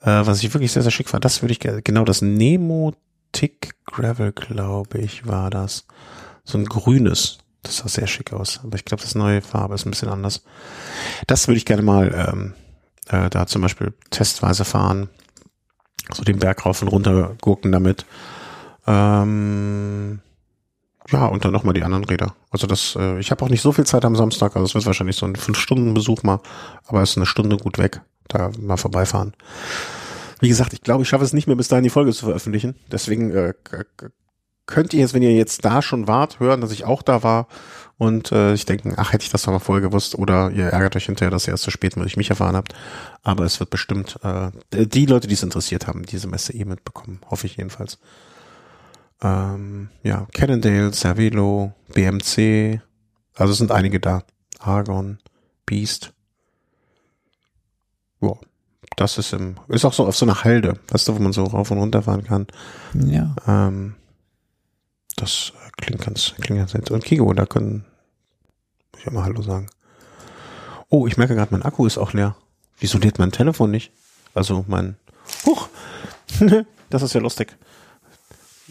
[0.00, 1.24] Äh, was ich wirklich sehr, sehr schick fand.
[1.24, 2.94] Das würde ich gerne, genau das Nemo
[3.32, 5.86] Tick Gravel, glaube ich, war das.
[6.44, 7.38] So ein grünes.
[7.62, 8.60] Das sah sehr schick aus.
[8.62, 10.44] Aber ich glaube, das neue Farbe ist ein bisschen anders.
[11.26, 12.54] Das würde ich gerne mal ähm,
[13.08, 15.08] äh, da zum Beispiel testweise fahren.
[16.12, 18.04] So den Berg rauf und runter gurken damit.
[18.86, 20.20] Ähm,
[21.10, 22.34] ja, und dann nochmal die anderen Räder.
[22.50, 24.86] Also das, äh, ich habe auch nicht so viel Zeit am Samstag, also es wird
[24.86, 26.40] wahrscheinlich so ein Fünf-Stunden-Besuch mal,
[26.86, 29.34] aber es ist eine Stunde gut weg, da mal vorbeifahren.
[30.40, 32.74] Wie gesagt, ich glaube, ich schaffe es nicht mehr bis dahin die Folge zu veröffentlichen.
[32.90, 33.54] Deswegen äh,
[34.66, 37.48] könnt ihr jetzt, wenn ihr jetzt da schon wart, hören, dass ich auch da war
[38.04, 40.96] und äh, ich denke, ach, hätte ich das doch mal vorher gewusst oder ihr ärgert
[40.96, 42.74] euch hinterher, dass ihr erst zu spät durch mich erfahren habt.
[43.22, 47.20] Aber es wird bestimmt äh, die Leute, die es interessiert haben, diese Messe eh mitbekommen,
[47.30, 47.98] hoffe ich jedenfalls.
[49.22, 52.80] Ähm, ja, Cannondale, Cervelo, BMC,
[53.34, 54.22] also es sind einige da.
[54.58, 55.18] Argon,
[55.66, 56.12] Beast.
[58.20, 58.32] ja,
[58.96, 61.44] das ist im, ist auch so auf so einer Halde, weißt du, wo man so
[61.44, 62.46] rauf und runter fahren kann.
[62.94, 63.34] Ja.
[63.46, 63.94] Ähm,
[65.16, 66.90] das klingt ganz, klingt ganz nett.
[66.90, 67.84] Und Kigo, da können,
[69.06, 69.68] ich mal Hallo sagen.
[70.88, 72.36] Oh, ich merke gerade, mein Akku ist auch leer.
[72.78, 73.92] Wieso lädt mein Telefon nicht?
[74.34, 74.96] Also mein,
[75.46, 75.68] huch,
[76.90, 77.56] das ist ja lustig.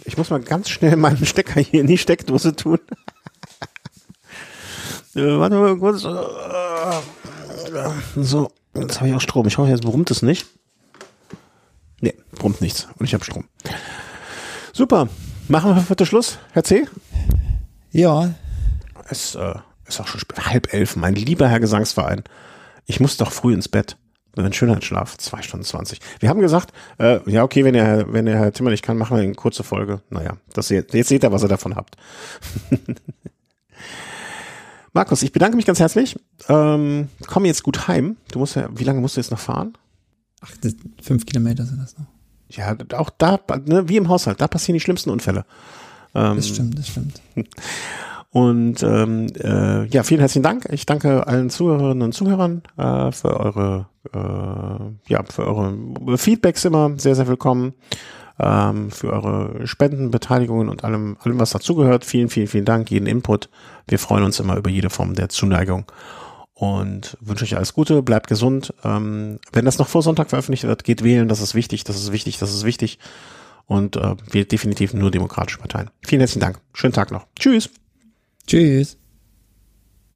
[0.06, 2.80] Ich muss mal ganz schnell meinen Stecker hier in die Steckdose tun.
[5.16, 6.02] äh, warte mal kurz.
[8.16, 9.48] So, jetzt habe ich auch Strom.
[9.48, 10.48] Ich hoffe, jetzt brummt es nicht.
[12.02, 12.88] Nee, brummt nichts.
[12.98, 13.46] Und ich habe Strom.
[14.74, 15.08] Super.
[15.48, 16.88] Machen wir für heute Schluss, Herr C?
[17.92, 18.34] Ja.
[19.10, 19.56] Es äh,
[19.94, 20.46] ist auch schon spät.
[20.46, 22.24] halb elf, mein lieber Herr Gesangsverein.
[22.86, 23.98] Ich muss doch früh ins Bett.
[24.36, 26.00] Ein Schönheitsschlaf, zwei Stunden zwanzig.
[26.20, 29.16] Wir haben gesagt, äh, ja, okay, wenn der, wenn der Herr Timmer nicht kann, machen
[29.16, 30.02] wir eine kurze Folge.
[30.10, 31.98] Naja, das, jetzt seht ihr, was ihr davon habt.
[34.94, 36.16] Markus, ich bedanke mich ganz herzlich.
[36.50, 38.18] Ähm, komm jetzt gut heim.
[38.32, 39.78] Du musst ja, wie lange musst du jetzt noch fahren?
[40.42, 42.06] Ach, das, fünf Kilometer sind das noch.
[42.50, 45.46] Ja, auch da, ne, wie im Haushalt, da passieren die schlimmsten Unfälle.
[46.16, 47.22] Ähm, das stimmt, das stimmt.
[48.34, 50.68] Und ähm, äh, ja, vielen herzlichen Dank.
[50.72, 56.94] Ich danke allen Zuhörerinnen und Zuhörern äh, für eure äh, ja für eure Feedbacks immer
[56.98, 57.76] sehr sehr willkommen.
[58.40, 62.06] Ähm, für eure Spenden, Beteiligungen und allem allem was dazugehört.
[62.06, 63.50] Vielen vielen vielen Dank jeden Input.
[63.88, 65.86] Wir freuen uns immer über jede Form der Zuneigung
[66.56, 68.02] und wünsche euch alles Gute.
[68.02, 68.74] Bleibt gesund.
[68.84, 71.28] Ähm, wenn das noch vor Sonntag veröffentlicht wird, geht wählen.
[71.28, 71.84] Das ist wichtig.
[71.84, 72.40] Das ist wichtig.
[72.40, 72.98] Das ist wichtig.
[73.68, 75.92] Und äh, wählt definitiv nur demokratische Parteien.
[76.04, 76.60] Vielen herzlichen Dank.
[76.74, 77.28] Schönen Tag noch.
[77.38, 77.70] Tschüss.
[78.48, 78.98] Tschüss.